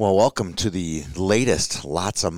Well, 0.00 0.14
welcome 0.14 0.54
to 0.54 0.70
the 0.70 1.02
latest 1.16 1.84
Lots 1.84 2.22
of 2.22 2.32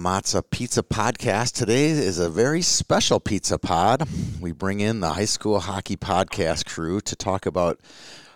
Pizza 0.51 0.82
podcast. 0.82 1.52
Today 1.52 1.90
is 1.90 2.19
a 2.19 2.30
very 2.30 2.62
special 2.62 3.20
pizza 3.20 3.59
pod. 3.59 4.09
We 4.40 4.53
bring 4.53 4.80
in 4.80 5.01
the 5.01 5.11
high 5.11 5.27
school 5.27 5.61
hockey 5.61 5.99
podcast 5.99 6.65
crew 6.65 7.03
to 7.03 7.15
talk 7.15 7.45
about 7.45 7.79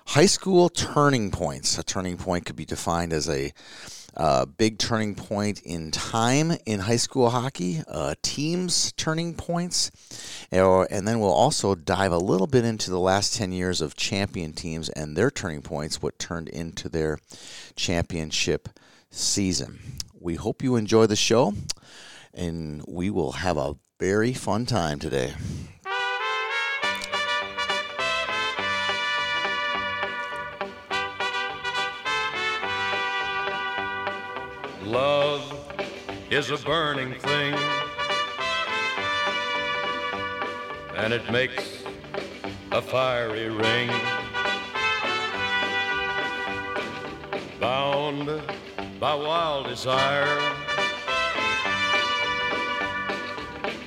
high 0.09 0.27
school 0.27 0.69
turning 0.69 1.31
points. 1.31 1.79
A 1.79 1.83
turning 1.83 2.19
point 2.19 2.45
could 2.45 2.55
be 2.55 2.67
defined 2.67 3.15
as 3.15 3.27
a 3.31 3.55
uh, 4.15 4.45
big 4.45 4.77
turning 4.77 5.15
point 5.15 5.63
in 5.63 5.91
time 5.91 6.53
in 6.67 6.81
high 6.81 6.97
school 6.97 7.31
hockey, 7.31 7.81
uh, 7.89 8.17
teams 8.21 8.93
turning 8.93 9.33
points, 9.33 9.91
and 10.53 11.09
then 11.09 11.19
we'll 11.19 11.33
also 11.33 11.75
dive 11.75 12.13
a 12.13 12.19
little 12.19 12.47
bit 12.47 12.67
into 12.67 12.91
the 12.91 13.01
last 13.01 13.35
10 13.37 13.53
years 13.53 13.81
of 13.81 13.97
champion 13.97 14.53
teams 14.53 14.91
and 14.91 15.17
their 15.17 15.31
turning 15.31 15.63
points, 15.63 16.03
what 16.03 16.19
turned 16.19 16.51
into 16.51 16.91
their 16.91 17.19
championship 17.75 18.69
season. 19.15 19.79
We 20.19 20.35
hope 20.35 20.63
you 20.63 20.77
enjoy 20.77 21.07
the 21.07 21.17
show, 21.17 21.55
and 22.33 22.83
we 22.89 23.11
will 23.11 23.33
have 23.33 23.57
a 23.57 23.77
very 24.01 24.33
fun 24.33 24.67
time 24.67 24.99
today. 24.99 25.35
Love 34.83 35.43
is 36.31 36.51
a 36.51 36.57
burning 36.59 37.15
thing, 37.21 37.55
and 40.97 41.13
it 41.13 41.31
makes 41.31 41.85
a 42.73 42.83
fiery 42.83 43.49
ring. 43.49 43.91
Bound 47.61 48.43
by 49.05 49.15
wild 49.15 49.67
desire. 49.67 50.25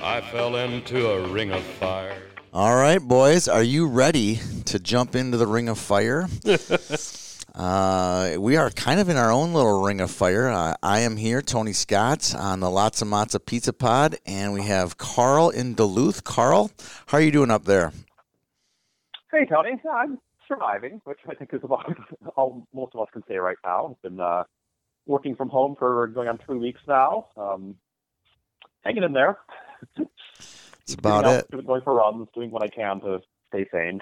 I 0.00 0.22
fell 0.30 0.54
into 0.54 1.10
a 1.10 1.28
ring 1.28 1.50
of 1.50 1.64
fire. 1.64 2.22
All 2.52 2.76
right, 2.76 3.00
boys, 3.00 3.48
are 3.48 3.64
you 3.64 3.88
ready 3.88 4.38
to 4.66 4.78
jump 4.78 5.16
into 5.16 5.36
the 5.36 5.48
ring 5.48 5.68
of 5.68 5.76
fire? 5.76 6.28
uh, 7.56 8.36
we 8.38 8.56
are 8.56 8.70
kind 8.70 9.00
of 9.00 9.08
in 9.08 9.16
our 9.16 9.32
own 9.32 9.54
little 9.54 9.82
ring 9.82 10.00
of 10.00 10.12
fire. 10.12 10.50
Uh, 10.50 10.74
I 10.84 11.00
am 11.00 11.16
here, 11.16 11.42
Tony 11.42 11.72
Scott, 11.72 12.32
on 12.38 12.60
the 12.60 12.70
Lots 12.70 13.02
of 13.02 13.08
Matza 13.08 13.44
Pizza 13.44 13.72
Pod, 13.72 14.18
and 14.24 14.52
we 14.52 14.62
have 14.62 14.98
Carl 14.98 15.50
in 15.50 15.74
Duluth. 15.74 16.22
Carl, 16.22 16.70
how 17.06 17.18
are 17.18 17.22
you 17.22 17.32
doing 17.32 17.50
up 17.50 17.64
there? 17.64 17.92
Hey, 19.32 19.46
Tony. 19.46 19.82
I'm 19.92 20.20
surviving, 20.46 21.00
which 21.02 21.18
I 21.28 21.34
think 21.34 21.52
is 21.54 21.64
about 21.64 21.92
all 22.36 22.68
most 22.72 22.94
of 22.94 23.00
us 23.00 23.08
can 23.12 23.24
say 23.26 23.38
right 23.38 23.58
now. 23.64 23.88
It's 23.90 24.00
been 24.02 24.20
uh, 24.20 24.44
working 25.08 25.34
from 25.34 25.48
home 25.48 25.74
for 25.76 26.06
going 26.08 26.28
on 26.28 26.38
three 26.38 26.58
weeks 26.58 26.80
now. 26.86 27.26
Um, 27.36 27.74
hanging 28.84 29.02
in 29.02 29.12
there. 29.12 29.38
That's 29.96 30.94
about 30.94 31.26
it. 31.26 31.66
Going 31.66 31.82
for 31.82 31.94
runs, 31.94 32.28
doing 32.34 32.50
what 32.50 32.62
I 32.62 32.68
can 32.68 33.00
to 33.00 33.20
stay 33.48 33.66
sane. 33.72 34.00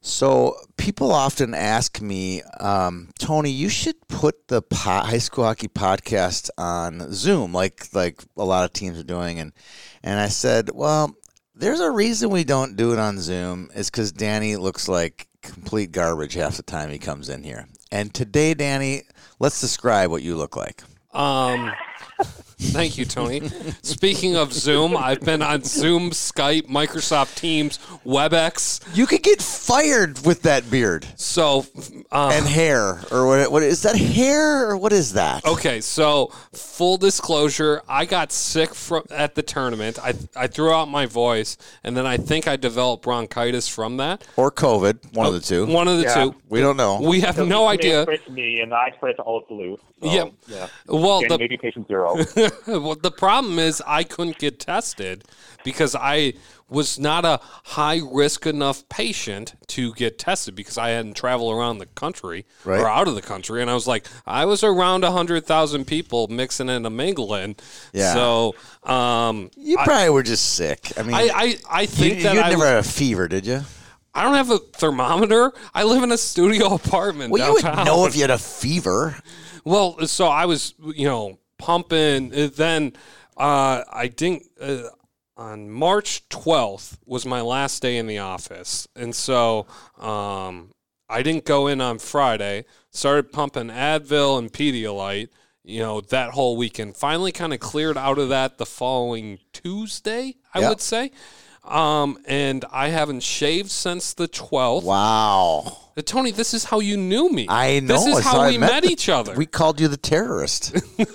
So 0.00 0.54
people 0.76 1.10
often 1.10 1.52
ask 1.52 2.00
me, 2.00 2.42
um, 2.60 3.10
Tony, 3.18 3.50
you 3.50 3.68
should 3.68 3.96
put 4.06 4.46
the 4.46 4.62
po- 4.62 5.00
high 5.00 5.18
school 5.18 5.44
hockey 5.44 5.66
podcast 5.66 6.48
on 6.56 7.12
Zoom, 7.12 7.52
like 7.52 7.88
like 7.92 8.22
a 8.36 8.44
lot 8.44 8.64
of 8.64 8.72
teams 8.72 9.00
are 9.00 9.04
doing, 9.04 9.40
and 9.40 9.52
and 10.04 10.20
I 10.20 10.28
said, 10.28 10.70
well, 10.72 11.16
there's 11.56 11.80
a 11.80 11.90
reason 11.90 12.30
we 12.30 12.44
don't 12.44 12.76
do 12.76 12.92
it 12.92 13.00
on 13.00 13.18
Zoom. 13.18 13.70
Is 13.74 13.90
because 13.90 14.12
Danny 14.12 14.54
looks 14.54 14.88
like 14.88 15.26
complete 15.42 15.90
garbage 15.90 16.34
half 16.34 16.56
the 16.56 16.62
time 16.62 16.90
he 16.90 16.98
comes 16.98 17.28
in 17.28 17.42
here. 17.42 17.66
And 17.92 18.12
today, 18.12 18.54
Danny, 18.54 19.02
let's 19.38 19.60
describe 19.60 20.10
what 20.10 20.22
you 20.22 20.36
look 20.36 20.56
like. 20.56 20.82
Um, 21.12 21.72
thank 22.58 22.96
you, 22.98 23.04
Tony. 23.04 23.48
Speaking 23.82 24.36
of 24.36 24.52
Zoom, 24.52 24.96
I've 24.96 25.20
been 25.20 25.42
on 25.42 25.62
Zoom, 25.64 26.10
Skype, 26.10 26.62
Microsoft 26.68 27.36
Teams, 27.36 27.78
WebEx. 28.04 28.80
You 28.96 29.06
could 29.06 29.22
get 29.22 29.42
fired 29.42 30.24
with 30.24 30.42
that 30.42 30.70
beard. 30.70 31.06
So 31.16 31.66
uh, 32.12 32.30
and 32.32 32.46
hair, 32.46 33.00
or 33.10 33.26
what? 33.26 33.52
What 33.52 33.62
is 33.62 33.82
that 33.82 33.96
hair, 33.96 34.70
or 34.70 34.76
what 34.76 34.92
is 34.92 35.12
that? 35.14 35.44
Okay, 35.44 35.80
so 35.80 36.26
full 36.52 36.96
disclosure, 36.96 37.82
I 37.88 38.04
got 38.04 38.32
sick 38.32 38.74
from 38.74 39.04
at 39.10 39.34
the 39.34 39.42
tournament. 39.42 39.98
I 40.02 40.14
I 40.34 40.46
threw 40.46 40.72
out 40.72 40.86
my 40.88 41.06
voice, 41.06 41.56
and 41.84 41.96
then 41.96 42.06
I 42.06 42.16
think 42.16 42.48
I 42.48 42.56
developed 42.56 43.02
bronchitis 43.04 43.68
from 43.68 43.96
that, 43.98 44.24
or 44.36 44.50
COVID, 44.50 45.14
one 45.14 45.26
of 45.26 45.32
the 45.34 45.40
two. 45.40 45.66
One 45.66 45.88
of 45.88 45.98
the 45.98 46.04
Yeah. 46.04 46.24
two. 46.24 46.34
We 46.48 46.60
don't 46.60 46.76
know. 46.76 47.00
We 47.00 47.20
have 47.20 47.36
So 47.36 47.44
no 47.44 47.66
idea. 47.66 48.02
Spread 48.02 48.20
me, 48.30 48.60
and 48.60 48.72
I 48.72 48.92
spread 48.96 49.16
to 49.16 49.22
all 49.22 49.38
of 49.38 49.48
Duluth. 49.48 49.80
So, 50.02 50.10
Yeah. 50.12 50.24
yeah. 50.46 50.66
Well, 50.86 51.20
And 51.20 51.30
the 51.30 51.38
maybe 51.38 51.56
patient 51.56 51.88
zero. 51.88 52.16
well, 52.66 52.94
the 52.94 53.10
problem 53.10 53.58
is 53.58 53.82
I 53.86 54.04
couldn't 54.04 54.38
get 54.38 54.58
tested 54.60 55.24
because 55.64 55.94
I 55.94 56.34
was 56.68 56.98
not 56.98 57.24
a 57.24 57.40
high 57.64 58.00
risk 58.10 58.44
enough 58.46 58.88
patient 58.88 59.54
to 59.68 59.92
get 59.94 60.18
tested 60.18 60.54
because 60.56 60.76
I 60.76 60.90
hadn't 60.90 61.14
traveled 61.14 61.54
around 61.54 61.78
the 61.78 61.86
country 61.86 62.44
Right. 62.64 62.80
or 62.80 62.88
out 62.88 63.06
of 63.06 63.14
the 63.14 63.22
country. 63.22 63.62
And 63.62 63.70
I 63.70 63.74
was 63.74 63.86
like, 63.86 64.06
I 64.26 64.46
was 64.46 64.64
around 64.64 65.02
100,000 65.02 65.84
people 65.86 66.26
mixing 66.28 66.68
and 66.68 66.84
mingling. 66.96 67.56
Yeah. 67.92 68.14
So 68.14 68.54
um, 68.82 69.50
You 69.56 69.76
probably 69.78 70.10
were 70.10 70.24
just 70.24 70.54
sick. 70.54 70.92
I 70.96 71.02
mean, 71.04 71.14
I, 71.14 71.30
I, 71.32 71.56
I 71.70 71.86
think 71.86 72.16
you 72.16 72.22
that 72.24 72.36
I, 72.36 72.50
never 72.50 72.66
had 72.66 72.78
a 72.78 72.82
fever, 72.82 73.28
did 73.28 73.46
you? 73.46 73.62
I 74.12 74.24
don't 74.24 74.34
have 74.34 74.50
a 74.50 74.58
thermometer. 74.58 75.52
I 75.74 75.84
live 75.84 76.02
in 76.02 76.10
a 76.10 76.18
studio 76.18 76.74
apartment 76.74 77.30
Well, 77.30 77.46
you 77.46 77.52
would 77.54 77.64
know 77.84 78.06
if 78.06 78.16
you 78.16 78.22
had 78.22 78.30
a 78.30 78.38
fever. 78.38 79.14
Well, 79.64 80.06
so 80.06 80.26
I 80.26 80.46
was, 80.46 80.74
you 80.84 81.06
know, 81.06 81.38
pumping. 81.58 82.30
Then 82.30 82.92
uh, 83.36 83.82
I 83.92 84.08
didn't. 84.08 84.44
Uh, 84.60 84.82
on 85.38 85.68
March 85.70 86.26
12th 86.30 86.96
was 87.04 87.26
my 87.26 87.42
last 87.42 87.82
day 87.82 87.98
in 87.98 88.06
the 88.06 88.18
office, 88.18 88.88
and 88.96 89.14
so 89.14 89.66
um, 89.98 90.70
I 91.10 91.22
didn't 91.22 91.44
go 91.44 91.66
in 91.66 91.82
on 91.82 91.98
Friday. 91.98 92.64
Started 92.90 93.32
pumping 93.32 93.68
Advil 93.68 94.38
and 94.38 94.50
Pedialyte. 94.50 95.28
You 95.62 95.80
know 95.80 96.00
that 96.00 96.30
whole 96.30 96.56
weekend. 96.56 96.96
Finally, 96.96 97.32
kind 97.32 97.52
of 97.52 97.60
cleared 97.60 97.98
out 97.98 98.18
of 98.18 98.30
that 98.30 98.56
the 98.56 98.64
following 98.64 99.38
Tuesday. 99.52 100.36
I 100.54 100.60
Yep. 100.60 100.68
would 100.70 100.80
say. 100.80 101.10
Um, 101.66 102.18
and 102.26 102.64
I 102.72 102.88
haven't 102.88 103.22
shaved 103.22 103.70
since 103.70 104.14
the 104.14 104.28
12th. 104.28 104.84
Wow. 104.84 105.78
Uh, 105.96 106.02
Tony, 106.02 106.30
this 106.30 106.54
is 106.54 106.64
how 106.64 106.80
you 106.80 106.96
knew 106.96 107.30
me. 107.30 107.46
I 107.48 107.80
know. 107.80 107.94
This 107.94 108.18
is 108.18 108.24
how 108.24 108.40
I 108.40 108.50
we 108.50 108.58
met, 108.58 108.82
the- 108.84 108.90
each 108.90 109.08
other. 109.08 109.34
We 109.34 109.46
called 109.46 109.80
you 109.80 109.88
the 109.88 109.96
terrorist. 109.96 110.76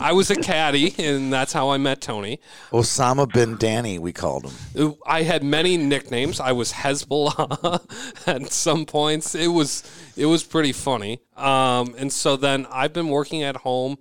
I 0.00 0.12
was 0.12 0.30
a 0.30 0.36
caddy, 0.36 0.94
and 0.98 1.32
that's 1.32 1.52
how 1.52 1.70
I 1.70 1.78
met 1.78 2.00
Tony. 2.00 2.40
Osama 2.70 3.30
bin 3.32 3.56
Danny, 3.56 3.98
we 3.98 4.12
called 4.12 4.50
him. 4.74 4.94
I 5.06 5.22
had 5.22 5.42
many 5.42 5.76
nicknames. 5.76 6.40
I 6.40 6.52
was 6.52 6.72
Hezbollah 6.72 7.82
at 8.26 8.52
some 8.52 8.86
points. 8.86 9.34
It 9.34 9.48
was 9.48 9.82
it 10.16 10.26
was 10.26 10.44
pretty 10.44 10.72
funny. 10.72 11.20
Um, 11.36 11.94
and 11.98 12.12
so 12.12 12.36
then 12.36 12.66
I've 12.70 12.92
been 12.92 13.08
working 13.08 13.42
at 13.42 13.56
home 13.56 13.98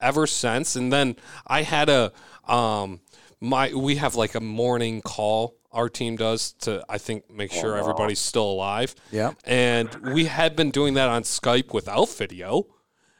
ever 0.00 0.26
since. 0.26 0.76
And 0.76 0.92
then 0.92 1.16
I 1.46 1.62
had 1.62 1.88
a 1.88 2.12
um, 2.48 3.00
my 3.40 3.72
we 3.74 3.96
have 3.96 4.14
like 4.16 4.34
a 4.34 4.40
morning 4.40 5.00
call. 5.02 5.56
Our 5.72 5.88
team 5.88 6.16
does 6.16 6.52
to 6.62 6.84
I 6.88 6.98
think 6.98 7.30
make 7.30 7.52
sure 7.52 7.76
everybody's 7.76 8.18
still 8.20 8.50
alive. 8.50 8.94
Yeah. 9.12 9.32
And 9.44 9.88
we 10.14 10.24
had 10.26 10.56
been 10.56 10.70
doing 10.70 10.94
that 10.94 11.08
on 11.08 11.22
Skype 11.22 11.72
without 11.72 12.08
video. 12.10 12.66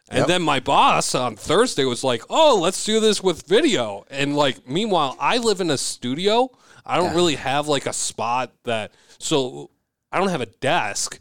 And 0.09 0.19
Yep. 0.20 0.26
then 0.26 0.42
my 0.42 0.59
boss 0.59 1.14
on 1.14 1.36
Thursday 1.36 1.84
was 1.84 2.03
like, 2.03 2.22
"Oh, 2.28 2.59
let's 2.60 2.84
do 2.84 2.98
this 2.98 3.22
with 3.22 3.47
video." 3.47 4.04
And 4.10 4.36
like, 4.36 4.66
meanwhile, 4.69 5.16
I 5.20 5.38
live 5.38 5.60
in 5.60 5.70
a 5.70 5.78
studio. 5.78 6.50
I 6.84 6.97
don't 6.97 7.14
really 7.14 7.36
have 7.36 7.69
like 7.69 7.86
a 7.86 7.92
spot 7.92 8.53
that, 8.64 8.91
so 9.19 9.70
I 10.10 10.19
don't 10.19 10.30
have 10.30 10.41
a 10.41 10.47
desk. 10.47 11.20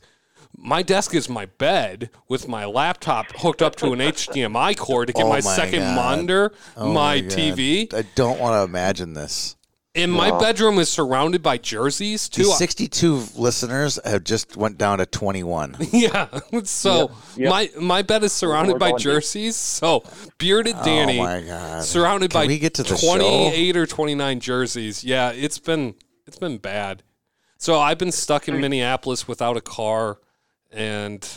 My 0.61 0.81
desk 0.81 1.15
is 1.15 1.29
my 1.29 1.45
bed 1.45 2.09
with 2.27 2.47
my 2.47 2.65
laptop 2.65 3.27
hooked 3.37 3.61
up 3.61 3.75
to 3.77 3.93
an 3.93 3.99
HDMI 3.99 4.75
cord 4.77 5.07
to 5.07 5.13
get 5.13 5.25
Oh 5.25 5.29
my, 5.29 5.35
my 5.35 5.55
second 5.55 5.79
God. 5.79 5.95
monitor, 5.95 6.51
Oh 6.75 6.91
my, 6.93 7.21
God. 7.21 7.31
TV. 7.31 7.93
I 7.93 8.03
don't 8.15 8.39
want 8.39 8.55
to 8.55 8.63
imagine 8.63 9.13
this. 9.13 9.55
And 9.95 10.11
my 10.11 10.37
bedroom 10.39 10.77
is 10.77 10.87
surrounded 10.87 11.41
by 11.41 11.57
jerseys 11.57 12.29
too. 12.29 12.43
These 12.43 12.57
62 12.57 13.23
listeners 13.35 13.99
have 14.05 14.23
just 14.23 14.55
went 14.55 14.77
down 14.77 14.99
to 14.99 15.05
21. 15.05 15.77
Yeah. 15.91 16.27
So 16.63 17.11
Yep. 17.35 17.49
my 17.49 17.69
my 17.81 18.01
bed 18.03 18.23
is 18.23 18.31
surrounded 18.31 18.73
We're 18.73 18.79
by 18.79 18.89
going 18.91 18.97
deep. 18.99 19.03
jerseys. 19.05 19.55
So 19.55 20.03
bearded 20.37 20.75
oh 20.77 20.85
Danny 20.85 21.19
Oh 21.19 21.23
my 21.23 21.41
god. 21.41 21.83
surrounded 21.83 22.31
Can 22.31 22.41
by 22.41 22.47
we 22.47 22.59
get 22.59 22.75
to 22.75 22.83
the 22.83 22.95
28 22.95 23.75
or 23.77 23.87
29 23.87 24.39
jerseys. 24.39 25.03
Yeah, 25.03 25.31
it's 25.31 25.57
been 25.59 25.95
it's 26.27 26.37
been 26.37 26.59
bad. 26.59 27.01
So 27.57 27.79
I've 27.79 27.97
been 27.97 28.11
stuck 28.11 28.47
in 28.47 28.61
Minneapolis 28.61 29.27
without 29.27 29.57
a 29.57 29.61
car 29.61 30.19
and 30.71 31.27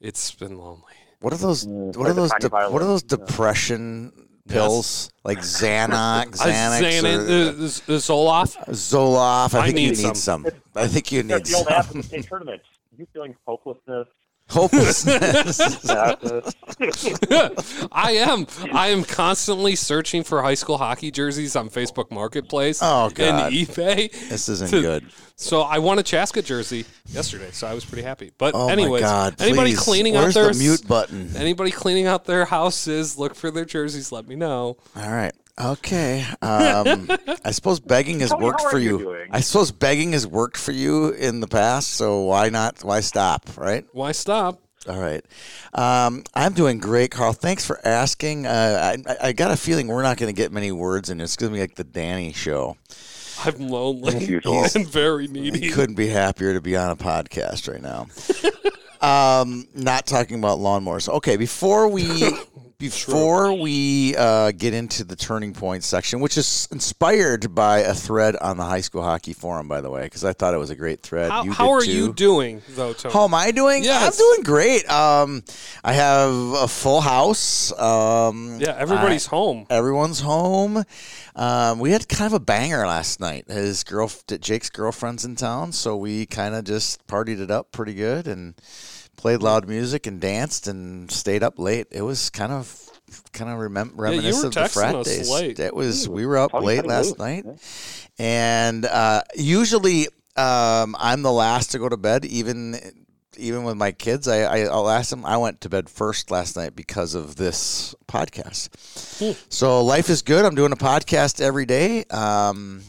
it's 0.00 0.32
been 0.34 0.58
lonely. 0.58 0.82
What 1.20 1.32
are 1.32 1.36
those 1.36 1.66
Mm, 1.66 1.96
what 1.96 1.98
like 1.98 2.10
are 2.10 2.14
those 2.14 2.30
de- 2.38 2.48
what 2.48 2.82
are 2.82 2.86
those 2.86 3.02
depression 3.02 4.12
pills 4.48 5.10
like 5.24 5.38
Xanax, 5.60 6.36
Xanax 6.36 7.02
Xanax, 7.02 7.02
or 7.04 7.94
uh, 7.94 7.98
Zoloft. 7.98 8.56
Zoloft? 8.68 9.54
I 9.54 9.60
I 9.60 9.66
think 9.66 9.78
you 9.78 9.86
need 9.86 9.88
need 9.90 10.16
some. 10.16 10.44
some. 10.44 10.46
I 10.76 10.86
think 10.86 11.10
you 11.12 11.22
need 11.22 11.44
the 11.44 11.54
old 11.56 11.66
some. 11.66 11.72
app 11.72 11.86
of 11.90 11.94
the 11.94 12.02
state 12.02 12.26
tournament. 12.28 12.62
You 12.96 13.06
feeling 13.12 13.36
hopelessness, 13.46 14.08
Hopelessness. 14.50 15.60
I 17.92 18.12
am. 18.12 18.46
I 18.72 18.88
am 18.88 19.04
constantly 19.04 19.76
searching 19.76 20.22
for 20.24 20.42
high 20.42 20.54
school 20.54 20.78
hockey 20.78 21.10
jerseys 21.10 21.54
on 21.56 21.68
Facebook 21.68 22.10
Marketplace 22.10 22.80
Oh, 22.82 23.10
God. 23.10 23.20
and 23.20 23.54
eBay. 23.54 24.10
this 24.28 24.48
isn't 24.48 24.70
To- 24.70 24.80
good. 24.80 25.06
So 25.36 25.60
I 25.60 25.78
won 25.78 26.00
a 26.00 26.02
Chaska 26.02 26.42
jersey 26.42 26.84
yesterday, 27.06 27.50
so 27.52 27.68
I 27.68 27.74
was 27.74 27.84
pretty 27.84 28.02
happy. 28.02 28.32
But 28.38 28.56
Oh 28.56 28.68
anyways, 28.68 29.02
God! 29.02 29.40
anybody 29.40 29.70
please. 29.72 29.80
cleaning 29.80 30.14
Where's 30.14 30.36
out 30.36 30.42
their 30.42 30.52
the 30.52 30.58
mute 30.58 30.88
button? 30.88 31.36
anybody 31.36 31.70
cleaning 31.70 32.08
out 32.08 32.24
their 32.24 32.44
houses, 32.44 33.16
look 33.16 33.36
for 33.36 33.52
their 33.52 33.64
jerseys. 33.64 34.10
Let 34.10 34.26
me 34.26 34.34
know. 34.34 34.78
All 34.96 35.10
right. 35.10 35.32
Okay. 35.60 36.24
Um, 36.42 37.10
I 37.44 37.50
suppose 37.50 37.80
begging 37.80 38.20
has 38.20 38.30
Tony, 38.30 38.44
worked 38.44 38.62
how 38.62 38.70
for 38.70 38.76
are 38.76 38.80
you 38.80 38.98
you. 38.98 39.04
doing? 39.04 39.28
I 39.32 39.40
suppose 39.40 39.72
begging 39.72 40.12
has 40.12 40.26
worked 40.26 40.56
for 40.56 40.72
you 40.72 41.10
in 41.10 41.40
the 41.40 41.48
past. 41.48 41.88
So 41.94 42.20
why 42.22 42.48
not? 42.48 42.82
Why 42.84 43.00
stop? 43.00 43.48
Right. 43.56 43.84
Why 43.92 44.12
stop? 44.12 44.60
All 44.88 44.98
right. 44.98 45.24
Um, 45.74 46.22
I'm 46.34 46.52
doing 46.54 46.78
great, 46.78 47.10
Carl. 47.10 47.32
Thanks 47.32 47.66
for 47.66 47.80
asking. 47.86 48.46
Uh, 48.46 48.94
I, 49.06 49.10
I- 49.12 49.16
I 49.28 49.32
got 49.32 49.50
a 49.50 49.56
feeling 49.56 49.88
we're 49.88 50.02
not 50.02 50.16
going 50.16 50.32
to 50.32 50.36
get 50.36 50.52
many 50.52 50.70
words 50.72 51.10
in. 51.10 51.20
It's 51.20 51.36
going 51.36 51.50
to 51.52 51.54
be 51.56 51.60
like 51.60 51.74
the 51.74 51.84
Danny 51.84 52.32
show. 52.32 52.76
I'm 53.44 53.68
lonely 53.68 54.24
usual. 54.24 54.64
and 54.74 54.88
very 54.88 55.24
I 55.24 55.32
needy. 55.32 55.70
couldn't 55.70 55.96
be 55.96 56.06
happier 56.08 56.54
to 56.54 56.60
be 56.60 56.76
on 56.76 56.90
a 56.90 56.96
podcast 56.96 57.70
right 57.70 57.82
now. 57.82 58.06
um, 59.40 59.66
not 59.74 60.06
talking 60.06 60.38
about 60.38 60.58
lawnmowers. 60.58 61.08
Okay, 61.08 61.36
before 61.36 61.88
we 61.88 62.04
before 62.78 63.52
we 63.54 64.14
uh, 64.16 64.52
get 64.52 64.72
into 64.72 65.02
the 65.02 65.16
turning 65.16 65.52
point 65.52 65.82
section, 65.82 66.20
which 66.20 66.38
is 66.38 66.68
inspired 66.70 67.52
by 67.52 67.78
a 67.80 67.92
thread 67.92 68.36
on 68.36 68.56
the 68.56 68.62
high 68.62 68.80
school 68.80 69.02
hockey 69.02 69.32
forum, 69.32 69.66
by 69.66 69.80
the 69.80 69.90
way, 69.90 70.02
because 70.04 70.24
I 70.24 70.32
thought 70.32 70.54
it 70.54 70.58
was 70.58 70.70
a 70.70 70.76
great 70.76 71.00
thread. 71.00 71.28
How, 71.30 71.42
You 71.42 71.52
how 71.52 71.70
are 71.72 71.80
too. 71.82 71.90
you 71.90 72.12
doing 72.12 72.62
though, 72.70 72.92
Tony? 72.92 73.12
How 73.12 73.24
am 73.24 73.34
I 73.34 73.50
doing? 73.50 73.82
Yes. 73.82 74.12
I'm 74.20 74.24
doing 74.24 74.42
great. 74.44 74.88
Um, 74.88 75.42
I 75.82 75.92
have 75.92 76.30
a 76.32 76.68
full 76.68 77.00
house. 77.00 77.72
Um, 77.78 78.58
yeah, 78.60 78.76
everybody's 78.78 79.26
home. 79.26 79.66
Everyone's 79.70 80.20
home. 80.20 80.84
Um, 81.34 81.80
we 81.80 81.90
had 81.90 82.08
kind 82.08 82.26
of 82.26 82.32
a 82.32 82.44
banger 82.44 82.86
last 82.86 83.18
night. 83.18 83.46
His 83.48 83.82
girl, 83.82 84.08
Jake's 84.40 84.70
girlfriend's 84.70 85.24
in 85.24 85.34
town, 85.34 85.72
so 85.72 85.96
we 85.96 86.26
kind 86.26 86.54
of 86.54 86.62
just 86.62 87.04
partied 87.08 87.40
it 87.40 87.50
up 87.50 87.72
pretty 87.72 87.94
good 87.94 88.28
and 88.28 88.54
played 89.18 89.42
loud 89.42 89.68
music 89.68 90.06
and 90.06 90.20
danced 90.20 90.66
and 90.66 91.10
stayed 91.10 91.42
up 91.42 91.58
late. 91.58 91.88
It 91.90 92.02
was 92.02 92.30
kind 92.30 92.52
of 92.52 92.84
kind 93.32 93.50
of 93.50 93.58
remem- 93.58 93.90
you 93.90 93.96
were 93.96 94.02
reminiscent 94.04 94.56
of 94.56 94.62
the 94.62 94.68
frat 94.70 95.04
days. 95.04 95.28
late. 95.30 95.58
It 95.58 95.74
was 95.74 96.08
we 96.08 96.24
were 96.24 96.38
up 96.38 96.52
Tony 96.52 96.66
late 96.66 96.86
last 96.86 97.18
moved. 97.18 97.20
night, 97.20 97.44
and 98.18 98.86
uh, 98.86 99.22
usually 99.36 100.06
um, 100.36 100.96
I'm 100.98 101.22
the 101.22 101.32
last 101.32 101.72
to 101.72 101.78
go 101.78 101.88
to 101.88 101.96
bed, 101.96 102.24
even 102.24 102.78
even 103.38 103.64
with 103.64 103.76
my 103.76 103.92
kids, 103.92 104.28
I, 104.28 104.38
I 104.42 104.58
I'll 104.62 104.88
ask 104.88 105.10
them. 105.10 105.24
I 105.24 105.36
went 105.36 105.60
to 105.62 105.68
bed 105.68 105.88
first 105.88 106.30
last 106.30 106.56
night 106.56 106.74
because 106.74 107.14
of 107.14 107.36
this 107.36 107.94
podcast. 108.06 108.68
So 109.48 109.84
life 109.84 110.10
is 110.10 110.22
good. 110.22 110.44
I'm 110.44 110.54
doing 110.54 110.72
a 110.72 110.76
podcast 110.76 111.40
every 111.40 111.66
day. 111.66 112.04
Um, 112.04 112.82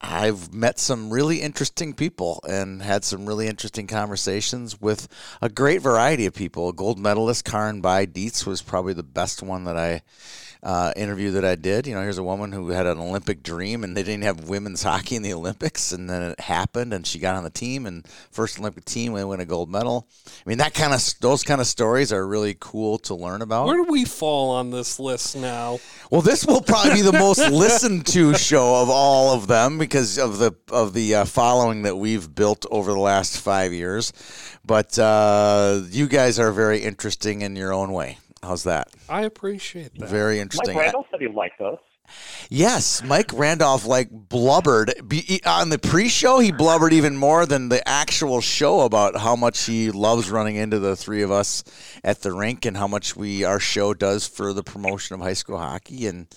I've 0.00 0.52
met 0.52 0.78
some 0.78 1.10
really 1.10 1.40
interesting 1.40 1.94
people 1.94 2.40
and 2.48 2.82
had 2.82 3.04
some 3.04 3.24
really 3.24 3.46
interesting 3.46 3.86
conversations 3.86 4.80
with 4.80 5.08
a 5.40 5.48
great 5.48 5.80
variety 5.80 6.26
of 6.26 6.34
people. 6.34 6.68
A 6.68 6.74
gold 6.74 6.98
medalist, 6.98 7.46
Karyn 7.46 7.80
Bye 7.80 8.04
Dietz, 8.04 8.44
was 8.44 8.60
probably 8.60 8.92
the 8.92 9.02
best 9.02 9.42
one 9.42 9.64
that 9.64 9.76
I 9.76 10.02
uh, 10.66 10.92
interview 10.96 11.30
that 11.30 11.44
I 11.44 11.54
did. 11.54 11.86
You 11.86 11.94
know, 11.94 12.02
here's 12.02 12.18
a 12.18 12.24
woman 12.24 12.50
who 12.50 12.70
had 12.70 12.86
an 12.86 12.98
Olympic 12.98 13.40
dream, 13.44 13.84
and 13.84 13.96
they 13.96 14.02
didn't 14.02 14.24
have 14.24 14.48
women's 14.48 14.82
hockey 14.82 15.14
in 15.14 15.22
the 15.22 15.32
Olympics, 15.32 15.92
and 15.92 16.10
then 16.10 16.22
it 16.22 16.40
happened, 16.40 16.92
and 16.92 17.06
she 17.06 17.20
got 17.20 17.36
on 17.36 17.44
the 17.44 17.50
team, 17.50 17.86
and 17.86 18.04
first 18.32 18.58
Olympic 18.58 18.84
team, 18.84 19.12
they 19.12 19.24
win 19.24 19.38
a 19.38 19.44
gold 19.44 19.70
medal. 19.70 20.08
I 20.26 20.48
mean, 20.48 20.58
that 20.58 20.74
kind 20.74 20.92
of 20.92 21.14
those 21.20 21.44
kind 21.44 21.60
of 21.60 21.68
stories 21.68 22.12
are 22.12 22.26
really 22.26 22.56
cool 22.58 22.98
to 23.00 23.14
learn 23.14 23.42
about. 23.42 23.66
Where 23.66 23.76
do 23.76 23.86
we 23.88 24.04
fall 24.04 24.50
on 24.50 24.72
this 24.72 24.98
list 24.98 25.36
now? 25.36 25.78
Well, 26.10 26.20
this 26.20 26.44
will 26.44 26.60
probably 26.60 26.94
be 26.94 27.02
the 27.02 27.12
most 27.12 27.38
listened 27.50 28.08
to 28.08 28.34
show 28.34 28.82
of 28.82 28.90
all 28.90 29.34
of 29.34 29.46
them 29.46 29.78
because 29.78 30.18
of 30.18 30.38
the 30.38 30.52
of 30.72 30.94
the 30.94 31.14
uh, 31.14 31.24
following 31.26 31.82
that 31.82 31.96
we've 31.96 32.34
built 32.34 32.66
over 32.72 32.90
the 32.92 32.98
last 32.98 33.40
five 33.40 33.72
years. 33.72 34.12
But 34.64 34.98
uh, 34.98 35.82
you 35.90 36.08
guys 36.08 36.40
are 36.40 36.50
very 36.50 36.80
interesting 36.80 37.42
in 37.42 37.54
your 37.54 37.72
own 37.72 37.92
way. 37.92 38.18
How's 38.46 38.64
that? 38.64 38.88
I 39.08 39.22
appreciate 39.22 39.98
that. 39.98 40.08
Very 40.08 40.40
interesting. 40.40 40.74
Mike 40.74 40.84
interesting. 40.84 41.00
Randolph 41.00 41.06
said 41.10 41.20
he 41.20 41.28
liked 41.28 41.60
us. 41.60 41.78
Yes, 42.48 43.02
Mike 43.02 43.32
Randolph 43.32 43.84
like 43.86 44.08
blubbered 44.10 44.94
Be, 45.08 45.40
on 45.44 45.70
the 45.70 45.78
pre-show. 45.78 46.38
He 46.38 46.52
blubbered 46.52 46.92
even 46.92 47.16
more 47.16 47.46
than 47.46 47.68
the 47.68 47.86
actual 47.88 48.40
show 48.40 48.82
about 48.82 49.16
how 49.16 49.34
much 49.34 49.64
he 49.64 49.90
loves 49.90 50.30
running 50.30 50.56
into 50.56 50.78
the 50.78 50.94
three 50.94 51.22
of 51.22 51.30
us 51.30 51.64
at 52.04 52.22
the 52.22 52.32
rink 52.32 52.64
and 52.64 52.76
how 52.76 52.86
much 52.86 53.16
we 53.16 53.44
our 53.44 53.58
show 53.58 53.94
does 53.94 54.26
for 54.26 54.52
the 54.52 54.62
promotion 54.62 55.14
of 55.14 55.20
high 55.20 55.32
school 55.32 55.58
hockey. 55.58 56.06
And 56.06 56.28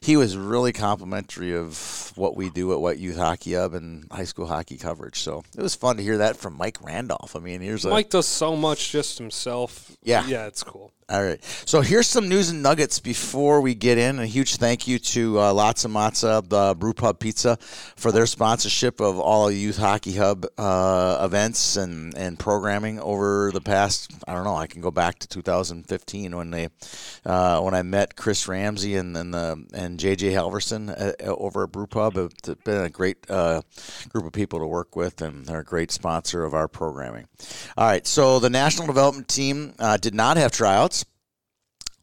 he 0.00 0.16
was 0.16 0.36
really 0.36 0.72
complimentary 0.72 1.54
of 1.54 2.12
what 2.16 2.36
we 2.36 2.50
do 2.50 2.72
at 2.72 2.80
White 2.80 2.98
Youth 2.98 3.16
Hockey 3.16 3.54
Hub 3.54 3.74
and 3.74 4.10
high 4.10 4.24
school 4.24 4.46
hockey 4.46 4.78
coverage. 4.78 5.20
So 5.20 5.42
it 5.56 5.62
was 5.62 5.74
fun 5.74 5.98
to 5.98 6.02
hear 6.02 6.18
that 6.18 6.36
from 6.36 6.56
Mike 6.56 6.82
Randolph. 6.82 7.36
I 7.36 7.40
mean, 7.40 7.60
here's 7.60 7.84
a 7.84 7.90
Mike 7.90 8.10
does 8.10 8.26
so 8.26 8.56
much 8.56 8.90
just 8.90 9.18
himself. 9.18 9.96
Yeah. 10.02 10.26
Yeah, 10.26 10.46
it's 10.46 10.62
cool. 10.62 10.92
All 11.10 11.22
right. 11.24 11.42
So 11.64 11.80
here's 11.80 12.06
some 12.06 12.28
news 12.28 12.50
and 12.50 12.62
nuggets 12.62 13.00
before 13.00 13.62
we 13.62 13.74
get 13.74 13.96
in. 13.96 14.18
A 14.18 14.26
huge 14.26 14.56
thank 14.56 14.86
you 14.86 14.98
to 14.98 15.40
uh, 15.40 15.54
Lots 15.54 15.86
Matza, 15.86 16.46
the 16.46 16.74
Brew 16.78 16.92
Pub 16.92 17.18
Pizza, 17.18 17.56
for 17.96 18.12
their 18.12 18.26
sponsorship 18.26 19.00
of 19.00 19.18
all 19.18 19.50
Youth 19.50 19.78
Hockey 19.78 20.16
Hub 20.16 20.44
uh, 20.58 21.18
events 21.24 21.76
and, 21.76 22.14
and 22.14 22.38
programming 22.38 23.00
over 23.00 23.50
the 23.54 23.62
past. 23.62 24.12
I 24.26 24.34
don't 24.34 24.44
know. 24.44 24.54
I 24.54 24.66
can 24.66 24.82
go 24.82 24.90
back 24.90 25.18
to 25.20 25.28
2015 25.28 26.36
when 26.36 26.50
they 26.50 26.68
uh, 27.24 27.62
when 27.62 27.72
I 27.72 27.80
met 27.80 28.14
Chris 28.14 28.46
Ramsey 28.46 28.96
and 28.96 29.16
and, 29.16 29.32
the, 29.32 29.64
and 29.72 29.98
JJ 29.98 30.32
Halverson 30.32 30.90
uh, 30.90 31.14
over 31.24 31.62
at 31.62 31.72
Brew 31.72 31.86
Pub. 31.86 32.18
It's 32.18 32.50
been 32.64 32.84
a 32.84 32.90
great 32.90 33.30
uh, 33.30 33.62
group 34.10 34.26
of 34.26 34.32
people 34.32 34.58
to 34.58 34.66
work 34.66 34.94
with, 34.94 35.22
and 35.22 35.46
they're 35.46 35.60
a 35.60 35.64
great 35.64 35.90
sponsor 35.90 36.44
of 36.44 36.52
our 36.52 36.68
programming. 36.68 37.28
All 37.78 37.86
right. 37.86 38.06
So 38.06 38.40
the 38.40 38.50
national 38.50 38.86
development 38.86 39.28
team 39.28 39.72
uh, 39.78 39.96
did 39.96 40.14
not 40.14 40.36
have 40.36 40.52
tryouts. 40.52 40.97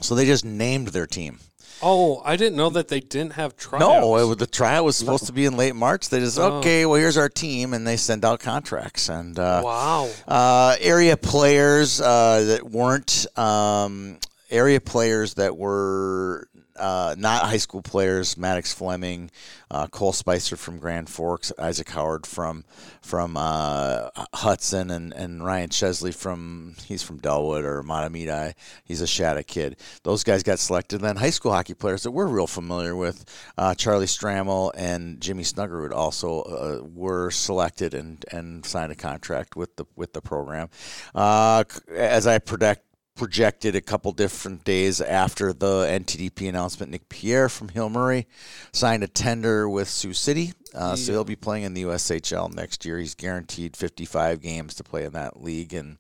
So 0.02 0.16
they 0.16 0.26
just 0.26 0.46
named 0.46 0.90
their 0.90 1.08
team. 1.08 1.40
Oh, 1.82 2.22
I 2.24 2.38
didn't 2.38 2.56
know 2.56 2.70
that 2.70 2.88
they 2.88 3.00
didn't 3.02 3.34
have 3.34 3.58
tryouts. 3.58 3.82
No, 3.86 4.16
it, 4.18 4.26
was- 4.26 4.38
the 4.38 4.48
tryout 4.48 4.86
was 4.86 4.96
supposed 4.96 5.26
to 5.28 5.34
be 5.34 5.46
in 5.46 5.58
late 5.58 5.76
March. 5.76 6.10
They 6.10 6.20
just 6.20 6.40
Oh. 6.40 6.58
okay. 6.60 6.86
Well, 6.86 7.00
here's 7.00 7.18
our 7.18 7.30
team, 7.30 7.74
and 7.74 7.86
they 7.86 7.98
send 7.98 8.24
out 8.24 8.40
contracts 8.40 9.10
and 9.10 9.38
uh, 9.38 9.62
Wow. 9.64 10.10
uh, 10.28 10.76
area 10.80 11.18
players 11.18 12.00
uh, 12.00 12.44
that 12.48 12.70
weren't 12.70 13.26
um, 13.38 14.20
area 14.50 14.80
players 14.80 15.34
that 15.36 15.58
were 15.58 16.48
uh, 16.78 17.16
not 17.18 17.44
high 17.44 17.58
school 17.58 17.82
players. 17.82 18.38
Maddox 18.38 18.74
Fleming, 18.74 19.32
uh, 19.72 19.88
Cole 19.88 20.14
Spicer 20.14 20.56
from 20.56 20.80
Grand 20.80 21.10
Forks, 21.10 21.52
Isaac 21.58 21.90
Howard 21.90 22.26
from 22.26 22.66
from 23.02 23.38
uh, 23.38 24.10
Hudson, 24.34 24.92
and, 24.92 25.14
and 25.14 25.46
Ryan 25.46 25.70
Chesley 25.70 26.12
from 26.12 26.76
he's 26.86 27.04
from 27.04 27.20
Dellwood 27.20 27.64
or 27.64 27.84
Mahtomedi. 27.84 28.54
He's 28.84 29.02
a 29.02 29.08
Shattuck 29.08 29.48
kid. 29.48 29.78
Those 30.04 30.24
guys 30.24 30.44
got 30.44 30.60
selected. 30.60 31.02
Then 31.02 31.18
high 31.18 31.30
school 31.30 31.52
hockey 31.52 31.74
players 31.74 32.04
that 32.04 32.12
we're 32.12 32.28
real 32.28 32.48
familiar 32.48 32.96
with, 32.96 33.26
uh, 33.58 33.76
Charlie 33.76 34.06
Stramel 34.06 34.72
and 34.76 35.20
Jimmy 35.22 35.44
Snuggerud 35.44 35.92
also 35.94 36.42
uh, 36.42 36.86
were 36.86 37.32
selected 37.32 37.94
and, 37.94 38.24
and 38.32 38.66
signed 38.66 38.92
a 38.92 38.96
contract 38.96 39.56
with 39.56 39.76
the 39.76 39.86
with 39.96 40.14
the 40.14 40.22
program. 40.22 40.70
Uh, 41.14 41.64
as 41.96 42.28
I 42.28 42.40
predict 42.40 42.84
projected 43.16 43.76
a 43.76 43.82
couple 43.82 44.12
different 44.12 44.64
days 44.66 45.00
after 45.00 45.54
the 45.54 45.86
NTDP 45.86 46.50
announcement. 46.50 46.92
Nick 46.92 47.08
Pierre 47.08 47.48
from 47.48 47.70
Hill 47.70 47.90
Murray 47.90 48.28
signed 48.74 49.04
a 49.04 49.08
tender 49.08 49.70
with 49.70 49.88
Sioux 49.88 50.14
City, 50.14 50.54
uh, 50.74 50.96
so 50.96 51.14
he'll 51.14 51.24
be 51.24 51.38
playing 51.38 51.64
in 51.64 51.74
the 51.74 51.84
USHL 51.84 52.54
next 52.54 52.86
year. 52.86 53.00
He's 53.00 53.16
guaranteed 53.16 53.78
55 53.78 54.42
games 54.42 54.76
to 54.76 54.84
play 54.84 55.06
in 55.06 55.14
that 55.14 55.42
league, 55.42 55.74
and 55.74 55.98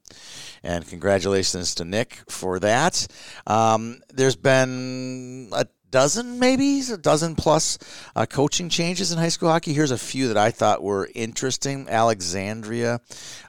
and 0.63 0.87
congratulations 0.87 1.75
to 1.75 1.85
Nick 1.85 2.19
for 2.29 2.59
that. 2.59 3.07
Um, 3.47 4.01
there's 4.13 4.35
been 4.35 5.49
a 5.53 5.67
dozen, 5.91 6.39
maybe 6.39 6.81
a 6.91 6.97
dozen 6.97 7.35
plus 7.35 7.77
uh, 8.17 8.25
coaching 8.25 8.67
changes 8.67 9.13
in 9.13 9.17
high 9.17 9.29
school 9.29 9.49
hockey. 9.49 9.71
Here's 9.71 9.91
a 9.91 9.97
few 9.97 10.27
that 10.27 10.37
I 10.37 10.51
thought 10.51 10.83
were 10.83 11.09
interesting. 11.15 11.87
Alexandria, 11.87 12.99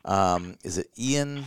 um, 0.04 0.56
is 0.62 0.78
it 0.78 0.86
Ian? 0.96 1.46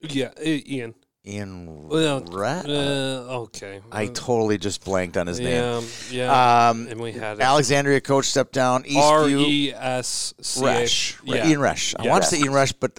Yeah, 0.00 0.30
Ian. 0.40 0.94
Ian 1.26 1.88
Well, 1.88 2.20
Rat? 2.30 2.66
Uh, 2.66 3.42
okay. 3.46 3.80
I 3.90 4.04
Uh, 4.06 4.10
totally 4.14 4.58
just 4.58 4.84
blanked 4.84 5.16
on 5.16 5.26
his 5.26 5.40
name. 5.40 5.48
yeah, 5.48 5.80
yeah. 6.10 6.68
Um, 6.70 6.86
and 6.88 7.00
we 7.00 7.12
had 7.12 7.40
Alexandria 7.40 8.00
coach 8.00 8.26
stepped 8.26 8.52
down. 8.52 8.82
R 8.96 9.24
Eastview 9.24 9.40
E 9.48 9.74
S 9.74 10.34
C. 10.40 10.64
H. 10.66 11.16
Yeah. 11.24 11.46
Ian 11.48 11.60
Resch. 11.60 11.94
I 11.98 12.04
Yeah. 12.04 12.10
wanted 12.10 12.24
to 12.24 12.36
say 12.36 12.38
Ian 12.42 12.52
Resch, 12.52 12.74
but 12.78 12.92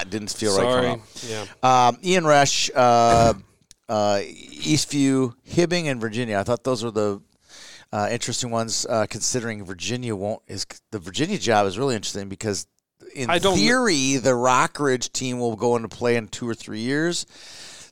it 0.00 0.10
didn't 0.10 0.30
feel 0.32 0.56
right. 0.56 1.00
Sorry. 1.16 1.46
Yeah. 1.62 1.88
Um, 1.88 1.98
Ian 2.04 2.24
Resch, 2.24 2.70
uh, 2.74 3.34
uh, 3.88 4.20
Eastview, 4.22 5.34
Hibbing, 5.48 5.86
and 5.86 6.00
Virginia. 6.00 6.38
I 6.38 6.42
thought 6.44 6.64
those 6.64 6.84
were 6.84 6.90
the 6.92 7.20
uh, 7.92 8.08
interesting 8.10 8.50
ones. 8.50 8.86
Uh, 8.88 9.06
considering 9.08 9.64
Virginia 9.64 10.14
won't 10.14 10.42
is 10.46 10.64
the 10.92 10.98
Virginia 10.98 11.38
job 11.38 11.66
is 11.66 11.78
really 11.78 11.94
interesting 11.96 12.28
because 12.28 12.66
in 13.14 13.30
I 13.30 13.38
don't- 13.38 13.56
theory, 13.56 14.16
the 14.16 14.30
Rockridge 14.30 15.12
team 15.12 15.38
will 15.38 15.56
go 15.56 15.76
into 15.76 15.88
play 15.88 16.16
in 16.16 16.28
two 16.28 16.48
or 16.48 16.54
three 16.54 16.80
years. 16.80 17.26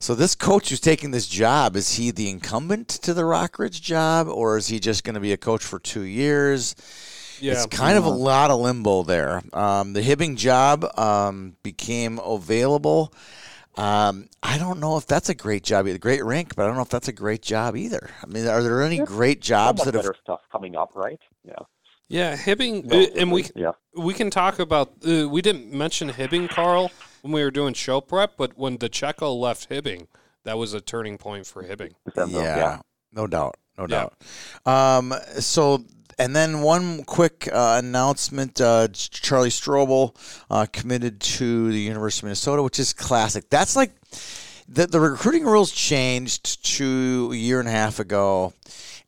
So 0.00 0.14
this 0.16 0.34
coach 0.34 0.70
who's 0.70 0.80
taking 0.80 1.12
this 1.12 1.28
job 1.28 1.76
is 1.76 1.94
he 1.94 2.10
the 2.10 2.28
incumbent 2.28 2.88
to 2.88 3.14
the 3.14 3.22
Rockridge 3.22 3.80
job, 3.80 4.26
or 4.28 4.56
is 4.56 4.66
he 4.66 4.80
just 4.80 5.04
going 5.04 5.14
to 5.14 5.20
be 5.20 5.32
a 5.32 5.36
coach 5.36 5.62
for 5.62 5.78
two 5.78 6.02
years? 6.02 6.74
Yeah. 7.40 7.52
It's 7.52 7.66
kind 7.66 7.96
of 7.96 8.04
a 8.04 8.10
lot 8.10 8.50
of 8.50 8.60
limbo 8.60 9.04
there. 9.04 9.42
Um, 9.52 9.92
the 9.92 10.00
Hibbing 10.02 10.36
job 10.36 10.84
um, 10.98 11.56
became 11.62 12.18
available. 12.18 13.12
Um, 13.76 14.28
I 14.42 14.58
don't 14.58 14.80
know 14.80 14.96
if 14.96 15.06
that's 15.06 15.28
a 15.28 15.34
great 15.34 15.62
job, 15.62 15.86
either. 15.88 15.98
great 15.98 16.24
rink, 16.24 16.54
but 16.56 16.64
I 16.64 16.66
don't 16.66 16.76
know 16.76 16.82
if 16.82 16.88
that's 16.88 17.08
a 17.08 17.12
great 17.12 17.40
job 17.42 17.74
either. 17.76 18.10
I 18.22 18.26
mean, 18.26 18.46
are 18.46 18.62
there 18.62 18.82
any 18.82 18.98
Yeah. 18.98 19.04
great 19.04 19.40
jobs 19.40 19.80
Somewhat 19.80 19.92
that 19.92 19.98
have 19.98 20.12
better 20.12 20.18
stuff 20.22 20.40
coming 20.52 20.76
up, 20.76 20.90
right? 20.94 21.18
Yeah. 21.44 21.54
Yeah, 22.12 22.36
Hibbing, 22.36 22.84
No, 22.84 23.00
uh, 23.00 23.06
and 23.16 23.32
we 23.32 23.46
yeah. 23.54 23.72
we 23.96 24.12
can 24.12 24.30
talk 24.30 24.58
about. 24.58 24.92
Uh, 25.06 25.26
we 25.28 25.40
didn't 25.40 25.72
mention 25.72 26.10
Hibbing, 26.10 26.48
Carl, 26.50 26.90
when 27.22 27.32
we 27.32 27.42
were 27.42 27.50
doing 27.50 27.72
show 27.72 28.02
prep, 28.02 28.36
but 28.36 28.56
when 28.58 28.76
DeCheco 28.76 29.34
left 29.38 29.70
Hibbing, 29.70 30.08
that 30.44 30.58
was 30.58 30.74
a 30.74 30.80
turning 30.82 31.16
point 31.16 31.46
for 31.46 31.62
Hibbing. 31.64 31.94
December, 32.04 32.38
yeah, 32.42 32.80
no 33.12 33.26
doubt, 33.26 33.56
no 33.78 33.86
Yeah. 33.88 34.08
doubt. 34.66 34.66
Um, 34.66 35.14
so, 35.40 35.84
and 36.18 36.36
then 36.36 36.60
one 36.60 37.02
quick 37.04 37.48
uh, 37.50 37.80
announcement: 37.82 38.60
uh, 38.60 38.88
Charlie 38.92 39.48
Strobel 39.48 40.14
uh, 40.50 40.66
committed 40.70 41.18
to 41.20 41.72
the 41.72 41.80
University 41.80 42.20
of 42.20 42.28
Minnesota, 42.28 42.62
which 42.62 42.78
is 42.78 42.92
classic. 42.92 43.48
That's 43.48 43.74
like 43.74 43.92
the 44.68 44.86
the 44.86 45.00
recruiting 45.00 45.44
rules 45.44 45.72
changed 45.72 46.62
to 46.76 47.30
a 47.32 47.36
year 47.36 47.58
and 47.58 47.68
a 47.68 47.72
half 47.72 48.00
ago, 48.00 48.52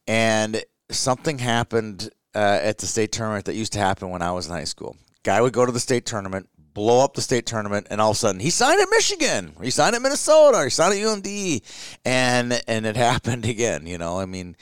and 0.06 0.64
something 0.90 1.38
happened 1.38 2.08
uh, 2.34 2.58
at 2.62 2.78
the 2.78 2.86
state 2.86 3.12
tournament 3.12 3.44
that 3.46 3.54
used 3.54 3.72
to 3.74 3.78
happen 3.78 4.10
when 4.10 4.22
I 4.22 4.32
was 4.32 4.46
in 4.46 4.52
high 4.52 4.64
school. 4.64 4.96
Guy 5.22 5.40
would 5.40 5.52
go 5.52 5.64
to 5.64 5.72
the 5.72 5.80
state 5.80 6.04
tournament, 6.04 6.48
blow 6.74 7.02
up 7.02 7.14
the 7.14 7.22
state 7.22 7.46
tournament, 7.46 7.86
and 7.90 8.00
all 8.00 8.10
of 8.10 8.16
a 8.16 8.18
sudden 8.18 8.40
he 8.40 8.50
signed 8.50 8.80
at 8.80 8.88
Michigan, 8.90 9.54
he 9.62 9.70
signed 9.70 9.96
at 9.96 10.02
Minnesota, 10.02 10.64
he 10.64 10.70
signed 10.70 10.94
at 10.94 11.00
UMD, 11.00 11.98
and 12.04 12.62
and 12.66 12.86
it 12.86 12.96
happened 13.10 13.44
again. 13.44 13.86
You 13.86 13.98
know, 13.98 14.18
I 14.18 14.26
mean, 14.26 14.56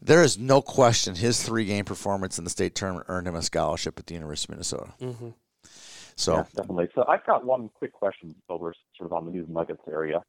there 0.00 0.22
is 0.22 0.38
no 0.38 0.60
question 0.60 1.14
his 1.14 1.42
three 1.42 1.64
game 1.64 1.84
performance 1.84 2.38
in 2.38 2.44
the 2.44 2.50
state 2.50 2.74
tournament 2.74 3.06
earned 3.08 3.28
him 3.28 3.36
a 3.36 3.42
scholarship 3.42 3.98
at 3.98 4.06
the 4.06 4.14
University 4.14 4.52
of 4.52 4.56
Minnesota. 4.56 4.92
Mm-hmm. 5.00 5.28
So 6.16 6.36
Yeah, 6.36 6.44
definitely. 6.56 6.88
So 6.94 7.04
I've 7.08 7.24
got 7.24 7.44
one 7.44 7.70
quick 7.74 7.92
question 7.92 8.34
over 8.48 8.74
sort 8.96 9.10
of 9.10 9.12
on 9.12 9.26
the 9.26 9.32
news 9.32 9.48
nuggets 9.48 9.82
area. 9.88 10.22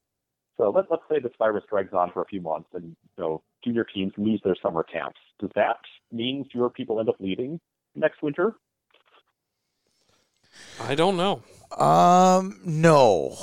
So 0.58 0.70
let, 0.70 0.86
let's 0.90 1.04
say 1.10 1.20
this 1.20 1.32
virus 1.40 1.64
drags 1.70 1.94
on 1.94 2.12
for 2.12 2.22
a 2.22 2.26
few 2.26 2.42
months 2.42 2.70
and 2.74 2.84
you 2.84 2.96
know, 3.18 3.42
junior 3.64 3.86
teams 3.92 4.14
lose 4.18 4.40
their 4.44 4.56
summer 4.62 4.84
camps. 4.84 5.20
Does 5.40 5.50
that 5.56 5.78
mean 6.14 6.46
fewer 6.52 6.70
people 6.70 7.00
end 7.00 7.10
up 7.10 7.16
leaving 7.20 7.60
next 7.96 8.22
winter? 8.22 8.56
I 10.80 10.96
don't 10.96 11.18
know. 11.18 11.42
Um, 11.78 12.60
no, 12.64 13.36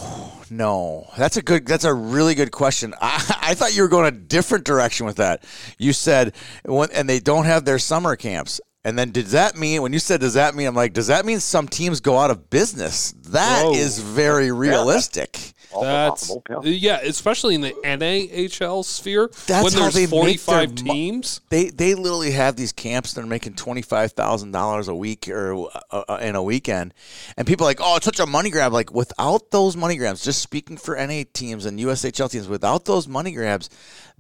no. 0.50 1.08
That's 1.18 1.36
a 1.36 1.42
good. 1.42 1.66
That's 1.66 1.84
a 1.84 1.92
really 1.92 2.34
good 2.34 2.52
question. 2.52 2.94
I, 3.00 3.38
I 3.42 3.54
thought 3.54 3.74
you 3.74 3.82
were 3.82 3.88
going 3.88 4.06
a 4.06 4.16
different 4.16 4.64
direction 4.64 5.06
with 5.06 5.16
that. 5.16 5.44
You 5.78 5.92
said, 5.92 6.34
when, 6.64 6.90
and 6.92 7.08
they 7.08 7.18
don't 7.18 7.46
have 7.46 7.64
their 7.64 7.78
summer 7.78 8.16
camps. 8.16 8.60
And 8.82 8.98
then, 8.98 9.10
does 9.10 9.32
that 9.32 9.56
mean 9.58 9.82
when 9.82 9.92
you 9.92 9.98
said, 9.98 10.20
"Does 10.20 10.34
that 10.34 10.54
mean?" 10.54 10.66
I'm 10.66 10.74
like, 10.74 10.94
"Does 10.94 11.08
that 11.08 11.26
mean 11.26 11.40
some 11.40 11.68
teams 11.68 12.00
go 12.00 12.16
out 12.16 12.30
of 12.30 12.48
business?" 12.48 13.12
That 13.28 13.64
Whoa. 13.64 13.74
is 13.74 13.98
very 13.98 14.50
realistic. 14.52 15.52
Also 15.72 15.86
That's 15.86 16.28
possible. 16.28 16.62
Yeah. 16.64 16.70
yeah, 16.70 17.00
especially 17.02 17.54
in 17.54 17.60
the 17.60 17.72
NAHL 17.84 18.84
sphere 18.84 19.30
That's 19.46 19.64
when 19.64 19.72
how 19.72 19.90
there's 19.90 19.94
they 19.94 20.00
make 20.02 20.10
their 20.44 20.66
45 20.66 20.70
mo- 20.70 20.92
teams. 20.92 21.40
They 21.50 21.70
they 21.70 21.94
literally 21.94 22.32
have 22.32 22.56
these 22.56 22.72
camps 22.72 23.14
that 23.14 23.22
are 23.22 23.26
making 23.26 23.54
twenty 23.54 23.82
five 23.82 24.12
thousand 24.12 24.52
dollars 24.52 24.88
a 24.88 24.94
week 24.94 25.28
or 25.28 25.68
uh, 25.90 26.02
uh, 26.08 26.18
in 26.20 26.34
a 26.34 26.42
weekend, 26.42 26.92
and 27.36 27.46
people 27.46 27.66
are 27.66 27.70
like, 27.70 27.80
oh, 27.80 27.96
it's 27.96 28.04
such 28.04 28.20
a 28.20 28.26
money 28.26 28.50
grab. 28.50 28.72
Like 28.72 28.92
without 28.92 29.50
those 29.50 29.76
money 29.76 29.96
grabs, 29.96 30.24
just 30.24 30.42
speaking 30.42 30.76
for 30.76 30.96
NA 30.96 31.22
teams 31.32 31.66
and 31.66 31.78
USHL 31.78 32.30
teams, 32.30 32.48
without 32.48 32.84
those 32.84 33.06
money 33.06 33.32
grabs, 33.32 33.70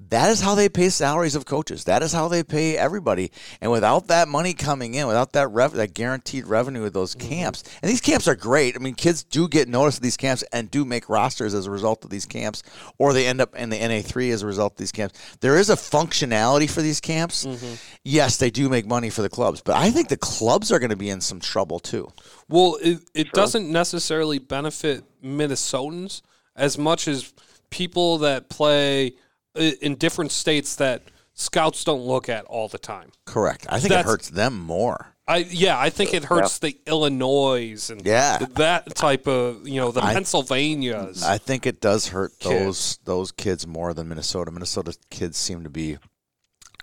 that 0.08 0.30
is 0.30 0.40
how 0.40 0.54
they 0.54 0.68
pay 0.68 0.88
salaries 0.88 1.34
of 1.34 1.44
coaches. 1.44 1.84
That 1.84 2.02
is 2.02 2.12
how 2.12 2.28
they 2.28 2.42
pay 2.42 2.76
everybody. 2.76 3.32
And 3.60 3.70
without 3.70 4.06
that 4.06 4.28
money 4.28 4.54
coming 4.54 4.94
in, 4.94 5.06
without 5.06 5.32
that 5.32 5.48
rev- 5.48 5.72
that 5.72 5.94
guaranteed 5.94 6.46
revenue 6.46 6.84
of 6.84 6.92
those 6.92 7.14
camps, 7.14 7.64
and 7.82 7.90
these 7.90 8.00
camps 8.00 8.28
are 8.28 8.36
great. 8.36 8.76
I 8.76 8.78
mean, 8.78 8.94
kids 8.94 9.22
do 9.24 9.48
get 9.48 9.68
noticed 9.68 9.98
at 9.98 10.02
these 10.02 10.16
camps 10.16 10.44
and 10.52 10.70
do 10.70 10.84
make 10.84 11.08
rosters 11.08 11.39
as 11.46 11.66
a 11.66 11.70
result 11.70 12.04
of 12.04 12.10
these 12.10 12.26
camps, 12.26 12.62
or 12.98 13.12
they 13.12 13.26
end 13.26 13.40
up 13.40 13.54
in 13.56 13.70
the 13.70 13.78
NA 13.78 14.00
three 14.02 14.30
as 14.30 14.42
a 14.42 14.46
result 14.46 14.74
of 14.74 14.76
these 14.78 14.92
camps. 14.92 15.36
There 15.40 15.56
is 15.56 15.70
a 15.70 15.76
functionality 15.76 16.70
for 16.70 16.82
these 16.82 17.00
camps. 17.00 17.46
Mm-hmm. 17.46 17.74
Yes, 18.04 18.36
they 18.36 18.50
do 18.50 18.68
make 18.68 18.86
money 18.86 19.10
for 19.10 19.22
the 19.22 19.28
clubs, 19.28 19.60
but 19.60 19.76
I 19.76 19.90
think 19.90 20.08
the 20.08 20.16
clubs 20.16 20.70
are 20.72 20.78
going 20.78 20.90
to 20.90 20.96
be 20.96 21.10
in 21.10 21.20
some 21.20 21.40
trouble 21.40 21.78
too. 21.78 22.12
Well, 22.48 22.78
it, 22.82 23.00
it 23.14 23.32
doesn't 23.32 23.70
necessarily 23.70 24.38
benefit 24.38 25.04
Minnesotans 25.22 26.22
as 26.56 26.78
much 26.78 27.08
as 27.08 27.32
people 27.70 28.18
that 28.18 28.48
play 28.48 29.14
in 29.54 29.96
different 29.96 30.32
states 30.32 30.76
that 30.76 31.02
scouts 31.34 31.84
don't 31.84 32.02
look 32.02 32.28
at 32.28 32.44
all 32.44 32.68
the 32.68 32.78
time. 32.78 33.10
Correct. 33.24 33.66
I 33.68 33.78
think 33.80 33.90
That's- 33.90 34.04
it 34.04 34.08
hurts 34.08 34.30
them 34.30 34.58
more. 34.58 35.14
I 35.30 35.36
yeah, 35.48 35.78
I 35.78 35.90
think 35.90 36.12
it 36.12 36.24
hurts 36.24 36.58
the 36.58 36.76
Illinois 36.86 37.88
and 37.90 38.04
Yeah. 38.04 38.38
that 38.56 38.94
type 38.96 39.26
of 39.28 39.66
you 39.66 39.80
know 39.80 39.92
the 39.92 40.02
I- 40.04 40.12
Pennsylvanias. 40.14 41.22
I 41.22 41.38
think 41.38 41.66
it 41.66 41.80
does 41.80 42.08
hurt 42.08 42.32
Kids. 42.38 42.64
those 42.64 42.98
those 43.04 43.32
kids 43.32 43.66
more 43.66 43.94
than 43.94 44.08
Minnesota. 44.08 44.50
Minnesota 44.50 44.96
kids 45.10 45.38
seem 45.38 45.62
to 45.64 45.70
be 45.70 45.98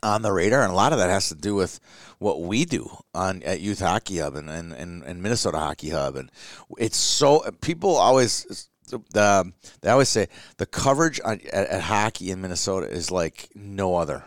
on 0.03 0.21
the 0.21 0.31
radar, 0.31 0.61
and 0.61 0.71
a 0.71 0.75
lot 0.75 0.93
of 0.93 0.99
that 0.99 1.09
has 1.09 1.27
to 1.29 1.35
do 1.35 1.55
with 1.55 1.79
what 2.19 2.41
we 2.41 2.65
do 2.65 2.89
on 3.13 3.43
at 3.43 3.59
Youth 3.59 3.79
Hockey 3.79 4.19
Hub 4.19 4.35
and 4.35 4.49
and, 4.49 4.71
and, 4.71 5.03
and 5.03 5.21
Minnesota 5.21 5.57
Hockey 5.57 5.89
Hub, 5.89 6.15
and 6.15 6.31
it's 6.77 6.97
so 6.97 7.43
people 7.61 7.95
always. 7.95 8.69
The, 8.89 9.51
they 9.81 9.89
always 9.89 10.07
say 10.07 10.29
the 10.55 10.65
coverage 10.65 11.19
on, 11.25 11.41
at, 11.51 11.67
at 11.67 11.81
hockey 11.81 12.31
in 12.31 12.39
Minnesota 12.39 12.87
is 12.87 13.11
like 13.11 13.49
no 13.53 13.95
other. 13.97 14.23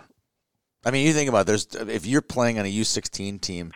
I 0.85 0.91
mean, 0.91 1.07
you 1.07 1.15
think 1.15 1.31
about 1.31 1.43
it, 1.43 1.47
there's 1.47 1.67
if 1.89 2.05
you're 2.05 2.21
playing 2.21 2.59
on 2.59 2.67
a 2.67 2.69
U16 2.71 3.41
team 3.41 3.73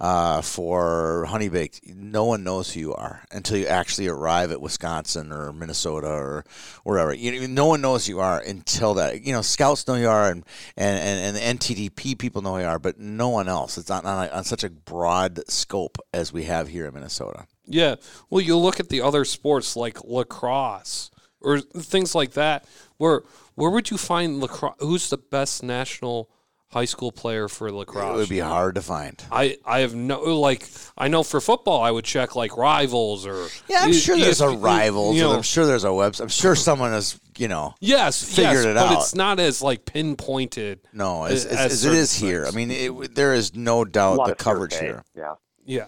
uh, 0.00 0.42
for 0.42 1.24
Honey 1.28 1.48
Baked, 1.48 1.80
no 1.88 2.24
one 2.24 2.44
knows 2.44 2.72
who 2.72 2.80
you 2.80 2.94
are 2.94 3.24
until 3.32 3.56
you 3.56 3.66
actually 3.66 4.06
arrive 4.06 4.52
at 4.52 4.60
Wisconsin 4.60 5.32
or 5.32 5.52
Minnesota 5.52 6.08
or 6.08 6.44
wherever. 6.84 7.12
You 7.12 7.48
no 7.48 7.66
one 7.66 7.80
knows 7.80 8.06
who 8.06 8.14
you 8.14 8.20
are 8.20 8.38
until 8.40 8.94
that. 8.94 9.24
You 9.24 9.32
know, 9.32 9.42
scouts 9.42 9.86
know 9.88 9.94
who 9.94 10.02
you 10.02 10.08
are, 10.08 10.30
and 10.30 10.44
and, 10.76 11.00
and, 11.00 11.36
and 11.36 11.60
the 11.60 11.74
NTDP 11.74 12.16
people 12.16 12.42
know 12.42 12.54
who 12.54 12.60
you 12.60 12.66
are, 12.66 12.78
but 12.78 12.98
no 12.98 13.28
one 13.28 13.48
else. 13.48 13.76
It's 13.76 13.88
not 13.88 14.04
on, 14.04 14.28
on 14.30 14.44
such 14.44 14.62
a 14.62 14.70
broad 14.70 15.40
scope 15.50 15.98
as 16.12 16.32
we 16.32 16.44
have 16.44 16.68
here 16.68 16.86
in 16.86 16.94
Minnesota. 16.94 17.46
Yeah. 17.66 17.96
Well, 18.30 18.40
you 18.40 18.56
look 18.56 18.78
at 18.78 18.88
the 18.88 19.00
other 19.00 19.24
sports 19.24 19.74
like 19.74 20.04
lacrosse 20.04 21.10
or 21.40 21.60
things 21.60 22.14
like 22.14 22.32
that. 22.32 22.66
Where 22.98 23.22
where 23.56 23.70
would 23.70 23.90
you 23.90 23.98
find 23.98 24.38
lacrosse? 24.38 24.76
Who's 24.78 25.10
the 25.10 25.18
best 25.18 25.64
national 25.64 26.30
high 26.70 26.84
school 26.84 27.10
player 27.12 27.48
for 27.48 27.70
lacrosse? 27.72 28.14
It 28.14 28.18
would 28.18 28.28
be 28.28 28.38
hard 28.40 28.74
to 28.74 28.82
find. 28.82 29.22
I, 29.32 29.58
I 29.64 29.80
have 29.80 29.94
no 29.94 30.20
like 30.38 30.68
I 30.96 31.08
know 31.08 31.22
for 31.22 31.40
football 31.40 31.82
I 31.82 31.90
would 31.90 32.04
check 32.04 32.36
like 32.36 32.56
rivals 32.56 33.26
or 33.26 33.48
Yeah, 33.68 33.78
I'm 33.80 33.92
sure 33.92 34.16
there's 34.16 34.40
a 34.40 34.46
ESP 34.46 34.62
rivals. 34.62 35.16
You 35.16 35.22
know, 35.22 35.32
I'm 35.32 35.42
sure 35.42 35.66
there's 35.66 35.84
a 35.84 35.88
website. 35.88 36.22
I'm 36.22 36.28
sure 36.28 36.54
someone 36.54 36.92
has, 36.92 37.18
you 37.36 37.48
know, 37.48 37.74
yes, 37.80 38.22
figured 38.22 38.54
yes, 38.54 38.64
it 38.64 38.74
but 38.74 38.84
out. 38.84 38.94
But 38.94 38.98
it's 39.00 39.14
not 39.14 39.40
as 39.40 39.62
like 39.62 39.84
pinpointed. 39.84 40.80
no, 40.92 41.24
as, 41.24 41.44
As 41.46 41.52
as, 41.52 41.58
as 41.58 41.72
it 41.72 41.76
certain 41.78 41.98
is 41.98 42.14
here. 42.14 42.46
I 42.46 42.50
mean, 42.50 42.70
it, 42.70 43.14
there 43.14 43.34
is 43.34 43.54
no 43.54 43.84
doubt 43.84 44.26
the 44.26 44.34
coverage 44.34 44.72
survey. 44.74 44.86
here. 44.86 45.04
Yeah. 45.14 45.34
Yeah. 45.64 45.86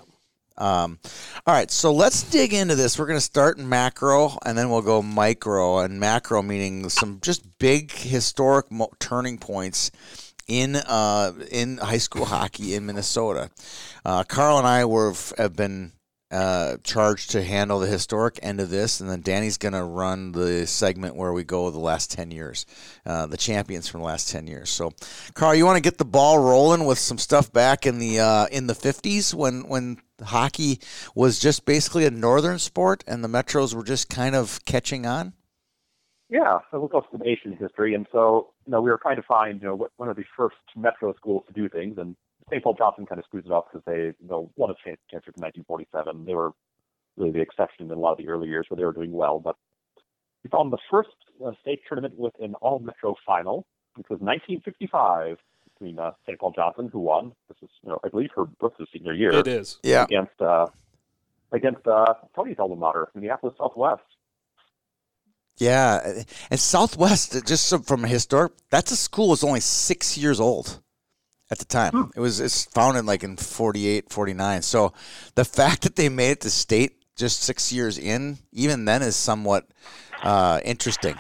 Um, 0.59 0.99
all 1.47 1.55
right, 1.55 1.71
so 1.71 1.91
let's 1.91 2.23
dig 2.23 2.53
into 2.53 2.75
this. 2.75 2.99
We're 2.99 3.07
going 3.07 3.17
to 3.17 3.25
start 3.25 3.57
in 3.57 3.67
macro, 3.67 4.37
and 4.45 4.59
then 4.59 4.69
we'll 4.69 4.83
go 4.83 5.01
micro. 5.01 5.79
And 5.79 5.99
macro 5.99 6.43
meaning 6.43 6.91
some 6.91 7.19
just 7.23 7.59
big 7.59 7.91
historic 7.91 8.71
mo- 8.71 8.93
turning 8.99 9.39
points 9.39 9.91
in 10.51 10.75
uh, 10.75 11.33
in 11.51 11.79
high 11.79 11.99
school 11.99 12.25
hockey 12.25 12.75
in 12.75 12.85
Minnesota. 12.85 13.51
Uh, 14.05 14.25
Carl 14.25 14.59
and 14.59 14.67
I 14.67 14.85
were 14.85 15.15
have 15.39 15.55
been 15.55 15.93
uh, 16.33 16.77
charged 16.83 17.31
to 17.31 17.43
handle 17.43 17.79
the 17.79 17.87
historic 17.87 18.39
end 18.43 18.61
of 18.61 18.69
this, 18.69 19.01
and 19.01 19.09
then 19.09 19.21
Danny's 19.21 19.59
going 19.59 19.75
to 19.75 19.83
run 19.83 20.33
the 20.33 20.67
segment 20.67 21.17
where 21.17 21.33
we 21.33 21.45
go 21.45 21.71
the 21.71 21.79
last 21.79 22.11
ten 22.11 22.33
years, 22.33 22.67
uh, 23.07 23.27
the 23.27 23.37
champions 23.37 23.89
from 23.89 24.01
the 24.01 24.07
last 24.07 24.29
ten 24.29 24.49
years. 24.49 24.71
So, 24.71 24.93
Carl, 25.35 25.55
you 25.55 25.65
want 25.65 25.77
to 25.77 25.83
get 25.83 25.99
the 25.99 26.05
ball 26.05 26.39
rolling 26.39 26.85
with 26.85 26.99
some 26.99 27.19
stuff 27.19 27.53
back 27.53 27.87
in 27.87 27.99
the 27.99 28.19
uh, 28.19 28.47
in 28.47 28.67
the 28.67 28.75
fifties 28.75 29.33
when 29.33 29.69
when 29.69 29.99
hockey 30.21 30.81
was 31.15 31.39
just 31.39 31.65
basically 31.65 32.05
a 32.05 32.11
northern 32.11 32.59
sport 32.59 33.05
and 33.07 33.25
the 33.25 33.29
metros 33.29 33.73
were 33.73 33.85
just 33.85 34.11
kind 34.11 34.35
of 34.35 34.65
catching 34.65 35.07
on. 35.07 35.33
Yeah, 36.29 36.61
so 36.71 36.79
we'll 36.79 36.89
go 36.89 37.05
some 37.11 37.23
Asian 37.25 37.57
history. 37.57 37.93
And 37.93 38.07
so, 38.13 38.53
you 38.71 38.77
know, 38.77 38.83
we 38.83 38.91
were 38.91 38.99
trying 39.03 39.17
to 39.17 39.23
find, 39.23 39.61
you 39.61 39.67
know, 39.67 39.75
what, 39.75 39.91
one 39.97 40.09
of 40.09 40.15
the 40.15 40.23
first 40.37 40.55
metro 40.77 41.13
schools 41.17 41.43
to 41.49 41.53
do 41.53 41.69
things. 41.69 41.99
And 41.99 42.15
St. 42.51 42.63
Paul 42.63 42.75
Johnson 42.75 43.05
kind 43.05 43.19
of 43.19 43.25
screws 43.25 43.43
it 43.45 43.51
up 43.51 43.67
because 43.69 43.85
they, 43.85 44.15
you 44.23 44.29
know, 44.29 44.49
won 44.55 44.71
a 44.71 44.75
cha- 44.75 44.95
championship 45.11 45.35
in 45.37 45.43
1947. 45.43 46.25
They 46.25 46.35
were 46.35 46.53
really 47.17 47.33
the 47.33 47.41
exception 47.41 47.87
in 47.87 47.91
a 47.91 47.99
lot 47.99 48.13
of 48.13 48.19
the 48.19 48.29
early 48.29 48.47
years 48.47 48.67
where 48.69 48.77
they 48.77 48.85
were 48.85 48.93
doing 48.93 49.11
well. 49.11 49.41
But 49.41 49.57
we 50.45 50.51
found 50.51 50.73
the 50.73 50.79
first 50.89 51.09
uh, 51.45 51.51
state 51.61 51.81
tournament 51.89 52.15
with 52.17 52.33
an 52.41 52.55
all 52.61 52.79
metro 52.79 53.17
final, 53.27 53.67
which 53.97 54.09
was 54.09 54.21
1955 54.21 55.39
between 55.75 55.99
uh, 55.99 56.13
St. 56.25 56.39
Paul 56.39 56.53
Johnson, 56.53 56.91
who 56.93 57.01
won. 57.01 57.33
This 57.49 57.57
is, 57.63 57.71
you 57.83 57.89
know, 57.89 57.99
I 58.05 58.09
believe 58.09 58.31
Herb 58.37 58.57
Brooks' 58.61 58.85
senior 58.93 59.15
year 59.15 59.33
It 59.33 59.49
is. 59.49 59.81
Yeah. 59.83 60.05
against 60.05 60.41
uh, 60.41 60.67
against 61.51 61.85
uh, 61.89 62.15
Tony's 62.37 62.61
alma 62.61 62.77
mater, 62.77 63.09
Minneapolis 63.17 63.57
Southwest. 63.59 64.03
Yeah, 65.61 66.23
and 66.51 66.59
Southwest, 66.59 67.47
just 67.47 67.85
from 67.87 68.05
a 68.05 68.09
historic, 68.09 68.53
that's 68.71 68.91
a 68.93 68.97
school 68.97 69.29
was 69.29 69.45
only 69.45 69.61
six 69.61 70.17
years 70.17 70.41
old 70.41 70.81
at 71.51 71.59
the 71.59 71.67
time. 71.67 71.93
Hmm. 71.93 72.03
It 72.17 72.21
was 72.21 72.41
it's 72.41 72.65
founded 72.65 73.05
like 73.05 73.23
in 73.23 73.37
48, 73.37 74.11
49. 74.11 74.63
So 74.63 74.95
the 75.35 75.45
fact 75.45 75.83
that 75.83 75.97
they 75.97 76.09
made 76.09 76.31
it 76.31 76.41
to 76.41 76.51
state 76.51 76.93
just 77.17 77.43
six 77.43 77.71
years 77.73 77.99
in, 77.99 78.39
even 78.53 78.87
then, 78.87 79.03
is 79.03 79.17
somewhat 79.17 79.67
uh, 80.23 80.61
interesting. 80.65 81.17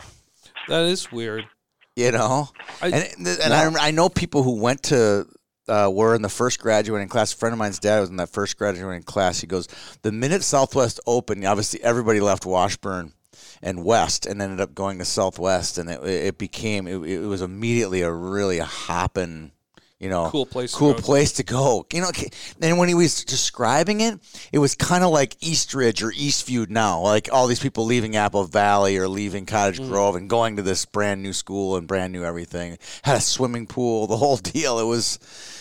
That 0.68 0.82
is 0.84 1.12
weird. 1.12 1.44
You 1.96 2.12
know, 2.12 2.48
I- 2.80 2.88
and 2.88 3.26
and 3.26 3.52
I, 3.52 3.88
I 3.88 3.90
know 3.90 4.08
people 4.08 4.42
who 4.42 4.60
went 4.60 4.84
to. 4.84 5.26
Uh, 5.68 5.88
were 5.88 6.16
in 6.16 6.22
the 6.22 6.28
first 6.28 6.58
graduating 6.58 7.06
class. 7.06 7.32
A 7.32 7.36
friend 7.36 7.52
of 7.52 7.58
mine's 7.60 7.78
dad 7.78 8.00
was 8.00 8.10
in 8.10 8.16
that 8.16 8.30
first 8.30 8.58
graduating 8.58 9.04
class. 9.04 9.40
He 9.40 9.46
goes, 9.46 9.68
the 10.02 10.10
minute 10.10 10.42
Southwest 10.42 10.98
opened, 11.06 11.44
obviously 11.44 11.80
everybody 11.84 12.18
left 12.18 12.44
Washburn 12.44 13.12
and 13.62 13.84
West, 13.84 14.26
and 14.26 14.40
ended 14.40 14.60
up 14.60 14.74
going 14.74 14.98
to 14.98 15.04
Southwest, 15.04 15.78
and 15.78 15.90
it, 15.90 16.02
it 16.04 16.38
became 16.38 16.86
it, 16.86 16.96
it 17.02 17.26
was 17.26 17.42
immediately 17.42 18.00
a 18.02 18.10
really 18.10 18.58
hopping, 18.58 19.52
you 19.98 20.08
know, 20.08 20.30
Cool 20.30 20.46
place 20.46 20.72
to 20.72 20.78
cool 20.78 20.94
go. 20.94 20.98
place 21.00 21.32
to 21.32 21.42
go. 21.42 21.86
You 21.92 22.00
know, 22.00 22.10
and 22.62 22.78
when 22.78 22.88
he 22.88 22.94
was 22.94 23.22
describing 23.22 24.00
it, 24.00 24.18
it 24.50 24.58
was 24.58 24.74
kind 24.74 25.04
of 25.04 25.10
like 25.10 25.36
Eastridge 25.42 26.02
or 26.02 26.10
Eastview 26.10 26.70
now, 26.70 27.00
like 27.00 27.28
all 27.30 27.46
these 27.46 27.60
people 27.60 27.84
leaving 27.84 28.16
Apple 28.16 28.44
Valley 28.44 28.96
or 28.96 29.08
leaving 29.08 29.44
Cottage 29.44 29.78
Mm. 29.78 29.88
Grove 29.88 30.16
and 30.16 30.30
going 30.30 30.56
to 30.56 30.62
this 30.62 30.86
brand 30.86 31.22
new 31.22 31.34
school 31.34 31.76
and 31.76 31.86
brand 31.86 32.14
new 32.14 32.24
everything. 32.24 32.78
Had 33.02 33.18
a 33.18 33.20
swimming 33.20 33.66
pool, 33.66 34.06
the 34.06 34.16
whole 34.16 34.36
deal. 34.54 34.78
It 34.78 34.86
was, 34.86 35.18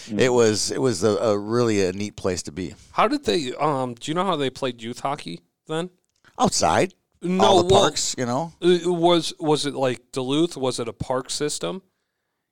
Mm. 0.09 0.19
it 0.21 0.29
was, 0.29 0.71
it 0.71 0.81
was 0.81 1.03
a, 1.03 1.09
a 1.17 1.37
really 1.37 1.85
a 1.85 1.91
neat 1.91 2.15
place 2.15 2.41
to 2.43 2.51
be. 2.53 2.73
How 2.93 3.09
did 3.09 3.25
they? 3.25 3.53
Um, 3.59 3.93
do 3.93 4.09
you 4.09 4.15
know 4.15 4.23
how 4.23 4.37
they 4.37 4.49
played 4.49 4.81
youth 4.81 5.01
hockey 5.01 5.41
then? 5.67 5.89
Outside, 6.39 6.93
No, 7.21 7.43
all 7.43 7.63
the 7.63 7.73
well, 7.73 7.81
parks, 7.83 8.15
you 8.17 8.25
know. 8.25 8.53
was 8.61 9.33
was 9.39 9.65
it 9.65 9.73
like 9.75 10.11
Duluth? 10.13 10.55
Was 10.55 10.79
it 10.79 10.87
a 10.87 10.93
park 10.93 11.29
system? 11.29 11.81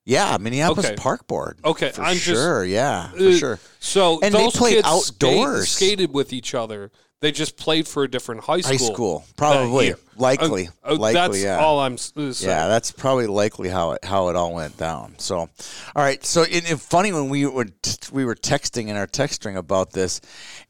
Yeah, 0.05 0.37
Minneapolis 0.39 0.85
Okay. 0.85 0.95
Park 0.95 1.27
Board. 1.27 1.59
Okay, 1.65 1.91
for 1.91 2.01
I'm 2.01 2.13
just- 2.15 2.25
sure. 2.25 2.63
yeah, 2.65 3.09
for 3.11 3.27
Uh, 3.27 3.31
sure. 3.37 3.59
So 3.79 4.19
And 4.21 4.33
they 4.33 4.43
those 4.43 4.55
played 4.55 4.75
kids 4.83 4.87
skate- 4.87 5.23
outdoors. 5.33 5.69
skated 5.69 6.13
with 6.13 6.31
each 6.33 6.53
other. 6.53 6.91
They 7.19 7.31
just 7.31 7.57
played 7.57 7.87
for 7.87 8.03
a 8.03 8.07
different 8.07 8.43
high 8.43 8.61
school. 8.61 8.77
High 8.77 8.93
school, 8.93 9.25
probably, 9.37 9.95
likely, 10.17 10.67
Uh, 10.83 10.91
uh, 10.91 10.95
likely. 10.97 11.13
that's 11.13 11.43
yeah. 11.43 11.57
all 11.57 11.79
I'm 11.79 11.95
uh, 11.95 11.97
saying. 11.97 12.35
Yeah, 12.41 12.67
that's 12.67 12.91
probably 12.91 13.25
likely 13.25 13.69
how 13.69 13.93
it 13.93 14.05
how 14.05 14.29
it 14.29 14.35
all 14.35 14.53
went 14.53 14.77
down. 14.77 15.15
So, 15.17 15.37
all 15.39 15.49
right. 15.95 16.23
So, 16.23 16.43
it, 16.43 16.69
it 16.69 16.79
funny 16.79 17.11
when 17.13 17.29
we 17.29 17.47
were 17.47 17.65
t- 17.65 17.97
we 18.11 18.23
were 18.23 18.35
texting 18.35 18.87
in 18.89 18.95
our 18.95 19.07
text 19.07 19.37
string 19.37 19.57
about 19.57 19.93
this, 19.93 20.21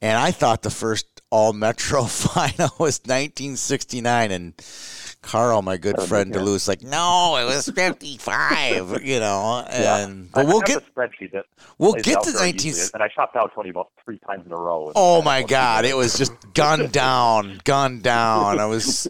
and 0.02 0.18
I 0.18 0.32
thought 0.32 0.62
the 0.62 0.70
first 0.70 1.06
All 1.30 1.52
Metro 1.52 2.04
final 2.06 2.70
was 2.80 3.02
1969, 3.04 4.32
and 4.32 4.54
Carl, 5.22 5.62
my 5.62 5.78
good 5.78 6.00
friend 6.04 6.32
yeah. 6.32 6.40
Duluth, 6.40 6.68
like, 6.68 6.84
no, 6.84 7.38
it 7.38 7.46
was 7.46 7.68
55. 7.70 9.04
you 9.04 9.20
know, 9.20 9.66
Yeah. 9.70 9.98
and 9.98 10.30
I 10.34 10.44
but 10.44 10.46
we'll 10.48 10.60
have 10.62 10.66
get 10.68 10.96
that 11.34 11.46
we'll 11.78 11.94
get 11.94 12.24
to 12.24 12.32
19. 12.32 12.70
easily, 12.70 12.90
and 12.94 13.04
I 13.04 13.08
chopped 13.10 13.36
out 13.36 13.52
Tony 13.54 13.70
about 13.70 13.90
three 14.06 14.20
times 14.20 14.46
in 14.46 14.52
a 14.52 14.56
row. 14.56 14.92
Oh 14.96 15.22
my 15.22 15.44
God! 15.44 15.86
It 15.86 15.98
was 15.98 16.18
just 16.18 16.34
gunned 16.54 16.92
down, 16.92 17.60
gunned 17.64 18.04
down. 18.04 18.60
I 18.60 18.66
was, 18.66 19.08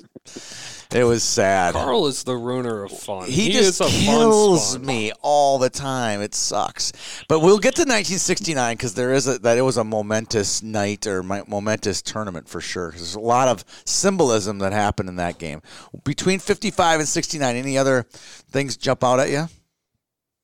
it 0.94 1.04
was 1.04 1.24
sad. 1.24 1.74
Carl 1.74 2.08
is 2.08 2.24
the 2.24 2.36
ruiner 2.36 2.84
of 2.84 2.92
fun. 2.92 3.28
He, 3.30 3.50
is 3.56 3.78
just 3.78 3.82
a 3.82 3.86
kills 4.06 4.76
fun 4.76 4.86
me 4.86 5.12
all 5.22 5.58
the 5.58 5.70
time. 5.70 6.22
It 6.22 6.34
sucks. 6.34 6.94
But 7.28 7.40
we'll 7.42 7.60
get 7.60 7.76
to 7.76 7.82
1969 7.82 8.76
because 8.78 8.94
there 8.96 9.14
is 9.14 9.28
a 9.28 9.38
that 9.40 9.58
it 9.58 9.62
was 9.62 9.78
a 9.78 9.84
momentous 9.84 10.64
night 10.64 11.06
or 11.08 11.24
mi- 11.24 11.42
momentous 11.48 12.02
tournament 12.02 12.48
for 12.48 12.62
sure. 12.62 12.92
'Cause 12.92 13.00
There's 13.02 13.16
a 13.16 13.20
lot 13.20 13.48
of 13.48 13.64
symbolism 13.86 14.60
that 14.60 14.74
happened 14.74 15.10
in 15.10 15.16
that 15.18 15.38
game. 15.40 15.62
Between 16.04 16.40
55 16.40 17.00
and 17.02 17.08
69, 17.10 17.56
any 17.56 17.78
other 17.78 18.04
things 18.52 18.78
jump 18.78 19.04
out 19.04 19.20
at 19.20 19.30
you? 19.30 19.46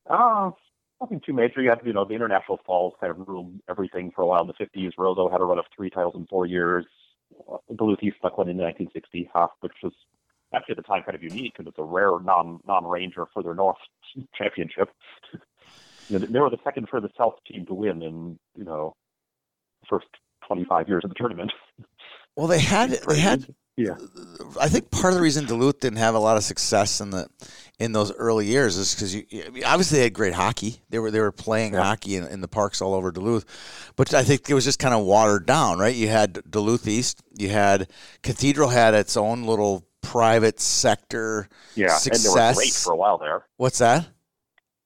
Uh, 0.10 0.52
nothing 1.00 1.22
too 1.26 1.34
major. 1.34 1.62
You 1.62 1.70
had, 1.70 1.80
you 1.86 1.94
know, 1.94 2.06
the 2.06 2.14
international 2.14 2.60
falls 2.66 2.94
kind 3.00 3.12
of 3.12 3.28
ruled 3.28 3.54
everything 3.70 4.12
for 4.16 4.22
a 4.24 4.28
while 4.28 4.42
in 4.42 4.48
the 4.48 4.54
50s. 4.54 4.92
Roseau 4.98 5.32
had 5.32 5.42
a 5.42 5.46
run 5.46 5.60
of 5.60 5.66
three 5.76 5.90
titles 5.90 6.16
in 6.16 6.26
four 6.28 6.46
years. 6.46 6.86
Uh, 7.52 7.58
Duluth 7.76 8.00
East 8.04 8.18
stuck 8.20 8.38
one 8.38 8.50
in 8.50 8.58
1960, 8.58 9.30
Huff, 9.34 9.52
which 9.62 9.74
was 9.82 9.94
actually 10.54 10.74
at 10.74 10.78
the 10.78 10.84
time 10.84 11.04
kind 11.04 11.16
of 11.16 11.24
unique 11.24 11.54
because 11.58 11.68
it's 11.70 11.80
a 11.80 11.84
rare 11.84 12.20
non 12.24 12.60
non 12.68 12.86
ranger 12.86 13.26
further 13.34 13.54
north 13.56 13.78
championship. 14.38 14.90
you 16.10 16.20
know, 16.20 16.26
they 16.30 16.40
were 16.40 16.50
the 16.50 16.58
second 16.64 16.88
furthest 16.90 17.16
south 17.18 17.36
team 17.48 17.66
to 17.66 17.74
win 17.74 18.02
in 18.02 18.38
you 18.56 18.64
know 18.64 18.96
the 19.82 19.88
first 19.90 20.08
25 20.48 20.88
years 20.88 21.04
of 21.04 21.10
the 21.10 21.16
tournament. 21.16 21.52
Well, 22.36 22.48
they 22.48 22.60
had 22.60 22.90
they 22.90 23.20
had 23.20 23.46
yeah. 23.78 23.94
I 24.60 24.68
think 24.68 24.90
part 24.90 25.14
of 25.14 25.18
the 25.18 25.22
reason 25.22 25.46
Duluth 25.46 25.80
didn't 25.80 26.00
have 26.00 26.16
a 26.16 26.20
lot 26.20 26.36
of 26.36 26.44
success 26.44 27.00
in 27.00 27.12
the 27.12 27.28
in 27.78 27.92
those 27.92 28.12
early 28.14 28.48
years 28.48 28.76
is 28.76 28.96
because 28.96 29.14
you 29.14 29.24
I 29.46 29.50
mean, 29.52 29.64
obviously 29.64 30.00
they 30.00 30.06
had 30.06 30.14
great 30.14 30.34
hockey. 30.34 30.82
They 30.90 30.98
were 30.98 31.12
they 31.12 31.20
were 31.20 31.32
playing 31.32 31.74
Yeah. 31.74 31.84
hockey 31.84 32.16
in, 32.16 32.26
in 32.26 32.42
the 32.42 32.48
parks 32.48 32.82
all 32.82 32.96
over 32.96 33.12
Duluth, 33.12 33.46
but 33.96 34.16
I 34.16 34.24
think 34.24 34.50
it 34.50 34.56
was 34.56 34.66
just 34.66 34.80
kind 34.80 34.96
of 34.96 35.06
watered 35.06 35.46
down, 35.46 35.78
right? 35.78 35.94
You 35.94 36.08
had 36.08 36.42
Duluth 36.50 36.88
East, 36.88 37.22
you 37.38 37.50
had 37.50 37.88
Cathedral 38.24 38.70
had 38.70 38.96
its 38.96 39.16
own 39.16 39.44
little 39.44 39.86
private 40.04 40.60
sector. 40.60 41.48
Yeah, 41.76 41.86
and 41.88 42.04
they 42.06 42.10
were 42.12 42.16
Success. 42.18 42.56
great 42.58 42.74
for 42.74 42.94
a 42.94 42.98
while 42.98 43.18
there. 43.18 43.46
What's 43.58 43.80
that? 43.80 44.08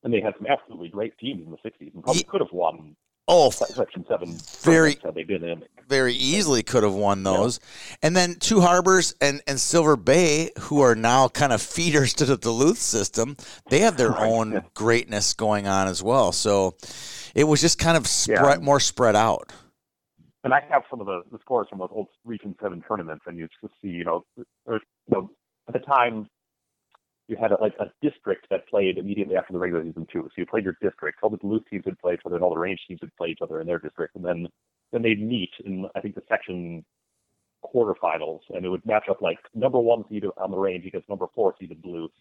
And 0.03 0.13
they 0.13 0.21
had 0.21 0.33
some 0.37 0.47
absolutely 0.47 0.87
great 0.87 1.17
teams 1.17 1.43
in 1.45 1.51
the 1.51 1.57
60s 1.57 1.93
and 1.93 2.01
probably 2.03 2.19
Ye- 2.19 2.23
could 2.23 2.39
have 2.41 2.53
won 2.53 2.95
Oh, 3.29 3.49
Section 3.49 4.05
7 4.07 4.37
Very- 4.61 4.95
had 5.03 5.13
they 5.13 5.25
been 5.25 5.43
in. 5.43 5.61
very 5.89 6.13
easily 6.13 6.63
could 6.63 6.83
have 6.83 6.93
won 6.93 7.23
those. 7.23 7.59
And 8.01 8.15
then 8.15 8.35
Two 8.35 8.61
Harbors 8.61 9.15
and, 9.19 9.41
and 9.45 9.59
Silver 9.59 9.97
Bay, 9.97 10.51
who 10.59 10.79
are 10.79 10.95
now 10.95 11.27
kind 11.27 11.51
of 11.51 11.61
feeders 11.75 12.13
to 12.13 12.25
the 12.25 12.37
Duluth 12.37 12.77
system, 12.77 13.35
they 13.69 13.79
have 13.79 13.97
their 13.97 14.11
Right, 14.11 14.31
own 14.31 14.51
yeah. 14.53 14.59
greatness 14.75 15.33
going 15.33 15.67
on 15.67 15.89
as 15.89 16.01
well. 16.01 16.31
So 16.31 16.75
it 17.35 17.43
was 17.43 17.59
just 17.59 17.77
kind 17.79 17.97
of 17.97 18.07
spread, 18.07 18.59
Yeah. 18.59 18.63
more 18.63 18.79
spread 18.79 19.17
out. 19.17 19.51
And 20.45 20.53
I 20.53 20.61
have 20.69 20.83
some 20.89 21.01
of 21.01 21.05
the, 21.07 21.23
the 21.29 21.39
scores 21.39 21.67
from 21.69 21.79
those 21.79 21.89
old 21.91 22.07
Region 22.23 22.55
7 22.61 22.81
tournaments, 22.87 23.25
and 23.27 23.37
you 23.37 23.49
just 23.61 23.73
see, 23.81 23.89
you 23.89 24.05
know, 24.05 24.23
you 25.07 25.17
know 25.17 25.29
at 25.67 25.73
the 25.73 25.79
time, 25.79 26.29
you 27.27 27.35
had 27.39 27.51
a, 27.51 27.57
like 27.59 27.75
a 27.79 27.91
district 28.01 28.47
that 28.49 28.67
played 28.67 28.97
immediately 28.97 29.35
after 29.35 29.53
the 29.53 29.59
regular 29.59 29.83
season 29.83 30.07
too. 30.11 30.23
So 30.23 30.33
you 30.37 30.45
played 30.45 30.63
your 30.63 30.77
district. 30.81 31.19
All 31.21 31.29
the 31.29 31.37
Duluth 31.37 31.63
teams 31.69 31.85
would 31.85 31.99
play 31.99 32.13
each 32.13 32.21
other, 32.25 32.35
and 32.35 32.43
all 32.43 32.53
the 32.53 32.59
range 32.59 32.79
teams 32.87 33.01
would 33.01 33.15
play 33.15 33.29
each 33.29 33.41
other 33.41 33.59
in 33.59 33.67
their 33.67 33.79
district, 33.79 34.15
and 34.15 34.23
then 34.23 34.47
then 34.91 35.01
they'd 35.01 35.21
meet 35.21 35.51
in 35.65 35.85
I 35.95 36.01
think 36.01 36.15
the 36.15 36.23
section 36.29 36.85
quarterfinals, 37.65 38.41
and 38.49 38.65
it 38.65 38.69
would 38.69 38.85
match 38.85 39.09
up 39.09 39.21
like 39.21 39.39
number 39.53 39.79
one 39.79 40.05
seed 40.09 40.25
on 40.37 40.51
the 40.51 40.57
range 40.57 40.85
against 40.85 41.09
number 41.09 41.27
four 41.35 41.55
seeded 41.59 41.81
Duluth. 41.81 42.11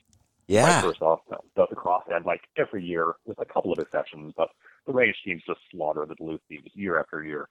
Yeah. 0.49 0.81
Vice 0.81 0.85
versa, 0.85 1.17
the, 1.57 1.67
the 1.69 1.75
cross 1.75 2.05
and 2.09 2.25
like 2.25 2.43
every 2.57 2.85
year 2.85 3.15
with 3.27 3.39
a 3.41 3.45
couple 3.45 3.73
of 3.73 3.81
exceptions, 3.81 4.33
but 4.37 4.49
the 4.87 4.93
range 4.93 5.17
teams 5.25 5.43
just 5.45 5.59
slaughter 5.73 6.07
the 6.07 6.15
Duluth 6.15 6.41
teams 6.49 6.69
year 6.75 7.01
after 7.01 7.25
year. 7.25 7.49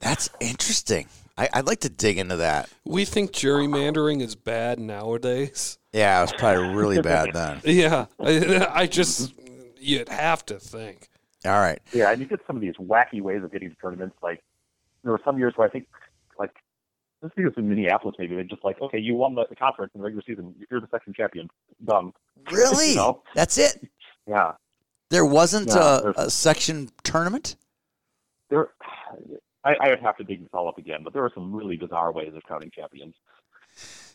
That's 0.00 0.28
interesting. 0.40 1.06
I, 1.36 1.48
I'd 1.54 1.66
like 1.66 1.80
to 1.80 1.88
dig 1.88 2.18
into 2.18 2.36
that. 2.36 2.68
We 2.84 3.04
think 3.04 3.32
gerrymandering 3.32 4.20
is 4.20 4.34
bad 4.34 4.78
nowadays. 4.78 5.78
Yeah, 5.92 6.18
it 6.18 6.22
was 6.22 6.32
probably 6.32 6.74
really 6.74 7.02
bad 7.02 7.32
then. 7.32 7.60
Yeah, 7.64 8.06
I, 8.20 8.66
I 8.82 8.86
just 8.86 9.32
you'd 9.78 10.08
have 10.08 10.44
to 10.46 10.58
think. 10.58 11.08
All 11.44 11.52
right. 11.52 11.80
Yeah, 11.92 12.10
and 12.12 12.20
you 12.20 12.26
get 12.26 12.40
some 12.46 12.56
of 12.56 12.62
these 12.62 12.76
wacky 12.76 13.20
ways 13.20 13.42
of 13.42 13.50
getting 13.50 13.70
to 13.70 13.76
tournaments. 13.76 14.16
Like 14.22 14.42
there 15.02 15.12
were 15.12 15.20
some 15.24 15.38
years 15.38 15.54
where 15.56 15.66
I 15.66 15.70
think, 15.70 15.88
like 16.38 16.54
this 17.20 17.32
was 17.36 17.52
in 17.56 17.68
Minneapolis, 17.68 18.14
maybe 18.18 18.36
they 18.36 18.44
just 18.44 18.64
like, 18.64 18.80
okay, 18.80 18.98
you 18.98 19.14
won 19.14 19.34
the, 19.34 19.46
the 19.48 19.56
conference 19.56 19.92
in 19.94 20.00
the 20.00 20.04
regular 20.04 20.22
season, 20.26 20.54
you're 20.70 20.80
the 20.80 20.88
section 20.90 21.12
champion, 21.12 21.48
done. 21.84 22.12
Really? 22.50 22.90
You 22.90 22.96
know? 22.96 23.22
That's 23.36 23.56
it? 23.58 23.88
Yeah, 24.26 24.52
There 25.10 25.24
wasn't 25.24 25.68
Yeah, 25.68 26.00
a, 26.16 26.22
a 26.22 26.30
section 26.30 26.88
tournament? 27.04 27.56
there. 28.50 28.68
I, 29.64 29.74
I 29.80 29.88
would 29.90 30.00
have 30.00 30.16
to 30.16 30.24
dig 30.24 30.40
this 30.40 30.50
all 30.52 30.68
up 30.68 30.78
again, 30.78 31.00
but 31.04 31.12
there 31.12 31.22
were 31.22 31.32
some 31.34 31.54
really 31.54 31.76
bizarre 31.76 32.12
ways 32.12 32.32
of 32.34 32.42
counting 32.48 32.70
champions. 32.70 33.14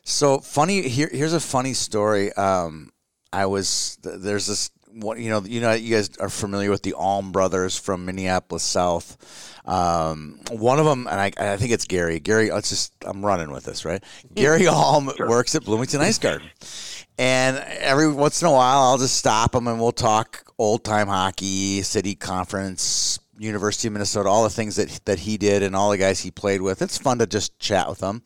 So 0.03 0.39
funny. 0.39 0.87
Here, 0.87 1.09
here's 1.11 1.33
a 1.33 1.39
funny 1.39 1.73
story. 1.73 2.31
Um, 2.33 2.91
I 3.33 3.45
was 3.45 3.97
there's 4.03 4.47
this 4.47 4.71
one. 4.89 5.21
You 5.21 5.29
know, 5.29 5.41
you 5.41 5.61
know, 5.61 5.73
you 5.73 5.95
guys 5.95 6.15
are 6.17 6.29
familiar 6.29 6.69
with 6.69 6.83
the 6.83 6.93
Alm 6.93 7.31
brothers 7.31 7.77
from 7.77 8.05
Minneapolis 8.05 8.63
South. 8.63 9.17
Um, 9.65 10.39
one 10.49 10.79
of 10.79 10.85
them, 10.85 11.07
and 11.07 11.19
I, 11.19 11.31
I 11.37 11.57
think 11.57 11.71
it's 11.71 11.83
Gary. 11.85 12.21
Gary, 12.21 12.51
let's 12.51 12.69
just 12.69 12.93
I'm 13.05 13.25
running 13.25 13.51
with 13.51 13.65
this, 13.65 13.83
right? 13.83 14.01
Gary 14.33 14.65
Alm 14.67 15.11
works 15.19 15.55
at 15.55 15.65
Bloomington 15.65 15.99
Ice 16.01 16.17
Garden, 16.17 16.49
and 17.17 17.57
every 17.57 18.11
once 18.11 18.41
in 18.41 18.47
a 18.47 18.51
while, 18.51 18.79
I'll 18.79 18.97
just 18.97 19.17
stop 19.17 19.55
him 19.55 19.67
and 19.67 19.79
we'll 19.79 19.91
talk 19.91 20.51
old 20.57 20.83
time 20.83 21.07
hockey, 21.07 21.81
city 21.81 22.15
conference. 22.15 23.19
University 23.39 23.87
of 23.87 23.93
Minnesota, 23.93 24.29
all 24.29 24.43
the 24.43 24.49
things 24.49 24.75
that 24.75 24.99
that 25.05 25.19
he 25.19 25.37
did 25.37 25.63
and 25.63 25.75
all 25.75 25.91
the 25.91 25.97
guys 25.97 26.19
he 26.19 26.31
played 26.31 26.61
with. 26.61 26.81
It's 26.81 26.97
fun 26.97 27.19
to 27.19 27.27
just 27.27 27.57
chat 27.59 27.89
with 27.89 27.99
them. 27.99 28.23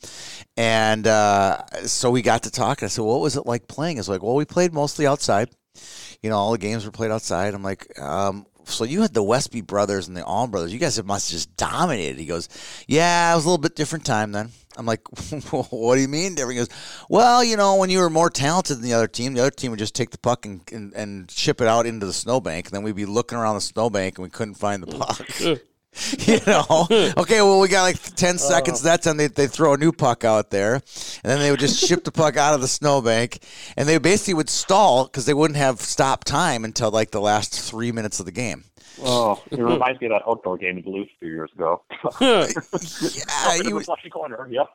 And 0.58 1.08
uh, 1.08 1.66
so 1.86 2.12
we 2.12 2.22
got 2.22 2.44
to 2.44 2.52
talk. 2.52 2.82
And 2.82 2.88
I 2.88 2.90
said, 2.90 3.04
"What 3.04 3.22
was 3.22 3.38
it 3.38 3.46
like 3.46 3.68
playing?" 3.68 3.98
He's 3.98 4.10
like, 4.10 4.24
"Well, 4.24 4.36
we 4.36 4.46
played 4.46 4.74
mostly 4.74 5.08
outside. 5.08 5.50
You 6.22 6.30
know, 6.30 6.38
all 6.38 6.52
the 6.52 6.58
games 6.58 6.86
were 6.86 6.92
played 6.92 7.12
outside." 7.12 7.54
I'm 7.54 7.64
like, 7.64 8.00
um, 8.00 8.46
so 8.66 8.84
you 8.84 9.02
had 9.02 9.14
the 9.14 9.24
Westby 9.24 9.62
brothers 9.62 10.08
and 10.08 10.16
the 10.16 10.24
Allman 10.24 10.52
brothers. 10.52 10.74
You 10.74 10.80
guys 10.80 11.02
must 11.04 11.30
have 11.30 11.36
just 11.36 11.56
dominated. 11.58 12.18
He 12.20 12.26
goes, 12.26 12.50
yeah, 12.88 13.32
it 13.32 13.36
was 13.36 13.46
a 13.46 13.48
little 13.48 13.62
bit 13.62 13.76
different 13.76 14.06
time 14.06 14.32
then. 14.32 14.52
I'm 14.78 14.86
like, 14.86 15.02
what 15.52 15.96
do 15.96 16.02
you 16.02 16.08
mean 16.08 16.36
different? 16.36 16.54
He 16.54 16.66
goes, 16.66 16.70
well, 17.10 17.44
you 17.44 17.58
know, 17.58 17.76
when 17.76 17.90
you 17.90 18.00
were 18.00 18.10
more 18.10 18.30
talented 18.30 18.78
than 18.78 18.84
the 18.84 18.94
other 18.94 19.08
team, 19.08 19.34
the 19.34 19.42
other 19.42 19.52
team 19.52 19.72
would 19.72 19.80
just 19.80 19.96
take 19.96 20.12
the 20.12 20.18
puck 20.18 20.46
and, 20.46 20.62
and, 20.72 20.94
and 20.94 21.32
ship 21.32 21.62
it 21.62 21.68
out 21.68 21.86
into 21.86 22.06
the 22.06 22.14
snowbank. 22.14 22.68
And 22.68 22.74
then 22.74 22.84
we'd 22.84 22.96
be 22.96 23.06
looking 23.06 23.38
around 23.38 23.56
the 23.56 23.62
snowbank 23.62 24.18
and 24.18 24.24
we 24.24 24.30
couldn't 24.30 24.56
find 24.56 24.84
the 24.84 24.98
puck. 24.98 25.62
you 26.20 26.40
know, 26.48 26.88
okay, 27.18 27.42
well, 27.42 27.60
we 27.60 27.68
got 27.68 27.84
like 27.84 28.02
10 28.02 28.36
uh-huh. 28.36 28.38
seconds. 28.38 28.84
That 28.84 29.02
time 29.02 29.18
they, 29.18 29.28
they 29.28 29.48
throw 29.48 29.74
a 29.74 29.78
new 29.78 29.92
puck 29.92 30.24
out 30.24 30.50
there, 30.50 30.76
and 30.76 30.84
then 31.24 31.40
they 31.40 31.52
would 31.52 31.60
just 31.60 31.86
ship 31.86 32.06
the 32.06 32.12
puck 32.12 32.38
out 32.38 32.54
of 32.54 32.62
the 32.62 32.68
snowbank, 32.68 33.40
and 33.76 33.90
they 33.90 33.98
basically 33.98 34.36
would 34.36 34.50
stall 34.50 35.06
because 35.06 35.26
they 35.26 35.34
wouldn't 35.34 35.58
have 35.58 35.82
stop 35.82 36.24
time 36.24 36.64
until 36.64 36.92
like 36.92 37.12
the 37.12 37.20
last 37.20 37.60
three 37.60 37.92
minutes 37.92 38.22
of 38.22 38.26
the 38.26 38.32
game. 38.32 38.64
Oh, 39.04 39.42
it 39.52 39.60
reminds 39.60 40.00
me 40.02 40.08
of 40.08 40.12
that 40.12 40.24
outdoor 40.28 40.58
game 40.58 40.78
in 40.78 40.84
Duluth 40.84 41.08
a 41.08 41.20
few 41.20 41.30
years 41.34 41.52
ago. 41.56 41.84
Yeah, 42.22 43.64
he, 43.64 43.74
was- 43.74 43.86
flashy 43.86 44.10
corner. 44.10 44.48
Yep. 44.50 44.68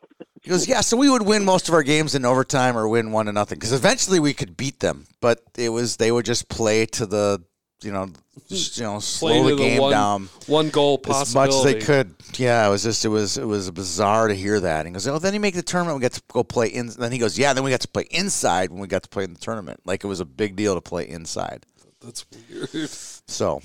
he 0.43 0.51
goes, 0.51 0.69
yeah. 0.69 0.81
So 0.81 0.97
we 0.97 1.09
would 1.09 1.23
win 1.23 1.45
most 1.45 1.69
of 1.69 1.75
our 1.75 1.83
games 1.83 2.15
in 2.15 2.25
overtime 2.25 2.77
or 2.77 2.89
win 2.89 3.12
one 3.12 3.27
to 3.27 3.33
nothing 3.33 3.59
because 3.59 3.73
eventually 3.73 4.21
we 4.21 4.35
could 4.35 4.57
beat 4.57 4.81
them, 4.81 5.07
but 5.21 5.41
it 5.57 5.69
was 5.71 5.97
they 5.97 6.11
would 6.12 6.25
just 6.25 6.49
play 6.49 6.87
to 6.87 7.07
the, 7.07 7.43
you 7.83 7.93
know, 7.93 8.09
just, 8.49 8.77
you 8.79 8.85
know, 8.85 8.99
slow 9.01 9.49
to 9.49 9.55
the 9.55 9.62
game 9.62 9.81
one, 9.81 9.91
down. 9.91 10.29
One 10.47 10.71
goal 10.71 11.01
as 11.09 11.35
much 11.35 11.51
as 11.51 11.65
they 11.65 11.81
could. 11.81 12.15
Yeah, 12.35 12.67
it 12.67 12.71
was 12.71 12.83
just 12.83 13.05
it 13.05 13.09
was 13.09 13.39
it 13.39 13.47
was 13.47 13.71
bizarre 13.71 14.29
to 14.29 14.35
hear 14.35 14.61
that. 14.61 14.81
And 14.81 14.89
he 14.89 14.93
goes, 14.93 15.07
"Oh, 15.09 15.19
then 15.19 15.35
you 15.35 15.41
make 15.41 15.55
the 15.55 15.62
tournament. 15.62 15.97
We 15.99 16.03
get 16.03 16.12
to 16.15 16.23
go 16.29 16.43
play 16.45 16.69
in." 16.69 16.89
Then 16.89 17.12
he 17.12 17.19
goes, 17.19 17.39
"Yeah, 17.39 17.53
then 17.55 17.65
we 17.65 17.71
got 17.71 17.81
to 17.81 17.89
play 17.89 18.07
inside 18.11 18.71
when 18.71 18.81
we 18.81 18.89
got 18.89 19.03
to 19.05 19.09
play 19.09 19.25
in 19.25 19.33
the 19.35 19.41
tournament. 19.41 19.81
Like 19.85 20.05
it 20.05 20.07
was 20.07 20.21
a 20.21 20.25
big 20.27 20.55
deal 20.57 20.75
to 20.75 20.81
play 20.81 21.09
inside." 21.09 21.65
That's 22.03 22.25
weird. 22.51 22.89
So, 22.91 23.62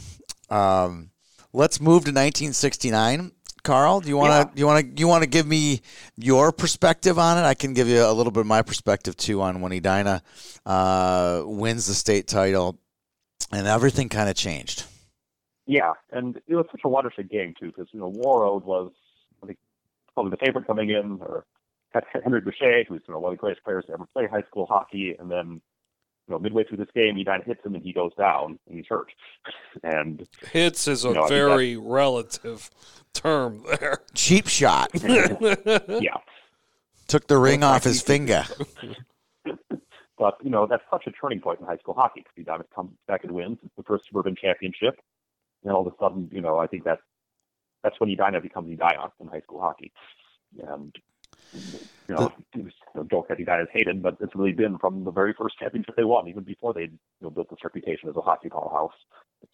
um, 0.52 1.10
let's 1.54 1.80
move 1.80 2.04
to 2.04 2.12
1969. 2.12 3.32
Carl, 3.64 4.02
do 4.02 4.10
you 4.10 4.18
want 4.18 4.32
to 4.32 4.54
Yeah. 4.56 4.60
you 4.60 4.66
want 4.66 4.96
to 4.96 5.00
you 5.00 5.08
want 5.08 5.24
to 5.24 5.30
give 5.30 5.46
me 5.46 5.82
your 6.18 6.52
perspective 6.52 7.20
on 7.20 7.38
it? 7.38 7.42
I 7.42 7.54
can 7.54 7.74
give 7.76 7.88
you 7.88 8.04
a 8.04 8.12
little 8.12 8.32
bit 8.32 8.42
of 8.42 8.48
my 8.48 8.62
perspective 8.64 9.16
too 9.16 9.40
on 9.42 9.62
when 9.62 9.72
Edina 9.72 10.24
uh, 10.66 11.44
wins 11.46 11.86
the 11.86 11.94
state 11.94 12.28
title, 12.28 12.80
and 13.52 13.68
everything 13.68 14.10
kind 14.10 14.30
of 14.30 14.36
changed. 14.36 14.86
Yeah, 15.68 15.94
and 16.12 16.38
it 16.48 16.56
was 16.56 16.66
such 16.72 16.82
a 16.84 16.90
watershed 16.90 17.30
game 17.30 17.54
too, 17.60 17.68
because 17.68 17.88
you 17.94 18.00
know 18.00 18.12
Warroad 18.12 18.64
was 18.64 18.92
I 19.44 19.46
think 19.46 19.60
probably 20.16 20.32
the 20.32 20.44
favorite 20.44 20.66
coming 20.66 20.90
in, 20.90 21.20
or 21.22 21.46
had 21.92 22.04
Henry 22.24 22.42
Boucher, 22.42 22.84
who's 22.90 23.02
you 23.08 23.14
know 23.14 23.20
one 23.20 23.32
of 23.34 23.38
the 23.38 23.42
greatest 23.42 23.64
players 23.64 23.86
to 23.86 23.94
ever 23.94 24.08
play 24.12 24.26
high 24.26 24.42
school 24.50 24.66
hockey, 24.66 25.16
and 25.20 25.30
then 25.30 25.62
you 26.32 26.38
know 26.38 26.40
midway 26.42 26.64
through 26.64 26.78
this 26.78 26.88
game, 26.96 27.18
Edina 27.18 27.44
hits 27.46 27.66
him 27.66 27.76
and 27.76 27.84
he 27.84 27.92
goes 27.92 28.14
down 28.18 28.58
and 28.68 28.78
he's 28.78 28.86
hurt, 28.88 29.12
and 29.84 30.26
Hits 30.52 30.88
is 30.88 31.04
a 31.04 31.12
No, 31.14 31.24
I 31.24 31.28
think 31.28 31.30
very 31.30 31.76
relative 31.76 32.70
term 33.14 33.66
there. 33.68 34.00
Cheap 34.14 34.48
shot. 34.48 34.92
yeah, 35.04 36.18
Took 37.08 37.28
the 37.28 37.38
ring 37.38 37.64
off 37.64 37.84
his 37.84 38.02
finger. 38.12 38.46
but 40.18 40.38
you 40.42 40.50
know 40.50 40.66
that's 40.66 40.84
such 40.90 41.06
a 41.08 41.12
turning 41.12 41.42
point 41.42 41.60
in 41.60 41.66
high 41.66 41.78
school 41.78 41.96
hockey 41.96 42.24
because 42.24 42.50
Edina 42.50 42.64
comes 42.74 42.92
back 43.10 43.26
and 43.26 43.34
wins 43.34 43.58
the 43.76 43.84
first 43.84 44.06
suburban 44.08 44.36
championship, 44.36 45.02
and 45.64 45.74
all 45.74 45.86
of 45.86 45.94
a 45.94 45.98
sudden 46.00 46.30
you 46.32 46.40
know 46.40 46.60
I 46.60 46.68
think 46.68 46.86
that's 46.86 47.02
that's 47.84 48.00
when 48.00 48.10
Edina 48.10 48.40
becomes 48.40 48.72
Edina 48.72 49.12
in 49.20 49.28
high 49.28 49.42
school 49.42 49.60
hockey, 49.60 49.92
and 50.66 50.96
you 51.54 52.16
know, 52.16 52.32
it 52.56 52.64
was, 52.64 52.74
you 52.94 53.02
know 53.02 53.08
joke 53.10 53.28
that 53.30 53.40
Edina 53.40 53.64
is 53.64 53.70
hated, 53.72 54.02
but 54.02 54.18
it's 54.20 54.36
really 54.36 54.54
been 54.54 54.78
from 54.78 55.04
the 55.04 55.12
very 55.12 55.34
first 55.34 55.58
championship 55.58 55.96
they 55.96 56.04
won, 56.04 56.28
even 56.28 56.44
before 56.44 56.74
they 56.74 56.82
you 56.84 57.00
know 57.22 57.30
built 57.30 57.50
this 57.50 57.60
reputation 57.64 58.10
as 58.10 58.16
a 58.16 58.22
hockey 58.22 58.50
powerhouse. 58.50 58.94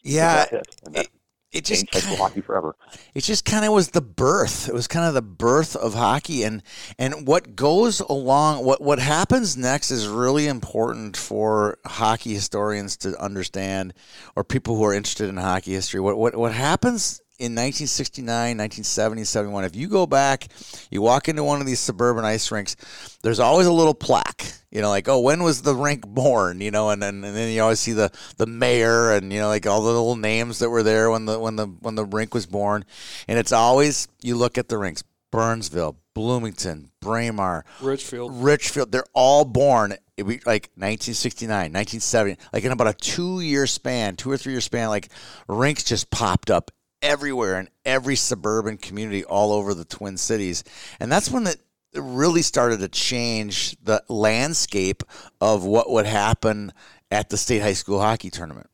Yeah, 0.04 0.46
it, 0.52 0.68
it, 0.94 1.10
it 1.54 1.66
just 1.66 1.88
changed 1.88 2.08
kinda, 2.08 2.22
hockey 2.22 2.42
forever. 2.42 2.76
it 3.14 3.24
just 3.24 3.46
kind 3.46 3.64
of 3.64 3.72
was 3.72 3.90
the 3.90 4.02
birth. 4.02 4.68
It 4.68 4.74
was 4.74 4.88
kind 4.88 5.06
of 5.06 5.14
the 5.14 5.22
birth 5.22 5.76
of 5.76 5.94
hockey, 5.94 6.44
and 6.44 6.62
and 7.00 7.26
what 7.26 7.56
goes 7.56 8.00
along, 8.02 8.66
what 8.66 8.82
what 8.82 9.00
happens 9.00 9.56
next 9.56 9.90
is 9.90 10.08
really 10.08 10.48
important 10.48 11.16
for 11.16 11.78
hockey 11.86 12.34
historians 12.34 12.98
to 12.98 13.18
understand, 13.18 13.94
or 14.36 14.44
people 14.44 14.76
who 14.76 14.84
are 14.84 14.94
interested 14.94 15.30
in 15.30 15.38
hockey 15.38 15.74
history. 15.74 16.00
What 16.00 16.18
what 16.18 16.36
what 16.36 16.54
happens 16.54 17.22
in 17.40 17.54
1969, 17.54 18.26
1970, 18.58 19.24
71, 19.24 19.64
if 19.64 19.76
you 19.76 19.88
go 19.88 20.08
back, 20.08 20.48
you 20.90 21.02
walk 21.04 21.30
into 21.30 21.44
one 21.44 21.62
of 21.62 21.68
these 21.68 21.80
suburban 21.80 22.26
ice 22.26 22.52
rinks, 22.52 22.76
there's 23.22 23.40
always 23.40 23.68
a 23.68 23.72
little 23.72 23.94
plaque, 23.94 24.54
you 24.72 24.82
know, 24.82 24.90
like, 24.90 25.08
oh, 25.08 25.20
when 25.20 25.44
was 25.44 25.62
the 25.62 25.76
rink 25.76 26.08
born? 26.08 26.62
You 26.62 26.72
know, 26.72 26.90
and 26.90 27.02
then, 27.02 27.24
and 27.24 27.36
then 27.36 27.54
you 27.54 27.62
always 27.62 27.80
see 27.80 27.94
the, 27.94 28.12
the 28.38 28.48
mayor 28.48 29.12
and, 29.12 29.32
you 29.32 29.40
know, 29.40 29.50
like 29.50 29.68
all 29.68 29.82
the 29.82 29.88
little 29.88 30.16
names 30.16 30.60
that 30.60 30.70
were 30.72 30.82
there 30.82 31.12
when 31.12 31.26
the, 31.26 31.38
when 31.38 31.56
the, 31.56 31.68
when 31.68 31.94
the 31.94 32.06
rink 32.06 32.34
was 32.34 32.48
born. 32.48 32.84
And 33.28 33.38
it's 33.38 33.52
always, 33.52 34.08
you 34.24 34.36
look 34.36 34.58
at 34.58 34.68
the 34.68 34.80
rinks, 34.80 35.04
Burnsville, 35.32 35.98
Bloomington, 36.16 36.90
Braemar, 37.02 37.66
Richfield. 37.82 38.42
Richfield, 38.42 38.92
they're 38.92 39.06
all 39.14 39.46
born 39.46 39.96
like 40.18 40.72
1969, 40.74 41.50
1970, 41.50 42.38
like 42.52 42.64
in 42.64 42.72
about 42.72 42.88
a 42.88 42.94
two 42.94 43.42
year 43.42 43.68
span, 43.68 44.16
two 44.16 44.32
or 44.32 44.38
three 44.38 44.54
year 44.54 44.62
span, 44.62 44.90
like 44.90 45.10
rinks 45.48 45.84
just 45.84 46.10
popped 46.10 46.50
up 46.50 46.72
everywhere 47.02 47.60
in 47.60 47.70
every 47.86 48.16
suburban 48.16 48.78
community 48.78 49.24
all 49.24 49.52
over 49.54 49.74
the 49.74 49.86
Twin 49.86 50.18
Cities. 50.18 50.64
And 51.00 51.12
that's 51.12 51.30
when 51.30 51.48
it 51.48 51.58
really 51.94 52.42
started 52.42 52.80
to 52.80 52.88
change 52.88 53.78
the 53.84 54.04
landscape 54.08 55.04
of 55.42 55.64
what 55.64 55.90
would 55.90 56.06
happen 56.06 56.72
at 57.12 57.30
the 57.30 57.38
state 57.38 57.62
high 57.62 57.74
school 57.74 58.00
hockey 58.00 58.30
tournament. 58.30 58.70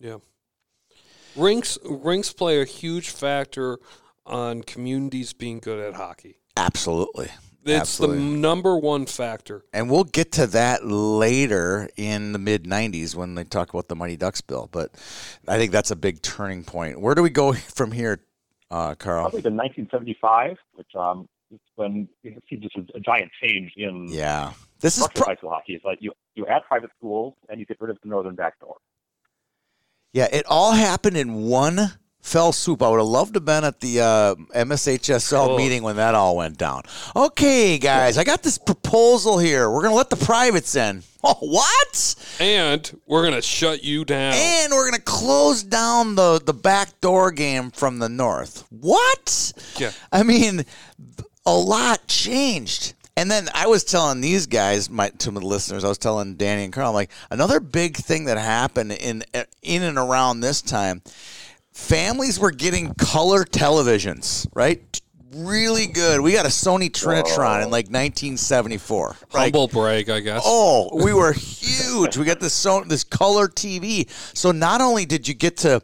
Yeah. 0.00 0.18
Rinks 1.36 1.78
rinks 1.84 2.32
play 2.32 2.60
a 2.60 2.64
huge 2.64 3.10
factor 3.10 3.78
on 4.26 4.62
communities 4.62 5.32
being 5.32 5.58
good 5.58 5.80
at 5.80 5.94
hockey. 5.94 6.38
Absolutely. 6.56 7.28
It's 7.66 7.80
Absolutely. 7.80 8.18
the 8.18 8.24
number 8.24 8.76
one 8.76 9.06
factor. 9.06 9.64
And 9.72 9.90
we'll 9.90 10.04
get 10.04 10.32
to 10.32 10.46
that 10.48 10.84
later 10.84 11.88
in 11.96 12.32
the 12.32 12.38
mid 12.38 12.64
90s 12.64 13.14
when 13.14 13.34
they 13.34 13.44
talk 13.44 13.72
about 13.72 13.88
the 13.88 13.96
Mighty 13.96 14.16
Ducks 14.16 14.42
bill. 14.42 14.68
But 14.70 14.90
I 15.48 15.56
think 15.56 15.72
that's 15.72 15.90
a 15.90 15.96
big 15.96 16.20
turning 16.20 16.64
point. 16.64 17.00
Where 17.00 17.14
do 17.14 17.22
we 17.22 17.30
go 17.30 17.52
from 17.74 17.92
here, 17.92 18.20
uh, 18.70 18.94
Carl? 18.96 19.30
Probably 19.30 19.48
in 19.48 19.56
1975, 19.56 20.56
which 20.74 20.94
um, 20.94 21.26
is 21.50 21.60
when 21.76 22.08
you 22.22 22.38
see 22.50 22.56
just 22.56 22.76
a, 22.76 22.96
a 22.96 23.00
giant 23.00 23.30
change 23.42 23.72
in 23.76 24.08
Yeah. 24.10 24.52
This 24.80 24.98
is 24.98 25.04
structure 25.04 25.22
of 25.22 25.26
high 25.28 25.36
school 25.36 25.50
hockey. 25.50 25.74
It's 25.74 25.84
like 25.84 25.98
you 26.02 26.12
you 26.34 26.46
add 26.46 26.62
private 26.68 26.90
schools 26.98 27.34
and 27.48 27.58
you 27.58 27.64
get 27.64 27.80
rid 27.80 27.90
of 27.90 27.96
the 28.02 28.08
northern 28.08 28.34
backdoor. 28.34 28.76
Yeah, 30.12 30.28
it 30.30 30.44
all 30.46 30.72
happened 30.72 31.16
in 31.16 31.44
one 31.44 31.92
fell 32.24 32.52
swoop. 32.52 32.82
I 32.82 32.88
would 32.88 32.98
have 32.98 33.06
loved 33.06 33.34
to 33.34 33.38
have 33.38 33.44
been 33.44 33.64
at 33.64 33.80
the 33.80 34.00
uh, 34.00 34.34
MSHSL 34.56 35.46
Cool. 35.48 35.58
meeting 35.58 35.82
when 35.82 35.96
that 35.96 36.14
all 36.14 36.36
went 36.36 36.56
down. 36.56 36.82
Okay, 37.14 37.78
guys, 37.78 38.16
I 38.16 38.24
got 38.24 38.42
this 38.42 38.56
proposal 38.56 39.38
here. 39.38 39.70
We're 39.70 39.82
going 39.82 39.92
to 39.92 39.96
let 39.96 40.10
the 40.10 40.16
privates 40.16 40.74
in. 40.74 41.02
Oh, 41.26 41.38
what? 41.40 42.14
And 42.38 43.00
we're 43.06 43.24
gonna 43.24 43.40
shut 43.40 43.82
you 43.82 44.04
down. 44.04 44.34
And 44.34 44.72
we're 44.74 44.82
going 44.90 45.00
to 45.00 45.00
close 45.00 45.62
down 45.62 46.16
the, 46.16 46.38
the 46.44 46.52
back 46.52 47.00
door 47.00 47.30
game 47.30 47.70
from 47.70 47.98
the 47.98 48.10
north. 48.10 48.66
What? 48.68 49.54
Yeah. 49.78 49.92
I 50.12 50.22
mean, 50.22 50.66
a 51.46 51.54
lot 51.54 52.06
changed. 52.08 52.92
And 53.16 53.30
then 53.30 53.48
I 53.54 53.68
was 53.68 53.84
telling 53.84 54.20
these 54.20 54.46
guys, 54.46 54.90
my 54.90 55.08
to 55.08 55.30
the 55.30 55.40
listeners, 55.40 55.82
I 55.82 55.88
was 55.88 55.96
telling 55.96 56.34
Danny 56.34 56.64
and 56.64 56.74
Carl, 56.74 56.88
I'm 56.88 56.94
like 56.94 57.10
another 57.30 57.58
big 57.58 57.96
thing 57.96 58.26
that 58.26 58.36
happened 58.36 58.92
in 58.92 59.24
in 59.62 59.82
and 59.82 59.96
around 59.96 60.40
this 60.40 60.60
time. 60.60 61.00
Families 61.74 62.38
were 62.38 62.52
getting 62.52 62.94
color 62.94 63.44
televisions, 63.44 64.46
right? 64.54 65.00
Really 65.34 65.88
good. 65.88 66.20
We 66.20 66.32
got 66.32 66.46
a 66.46 66.48
Sony 66.48 66.88
Trinitron 66.88 67.64
in 67.64 67.70
like 67.70 67.86
1974. 67.86 69.16
Like, 69.32 69.42
Humble 69.52 69.66
brag, 69.66 70.08
I 70.08 70.20
guess. 70.20 70.42
Oh, 70.44 70.88
we 71.02 71.12
were 71.12 71.32
huge. 71.32 72.16
We 72.16 72.24
got 72.24 72.38
this 72.38 72.52
so 72.52 72.84
this 72.84 73.02
color 73.02 73.48
TV. 73.48 74.08
So 74.36 74.52
not 74.52 74.80
only 74.80 75.04
did 75.04 75.26
you 75.26 75.34
get 75.34 75.56
to 75.58 75.82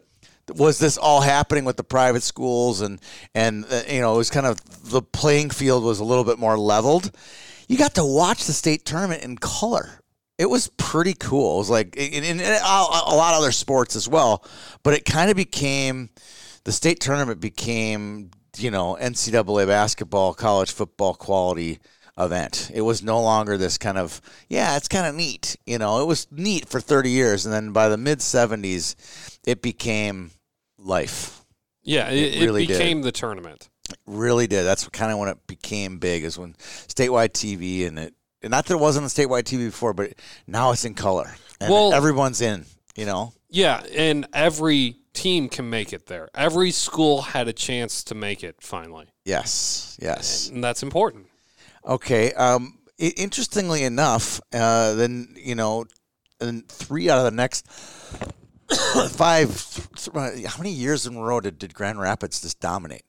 was 0.55 0.79
this 0.79 0.97
all 0.97 1.21
happening 1.21 1.65
with 1.65 1.77
the 1.77 1.83
private 1.83 2.23
schools 2.23 2.81
and 2.81 2.99
and 3.35 3.65
uh, 3.69 3.81
you 3.87 4.01
know 4.01 4.15
it 4.15 4.17
was 4.17 4.29
kind 4.29 4.45
of 4.45 4.57
the 4.89 5.01
playing 5.01 5.49
field 5.49 5.83
was 5.83 5.99
a 5.99 6.03
little 6.05 6.23
bit 6.23 6.39
more 6.39 6.57
leveled. 6.57 7.11
You 7.67 7.77
got 7.77 7.95
to 7.95 8.05
watch 8.05 8.45
the 8.45 8.53
state 8.53 8.85
tournament 8.85 9.23
in 9.23 9.37
color. 9.37 10.00
It 10.41 10.49
was 10.49 10.69
pretty 10.75 11.13
cool. 11.13 11.55
It 11.55 11.59
was 11.59 11.69
like 11.69 11.95
in, 11.95 12.23
in, 12.23 12.39
in 12.39 12.41
a, 12.41 12.55
a 12.55 13.15
lot 13.15 13.35
of 13.35 13.41
other 13.41 13.51
sports 13.51 13.95
as 13.95 14.09
well, 14.09 14.43
but 14.81 14.95
it 14.95 15.05
kind 15.05 15.29
of 15.29 15.37
became 15.37 16.09
the 16.63 16.71
state 16.71 16.99
tournament 16.99 17.39
became 17.39 18.31
you 18.57 18.71
know 18.71 18.97
NCAA 18.99 19.67
basketball, 19.67 20.33
college 20.33 20.71
football 20.71 21.13
quality 21.13 21.77
event. 22.17 22.71
It 22.73 22.81
was 22.81 23.03
no 23.03 23.21
longer 23.21 23.55
this 23.55 23.77
kind 23.77 23.99
of 23.99 24.19
yeah, 24.49 24.77
it's 24.77 24.87
kind 24.87 25.05
of 25.05 25.13
neat. 25.13 25.57
You 25.67 25.77
know, 25.77 26.01
it 26.01 26.07
was 26.07 26.25
neat 26.31 26.67
for 26.67 26.79
30 26.79 27.11
years, 27.11 27.45
and 27.45 27.53
then 27.53 27.71
by 27.71 27.87
the 27.87 27.97
mid 27.97 28.17
70s, 28.17 28.95
it 29.45 29.61
became 29.61 30.31
life. 30.79 31.45
yeah, 31.83 32.09
it, 32.09 32.17
it 32.17 32.41
it 32.41 32.45
really 32.45 32.65
did. 32.65 32.79
became 32.79 33.03
the 33.03 33.11
tournament. 33.11 33.69
Really 34.07 34.47
did. 34.47 34.63
That's 34.63 34.89
kind 34.89 35.11
of 35.11 35.19
when 35.19 35.29
it 35.29 35.45
became 35.45 35.99
big. 35.99 36.23
Is 36.23 36.39
when 36.39 36.53
statewide 36.87 37.33
TV 37.33 37.87
and 37.87 37.99
it. 37.99 38.15
And 38.41 38.51
Not 38.51 38.65
that 38.65 38.73
it 38.75 38.79
wasn't 38.79 39.03
on 39.03 39.09
statewide 39.09 39.43
TV 39.43 39.65
before, 39.65 39.93
but 39.93 40.13
now 40.47 40.71
it's 40.71 40.85
in 40.85 40.93
color. 40.93 41.35
And 41.59 41.71
Well- 41.71 41.93
everyone's 41.93 42.41
in. 42.41 42.65
You 42.95 43.05
know. 43.05 43.33
Yeah, 43.49 43.83
and 43.95 44.27
every 44.33 44.97
team 45.13 45.47
can 45.49 45.69
make 45.69 45.91
it 45.93 46.07
there. 46.07 46.29
Every 46.35 46.71
school 46.71 47.21
had 47.21 47.47
a 47.47 47.53
chance 47.53 48.03
to 48.05 48.15
make 48.15 48.43
it 48.43 48.57
finally, 48.61 49.07
Yes, 49.25 49.97
yes. 50.01 50.47
and 50.49 50.63
that's 50.63 50.83
important. 50.83 51.27
Okay. 51.85 52.31
Um, 52.33 52.79
interestingly 52.97 53.83
enough, 53.83 54.39
uh, 54.53 54.93
then 54.95 55.35
you 55.37 55.55
know, 55.55 55.85
and 56.39 56.67
three 56.69 57.09
out 57.09 57.17
of 57.19 57.25
the 57.25 57.31
next 57.31 57.65
five. 59.11 59.49
th- 59.49 60.13
th- 60.13 60.45
how 60.45 60.57
many 60.57 60.71
years 60.71 61.05
in 61.05 61.15
a 61.15 61.21
row 61.21 61.39
did, 61.39 61.57
did 61.59 61.73
Grand 61.73 61.99
Rapids 61.99 62.41
just 62.41 62.59
dominate? 62.59 63.03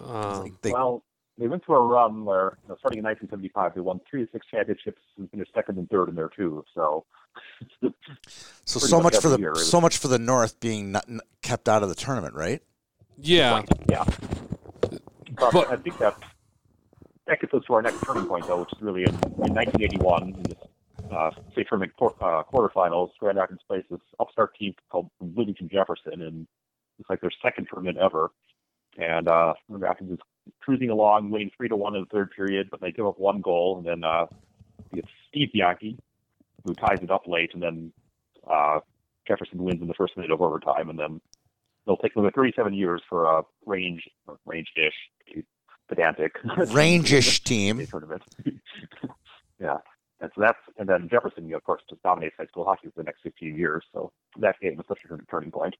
Um, 0.00 0.42
Like 0.42 0.60
they, 0.62 0.72
well, 0.72 1.04
they 1.38 1.48
went 1.48 1.64
through 1.64 1.76
a 1.76 1.80
run 1.86 2.24
where, 2.24 2.58
you 2.62 2.68
know, 2.68 2.76
starting 2.78 2.98
in 2.98 3.04
1975, 3.04 3.74
they 3.74 3.80
won 3.80 4.00
three 4.08 4.22
of 4.22 4.28
six 4.32 4.46
championships 4.46 5.00
and 5.18 5.30
finished 5.30 5.52
second 5.54 5.78
and 5.78 5.88
third 5.90 6.08
in 6.08 6.14
there 6.14 6.30
too. 6.34 6.64
So, 6.74 7.04
so 8.64 8.78
so 8.78 9.00
much 9.00 9.14
much 9.14 9.22
for 9.22 9.28
the 9.28 9.38
year 9.38 9.54
so 9.56 9.80
much 9.80 9.98
for 9.98 10.08
the 10.08 10.18
North 10.18 10.60
being 10.60 10.92
not, 10.92 11.04
n- 11.08 11.20
kept 11.42 11.68
out 11.68 11.82
of 11.82 11.88
the 11.88 11.94
tournament, 11.94 12.34
right? 12.34 12.62
yeah, 13.16 13.62
yeah. 13.88 14.04
But, 15.36 15.52
But- 15.52 15.68
I 15.70 15.76
think 15.76 15.98
that 15.98 16.16
that 17.26 17.40
gets 17.40 17.54
us 17.54 17.62
to 17.66 17.74
our 17.74 17.82
next 17.82 18.02
turning 18.04 18.26
point, 18.26 18.46
though, 18.46 18.60
which 18.60 18.72
is 18.72 18.82
really 18.82 19.02
in, 19.02 19.08
in 19.08 19.54
1981 19.54 20.22
in 20.22 20.42
this 20.42 20.58
uh, 21.10 21.30
state 21.52 21.66
tournament 21.68 21.92
quar- 21.96 22.14
uh, 22.20 22.42
quarterfinals. 22.44 23.10
Grand 23.18 23.38
Rapids 23.38 23.60
plays 23.66 23.82
this 23.90 24.00
upstart 24.20 24.54
team 24.56 24.74
called 24.90 25.10
Bloomington 25.20 25.68
Jefferson, 25.72 26.20
and 26.22 26.46
it's 26.98 27.08
like 27.08 27.20
their 27.20 27.30
second 27.42 27.66
tournament 27.72 27.98
ever. 27.98 28.30
And 28.98 29.26
uh, 29.26 29.54
Grand 29.68 29.82
Rapids 29.82 30.10
is 30.12 30.18
cruising 30.60 30.90
along, 30.90 31.30
winning 31.30 31.50
three 31.56 31.68
to 31.68 31.76
one 31.76 31.94
in 31.94 32.02
the 32.02 32.06
third 32.06 32.30
period, 32.30 32.68
but 32.70 32.80
they 32.80 32.92
give 32.92 33.06
up 33.06 33.18
one 33.18 33.40
goal, 33.40 33.78
and 33.78 33.86
then 33.86 34.04
uh, 34.04 34.26
it's 34.92 35.08
Steve 35.28 35.50
Bianchi 35.52 35.98
who 36.64 36.74
ties 36.74 36.98
it 37.02 37.10
up 37.10 37.26
late, 37.26 37.50
and 37.52 37.62
then 37.62 37.92
uh, 38.50 38.80
Jefferson 39.28 39.62
wins 39.62 39.82
in 39.82 39.88
the 39.88 39.94
first 39.94 40.16
minute 40.16 40.30
of 40.30 40.40
overtime, 40.40 40.88
and 40.88 40.98
then 40.98 41.20
they'll 41.86 41.96
take 41.96 42.12
another 42.16 42.32
37 42.34 42.72
years 42.72 43.02
for 43.08 43.24
a 43.26 43.42
range 43.66 44.08
range 44.46 44.72
dish 44.74 45.44
pedantic 45.88 46.32
Rangish 46.44 47.42
team. 47.44 47.86
tournament. 47.86 48.22
yeah, 49.60 49.76
and 50.24 50.32
so 50.34 50.40
that's 50.40 50.58
and 50.78 50.88
then 50.88 51.06
Jefferson, 51.10 51.52
of 51.52 51.62
course, 51.64 51.82
just 51.88 52.02
dominates 52.02 52.34
high 52.38 52.46
school 52.46 52.64
hockey 52.64 52.88
for 52.88 52.94
the 52.96 53.04
next 53.04 53.20
15 53.22 53.56
years. 53.56 53.84
So 53.92 54.10
that 54.38 54.58
game 54.58 54.76
was 54.76 54.86
such 54.88 54.98
a 55.04 55.16
turning 55.30 55.50
point. 55.50 55.76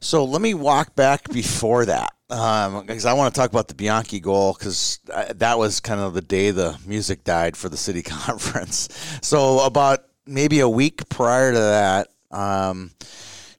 So 0.00 0.24
let 0.24 0.42
me 0.42 0.52
walk 0.52 0.96
back 0.96 1.28
before 1.28 1.84
that, 1.84 2.12
because 2.28 3.06
I 3.06 3.12
want 3.12 3.32
to 3.32 3.40
talk 3.40 3.50
about 3.50 3.68
the 3.68 3.74
Bianchi 3.74 4.18
goal, 4.18 4.56
because 4.58 4.98
that 5.06 5.58
was 5.58 5.78
kind 5.78 6.00
of 6.00 6.14
the 6.14 6.20
day 6.20 6.50
the 6.50 6.76
music 6.84 7.22
died 7.22 7.56
for 7.56 7.68
the 7.68 7.76
city 7.76 8.02
conference. 8.04 8.88
So 9.22 9.60
about 9.60 10.00
maybe 10.26 10.58
a 10.58 10.68
week 10.68 11.08
prior 11.08 11.52
to 11.52 11.58
that, 11.58 12.08
um, 12.32 12.90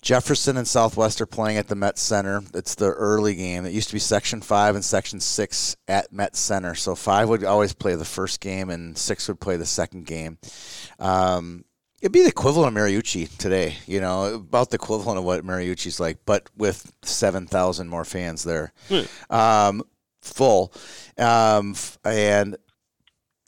Jefferson 0.01 0.55
and 0.57 0.67
Southwest 0.67 1.19
are 1.19 1.25
playing 1.25 1.57
at 1.57 1.67
the 1.67 1.75
Met 1.75 1.97
Center. 1.97 2.41
It's 2.53 2.75
the 2.75 2.91
early 2.91 3.35
game. 3.35 3.65
It 3.65 3.73
used 3.73 3.89
to 3.89 3.95
be 3.95 3.99
Section 3.99 4.39
Five 4.41 4.75
and 4.75 4.83
Section 4.85 5.19
Six 5.19 5.75
at 5.87 6.13
Met 6.13 6.35
Center. 6.35 6.73
So 6.75 6.95
five 6.95 7.27
would 7.29 7.43
always 7.43 7.73
play 7.73 7.95
the 7.95 8.05
first 8.05 8.39
game, 8.39 8.69
and 8.69 8.97
six 8.97 9.27
would 9.27 9.39
play 9.41 9.57
the 9.57 9.65
second 9.65 10.05
game. 10.05 10.37
Um, 10.99 11.65
It'd 12.01 12.13
be 12.13 12.21
the 12.21 12.29
equivalent 12.29 12.77
of 12.77 12.81
Mariucci 12.81 13.35
today, 13.37 13.75
you 13.85 13.99
know, 13.99 14.33
about 14.35 14.69
the 14.69 14.75
equivalent 14.75 15.17
of 15.19 15.25
what 15.25 15.43
Mariucci's 15.43 15.99
like, 15.99 16.19
but 16.25 16.49
with 16.55 16.93
7,000 17.03 17.89
more 17.89 18.05
fans 18.05 18.43
there. 18.45 18.71
Um, 19.29 19.83
full. 20.21 20.73
Um, 21.17 21.75
and 22.05 22.55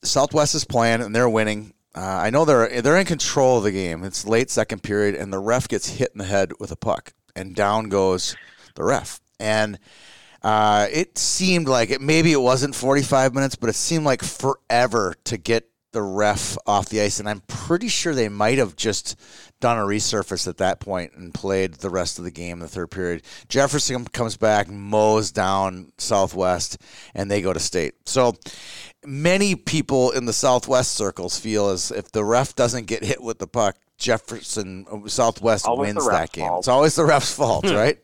Southwest 0.04 0.54
is 0.56 0.66
playing 0.66 1.00
and 1.02 1.16
they're 1.16 1.30
winning. 1.30 1.74
Uh, 1.94 2.00
I 2.00 2.30
know 2.30 2.46
they're 2.46 2.82
they're 2.82 2.98
in 2.98 3.06
control 3.06 3.58
of 3.58 3.64
the 3.64 3.72
game. 3.72 4.04
It's 4.04 4.26
late 4.26 4.50
second 4.50 4.82
period, 4.82 5.16
and 5.16 5.32
the 5.32 5.40
ref 5.40 5.68
gets 5.68 5.90
hit 5.90 6.12
in 6.14 6.20
the 6.20 6.26
head 6.26 6.54
with 6.60 6.72
a 6.72 6.78
puck, 6.78 7.14
and 7.36 7.56
down 7.56 7.90
goes 7.90 8.36
the 8.76 8.84
ref. 8.84 9.20
And 9.40 9.78
uh, 10.42 10.88
it 10.92 11.18
seemed 11.18 11.68
like 11.68 11.90
it. 11.90 12.02
Maybe 12.02 12.32
it 12.32 12.42
wasn't 12.42 12.76
45 12.76 13.34
minutes, 13.34 13.56
but 13.56 13.70
it 13.70 13.76
seemed 13.76 14.06
like 14.06 14.24
forever 14.24 15.16
to 15.26 15.38
get 15.38 15.68
the 15.92 16.02
ref 16.02 16.58
off 16.66 16.90
the 16.90 17.02
ice. 17.02 17.20
And 17.20 17.28
I'm 17.28 17.42
pretty 17.42 17.88
sure 17.90 18.16
they 18.16 18.30
might 18.30 18.58
have 18.58 18.76
just 18.76 19.20
done 19.60 19.78
a 19.78 19.82
resurface 19.82 20.48
at 20.48 20.58
that 20.58 20.80
point 20.80 21.14
and 21.16 21.34
played 21.34 21.76
the 21.76 21.90
rest 21.90 22.18
of 22.18 22.24
the 22.24 22.32
game 22.32 22.54
in 22.54 22.60
the 22.60 22.68
third 22.68 22.90
period. 22.92 23.24
Jefferson 23.50 24.06
comes 24.06 24.38
back, 24.38 24.70
mows 24.70 25.32
down 25.32 25.92
Southwest, 25.98 26.78
and 27.14 27.30
they 27.30 27.42
go 27.42 27.54
to 27.54 27.60
state. 27.60 27.94
So 28.06 28.36
many 29.06 29.56
people 29.56 30.12
in 30.12 30.26
the 30.26 30.34
Southwest 30.34 30.94
circles 30.94 31.40
feel 31.40 31.70
as 31.70 31.92
if 31.92 32.12
the 32.12 32.24
ref 32.24 32.56
doesn't 32.56 32.86
get 32.86 33.04
hit 33.04 33.22
with 33.22 33.40
the 33.40 33.48
puck, 33.48 33.76
Jefferson 33.98 34.86
uh, 34.92 35.08
Southwest 35.08 35.68
Always 35.68 35.94
wins 35.94 36.10
that 36.10 36.32
game. 36.32 36.48
fault. 36.48 36.60
It's 36.62 36.68
always 36.68 36.96
the 36.96 37.06
ref's 37.06 37.34
fault, 37.36 37.66
right? 37.66 37.98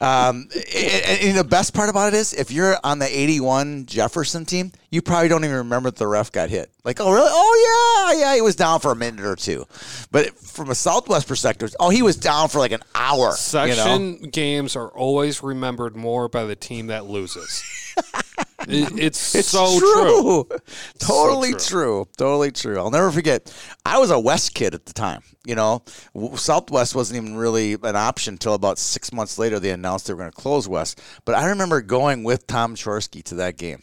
Um, 0.00 0.48
and, 0.74 1.20
and 1.22 1.38
the 1.38 1.44
best 1.44 1.72
part 1.72 1.88
about 1.88 2.12
it 2.12 2.16
is, 2.16 2.34
if 2.34 2.50
you're 2.50 2.76
on 2.82 2.98
the 2.98 3.06
'81 3.06 3.86
Jefferson 3.86 4.44
team, 4.44 4.72
you 4.90 5.02
probably 5.02 5.28
don't 5.28 5.44
even 5.44 5.58
remember 5.58 5.90
that 5.90 5.98
the 5.98 6.06
ref 6.08 6.32
got 6.32 6.50
hit. 6.50 6.70
Like, 6.84 7.00
oh 7.00 7.12
really? 7.12 7.28
Oh 7.30 8.12
yeah, 8.12 8.20
yeah, 8.20 8.34
he 8.34 8.40
was 8.40 8.56
down 8.56 8.80
for 8.80 8.90
a 8.90 8.96
minute 8.96 9.24
or 9.24 9.36
two. 9.36 9.66
But 10.10 10.36
from 10.36 10.68
a 10.70 10.74
Southwest 10.74 11.28
perspective, 11.28 11.72
oh, 11.78 11.90
he 11.90 12.02
was 12.02 12.16
down 12.16 12.48
for 12.48 12.58
like 12.58 12.72
an 12.72 12.82
hour. 12.96 13.30
section 13.32 14.14
You 14.14 14.20
know? 14.22 14.26
games 14.32 14.74
are 14.74 14.88
always 14.88 15.44
remembered 15.44 15.94
more 15.94 16.28
by 16.28 16.42
the 16.44 16.56
team 16.56 16.88
that 16.88 17.06
loses. 17.06 17.62
It- 18.68 18.98
it's, 18.98 19.34
It's 19.34 19.48
so 19.48 19.78
true. 19.78 20.44
true. 20.48 20.58
Totally 20.98 21.50
true. 21.52 21.58
true. 21.60 22.08
Totally 22.16 22.50
true. 22.52 22.78
I'll 22.78 22.90
never 22.90 23.10
forget. 23.10 23.52
I 23.84 23.98
was 23.98 24.10
a 24.10 24.18
West 24.18 24.54
kid 24.54 24.74
at 24.74 24.86
the 24.86 24.92
time. 24.92 25.22
You 25.44 25.54
know, 25.54 25.82
Southwest 26.34 26.94
wasn't 26.94 27.22
even 27.24 27.36
really 27.36 27.74
an 27.74 27.94
option 27.96 28.34
until 28.34 28.54
about 28.54 28.78
six 28.78 29.12
months 29.12 29.38
later. 29.38 29.60
They 29.60 29.70
announced 29.70 30.06
they 30.08 30.12
were 30.14 30.18
going 30.20 30.32
to 30.32 30.36
close 30.36 30.68
West. 30.68 31.00
But 31.24 31.36
I 31.36 31.46
remember 31.50 31.80
going 31.82 32.24
with 32.24 32.46
Tom 32.46 32.74
Chorske 32.74 33.22
to 33.24 33.34
that 33.36 33.56
game. 33.56 33.82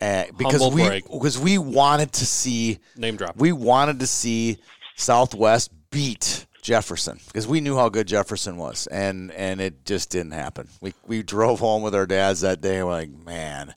Uh, 0.00 0.24
because 0.36 0.60
Humble 0.60 0.72
we 0.72 1.00
because 1.00 1.38
we 1.38 1.56
wanted 1.58 2.12
to 2.12 2.26
see 2.26 2.78
Name 2.96 3.16
drop. 3.16 3.36
we 3.36 3.52
wanted 3.52 4.00
to 4.00 4.06
see 4.06 4.58
Southwest 4.96 5.70
beat 5.90 6.45
Jefferson 6.66 7.20
because 7.26 7.46
we 7.46 7.60
knew 7.60 7.76
how 7.76 7.88
good 7.88 8.08
Jefferson 8.08 8.56
was, 8.56 8.88
and 8.88 9.30
and 9.30 9.60
it 9.60 9.84
just 9.84 10.10
didn't 10.10 10.32
happen. 10.32 10.68
We 10.80 10.94
we 11.06 11.22
drove 11.22 11.60
home 11.60 11.82
with 11.82 11.94
our 11.94 12.06
dads 12.06 12.40
that 12.40 12.60
day. 12.60 12.78
and 12.78 12.88
We're 12.88 12.92
like, 12.92 13.10
man, 13.10 13.72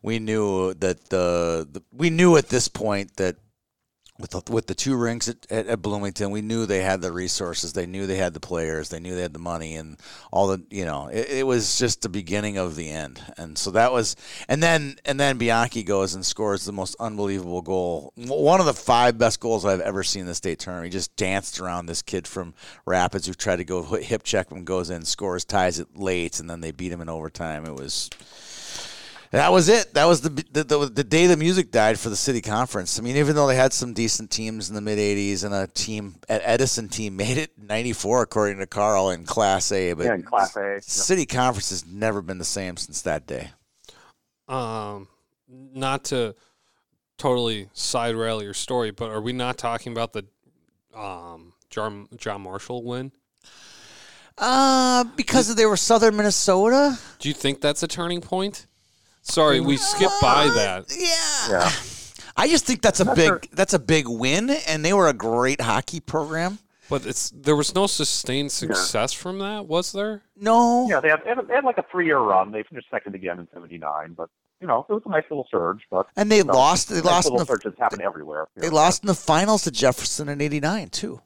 we 0.00 0.20
knew 0.20 0.72
that 0.74 1.10
the, 1.10 1.66
the 1.68 1.82
we 1.92 2.08
knew 2.08 2.36
at 2.36 2.48
this 2.48 2.68
point 2.68 3.16
that 3.16 3.34
with 4.20 4.30
the, 4.30 4.52
with 4.52 4.66
the 4.66 4.74
two 4.74 4.96
rings 4.96 5.28
at, 5.28 5.46
at, 5.50 5.66
at 5.66 5.82
Bloomington, 5.82 6.30
we 6.30 6.42
knew 6.42 6.66
they 6.66 6.82
had 6.82 7.00
the 7.00 7.12
resources, 7.12 7.72
they 7.72 7.86
knew 7.86 8.06
they 8.06 8.16
had 8.16 8.34
the 8.34 8.40
players, 8.40 8.88
they 8.88 9.00
knew 9.00 9.14
they 9.14 9.22
had 9.22 9.32
the 9.32 9.38
money, 9.38 9.76
and 9.76 9.96
all 10.30 10.48
the 10.48 10.62
you 10.70 10.84
know, 10.84 11.08
it, 11.08 11.28
it 11.30 11.46
was 11.46 11.78
just 11.78 12.02
the 12.02 12.08
beginning 12.08 12.58
of 12.58 12.76
the 12.76 12.90
end. 12.90 13.22
And 13.36 13.56
so 13.56 13.70
that 13.72 13.92
was, 13.92 14.16
and 14.48 14.62
then 14.62 14.96
and 15.04 15.18
then 15.18 15.38
Bianchi 15.38 15.82
goes 15.82 16.14
and 16.14 16.24
scores 16.24 16.64
the 16.64 16.72
most 16.72 16.96
unbelievable 17.00 17.62
goal, 17.62 18.12
one 18.16 18.60
of 18.60 18.66
the 18.66 18.74
five 18.74 19.18
best 19.18 19.40
goals 19.40 19.64
I've 19.64 19.80
ever 19.80 20.02
seen 20.02 20.22
in 20.22 20.26
the 20.26 20.34
state 20.34 20.58
tournament. 20.58 20.92
He 20.92 20.98
just 20.98 21.14
danced 21.16 21.60
around 21.60 21.86
this 21.86 22.02
kid 22.02 22.26
from 22.26 22.54
Rapids 22.86 23.26
who 23.26 23.34
tried 23.34 23.56
to 23.56 23.64
go 23.64 23.82
hip 23.82 24.22
check 24.22 24.50
him, 24.50 24.64
goes 24.64 24.90
in, 24.90 25.04
scores, 25.04 25.44
ties 25.44 25.78
it 25.78 25.96
late, 25.96 26.40
and 26.40 26.48
then 26.48 26.60
they 26.60 26.70
beat 26.70 26.92
him 26.92 27.00
in 27.00 27.08
overtime. 27.08 27.64
It 27.64 27.74
was. 27.74 28.10
That 29.32 29.52
was 29.52 29.68
it. 29.68 29.94
That 29.94 30.06
was 30.06 30.22
the, 30.22 30.30
the 30.50 30.64
the 30.64 30.86
the 30.86 31.04
day 31.04 31.26
the 31.28 31.36
music 31.36 31.70
died 31.70 32.00
for 32.00 32.08
the 32.08 32.16
city 32.16 32.40
conference. 32.40 32.98
I 32.98 33.02
mean, 33.02 33.16
even 33.16 33.36
though 33.36 33.46
they 33.46 33.54
had 33.54 33.72
some 33.72 33.92
decent 33.94 34.30
teams 34.32 34.68
in 34.68 34.74
the 34.74 34.80
mid 34.80 34.98
'80s 34.98 35.44
and 35.44 35.54
a 35.54 35.68
team, 35.68 36.16
an 36.28 36.40
Edison 36.42 36.88
team 36.88 37.14
made 37.16 37.38
it 37.38 37.52
'94 37.56 38.22
according 38.22 38.58
to 38.58 38.66
Carl 38.66 39.10
in 39.10 39.24
Class 39.24 39.70
A, 39.70 39.92
but 39.92 40.06
Yeah, 40.06 40.14
in 40.14 40.24
Class 40.24 40.56
A. 40.56 40.72
yeah. 40.74 40.78
city 40.80 41.26
conference 41.26 41.70
has 41.70 41.86
never 41.86 42.22
been 42.22 42.38
the 42.38 42.44
same 42.44 42.76
since 42.76 43.02
that 43.02 43.26
day. 43.28 43.50
um, 44.48 45.06
not 45.48 46.04
to 46.06 46.34
totally 47.16 47.68
side 47.72 48.16
rail 48.16 48.42
your 48.42 48.54
story, 48.54 48.90
but 48.90 49.10
are 49.10 49.20
we 49.20 49.32
not 49.32 49.58
talking 49.58 49.92
about 49.92 50.12
the 50.12 50.24
um, 50.96 51.52
John, 51.70 52.08
John 52.16 52.40
Marshall 52.40 52.82
win? 52.82 53.12
Uh, 54.38 55.04
because 55.16 55.54
they 55.54 55.66
were 55.66 55.76
Southern 55.76 56.16
Minnesota. 56.16 56.98
Do 57.18 57.28
you 57.28 57.34
think 57.34 57.60
that's 57.60 57.82
a 57.82 57.88
turning 57.88 58.20
point? 58.20 58.66
Sorry, 59.22 59.60
we 59.60 59.76
skipped 59.76 60.20
by 60.20 60.46
that. 60.48 60.86
Yeah. 60.96 61.48
Yeah. 61.50 61.70
I 62.36 62.48
just 62.48 62.64
think 62.64 62.80
that's 62.80 63.00
a 63.00 63.04
Not 63.04 63.16
big 63.16 63.26
sure. 63.28 63.40
that's 63.52 63.74
a 63.74 63.78
big 63.78 64.08
win, 64.08 64.50
and 64.50 64.84
they 64.84 64.92
were 64.92 65.08
a 65.08 65.12
great 65.12 65.60
hockey 65.60 66.00
program. 66.00 66.58
But 66.88 67.06
it's 67.06 67.30
there 67.30 67.54
was 67.54 67.74
no 67.74 67.86
sustained 67.86 68.50
success 68.50 69.12
from 69.12 69.38
that, 69.38 69.66
was 69.66 69.92
there? 69.92 70.22
No, 70.36 70.88
Yeah, 70.88 71.00
they 71.00 71.08
had, 71.08 71.22
they 71.22 71.28
had, 71.30 71.46
they 71.48 71.54
had 71.54 71.64
like 71.64 71.78
a 71.78 71.84
three-year 71.90 72.18
run. 72.18 72.50
They 72.50 72.62
finished 72.64 72.88
second 72.90 73.14
again 73.14 73.38
in 73.38 73.46
'79, 73.52 74.14
but 74.16 74.28
you 74.60 74.66
know 74.66 74.86
it 74.88 74.92
was 74.92 75.02
a 75.06 75.08
nice 75.10 75.24
little 75.30 75.46
surge. 75.50 75.82
But 75.90 76.06
and 76.16 76.30
they 76.32 76.38
you 76.38 76.44
know, 76.44 76.54
lost. 76.54 76.88
They 76.88 76.96
nice 76.96 77.04
lost 77.04 77.26
in 77.28 77.34
little 77.34 77.46
the 77.46 77.52
surges 77.62 77.78
happen 77.78 78.00
everywhere. 78.00 78.48
they 78.56 78.68
know. 78.68 78.74
lost 78.74 79.02
in 79.02 79.06
the 79.08 79.14
finals 79.14 79.62
to 79.64 79.70
Jefferson 79.70 80.28
in 80.28 80.40
'89 80.40 80.88
too. 80.88 81.20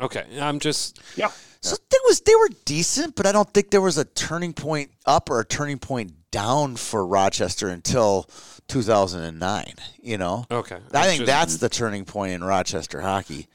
Okay, 0.00 0.24
I'm 0.40 0.60
just 0.60 1.00
Yeah. 1.16 1.30
So 1.60 1.74
there 1.90 2.00
was 2.06 2.20
they 2.20 2.34
were 2.36 2.48
decent, 2.64 3.16
but 3.16 3.26
I 3.26 3.32
don't 3.32 3.52
think 3.52 3.70
there 3.70 3.80
was 3.80 3.98
a 3.98 4.04
turning 4.04 4.52
point 4.52 4.90
up 5.04 5.28
or 5.28 5.40
a 5.40 5.44
turning 5.44 5.78
point 5.78 6.12
down 6.30 6.76
for 6.76 7.06
Rochester 7.06 7.68
until 7.68 8.28
2009. 8.68 9.74
You 10.02 10.18
know, 10.18 10.44
okay. 10.50 10.76
I 10.92 10.98
I'm 10.98 11.04
think 11.04 11.18
just- 11.20 11.26
that's 11.26 11.56
the 11.58 11.68
turning 11.68 12.04
point 12.04 12.32
in 12.32 12.44
Rochester 12.44 13.00
hockey. 13.00 13.48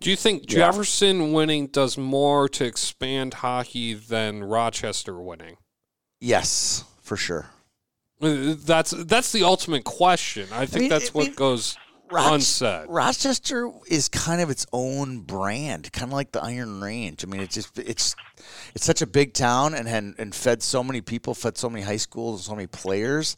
Do 0.00 0.08
you 0.10 0.16
think 0.16 0.44
Yeah. 0.50 0.60
Jefferson 0.70 1.32
winning 1.32 1.66
does 1.66 1.98
more 1.98 2.48
to 2.50 2.64
expand 2.64 3.34
hockey 3.34 3.92
than 3.94 4.42
Rochester 4.44 5.20
winning? 5.20 5.56
Yes, 6.20 6.84
for 7.02 7.16
sure. 7.16 7.50
Uh, 8.22 8.54
That's 8.58 8.90
that's 8.90 9.32
the 9.32 9.42
ultimate 9.42 9.84
question. 9.84 10.46
I 10.52 10.66
think 10.66 10.82
mean, 10.82 10.88
that's 10.90 11.08
I 11.08 11.12
what 11.12 11.26
mean, 11.28 11.34
goes 11.34 11.76
Roch-. 12.10 12.86
Rochester 12.88 13.70
is 13.86 14.08
kind 14.08 14.40
of 14.40 14.50
its 14.50 14.66
own 14.72 15.20
brand, 15.20 15.92
kind 15.92 16.10
of 16.10 16.14
like 16.14 16.32
the 16.32 16.42
Iron 16.42 16.80
Range. 16.80 17.22
I 17.24 17.28
mean, 17.28 17.40
it's 17.40 17.54
just 17.54 17.78
it's 17.78 18.16
it's 18.74 18.84
such 18.84 19.02
a 19.02 19.06
big 19.06 19.32
town 19.32 19.74
and 19.74 19.88
and, 19.88 20.14
and 20.18 20.34
fed 20.34 20.62
so 20.62 20.82
many 20.82 21.00
people, 21.00 21.34
fed 21.34 21.56
so 21.56 21.70
many 21.70 21.84
high 21.84 21.96
schools, 21.96 22.40
and 22.40 22.44
so 22.44 22.54
many 22.54 22.66
players 22.66 23.36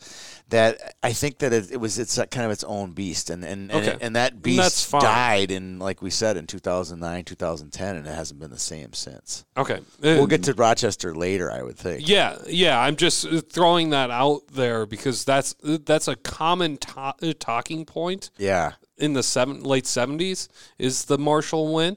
that 0.52 0.94
I 1.02 1.12
think 1.12 1.38
that 1.38 1.52
it, 1.52 1.72
it 1.72 1.76
was 1.78 1.98
it's 1.98 2.16
kind 2.30 2.46
of 2.46 2.50
its 2.52 2.62
own 2.64 2.92
beast, 2.92 3.28
and 3.30 3.44
and 3.44 3.70
and, 3.72 3.88
Okay. 3.88 3.98
and 4.00 4.14
that 4.16 4.40
beast 4.42 4.90
that's 4.92 5.04
died 5.04 5.50
in 5.50 5.78
like 5.78 6.00
we 6.00 6.10
said 6.10 6.36
in 6.36 6.46
2009, 6.46 7.24
2010, 7.24 7.96
and 7.96 8.06
it 8.06 8.14
hasn't 8.14 8.38
been 8.38 8.50
the 8.50 8.58
same 8.58 8.92
since. 8.92 9.44
Okay, 9.56 9.80
We'll 10.00 10.22
Uh, 10.22 10.26
get 10.26 10.44
to 10.44 10.54
Rochester 10.54 11.14
later, 11.14 11.50
I 11.50 11.62
would 11.62 11.76
think. 11.76 12.08
Yeah, 12.08 12.36
yeah. 12.46 12.78
I'm 12.80 12.96
just 12.96 13.26
uh, 13.26 13.40
throwing 13.40 13.90
that 13.90 14.10
out 14.10 14.42
there 14.52 14.86
because 14.86 15.24
that's 15.24 15.54
that's 15.62 16.06
a 16.08 16.16
common 16.16 16.76
to- 16.78 17.14
uh, 17.22 17.32
talking 17.38 17.84
point 17.84 18.30
Yeah. 18.38 18.72
in 18.98 19.14
the 19.14 19.22
seven 19.22 19.62
late 19.62 19.86
seventies 19.86 20.48
is 20.78 21.06
the 21.06 21.18
Marshall 21.18 21.72
win, 21.74 21.96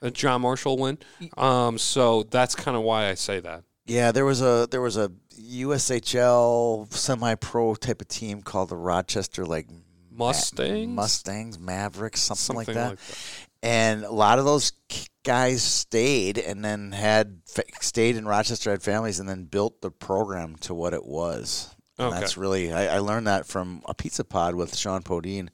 the 0.00 0.10
John 0.10 0.42
Marshall 0.42 0.76
win. 0.76 0.98
Um, 1.36 1.78
so 1.78 2.24
that's 2.24 2.54
kind 2.54 2.76
of 2.76 2.82
why 2.82 3.08
I 3.08 3.14
say 3.14 3.40
that. 3.40 3.62
Yeah, 3.86 4.12
there 4.12 4.24
was 4.24 4.40
a 4.40 4.68
there 4.70 4.80
was 4.80 4.96
a 4.96 5.10
USHL 5.38 6.92
semi-pro 6.92 7.74
type 7.74 8.00
of 8.00 8.08
team 8.08 8.42
called 8.42 8.68
the 8.68 8.76
Rochester 8.76 9.44
like 9.44 9.66
Ma- 10.10 10.26
Mustangs, 10.26 10.88
Mustangs, 10.94 11.58
Mavericks, 11.58 12.20
something, 12.20 12.64
something 12.64 12.74
like, 12.76 12.96
that. 12.98 12.98
And 13.62 14.04
a 14.04 14.10
lot 14.10 14.38
of 14.38 14.44
those 14.44 14.72
guys 15.24 15.62
stayed 15.62 16.36
and 16.38 16.64
then 16.64 16.92
had 16.92 17.40
stayed 17.80 18.16
in 18.16 18.26
Rochester, 18.26 18.70
had 18.70 18.82
families, 18.82 19.20
and 19.20 19.28
then 19.28 19.44
built 19.44 19.80
the 19.80 19.90
program 19.90 20.56
to 20.62 20.74
what 20.74 20.94
it 20.94 21.04
was. 21.04 21.74
And 21.98 22.08
Okay. 22.08 22.20
that's 22.20 22.36
really 22.36 22.72
I, 22.72 22.96
I 22.96 22.98
learned 22.98 23.26
that 23.26 23.46
from 23.46 23.82
a 23.86 23.94
pizza 23.94 24.24
pod 24.24 24.54
with 24.54 24.74
Sean 24.76 25.02
Podine 25.02 25.48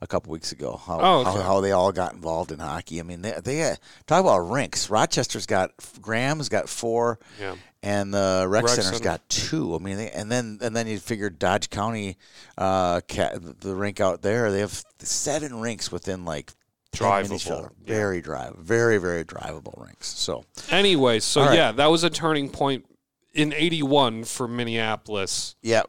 a 0.00 0.06
couple 0.06 0.32
weeks 0.32 0.50
ago. 0.50 0.80
How, 0.84 0.98
Oh, 1.00 1.20
okay. 1.20 1.30
how, 1.30 1.40
how 1.42 1.60
they 1.60 1.72
all 1.72 1.92
got 1.92 2.14
involved 2.14 2.50
in 2.50 2.58
hockey. 2.58 2.98
I 3.00 3.02
mean, 3.04 3.22
they, 3.22 3.38
they 3.44 3.62
uh, 3.70 3.76
talk 4.06 4.20
about 4.20 4.38
rinks. 4.50 4.90
Rochester's 4.90 5.46
got 5.46 5.70
Graham's 6.00 6.48
got 6.48 6.68
four 6.68 7.18
Yeah. 7.38 7.54
And 7.84 8.14
the 8.14 8.46
rec, 8.48 8.64
Rec 8.64 8.70
center's 8.70 8.92
center. 8.96 9.04
got 9.04 9.28
two. 9.28 9.74
I 9.74 9.78
mean, 9.78 9.98
they, 9.98 10.10
and 10.10 10.32
then 10.32 10.58
and 10.62 10.74
then 10.74 10.86
you 10.86 10.98
figure 10.98 11.28
Dodge 11.28 11.68
County, 11.68 12.16
uh, 12.56 13.02
ca 13.06 13.36
the 13.38 13.74
rink 13.74 14.00
out 14.00 14.22
there, 14.22 14.50
they 14.50 14.60
have 14.60 14.82
seven 15.00 15.60
rinks 15.60 15.92
within 15.92 16.24
like 16.24 16.52
10 16.92 17.08
minutes 17.08 17.28
of 17.28 17.34
each 17.36 17.44
Drivable, 17.44 17.62
yeah. 17.84 17.94
Very 17.94 18.20
drive, 18.22 18.56
very 18.56 18.96
very 18.98 19.24
drivable 19.24 19.84
rinks. 19.84 20.08
So 20.08 20.44
Anyway, 20.70 21.20
so 21.20 21.42
right. 21.42 21.54
yeah, 21.54 21.72
that 21.72 21.90
was 21.90 22.04
a 22.04 22.10
turning 22.10 22.48
point 22.48 22.86
in 23.34 23.52
'81 23.52 24.24
for 24.24 24.48
Minneapolis 24.48 25.56
yeah, 25.60 25.82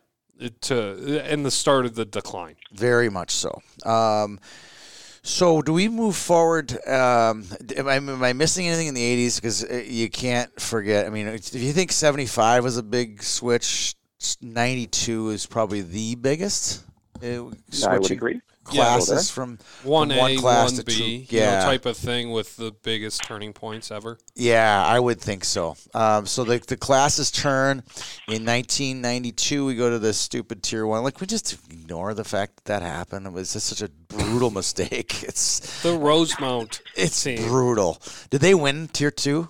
to 0.62 1.22
and 1.24 1.46
the 1.46 1.52
start 1.52 1.86
of 1.86 1.96
the 1.96 2.06
decline. 2.06 2.56
very 2.74 3.10
much 3.10 3.32
so. 3.32 3.62
Um, 3.86 4.40
so 5.26 5.64
do 5.64 5.74
we 5.74 5.90
move 5.90 6.16
forward? 6.16 6.72
Um, 6.88 7.46
am, 7.76 7.88
I, 7.88 7.96
am 7.96 8.24
I 8.24 8.34
missing 8.34 8.68
anything 8.68 8.88
in 8.88 8.94
the 8.94 9.28
'80s? 9.28 9.36
Because 9.38 9.64
you 9.90 10.08
can't 10.08 10.62
forget. 10.62 11.08
I 11.08 11.10
mean, 11.10 11.28
if 11.28 11.54
you 11.54 11.74
think 11.74 11.92
'75 11.92 12.64
was 12.64 12.78
a 12.78 12.84
big 12.84 13.24
switch, 13.24 13.96
'92 14.42 15.30
is 15.32 15.48
probably 15.48 15.82
the 15.82 16.14
biggest. 16.14 16.84
uh, 17.24 17.46
I 17.88 17.98
would 17.98 18.12
agree. 18.12 18.40
Classes 18.66 19.30
from 19.32 19.58
One 19.84 20.10
from 20.10 20.18
one 20.18 20.32
A, 20.32 20.38
class 20.38 20.72
one 20.72 20.80
to 20.80 20.84
B, 20.86 21.26
two- 21.28 21.36
you 21.38 21.42
know, 21.42 21.62
type 21.62 21.86
of 21.86 21.96
thing 21.96 22.32
with 22.32 22.56
the 22.58 22.72
biggest 22.84 23.24
turning 23.24 23.54
points 23.54 23.92
ever. 23.92 24.18
Yeah, 24.36 24.84
I 24.86 25.00
would 25.00 25.22
think 25.22 25.46
so. 25.46 25.78
Um, 25.94 26.26
so 26.26 26.44
the 26.44 26.60
the 26.60 26.76
classes 26.78 27.32
turn 27.32 27.84
in 28.28 28.44
1992. 28.46 29.66
We 29.66 29.76
go 29.76 29.90
to 29.90 30.00
this 30.00 30.18
stupid 30.18 30.64
tier 30.64 30.86
one. 30.86 31.04
Like 31.04 31.22
we 31.22 31.28
just 31.28 31.54
ignore 31.72 32.14
the 32.14 32.24
fact 32.24 32.58
that 32.58 32.66
that 32.66 32.82
happened. 32.82 33.28
It 33.28 33.34
was 33.34 33.54
just 33.54 33.68
such 33.68 33.82
a 33.82 33.90
brutal 33.90 34.52
mistake. 34.62 35.24
It's 35.24 35.82
The 35.84 35.98
Rosemount. 35.98 36.82
it's 36.96 37.24
team. 37.24 37.48
brutal. 37.48 38.02
Did 38.30 38.42
they 38.42 38.54
win 38.56 38.88
tier 38.90 39.12
two? 39.12 39.50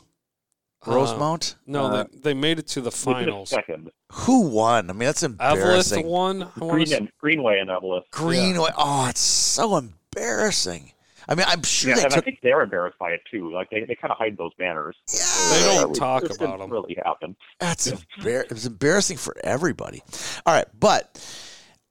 Rosemount. 0.85 1.55
No, 1.65 1.85
Uh, 1.85 2.03
they, 2.13 2.19
they 2.19 2.33
made 2.35 2.59
it 2.59 2.67
to 2.67 2.79
the 2.81 2.85
Look 2.85 2.93
finals. 2.93 3.49
Second. 3.49 3.89
Who 4.11 4.41
won? 4.49 4.89
I 4.89 4.93
mean, 4.93 4.99
that's 5.07 5.23
Eveleth 5.23 5.31
embarrassing. 5.31 6.05
won. 6.07 6.43
I 6.43 6.49
Green 6.59 7.09
Greenway 7.19 7.59
and 7.59 7.69
Eveleth. 7.69 8.03
Greenway. 8.11 8.69
Oh, 8.77 9.07
it's 9.09 9.19
so 9.19 9.77
embarrassing. 9.77 10.91
I 11.27 11.33
mean, 11.33 11.45
I'm 11.49 11.63
sure 11.63 11.89
Yeah, 11.89 11.95
they 11.95 12.03
and 12.03 12.13
I 12.13 12.15
took. 12.17 12.25
think 12.25 12.39
they're 12.43 12.61
embarrassed 12.61 12.99
by 12.99 13.09
it 13.11 13.21
too. 13.31 13.51
Like 13.51 13.69
they, 13.71 13.79
they 13.83 13.95
kind 13.95 14.11
of 14.11 14.17
hide 14.17 14.37
those 14.37 14.51
banners. 14.59 14.95
Yeah, 15.11 15.49
They 15.57 15.63
don't 15.81 15.93
That 15.93 15.99
talk 15.99 16.21
this 16.21 16.37
about 16.37 16.51
didn't 16.51 16.61
'em. 16.61 16.69
Really 16.71 16.97
happen. 17.03 17.35
That's 17.59 17.87
embar- 18.19 18.43
it 18.43 18.51
was 18.51 18.67
embarrassing 18.67 19.17
for 19.17 19.35
everybody. 19.43 20.03
All 20.45 20.53
right, 20.53 20.67
but 20.79 21.19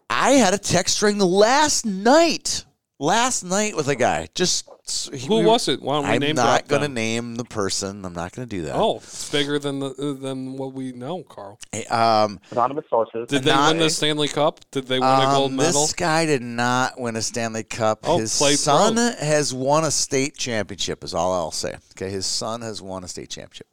I 0.09 0.33
had 0.33 0.55
a 0.55 0.59
text 0.59 0.97
string 0.97 1.19
last 1.19 1.85
night. 1.85 2.65
Last 3.01 3.43
night 3.43 3.75
with 3.75 3.89
a 3.89 3.97
guy. 3.97 4.29
Just 4.37 4.69
he- 4.87 5.27
Who 5.27 5.37
we- 5.39 5.47
was 5.47 5.67
it? 5.69 5.81
Why 5.81 5.95
don't 5.95 6.05
we 6.05 6.11
I'm 6.11 6.21
name 6.21 6.37
not 6.37 6.69
going 6.69 6.83
to 6.83 6.89
name 6.89 7.37
the 7.37 7.45
person. 7.45 8.05
I'm 8.05 8.13
not 8.13 8.33
going 8.33 8.47
to 8.47 8.57
do 8.57 8.63
that. 8.63 8.75
Oh, 8.77 8.97
it's 8.99 9.31
bigger 9.31 9.59
than 9.59 9.79
the 9.81 10.17
than 10.21 10.59
what 10.59 10.75
we 10.75 10.93
know, 10.93 11.23
Carl. 11.23 11.59
um, 11.91 12.39
Anonymous 12.51 12.85
sources. 12.91 13.29
Did 13.29 13.45
they 13.45 13.51
Not- 13.51 13.71
win 13.71 13.79
the 13.79 13.89
Stanley 13.89 14.29
Cup? 14.29 14.61
Did 14.71 14.87
they 14.87 14.99
win 15.01 15.09
a 15.09 15.25
gold 15.33 15.53
um, 15.53 15.57
medal? 15.57 15.83
This 15.83 15.95
guy 15.95 16.27
did 16.27 16.43
not 16.43 17.01
win 17.01 17.17
a 17.17 17.23
Stanley 17.23 17.65
Cup. 17.65 18.01
Oh, 18.05 18.19
his 18.19 18.33
son 18.33 18.95
pro. 18.97 19.13
has 19.27 19.55
won 19.55 19.85
a 19.85 19.91
state 19.91 20.37
championship. 20.37 21.03
Is 21.03 21.15
all 21.15 21.33
I'll 21.33 21.51
say. 21.51 21.77
Okay, 21.97 22.11
his 22.11 22.27
son 22.27 22.61
has 22.61 22.83
won 22.83 23.05
a 23.05 23.09
state 23.09 23.31
championship. 23.31 23.69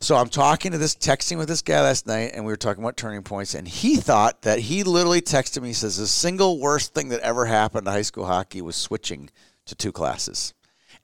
So 0.00 0.16
I'm 0.16 0.28
talking 0.28 0.72
to 0.72 0.78
this, 0.78 0.94
texting 0.94 1.36
with 1.36 1.48
this 1.48 1.60
guy 1.62 1.82
last 1.82 2.06
night, 2.06 2.30
and 2.34 2.44
we 2.46 2.52
were 2.52 2.56
talking 2.56 2.82
about 2.82 2.96
turning 2.96 3.22
points, 3.22 3.54
and 3.54 3.68
he 3.68 3.96
thought 3.96 4.42
that 4.42 4.60
he 4.60 4.84
literally 4.84 5.20
texted 5.20 5.60
me. 5.60 5.68
He 5.68 5.74
says 5.74 5.98
the 5.98 6.06
single 6.06 6.58
worst 6.60 6.94
thing 6.94 7.08
that 7.10 7.20
ever 7.20 7.44
happened 7.44 7.84
to 7.86 7.90
high 7.90 8.02
school 8.02 8.24
hockey 8.26 8.62
was 8.62 8.76
switching 8.76 9.28
to 9.66 9.74
two 9.74 9.92
classes. 9.92 10.54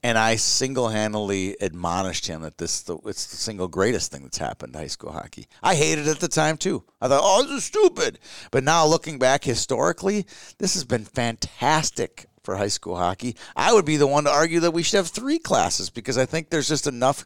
And 0.04 0.18
I 0.18 0.34
single-handedly 0.34 1.58
admonished 1.60 2.26
him 2.26 2.42
that 2.42 2.58
this 2.58 2.82
the, 2.82 2.96
it's 3.04 3.26
the 3.26 3.36
single 3.36 3.68
greatest 3.68 4.10
thing 4.10 4.22
that's 4.22 4.38
happened 4.38 4.72
to 4.72 4.80
high 4.80 4.86
school 4.88 5.12
hockey. 5.12 5.46
I 5.62 5.76
hated 5.76 6.08
it 6.08 6.10
at 6.10 6.20
the 6.20 6.28
time 6.28 6.56
too. 6.56 6.82
I 7.00 7.06
thought, 7.06 7.20
oh, 7.22 7.44
this 7.44 7.58
is 7.58 7.64
stupid. 7.64 8.18
But 8.50 8.64
now 8.64 8.84
looking 8.84 9.20
back 9.20 9.44
historically, 9.44 10.26
this 10.58 10.74
has 10.74 10.84
been 10.84 11.04
fantastic 11.04 12.26
for 12.42 12.56
high 12.56 12.68
school 12.68 12.96
hockey. 12.96 13.36
I 13.54 13.72
would 13.72 13.84
be 13.84 13.96
the 13.96 14.06
one 14.06 14.24
to 14.24 14.30
argue 14.30 14.60
that 14.60 14.72
we 14.72 14.82
should 14.82 14.96
have 14.96 15.08
three 15.08 15.38
classes 15.38 15.90
because 15.90 16.18
I 16.18 16.26
think 16.26 16.50
there's 16.50 16.68
just 16.68 16.86
enough 16.86 17.24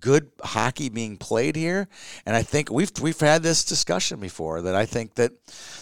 good 0.00 0.30
hockey 0.42 0.88
being 0.88 1.16
played 1.16 1.56
here, 1.56 1.88
and 2.26 2.36
I 2.36 2.42
think 2.42 2.70
we've 2.70 2.92
we've 3.00 3.18
had 3.18 3.42
this 3.42 3.64
discussion 3.64 4.20
before 4.20 4.62
that 4.62 4.74
I 4.74 4.86
think 4.86 5.14
that 5.14 5.32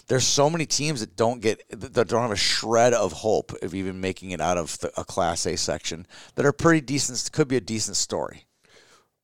there's 0.08 0.26
so 0.26 0.48
many 0.48 0.66
teams 0.66 1.00
that 1.00 1.16
don't 1.16 1.40
get 1.40 1.62
that 1.70 2.08
don't 2.08 2.22
have 2.22 2.30
a 2.30 2.36
shred 2.36 2.92
of 2.94 3.12
hope 3.12 3.52
of 3.62 3.74
even 3.74 4.00
making 4.00 4.30
it 4.30 4.40
out 4.40 4.58
of 4.58 4.78
the, 4.78 4.92
a 5.00 5.04
Class 5.04 5.46
A 5.46 5.56
section 5.56 6.06
that 6.34 6.46
are 6.46 6.52
pretty 6.52 6.80
decent. 6.80 7.30
Could 7.32 7.48
be 7.48 7.56
a 7.56 7.60
decent 7.60 7.96
story. 7.96 8.46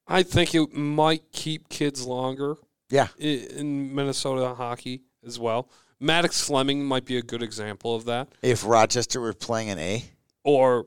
I 0.06 0.22
think 0.22 0.54
it 0.54 0.72
might 0.74 1.30
keep 1.32 1.68
kids 1.68 2.04
longer 2.04 2.56
Yeah, 2.90 3.08
in 3.18 3.94
Minnesota 3.94 4.54
hockey 4.54 5.02
as 5.24 5.38
well. 5.38 5.70
Maddox 6.02 6.42
Fleming 6.42 6.84
might 6.84 7.04
be 7.04 7.16
a 7.16 7.22
good 7.22 7.42
example 7.42 7.94
of 7.94 8.04
that. 8.06 8.28
if 8.42 8.66
Rochester 8.66 9.20
were 9.20 9.32
playing 9.32 9.70
an 9.70 9.78
A, 9.78 10.04
Or 10.44 10.86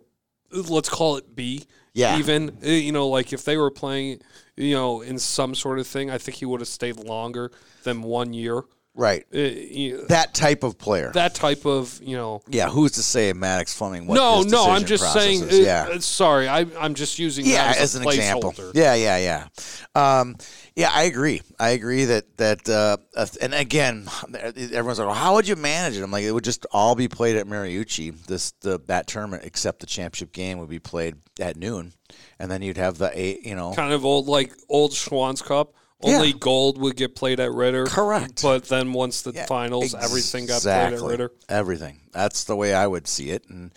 let's 0.51 0.89
call 0.89 1.15
it 1.17 1.36
B. 1.36 1.63
Yeah. 1.93 2.19
Even, 2.19 2.58
uh, 2.62 2.67
you 2.67 2.91
know, 2.91 3.08
like 3.08 3.32
if 3.32 3.45
they 3.45 3.56
were 3.56 3.71
playing, 3.71 4.19
you 4.58 4.75
know, 4.75 5.01
in 5.01 5.17
some 5.17 5.56
sort 5.56 5.80
of 5.80 5.88
thing, 5.88 6.12
I 6.12 6.17
think 6.17 6.38
he 6.38 6.45
would 6.45 6.60
have 6.60 6.67
stayed 6.67 6.97
longer 6.97 7.51
than 7.84 8.01
one 8.01 8.34
year. 8.34 8.63
Right? 8.97 9.25
Uh, 9.34 9.39
you- 9.39 10.05
That 10.08 10.34
type 10.34 10.63
of 10.63 10.77
player. 10.77 11.12
that 11.13 11.36
type 11.36 11.65
of, 11.65 11.99
you 12.01 12.15
know. 12.15 12.41
yeah, 12.47 12.69
who's 12.69 12.93
to 12.93 13.03
say 13.03 13.34
Maddox 13.34 13.73
Fleming? 13.73 14.08
What 14.08 14.15
no, 14.15 14.41
no, 14.43 14.69
I'm 14.71 14.86
just 14.86 15.12
saying. 15.12 15.43
is. 15.43 15.60
uh, 15.60 15.63
yeah, 15.63 15.88
uh, 15.91 15.99
sorry, 15.99 16.47
I, 16.47 16.65
I'm 16.79 16.93
just 16.93 17.19
using 17.19 17.45
yeah, 17.45 17.65
that 17.73 17.77
as, 17.77 17.95
as 17.95 18.01
an 18.01 18.08
example. 18.08 18.53
Yeah, 18.73 18.93
yeah, 18.95 19.17
yeah. 19.17 19.47
Um, 19.95 20.38
yeah, 20.77 20.91
I 20.93 21.03
agree. 21.03 21.41
I 21.60 21.69
agree 21.69 22.05
that 22.05 22.38
that 22.38 22.69
uh, 22.69 22.97
uh, 23.15 23.25
and 23.41 23.53
again, 23.53 24.08
everyone's 24.34 24.99
like, 24.99 25.07
well, 25.07 25.13
"How 25.15 25.36
would 25.36 25.47
you 25.47 25.55
manage 25.55 25.97
it?" 25.97 26.03
I'm 26.03 26.11
like, 26.11 26.24
it 26.24 26.32
would 26.32 26.43
just 26.43 26.65
all 26.72 26.95
be 26.95 27.07
played 27.07 27.36
at 27.38 27.47
Mariucci. 27.47 28.26
This 28.28 28.51
the 28.61 28.80
that 28.88 29.07
tournament, 29.07 29.43
except 29.45 29.80
the 29.80 29.86
championship 29.88 30.32
game, 30.34 30.57
would 30.59 30.69
be 30.69 30.80
played 30.80 31.15
at 31.39 31.55
noon, 31.57 31.93
and 32.39 32.49
then 32.51 32.61
you'd 32.61 32.78
have 32.78 32.97
the 32.97 33.11
eight. 33.13 33.45
You 33.45 33.55
know, 33.55 33.74
Kind 33.74 33.93
of 33.93 34.05
old, 34.05 34.28
like 34.28 34.53
old 34.69 34.93
Schwan's 34.93 35.41
Cup. 35.41 35.74
Only 36.01 36.29
Yeah. 36.29 36.33
gold 36.39 36.77
would 36.79 36.95
get 36.97 37.15
played 37.15 37.39
at 37.39 37.51
Ritter. 37.51 37.85
Correct. 37.85 38.41
But 38.41 38.65
then 38.65 38.93
once 38.93 39.21
the 39.21 39.31
Yeah, 39.31 39.45
finals, 39.45 39.95
everything 39.95 40.45
got 40.45 40.61
played 40.61 40.93
at 40.93 41.01
Ritter. 41.01 41.31
Everything. 41.49 42.01
That's 42.11 42.43
the 42.43 42.55
way 42.55 42.73
I 42.73 42.85
would 42.85 43.07
see 43.07 43.31
it, 43.31 43.45
and 43.49 43.71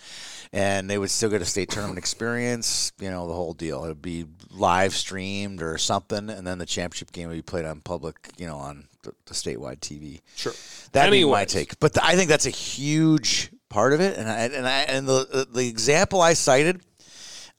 and 0.53 0.89
they 0.89 0.97
would 0.99 1.11
still 1.11 1.29
get 1.31 1.43
a 1.43 1.45
state 1.45 1.71
tournament 1.71 1.99
experience. 1.99 2.93
You 2.99 3.11
know, 3.11 3.29
the 3.29 3.35
whole 3.35 3.53
deal. 3.55 3.85
It 3.85 3.89
would 3.89 4.03
be 4.03 4.25
live 4.51 4.95
streamed 4.95 5.63
or 5.63 5.79
something, 5.79 6.29
and 6.31 6.47
then 6.47 6.59
the 6.59 6.67
championship 6.67 7.13
game 7.13 7.29
would 7.29 7.35
be 7.37 7.43
played 7.43 7.65
on 7.65 7.81
public. 7.83 8.31
You 8.37 8.47
know, 8.47 8.57
on 8.57 8.89
the, 9.03 9.13
the 9.27 9.35
statewide 9.35 9.79
TV. 9.81 10.21
Sure. 10.37 10.53
That'd 10.93 11.13
be 11.13 11.25
my 11.25 11.45
take. 11.45 11.79
But 11.79 11.95
th- 11.95 12.05
I 12.05 12.17
think 12.17 12.29
that's 12.29 12.47
a 12.47 12.51
huge 12.51 13.51
part 13.69 13.93
of 13.93 14.01
it, 14.01 14.19
and 14.19 14.29
I, 14.29 14.39
and 14.47 14.67
I, 14.67 14.81
and 14.83 15.07
the 15.07 15.47
the 15.53 15.69
example 15.69 16.21
I 16.21 16.33
cited 16.35 16.81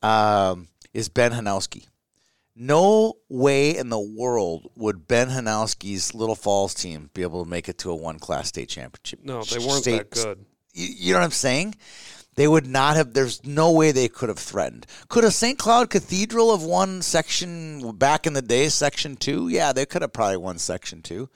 um, 0.03 0.67
is 0.93 1.09
Ben 1.09 1.31
Hanowski. 1.31 1.85
No 2.61 3.13
way 3.29 3.77
in 3.77 3.87
the 3.87 3.99
world 3.99 4.69
would 4.75 5.07
Ben 5.07 5.29
Hanowski's 5.29 6.13
Little 6.13 6.35
Falls 6.35 6.73
team 6.73 7.09
be 7.13 7.21
able 7.21 7.41
to 7.41 7.49
make 7.49 7.69
it 7.69 7.77
to 7.79 7.89
a 7.89 7.95
one 7.95 8.19
class 8.19 8.49
state 8.49 8.67
championship. 8.67 9.21
No, 9.23 9.43
they 9.43 9.59
weren't 9.59 9.83
State- 9.83 10.11
that 10.11 10.23
good. 10.23 10.45
You, 10.73 10.87
you 10.87 11.13
know 11.13 11.19
what 11.19 11.25
I'm 11.25 11.31
saying? 11.31 11.75
They 12.35 12.47
would 12.47 12.67
not 12.67 12.95
have. 12.95 13.13
There's 13.13 13.43
no 13.45 13.71
way 13.71 13.91
they 13.91 14.07
could 14.07 14.29
have 14.29 14.39
threatened. 14.39 14.85
Could 15.07 15.23
a 15.23 15.31
St. 15.31 15.57
Cloud 15.57 15.89
Cathedral 15.89 16.51
have 16.55 16.65
won 16.65 17.01
section 17.01 17.91
back 17.97 18.27
in 18.27 18.33
the 18.33 18.41
day, 18.41 18.69
section 18.69 19.15
two? 19.15 19.47
Yeah, 19.47 19.73
they 19.73 19.85
could 19.85 20.01
have 20.01 20.13
probably 20.13 20.37
won 20.37 20.57
section 20.57 21.01
two. 21.01 21.29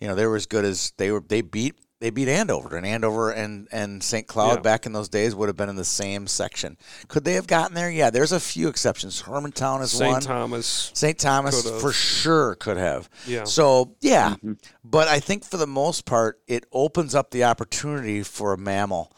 You 0.00 0.08
know, 0.08 0.14
they 0.14 0.26
were 0.26 0.36
as 0.36 0.46
good 0.46 0.64
as 0.64 0.92
they 0.96 1.10
were. 1.10 1.20
They 1.20 1.42
beat 1.42 1.74
they 2.00 2.10
beat 2.10 2.28
Andover, 2.28 2.76
and 2.76 2.86
Andover 2.86 3.30
and 3.30 3.66
and 3.72 4.02
St. 4.02 4.26
Cloud 4.26 4.56
Yeah. 4.58 4.60
back 4.62 4.86
in 4.86 4.92
those 4.92 5.08
days 5.08 5.34
would 5.34 5.48
have 5.48 5.56
been 5.56 5.68
in 5.68 5.76
the 5.76 5.84
same 5.84 6.26
section. 6.26 6.76
Could 7.08 7.24
they 7.24 7.34
have 7.34 7.46
gotten 7.46 7.74
there? 7.74 7.90
Yeah, 7.90 8.10
there's 8.10 8.32
a 8.32 8.40
few 8.40 8.68
exceptions. 8.68 9.22
Hermantown 9.22 9.82
is 9.82 9.94
one. 9.98 10.20
St. 10.20 10.22
Thomas. 10.22 10.90
St. 10.94 11.18
Thomas 11.18 11.68
for 11.80 11.92
sure 11.92 12.54
could 12.54 12.76
have. 12.76 13.08
Yeah. 13.26 13.44
So 13.44 13.96
yeah, 14.00 14.34
Mm-hmm. 14.36 14.52
but 14.84 15.08
I 15.08 15.20
think 15.20 15.44
for 15.44 15.56
the 15.56 15.66
most 15.66 16.04
part, 16.04 16.40
it 16.46 16.66
opens 16.72 17.14
up 17.14 17.30
the 17.30 17.44
opportunity 17.44 18.22
for 18.22 18.52
a 18.52 18.58
mammal. 18.58 19.12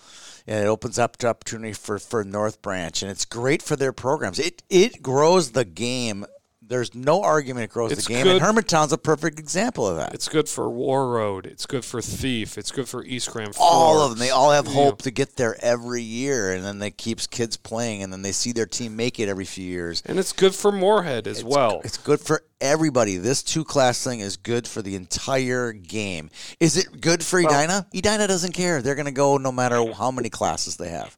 And 0.46 0.64
it 0.64 0.68
opens 0.68 0.98
up 0.98 1.18
the 1.18 1.28
opportunity 1.28 1.74
for, 1.74 1.98
for 1.98 2.24
North 2.24 2.60
Branch, 2.62 3.02
and 3.02 3.10
it's 3.10 3.26
great 3.26 3.62
for 3.62 3.76
their 3.76 3.92
programs. 3.92 4.38
It 4.38 4.62
it 4.70 5.00
grows 5.02 5.52
the 5.52 5.66
game. 5.66 6.24
There's 6.70 6.94
no 6.94 7.22
argument 7.22 7.64
it 7.64 7.70
grows 7.70 7.90
It's 7.90 8.06
the 8.06 8.14
game, 8.14 8.22
good- 8.22 8.36
and 8.36 8.40
Hermantown's 8.44 8.92
a 8.92 8.96
perfect 8.96 9.40
example 9.40 9.86
of 9.88 9.96
that. 9.96 10.14
It's 10.14 10.28
good 10.28 10.48
for 10.48 10.66
Warroad. 10.66 11.44
It's 11.44 11.66
good 11.66 11.84
for 11.84 12.00
Thief. 12.00 12.56
It's 12.56 12.70
good 12.70 12.88
for 12.88 13.04
East 13.04 13.28
Grand 13.32 13.56
all 13.58 13.94
Forks. 13.96 14.04
of 14.04 14.10
them. 14.10 14.18
They 14.20 14.30
all 14.30 14.52
have 14.52 14.66
Yeah. 14.68 14.74
hope 14.74 15.02
to 15.02 15.10
get 15.10 15.34
there 15.36 15.56
every 15.60 16.00
year, 16.02 16.52
and 16.54 16.64
then 16.64 16.78
they 16.78 16.92
keeps 16.92 17.26
kids 17.26 17.56
playing, 17.56 18.04
and 18.04 18.12
then 18.12 18.22
they 18.22 18.30
see 18.30 18.52
their 18.52 18.66
team 18.66 18.94
make 18.94 19.18
it 19.18 19.28
every 19.28 19.44
few 19.44 19.66
years. 19.66 20.00
And 20.06 20.16
it's 20.16 20.32
good 20.32 20.54
for 20.54 20.70
Moorhead 20.70 21.26
as 21.26 21.42
well. 21.42 21.80
It's 21.82 21.98
good 21.98 22.20
for 22.20 22.44
everybody. 22.60 23.16
This 23.16 23.42
two 23.42 23.64
class 23.64 24.02
thing 24.04 24.20
is 24.20 24.36
good 24.36 24.68
for 24.68 24.80
the 24.80 24.94
entire 24.94 25.72
game. 25.72 26.30
Is 26.60 26.76
it 26.76 27.00
good 27.00 27.24
for 27.24 27.40
Edina? 27.40 27.88
Edina 27.92 28.28
doesn't 28.28 28.52
care. 28.52 28.80
They're 28.80 28.94
going 28.94 29.06
to 29.06 29.10
go 29.12 29.38
no 29.38 29.50
matter 29.50 29.92
how 29.92 30.12
many 30.12 30.30
classes 30.30 30.76
they 30.76 30.90
have. 30.90 31.16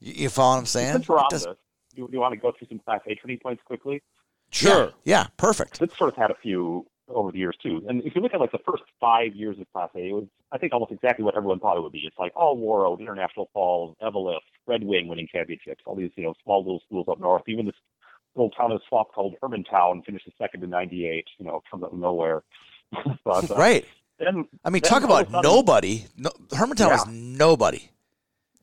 You, 0.00 0.14
you 0.24 0.28
follow 0.28 0.54
what 0.56 0.58
I'm 0.60 0.66
saying? 0.66 0.92
Since 0.94 1.08
we're 1.08 1.18
on 1.18 1.26
does- 1.30 1.44
do 1.44 1.54
you, 1.94 2.06
do 2.08 2.12
you 2.14 2.20
want 2.20 2.34
to 2.34 2.40
go 2.40 2.50
through 2.50 2.66
some 2.68 2.80
Class 2.80 3.00
A 3.06 3.14
turning 3.14 3.38
points 3.38 3.62
quickly? 3.64 4.02
Sure. 4.50 4.92
Yeah, 5.04 5.26
perfect. 5.36 5.80
It's 5.82 5.96
sort 5.98 6.10
of 6.10 6.16
had 6.16 6.30
a 6.30 6.36
few 6.42 6.86
over 7.08 7.32
the 7.32 7.38
years 7.38 7.56
too. 7.62 7.82
And 7.88 8.02
if 8.02 8.14
you 8.14 8.20
look 8.20 8.34
at 8.34 8.40
like 8.40 8.52
the 8.52 8.58
first 8.66 8.82
five 9.00 9.34
years 9.34 9.58
of 9.58 9.70
Class 9.72 9.90
A, 9.94 10.08
it 10.08 10.12
was 10.12 10.24
I 10.52 10.58
think 10.58 10.72
almost 10.72 10.92
exactly 10.92 11.24
what 11.24 11.36
everyone 11.36 11.60
thought 11.60 11.76
it 11.76 11.82
would 11.82 11.92
be. 11.92 12.04
It's 12.06 12.18
like 12.18 12.32
all 12.34 12.56
Warroad, 12.56 13.00
International 13.00 13.48
Falls, 13.52 13.96
Eveleth, 14.02 14.40
Red 14.66 14.82
Wing 14.84 15.08
winning 15.08 15.28
championships. 15.30 15.82
All 15.86 15.94
these 15.94 16.10
you 16.16 16.24
know 16.24 16.34
small 16.44 16.60
little 16.62 16.80
schools 16.86 17.06
up 17.10 17.20
north. 17.20 17.42
Even 17.46 17.66
this 17.66 17.74
little 18.34 18.50
town 18.50 18.72
of 18.72 18.80
Swamp 18.88 19.08
called 19.14 19.34
Hermantown 19.42 20.04
finishes 20.04 20.32
second 20.38 20.62
in 20.64 20.70
'98. 20.70 21.26
You 21.38 21.46
know, 21.46 21.62
comes 21.70 21.82
out 21.84 21.92
of 21.92 21.98
nowhere. 21.98 22.42
but, 23.24 23.50
uh, 23.50 23.54
Right. 23.56 23.84
Then, 24.18 24.48
I 24.64 24.70
mean, 24.70 24.82
then 24.82 24.90
talk 24.90 25.04
about 25.04 25.26
sudden- 25.30 25.42
nobody. 25.42 26.04
No, 26.16 26.30
Hermantown 26.50 26.90
was 26.90 27.06
nobody. 27.08 27.88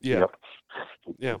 Yeah. 0.00 0.18
Yep. 0.20 0.36
Yeah. 1.18 1.36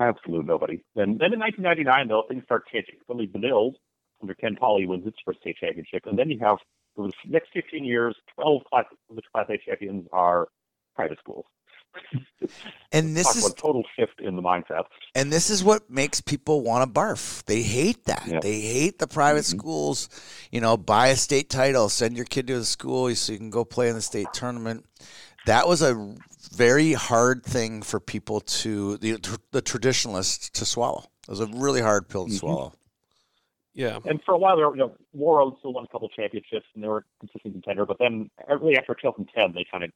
Absolute 0.00 0.46
nobody. 0.46 0.82
Then, 0.96 1.18
then 1.18 1.34
in 1.34 1.40
1999, 1.40 2.08
though, 2.08 2.24
things 2.28 2.42
start 2.44 2.64
changing. 2.72 2.96
Suddenly, 3.06 3.28
Benilde, 3.28 3.74
under 4.22 4.34
Ken 4.34 4.56
Pauly, 4.60 4.88
wins 4.88 5.06
its 5.06 5.18
first 5.24 5.40
state 5.40 5.56
championship. 5.60 6.02
And 6.06 6.18
then 6.18 6.30
you 6.30 6.38
have, 6.40 6.56
for 6.96 7.08
the 7.08 7.12
next 7.28 7.50
15 7.52 7.84
years, 7.84 8.16
12 8.34 8.62
class, 8.64 8.86
of 9.10 9.16
the 9.16 9.22
Class 9.32 9.46
A 9.50 9.58
champions 9.58 10.08
are 10.12 10.48
private 10.96 11.18
schools. 11.18 11.44
And 12.92 13.16
this 13.16 13.26
Talk 13.26 13.36
is 13.36 13.46
a 13.46 13.54
total 13.54 13.84
shift 13.96 14.20
in 14.20 14.34
the 14.34 14.42
mindset. 14.42 14.84
And 15.14 15.32
this 15.32 15.48
is 15.48 15.62
what 15.62 15.88
makes 15.88 16.20
people 16.20 16.62
want 16.62 16.82
to 16.92 17.00
barf. 17.00 17.44
They 17.44 17.62
hate 17.62 18.04
that. 18.06 18.24
Yeah. 18.26 18.40
They 18.40 18.60
hate 18.60 18.98
the 18.98 19.06
private 19.06 19.44
Mhm. 19.44 19.58
schools. 19.58 20.08
You 20.50 20.60
know, 20.60 20.76
buy 20.76 21.08
a 21.08 21.16
state 21.16 21.50
title, 21.50 21.88
send 21.88 22.16
your 22.16 22.24
kid 22.24 22.48
to 22.48 22.58
the 22.58 22.64
school 22.64 23.14
so 23.14 23.32
you 23.32 23.38
can 23.38 23.50
go 23.50 23.64
play 23.64 23.88
in 23.88 23.94
the 23.94 24.02
state 24.02 24.32
tournament. 24.32 24.86
That 25.46 25.66
was 25.66 25.82
a 25.82 26.14
very 26.52 26.92
hard 26.92 27.44
thing 27.44 27.82
for 27.82 27.98
people 28.00 28.40
to 28.40 28.96
the, 28.98 29.38
the 29.52 29.62
traditionalists 29.62 30.50
to 30.50 30.64
swallow. 30.64 31.04
It 31.22 31.30
was 31.30 31.40
a 31.40 31.46
really 31.46 31.80
hard 31.80 32.08
pill 32.08 32.26
to 32.26 32.32
Mhm. 32.32 32.38
swallow. 32.38 32.72
Yeah. 33.72 33.98
And 34.04 34.22
for 34.24 34.34
a 34.34 34.38
while, 34.38 34.56
there, 34.56 34.68
you 34.70 34.76
know, 34.76 34.96
Warroad 35.16 35.58
still 35.58 35.72
won 35.72 35.84
a 35.84 35.88
couple 35.88 36.08
championships, 36.10 36.66
and 36.74 36.82
they 36.82 36.88
were 36.88 36.98
a 36.98 37.04
consistent 37.20 37.54
contender. 37.54 37.86
But 37.86 37.98
then, 37.98 38.28
really 38.48 38.76
after 38.76 38.94
2010, 38.94 39.52
they 39.54 39.64
kind 39.70 39.84
of 39.84 39.90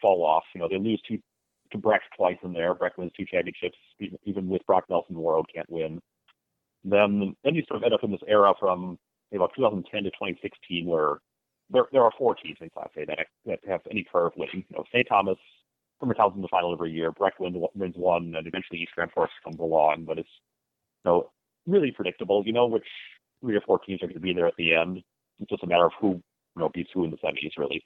fall 0.00 0.22
off. 0.24 0.44
You 0.54 0.60
know, 0.60 0.68
they 0.68 0.78
lose 0.78 1.00
two 1.08 1.18
to 1.72 1.78
Breck 1.78 2.02
twice 2.16 2.36
in 2.42 2.52
there. 2.52 2.74
Breck 2.74 2.98
wins 2.98 3.12
two 3.16 3.24
championships, 3.24 3.78
even- 3.98 4.18
even 4.24 4.48
with 4.48 4.64
Brock 4.66 4.84
Nelson. 4.90 5.16
Warroad 5.16 5.46
can't 5.52 5.68
win. 5.70 6.02
Then, 6.84 7.34
then 7.42 7.54
you 7.54 7.64
sort 7.64 7.78
of 7.78 7.84
end 7.84 7.94
up 7.94 8.04
in 8.04 8.10
this 8.10 8.22
era 8.28 8.54
from 8.60 8.98
about 9.32 9.54
2010 9.54 10.04
to 10.04 10.10
2016, 10.10 10.84
where 10.86 11.20
there 11.70 11.84
there 11.92 12.02
are 12.02 12.12
four 12.18 12.34
teams 12.34 12.58
in 12.60 12.70
Class 12.70 12.90
A 12.96 13.04
that 13.06 13.26
that 13.46 13.60
have 13.68 13.80
any 13.90 14.04
curve 14.10 14.32
winning. 14.36 14.64
You 14.68 14.76
know, 14.76 14.84
St. 14.92 15.06
Thomas, 15.08 15.38
Hermantown's 16.00 16.34
in 16.36 16.42
the 16.42 16.48
final 16.48 16.72
every 16.72 16.90
year. 16.92 17.12
Breck 17.12 17.38
wins, 17.40 17.56
wins 17.74 17.94
one, 17.96 18.34
and 18.36 18.46
eventually 18.46 18.80
East 18.80 18.92
Grand 18.94 19.12
Forks 19.12 19.32
comes 19.44 19.58
along. 19.60 20.04
But 20.06 20.18
it's 20.18 20.28
you 21.04 21.10
know, 21.10 21.30
really 21.66 21.90
predictable. 21.92 22.42
You 22.44 22.52
know 22.52 22.66
which 22.66 22.86
three 23.40 23.56
or 23.56 23.60
four 23.62 23.78
teams 23.78 24.02
are 24.02 24.06
going 24.06 24.14
to 24.14 24.20
be 24.20 24.34
there 24.34 24.46
at 24.46 24.56
the 24.56 24.74
end. 24.74 25.02
It's 25.40 25.50
just 25.50 25.62
a 25.64 25.66
matter 25.66 25.86
of 25.86 25.92
who 26.00 26.08
you 26.10 26.22
know 26.56 26.70
beats 26.72 26.90
who 26.92 27.04
in 27.04 27.10
the 27.10 27.16
semis, 27.18 27.52
really. 27.58 27.82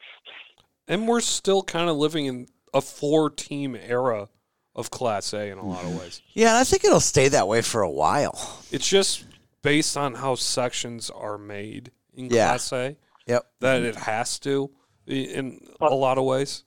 And 0.88 1.08
we're 1.08 1.20
still 1.20 1.62
kind 1.62 1.88
of 1.90 1.96
living 1.96 2.26
in 2.26 2.46
a 2.74 2.80
four 2.80 3.30
team 3.30 3.74
era 3.76 4.28
of 4.74 4.90
Class 4.90 5.32
A 5.32 5.50
in 5.50 5.58
a 5.58 5.66
lot 5.66 5.84
Mm-hmm. 5.84 5.94
of 5.94 6.00
ways. 6.00 6.22
Yeah, 6.34 6.48
and 6.50 6.58
I 6.58 6.64
think 6.64 6.84
it'll 6.84 7.00
stay 7.00 7.28
that 7.28 7.48
way 7.48 7.62
for 7.62 7.80
a 7.82 7.90
while. 7.90 8.62
It's 8.70 8.86
just 8.88 9.24
based 9.62 9.96
on 9.96 10.14
how 10.14 10.34
sections 10.34 11.08
are 11.10 11.38
made 11.38 11.90
in 12.14 12.26
Yeah. 12.26 12.48
Class 12.48 12.72
A 12.72 12.96
Yep. 13.26 13.46
that 13.60 13.82
it 13.82 13.94
has 13.96 14.38
to 14.40 14.70
i- 15.08 15.12
in 15.12 15.60
a 15.80 15.94
lot 15.94 16.18
of 16.18 16.24
ways. 16.24 16.64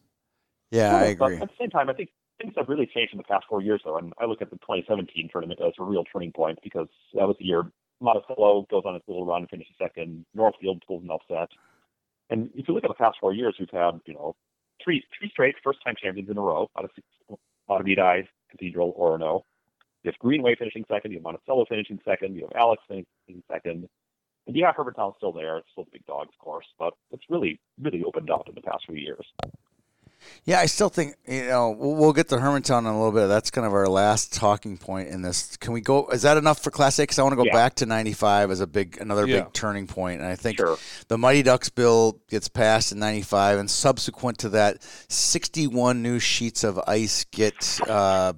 Yeah, 0.72 0.96
I 0.96 1.16
But 1.16 1.26
agree. 1.26 1.38
at 1.42 1.50
the 1.50 1.56
same 1.60 1.70
time, 1.70 1.90
I 1.90 1.94
think 1.94 2.10
things 2.40 2.54
have 2.58 2.70
really 2.70 2.86
changed 2.86 3.14
in 3.14 3.18
the 3.18 3.24
past 3.24 3.46
four 3.50 3.62
years, 3.62 3.82
though. 3.84 3.98
And 3.98 4.14
I 4.20 4.26
look 4.26 4.42
at 4.42 4.50
the 4.50 4.58
2017 4.58 5.30
tournament 5.32 5.60
as 5.62 5.74
a 5.80 5.84
real 5.84 6.04
turning 6.06 6.32
point 6.32 6.60
because 6.64 6.88
that 7.14 7.28
was 7.28 7.36
the 7.40 7.46
year 7.46 7.72
Monticello 8.02 8.66
goes 8.70 8.84
on 8.86 8.96
its 8.96 9.06
little 9.08 9.26
run, 9.26 9.42
and 9.42 9.50
finishes 9.50 9.76
second. 9.78 10.26
Northfield 10.34 10.82
pulls 10.88 11.04
an 11.04 11.12
upset. 11.12 11.50
And 12.30 12.50
if 12.56 12.68
you 12.68 12.74
look 12.74 12.84
at 12.86 12.90
the 12.90 12.94
past 12.94 13.18
four 13.20 13.34
years, 13.34 13.56
we've 13.60 13.70
had 13.72 14.00
you 14.06 14.14
know 14.14 14.36
three 14.84 15.04
three 15.18 15.30
straight 15.30 15.56
first 15.64 15.80
time 15.84 15.96
champions 16.02 16.30
in 16.30 16.38
a 16.38 16.42
row 16.42 16.70
out 16.78 16.86
of 16.86 16.92
out 17.70 17.82
of 17.82 17.86
Edai, 17.88 18.28
Cathedral, 18.52 18.94
Orono. 18.94 19.44
You 20.04 20.12
have 20.12 20.20
Greenway 20.20 20.56
finishing 20.56 20.86
second. 20.88 21.12
You 21.12 21.18
have 21.18 21.24
Monticello 21.24 21.66
finishing 21.68 22.00
second. 22.06 22.36
You 22.36 22.44
have 22.44 22.54
Alex 22.56 22.82
finishing 22.88 23.44
second. 23.52 23.90
And 24.50 24.58
yeah, 24.58 24.74
Hermantown's 24.74 25.14
still 25.18 25.32
there. 25.32 25.58
It's 25.60 25.68
still 25.74 25.84
the 25.84 25.92
big 25.92 26.08
dogs, 26.08 26.30
of 26.34 26.44
course, 26.44 26.66
but 26.80 26.96
it's 27.12 27.22
really, 27.30 27.60
really 27.80 28.04
opened 28.04 28.32
up 28.32 28.50
in 28.50 28.56
the 28.56 28.62
past 28.62 28.84
few 28.88 28.96
years. 28.96 29.24
Yeah, 30.44 30.60
I 30.60 30.66
still 30.66 30.90
think 30.90 31.14
you 31.28 31.46
know 31.46 31.70
we'll, 31.70 31.96
we'll 31.96 32.14
get 32.14 32.30
to 32.30 32.38
Hermantown 32.38 32.80
in 32.80 32.86
a 32.88 32.98
little 32.98 33.12
bit. 33.12 33.28
That's 33.28 33.52
kind 33.52 33.68
of 33.68 33.74
our 33.74 33.88
last 33.88 34.34
talking 34.34 34.76
point 34.80 35.10
in 35.10 35.22
this. 35.22 35.56
Can 35.58 35.72
we 35.72 35.82
go? 35.82 36.08
Is 36.08 36.24
that 36.24 36.36
enough 36.36 36.64
for 36.64 36.72
Class 36.72 36.98
A? 36.98 37.04
Because 37.04 37.20
I 37.20 37.22
want 37.22 37.34
to 37.34 37.38
go 37.38 37.44
Yeah. 37.46 37.54
back 37.54 37.76
to 37.76 37.86
'95 37.86 38.50
as 38.50 38.60
a 38.60 38.66
big, 38.66 38.98
another 39.00 39.28
Yeah. 39.28 39.42
big 39.44 39.54
turning 39.54 39.86
point. 39.86 40.20
And 40.20 40.28
I 40.28 40.36
think 40.36 40.58
Sure. 40.58 40.78
the 41.10 41.18
Mighty 41.20 41.44
Ducks 41.44 41.70
bill 41.70 42.20
gets 42.28 42.48
passed 42.50 42.92
in 42.92 42.98
'95, 42.98 43.60
and 43.60 43.70
subsequent 43.70 44.40
to 44.40 44.50
that, 44.50 44.82
61 45.08 46.02
new 46.02 46.18
sheets 46.18 46.64
of 46.64 46.80
ice 46.88 47.24
get. 47.26 47.80
Uh, 47.88 48.34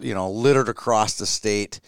you 0.00 0.14
know, 0.14 0.30
littered 0.30 0.68
across 0.68 1.14
the 1.14 1.26
state, 1.26 1.80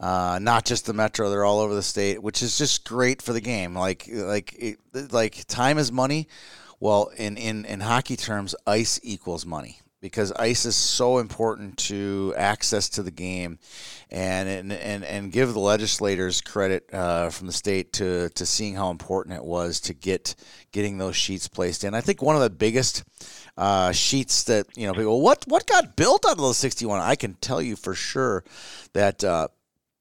uh, 0.00 0.38
not 0.40 0.64
just 0.64 0.86
the 0.86 0.92
metro. 0.92 1.30
They're 1.30 1.44
all 1.44 1.60
over 1.60 1.74
the 1.74 1.82
state, 1.82 2.22
which 2.22 2.42
is 2.42 2.58
just 2.58 2.84
great 2.84 3.22
for 3.22 3.32
the 3.32 3.40
game. 3.40 3.74
Like, 3.74 4.08
like, 4.10 4.54
it, 4.58 4.78
like 5.12 5.46
time 5.46 5.78
is 5.78 5.92
money. 5.92 6.28
Well, 6.80 7.10
in, 7.16 7.36
in, 7.36 7.64
in 7.64 7.80
hockey 7.80 8.16
terms, 8.16 8.54
ice 8.66 8.98
equals 9.02 9.46
money 9.46 9.82
because 10.02 10.32
ice 10.32 10.66
is 10.66 10.74
so 10.74 11.18
important 11.18 11.78
to 11.78 12.34
access 12.36 12.88
to 12.90 13.02
the 13.02 13.10
game, 13.10 13.58
and 14.10 14.48
and 14.48 14.72
and, 14.72 15.04
and 15.04 15.32
give 15.32 15.54
the 15.54 15.60
legislators 15.60 16.42
credit 16.42 16.92
uh, 16.92 17.30
from 17.30 17.46
the 17.46 17.52
state 17.52 17.94
to 17.94 18.28
to 18.30 18.44
seeing 18.44 18.74
how 18.74 18.90
important 18.90 19.36
it 19.36 19.44
was 19.44 19.80
to 19.80 19.94
get 19.94 20.34
getting 20.72 20.98
those 20.98 21.16
sheets 21.16 21.48
placed 21.48 21.84
in. 21.84 21.94
I 21.94 22.02
think 22.02 22.20
one 22.20 22.36
of 22.36 22.42
the 22.42 22.50
biggest 22.50 23.04
uh, 23.56 23.92
sheets 23.92 24.44
that 24.44 24.66
you 24.76 24.86
know 24.86 24.94
people 24.94 25.20
what 25.20 25.44
what 25.46 25.66
got 25.66 25.96
built 25.96 26.24
out 26.26 26.32
of 26.32 26.38
those 26.38 26.56
sixty 26.56 26.86
one. 26.86 27.00
I 27.00 27.14
can 27.14 27.34
tell 27.34 27.62
you 27.62 27.76
for 27.76 27.94
sure 27.94 28.44
that. 28.92 29.22
Uh, 29.24 29.48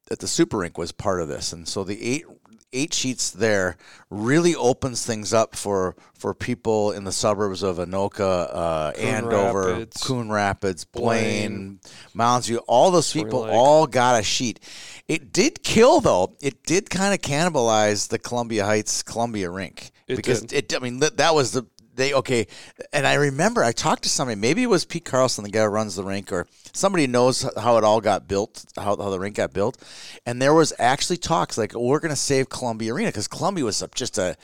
that 0.08 0.20
the 0.20 0.28
super 0.28 0.58
rink 0.58 0.78
was 0.78 0.92
part 0.92 1.22
of 1.22 1.30
this 1.30 1.54
and 1.54 1.66
so 1.66 1.86
the 1.86 2.04
eight 2.04 2.26
eight 2.74 2.94
sheets 2.94 3.32
there 3.32 3.78
really 4.10 4.56
opens 4.56 5.06
things 5.06 5.34
up 5.34 5.56
for 5.56 5.96
for 6.14 6.34
people 6.34 6.92
in 6.92 7.04
the 7.04 7.12
suburbs 7.12 7.64
of 7.64 7.78
Anoka, 7.78 8.50
uh, 8.52 8.92
Coon 8.94 9.06
Andover, 9.06 9.68
Rapids, 9.72 10.04
Coon 10.04 10.32
Rapids, 10.32 10.86
Blaine, 10.86 11.50
Blaine. 11.50 11.80
Mounds 12.14 12.48
View. 12.48 12.60
All 12.68 12.92
those 12.92 13.12
people 13.12 13.50
all 13.50 13.88
got 13.88 14.20
a 14.20 14.24
sheet. 14.24 14.60
It 15.08 15.34
did 15.34 15.64
kill 15.64 16.00
though. 16.02 16.36
It 16.42 16.64
did 16.64 16.90
kind 16.90 17.14
of 17.14 17.22
cannibalize 17.22 18.10
the 18.10 18.20
Columbia 18.20 18.66
Heights 18.66 19.04
Columbia 19.04 19.50
rink 19.50 19.92
It 20.08 20.16
because 20.16 20.42
did. 20.42 20.72
it. 20.72 20.76
I 20.76 20.80
mean, 20.80 21.00
that, 21.00 21.18
that 21.18 21.36
was 21.36 21.52
the 21.52 21.66
they 21.96 22.14
okay. 22.14 22.48
And 22.94 23.06
I 23.06 23.16
remember 23.16 23.64
I 23.64 23.72
talked 23.72 24.04
to 24.04 24.10
somebody. 24.10 24.40
Maybe 24.40 24.64
it 24.64 24.68
was 24.68 24.86
Pete 24.86 25.06
Carlson, 25.06 25.44
the 25.44 25.50
guy 25.50 25.62
who 25.64 25.68
runs 25.68 25.96
the 25.96 26.04
rink, 26.04 26.32
or 26.32 26.48
somebody 26.74 27.08
knows 27.08 27.48
how 27.58 27.78
it 27.78 27.84
all 27.84 28.02
got 28.02 28.28
built, 28.28 28.66
how, 28.76 28.96
how 28.98 29.10
the 29.10 29.20
rink 29.20 29.36
got 29.36 29.54
built. 29.54 29.78
And 30.26 30.42
there 30.42 30.54
was 30.54 30.74
actually 30.80 31.18
talks 31.18 31.58
like 31.58 31.74
we're 31.74 32.00
going 32.00 32.10
to 32.10 32.16
save 32.16 32.50
Columbia 32.50 32.94
Arena 32.94 33.10
because 33.10 33.28
Columbia 33.28 33.66
was 33.66 33.84
just 33.96 34.18
a. 34.18 34.36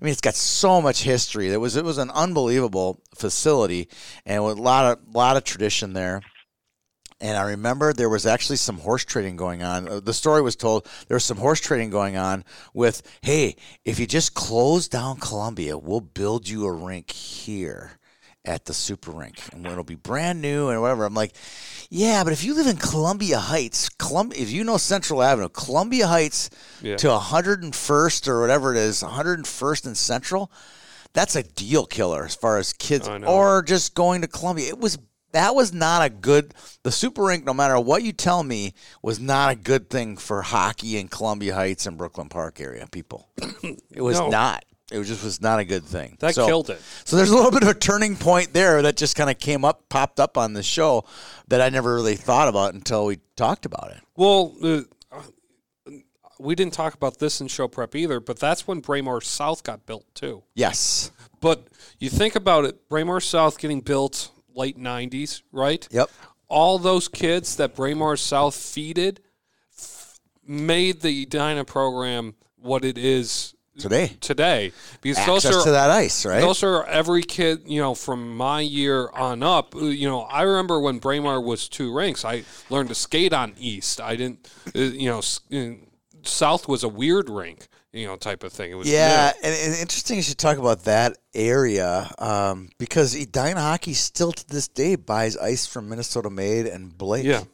I 0.00 0.04
mean, 0.04 0.12
it's 0.12 0.22
got 0.22 0.34
so 0.34 0.80
much 0.80 1.02
history. 1.02 1.50
It 1.50 1.58
was 1.58 1.76
it 1.76 1.84
was 1.84 1.98
an 1.98 2.10
unbelievable 2.10 3.00
facility 3.14 3.88
and 4.24 4.44
with 4.44 4.58
a 4.58 4.62
lot 4.62 4.86
of 4.86 5.14
lot 5.14 5.36
of 5.36 5.44
tradition 5.44 5.92
there. 5.92 6.22
And 7.20 7.36
I 7.36 7.42
remember 7.42 7.92
there 7.92 8.08
was 8.08 8.24
actually 8.26 8.56
some 8.56 8.78
horse 8.78 9.04
trading 9.04 9.36
going 9.36 9.62
on. 9.62 9.88
Uh, 9.88 10.00
The 10.00 10.14
story 10.14 10.40
was 10.42 10.56
told 10.56 10.86
there 11.08 11.16
was 11.16 11.24
some 11.24 11.36
horse 11.38 11.60
trading 11.60 11.90
going 11.90 12.16
on 12.16 12.44
with, 12.72 13.02
hey, 13.22 13.56
if 13.84 13.98
you 13.98 14.06
just 14.06 14.34
close 14.34 14.88
down 14.88 15.18
Columbia, 15.18 15.76
we'll 15.76 16.00
build 16.00 16.48
you 16.48 16.64
a 16.64 16.72
rink 16.72 17.10
here 17.10 17.92
at 18.46 18.64
the 18.64 18.72
super 18.72 19.10
rink 19.10 19.38
and 19.52 19.66
it'll 19.66 19.84
be 19.84 19.96
brand 19.96 20.40
new 20.40 20.70
and 20.70 20.80
whatever. 20.80 21.04
I'm 21.04 21.12
like, 21.12 21.34
yeah, 21.90 22.24
but 22.24 22.32
if 22.32 22.42
you 22.42 22.54
live 22.54 22.66
in 22.66 22.78
Columbia 22.78 23.38
Heights, 23.38 23.90
Columbia, 23.90 24.40
if 24.40 24.50
you 24.50 24.64
know 24.64 24.78
Central 24.78 25.22
Avenue, 25.22 25.50
Columbia 25.50 26.06
Heights 26.06 26.48
Yeah. 26.80 26.96
to 26.96 27.08
101st 27.08 28.28
or 28.28 28.40
whatever 28.40 28.72
it 28.74 28.78
is, 28.78 29.02
101st 29.02 29.84
and 29.86 29.96
Central, 29.96 30.50
that's 31.12 31.36
a 31.36 31.42
deal 31.42 31.84
killer 31.84 32.24
as 32.24 32.34
far 32.34 32.56
as 32.56 32.72
kids 32.72 33.06
or 33.28 33.62
just 33.62 33.94
going 33.94 34.22
to 34.22 34.28
Columbia. 34.28 34.68
It 34.68 34.78
was 34.78 34.96
that 35.32 35.54
was 35.54 35.72
not 35.72 36.02
a 36.04 36.10
good 36.10 36.54
the 36.82 36.90
super 36.92 37.22
rink 37.24 37.44
no 37.44 37.54
matter 37.54 37.78
what 37.78 38.02
you 38.02 38.12
tell 38.12 38.42
me 38.42 38.74
was 39.02 39.20
not 39.20 39.52
a 39.52 39.54
good 39.54 39.88
thing 39.90 40.16
for 40.16 40.42
hockey 40.42 40.96
in 40.98 41.08
Columbia 41.08 41.54
Heights 41.54 41.86
and 41.86 41.96
Brooklyn 41.98 42.28
Park 42.28 42.60
area 42.60 42.86
people. 42.90 43.28
It 43.90 44.00
was 44.02 44.18
No. 44.18 44.28
not. 44.28 44.64
It 44.92 44.98
was 44.98 45.06
just 45.06 45.22
was 45.22 45.40
not 45.40 45.60
a 45.60 45.64
good 45.64 45.84
thing. 45.84 46.16
That 46.18 46.34
So- 46.34 46.46
killed 46.46 46.68
it. 46.70 46.80
So 47.04 47.14
there's 47.16 47.30
a 47.30 47.36
little 47.36 47.52
bit 47.52 47.62
of 47.62 47.68
a 47.68 47.74
turning 47.74 48.16
point 48.16 48.52
there 48.52 48.82
that 48.82 48.96
just 48.96 49.14
kind 49.14 49.30
of 49.30 49.38
came 49.38 49.64
up, 49.64 49.88
popped 49.88 50.18
up 50.18 50.36
on 50.36 50.52
the 50.54 50.64
show 50.64 51.04
that 51.48 51.60
I 51.60 51.68
never 51.68 51.94
really 51.94 52.16
thought 52.16 52.48
about 52.48 52.74
until 52.74 53.06
we 53.06 53.20
talked 53.36 53.64
about 53.66 53.92
it. 53.92 54.00
Well, 54.16 54.54
uh, 54.62 54.80
we 56.38 56.54
didn't 56.54 56.72
talk 56.72 56.94
about 56.94 57.18
this 57.18 57.40
in 57.40 57.48
show 57.48 57.68
prep 57.68 57.94
either, 57.94 58.18
but 58.18 58.38
that's 58.38 58.66
when 58.66 58.80
Braemar 58.80 59.20
South 59.20 59.62
got 59.62 59.84
built 59.86 60.06
too. 60.14 60.42
Yes. 60.54 61.10
But 61.40 61.68
you 61.98 62.08
think 62.08 62.34
about 62.34 62.64
it, 62.64 62.88
Braemar 62.88 63.20
South 63.20 63.58
getting 63.58 63.80
built 63.82 64.30
late 64.60 64.78
'90s, 64.78 65.42
right? 65.52 65.86
Yep. 65.90 66.10
All 66.48 66.78
those 66.78 67.08
kids 67.08 67.56
that 67.56 67.74
Braemar 67.74 68.16
South 68.16 68.54
feeded 68.54 69.18
f- 69.76 70.18
made 70.46 71.00
the 71.00 71.22
Edina 71.22 71.64
program 71.64 72.34
what 72.56 72.84
it 72.84 72.98
is 72.98 73.54
Today. 73.78 74.16
today. 74.20 74.72
Because 75.00 75.18
Access 75.18 75.44
those 75.44 75.56
are 75.56 75.64
to 75.64 75.70
that 75.70 75.90
ice, 75.90 76.26
right? 76.26 76.40
Those 76.40 76.62
are 76.62 76.84
every 76.86 77.22
kid, 77.22 77.62
you 77.66 77.80
know, 77.80 77.94
from 77.94 78.36
my 78.36 78.60
year 78.60 79.08
on 79.10 79.42
up. 79.42 79.74
Uh, 79.74 79.86
You 79.86 80.08
know, 80.08 80.22
I 80.22 80.42
remember 80.42 80.80
when 80.80 80.98
Braemar 80.98 81.40
was 81.40 81.68
two 81.68 81.94
rinks. 81.94 82.24
I 82.24 82.42
learned 82.68 82.90
to 82.90 82.94
skate 82.94 83.32
on 83.32 83.54
East. 83.58 84.00
I 84.00 84.16
didn't, 84.16 84.50
uh, 84.74 84.78
you 84.80 85.08
know, 85.08 85.20
uh, 85.56 85.76
South 86.22 86.68
was 86.68 86.82
a 86.82 86.88
weird 86.88 87.30
rink, 87.30 87.68
you 87.92 88.06
know, 88.06 88.16
type 88.16 88.44
of 88.44 88.52
thing. 88.52 88.70
It 88.70 88.74
was 88.74 88.88
Yeah, 88.88 89.32
and, 89.42 89.54
and 89.54 89.74
interesting 89.74 90.16
you 90.16 90.22
should 90.22 90.38
talk 90.38 90.58
about 90.58 90.84
that 90.84 91.18
area 91.34 92.10
um, 92.18 92.68
because 92.78 93.14
Edina 93.14 93.60
Hockey 93.60 93.94
still 93.94 94.32
to 94.32 94.48
this 94.48 94.68
day 94.68 94.96
buys 94.96 95.36
ice 95.36 95.66
from 95.66 95.88
Minnesota 95.88 96.30
Made 96.30 96.66
and 96.66 96.96
Blake 96.96 97.24
yeah, 97.24 97.44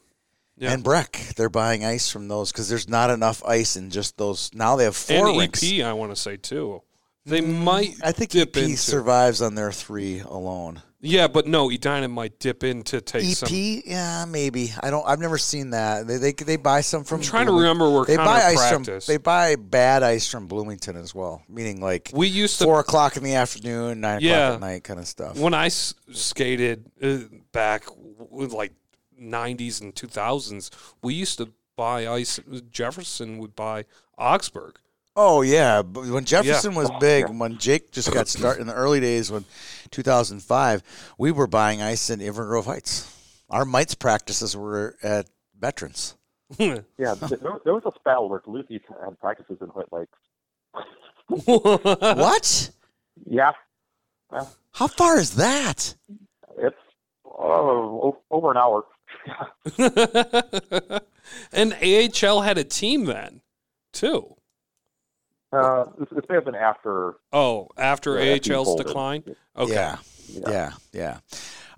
yeah. 0.58 0.72
and 0.72 0.84
Breck. 0.84 1.12
They're 1.36 1.48
buying 1.48 1.84
ice 1.84 2.10
from 2.10 2.28
those 2.28 2.52
because 2.52 2.68
there's 2.68 2.88
not 2.88 3.10
enough 3.10 3.42
ice 3.44 3.76
in 3.76 3.90
just 3.90 4.16
those. 4.18 4.50
Now 4.54 4.76
they 4.76 4.84
have 4.84 4.96
four 4.96 5.28
and 5.28 5.38
rinks. 5.38 5.62
EP. 5.64 5.84
I 5.84 5.92
want 5.92 6.12
to 6.12 6.16
say 6.16 6.36
too. 6.36 6.82
They 7.24 7.40
might. 7.40 7.96
I 8.04 8.12
think 8.12 8.34
EP 8.36 8.56
into. 8.56 8.76
survives 8.76 9.42
on 9.42 9.54
their 9.54 9.72
three 9.72 10.20
alone. 10.20 10.82
Yeah, 11.06 11.28
but 11.28 11.46
no, 11.46 11.70
Edina 11.70 12.08
might 12.08 12.38
dip 12.38 12.64
in 12.64 12.82
to 12.84 13.00
take 13.00 13.24
EP, 13.24 13.36
some. 13.36 13.48
yeah, 13.52 14.24
maybe. 14.28 14.72
I 14.80 14.90
don't. 14.90 15.06
I've 15.06 15.18
never 15.20 15.38
seen 15.38 15.70
that. 15.70 16.06
They 16.06 16.18
they, 16.18 16.32
they 16.32 16.56
buy 16.56 16.80
some 16.80 17.04
from. 17.04 17.18
I'm 17.18 17.22
trying 17.22 17.46
to 17.46 17.52
Bloomington. 17.52 17.78
remember 17.80 17.96
where 17.96 18.04
They 18.04 18.16
buy 18.16 18.42
ice 18.42 18.68
practiced. 18.70 19.06
from. 19.06 19.12
They 19.14 19.18
buy 19.18 19.56
bad 19.56 20.02
ice 20.02 20.28
from 20.30 20.46
Bloomington 20.46 20.96
as 20.96 21.14
well. 21.14 21.42
Meaning 21.48 21.80
like 21.80 22.10
we 22.14 22.26
used 22.28 22.58
to 22.58 22.64
four 22.64 22.80
o'clock 22.80 23.16
in 23.16 23.22
the 23.22 23.34
afternoon, 23.34 24.00
nine 24.00 24.20
Yeah. 24.20 24.48
o'clock 24.48 24.54
at 24.54 24.60
night, 24.60 24.84
kind 24.84 25.00
of 25.00 25.06
stuff. 25.06 25.36
when 25.38 25.54
I 25.54 25.66
s- 25.66 25.94
skated 26.12 26.90
uh, 27.02 27.18
back 27.52 27.84
with 28.30 28.52
like 28.52 28.72
90s 29.20 29.80
and 29.80 29.94
2000s, 29.94 30.70
we 31.02 31.14
used 31.14 31.38
to 31.38 31.50
buy 31.76 32.06
ice. 32.08 32.40
Jefferson 32.70 33.38
would 33.38 33.54
buy 33.56 33.84
Augsburg. 34.18 34.78
Oh 35.18 35.40
yeah, 35.40 35.80
but 35.80 36.04
when 36.06 36.26
Jefferson 36.26 36.74
was 36.74 36.90
big, 37.00 37.30
when 37.30 37.56
Jake 37.56 37.90
just 37.90 38.12
got 38.12 38.28
started 38.36 38.60
in 38.60 38.66
the 38.66 38.74
early 38.74 39.00
days, 39.00 39.32
when 39.32 39.46
2005, 39.90 40.82
we 41.16 41.32
were 41.32 41.46
buying 41.46 41.80
ice 41.80 42.10
in 42.10 42.20
Inver 42.20 42.46
Grove 42.46 42.66
Heights. 42.66 43.12
Our 43.48 43.64
mites 43.64 43.94
practices 43.94 44.54
were 44.54 44.96
at 45.02 45.28
Veterans. 45.58 46.16
Yeah, 46.58 47.14
there, 47.14 47.58
there 47.64 47.74
was 47.74 47.82
a 47.86 47.92
spell 47.98 48.28
where 48.28 48.40
Duluth 48.44 48.70
East 48.70 48.84
had 49.04 49.18
practices 49.18 49.58
in 49.60 49.68
Hoyt 49.68 49.88
Lakes. 49.90 50.18
what? 51.28 52.70
Yeah, 53.24 53.50
How 54.72 54.86
far 54.86 55.18
is 55.18 55.32
that? 55.34 55.96
it's 56.58 56.76
oh, 57.24 58.18
over 58.30 58.52
an 58.52 58.56
hour. 58.58 58.84
and 61.52 61.72
AHL 61.74 62.42
had 62.42 62.58
a 62.58 62.64
team 62.64 63.06
then, 63.06 63.40
too. 63.92 64.35
Uh, 65.52 65.84
this, 65.98 66.08
this 66.10 66.24
may 66.28 66.34
have 66.36 66.44
been 66.44 66.54
after. 66.54 67.16
Oh, 67.32 67.68
after 67.76 68.18
Yeah, 68.22 68.34
after 68.34 68.50
you 68.50 68.56
AHL's 68.56 68.74
decline? 68.76 69.24
Okay. 69.56 69.72
Yeah, 69.72 69.96
Yeah. 70.28 70.48
yeah, 70.50 70.72
yeah. 70.92 71.18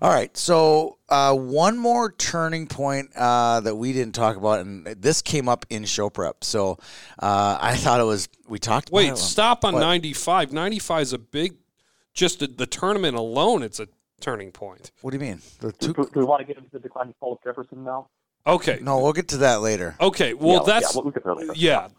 All 0.01 0.09
right. 0.09 0.35
So 0.35 0.97
uh, 1.09 1.35
one 1.35 1.77
more 1.77 2.11
turning 2.11 2.67
point 2.67 3.11
uh, 3.15 3.59
that 3.61 3.75
we 3.75 3.93
didn't 3.93 4.15
talk 4.15 4.37
about, 4.37 4.59
and 4.61 4.85
this 4.87 5.21
came 5.21 5.49
up 5.49 5.65
in 5.69 5.85
show 5.85 6.09
prep. 6.09 6.43
So 6.43 6.77
uh, 7.21 7.57
I 7.61 7.75
thought 7.75 7.99
it 7.99 8.05
was 8.05 8.29
we 8.47 8.59
talked. 8.59 8.89
about 8.89 8.97
Wait, 8.97 9.17
stop 9.17 9.63
on 9.65 9.75
95. 9.75 10.51
95 10.53 11.01
is 11.01 11.13
a 11.13 11.19
big, 11.19 11.55
just 12.13 12.39
the, 12.39 12.47
the 12.47 12.65
tournament 12.65 13.17
alone, 13.17 13.61
it's 13.61 13.79
a 13.79 13.87
turning 14.21 14.51
point. 14.51 14.91
What 15.01 15.11
do 15.11 15.17
you 15.17 15.21
mean? 15.21 15.41
The 15.59 15.71
Do, 15.73 15.93
two? 15.93 16.03
do 16.05 16.09
we 16.15 16.23
want 16.25 16.39
to 16.41 16.45
get 16.45 16.57
into 16.57 16.69
the 16.71 16.79
decline 16.79 17.09
of 17.09 17.19
Paul 17.19 17.39
Jefferson 17.43 17.83
now? 17.83 18.07
Okay. 18.47 18.79
No, 18.81 18.99
we'll 18.99 19.13
get 19.13 19.27
to 19.29 19.37
that 19.37 19.61
later. 19.61 19.95
Okay. 19.99 20.33
Well, 20.33 20.57
yeah, 20.57 20.63
that's, 20.65 20.95
yeah, 20.95 21.01
we 21.01 21.11
could 21.11 21.23
throw 21.23 21.35
later. 21.35 21.53
yeah. 21.55 21.89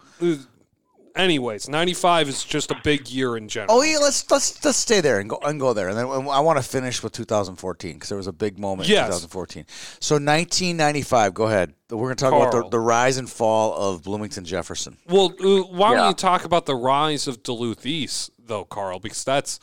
Anyways, 1.16 1.68
95 1.68 2.28
is 2.28 2.44
just 2.44 2.70
a 2.70 2.76
big 2.84 3.08
year 3.08 3.36
in 3.36 3.48
general. 3.48 3.78
Oh 3.78 3.82
yeah, 3.82 3.98
let's 3.98 4.30
let's 4.30 4.64
let's 4.64 4.78
stay 4.78 5.00
there 5.00 5.18
and 5.18 5.28
go 5.30 5.38
and 5.42 5.58
go 5.58 5.72
there, 5.72 5.88
and 5.88 5.96
then 5.98 6.06
I 6.06 6.40
want 6.40 6.58
to 6.58 6.62
finish 6.62 7.02
with 7.02 7.12
2014 7.12 7.94
because 7.94 8.08
there 8.08 8.16
was 8.18 8.26
a 8.26 8.32
big 8.32 8.58
moment 8.58 8.88
Yes. 8.88 9.06
in 9.06 9.28
2014. 9.28 9.64
So 10.00 10.14
1995, 10.14 11.34
go 11.34 11.44
ahead. 11.46 11.74
We're 11.90 11.98
going 11.98 12.16
to 12.16 12.24
talk 12.24 12.32
about 12.32 12.52
the, 12.52 12.68
the 12.70 12.78
rise 12.78 13.16
and 13.18 13.28
fall 13.28 13.74
of 13.74 14.04
Bloomington 14.04 14.44
Jefferson. 14.44 14.96
Well, 15.08 15.32
uh, 15.42 15.62
why 15.64 15.94
don't 15.96 16.08
you 16.08 16.14
talk 16.14 16.44
about 16.44 16.66
the 16.66 16.76
rise 16.76 17.26
of 17.26 17.42
Duluth 17.42 17.84
East, 17.84 18.30
though, 18.38 18.64
Carl? 18.64 19.00
Because 19.00 19.24
that's 19.24 19.58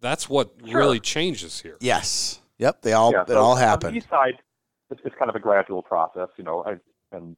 that's 0.00 0.28
what 0.28 0.50
really 0.62 1.00
changes 1.00 1.60
here. 1.60 1.76
Yes. 1.80 2.40
Yep. 2.58 2.82
They 2.82 2.92
all 2.92 3.12
yeah, 3.12 3.22
it 3.22 3.28
so 3.28 3.38
all 3.38 3.52
On 3.52 3.58
the 3.58 3.64
happened. 3.64 3.96
east 3.96 4.08
side, 4.10 4.34
it's, 4.90 5.00
it's 5.04 5.14
kind 5.18 5.28
of 5.30 5.36
a 5.36 5.40
gradual 5.40 5.82
process, 5.82 6.28
you 6.36 6.44
know. 6.44 6.62
I, 6.64 6.74
and 7.16 7.36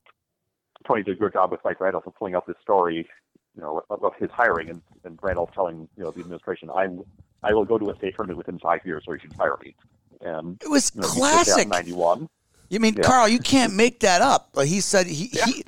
Tony 0.87 1.03
did 1.03 1.17
a 1.17 1.21
good 1.21 1.33
job 1.33 1.51
with 1.51 1.61
Mike 1.65 1.81
Randolph 1.81 2.07
of 2.07 2.15
pulling 2.17 2.35
out 2.35 2.47
this 2.47 2.57
story, 2.63 3.09
you 3.57 3.63
know, 3.63 3.83
of, 3.91 4.15
his 4.19 4.31
hiring, 4.31 4.69
and, 4.71 4.83
and 5.05 5.19
Randolph 5.23 5.53
telling 5.53 5.89
you 5.97 6.05
know 6.05 6.11
the 6.11 6.21
administration, 6.21 6.71
"I'm 6.75 7.03
I 7.43 7.53
will 7.53 7.65
go 7.65 7.79
to 7.79 7.91
a 7.91 7.97
state 7.97 8.15
tournament 8.17 8.39
within 8.39 8.59
five 8.59 8.81
years, 8.85 9.05
or 9.07 9.15
you 9.15 9.21
should 9.21 9.35
fire 9.35 9.57
me." 9.63 9.75
And 10.21 10.61
It 10.63 10.69
was 10.71 10.93
you 10.95 11.03
know, 11.03 11.09
he 11.09 11.15
did 11.15 11.23
that 11.23 11.45
classic. 11.47 11.69
'91. 11.69 12.29
You 12.71 12.81
mean 12.81 12.95
Yeah. 12.97 13.03
Carl? 13.03 13.29
You 13.29 13.39
can't 13.39 13.75
make 13.75 14.01
that 14.01 14.23
up. 14.23 14.51
But 14.55 14.67
he 14.67 14.81
said 14.81 15.07
he, 15.07 15.27
he 15.27 15.65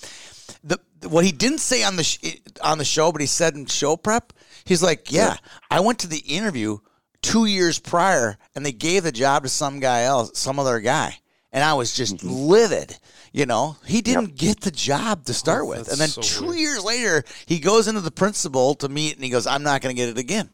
the 0.65 0.79
what 1.09 1.25
he 1.25 1.33
didn't 1.33 1.59
say 1.59 1.85
on 1.85 1.97
the 1.97 2.05
sh- 2.05 2.37
on 2.63 2.79
the 2.79 2.85
show, 2.85 3.13
but 3.13 3.21
he 3.21 3.27
said 3.27 3.55
in 3.55 3.67
show 3.67 3.97
prep. 3.97 4.33
He's 4.65 4.83
like, 4.83 5.13
yeah, 5.13 5.37
I 5.71 5.81
went 5.81 5.99
to 6.01 6.09
the 6.09 6.19
interview 6.19 6.79
two 7.23 7.45
years 7.45 7.79
prior, 7.79 8.37
and 8.55 8.65
they 8.67 8.73
gave 8.73 9.05
the 9.05 9.13
job 9.13 9.45
to 9.45 9.49
some 9.49 9.79
guy 9.79 10.03
else, 10.03 10.37
some 10.39 10.59
other 10.59 10.81
guy, 10.81 11.19
and 11.53 11.63
I 11.63 11.75
was 11.75 11.95
just 11.95 12.17
Mm-hmm. 12.17 12.31
livid. 12.31 12.99
You 13.37 13.45
know, 13.45 13.77
he 13.85 14.01
didn't 14.01 14.37
get 14.37 14.63
the 14.63 14.71
job 14.71 15.27
to 15.27 15.35
start 15.35 15.65
Oh, 15.65 15.67
with, 15.67 15.89
and 15.93 15.99
then 16.01 16.09
so 16.09 16.23
two 16.23 16.47
weird. 16.47 16.59
years 16.59 16.83
later, 16.83 17.23
he 17.45 17.59
goes 17.59 17.87
into 17.87 18.01
the 18.01 18.11
principal 18.11 18.75
to 18.77 18.89
meet, 18.89 19.15
and 19.15 19.23
he 19.23 19.29
goes, 19.29 19.47
"I'm 19.47 19.63
not 19.63 19.83
going 19.83 19.95
to 19.95 20.03
get 20.03 20.09
it 20.09 20.17
again." 20.17 20.49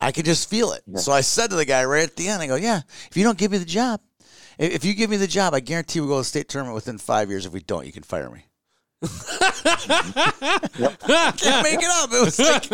I 0.00 0.10
could 0.10 0.24
just 0.24 0.50
feel 0.50 0.72
it. 0.72 0.82
So 0.96 1.12
I 1.12 1.20
said 1.20 1.50
to 1.50 1.56
the 1.56 1.64
guy 1.64 1.84
right 1.84 2.02
at 2.02 2.16
the 2.16 2.26
end, 2.26 2.42
I 2.42 2.48
go, 2.48 2.56
"Yeah, 2.56 2.80
if 3.08 3.16
you 3.16 3.22
don't 3.22 3.38
give 3.38 3.52
me 3.52 3.58
the 3.58 3.64
job, 3.64 4.00
if 4.58 4.72
if 4.74 4.84
you 4.84 4.94
give 4.94 5.10
me 5.10 5.16
the 5.16 5.28
job, 5.28 5.54
I 5.54 5.60
guarantee 5.60 6.00
we'll 6.00 6.08
go 6.08 6.16
to 6.16 6.20
the 6.22 6.24
state 6.24 6.48
tournament 6.48 6.74
within 6.74 6.98
five 6.98 7.30
years. 7.30 7.46
If 7.46 7.52
we 7.52 7.60
don't, 7.60 7.86
you 7.86 7.92
can 7.92 8.02
fire 8.02 8.28
me." 8.28 8.46
Can't 10.24 11.62
make 11.62 11.80
it 11.80 11.90
up. 11.90 12.10
It 12.12 12.24
was 12.24 12.38
like, 12.38 12.72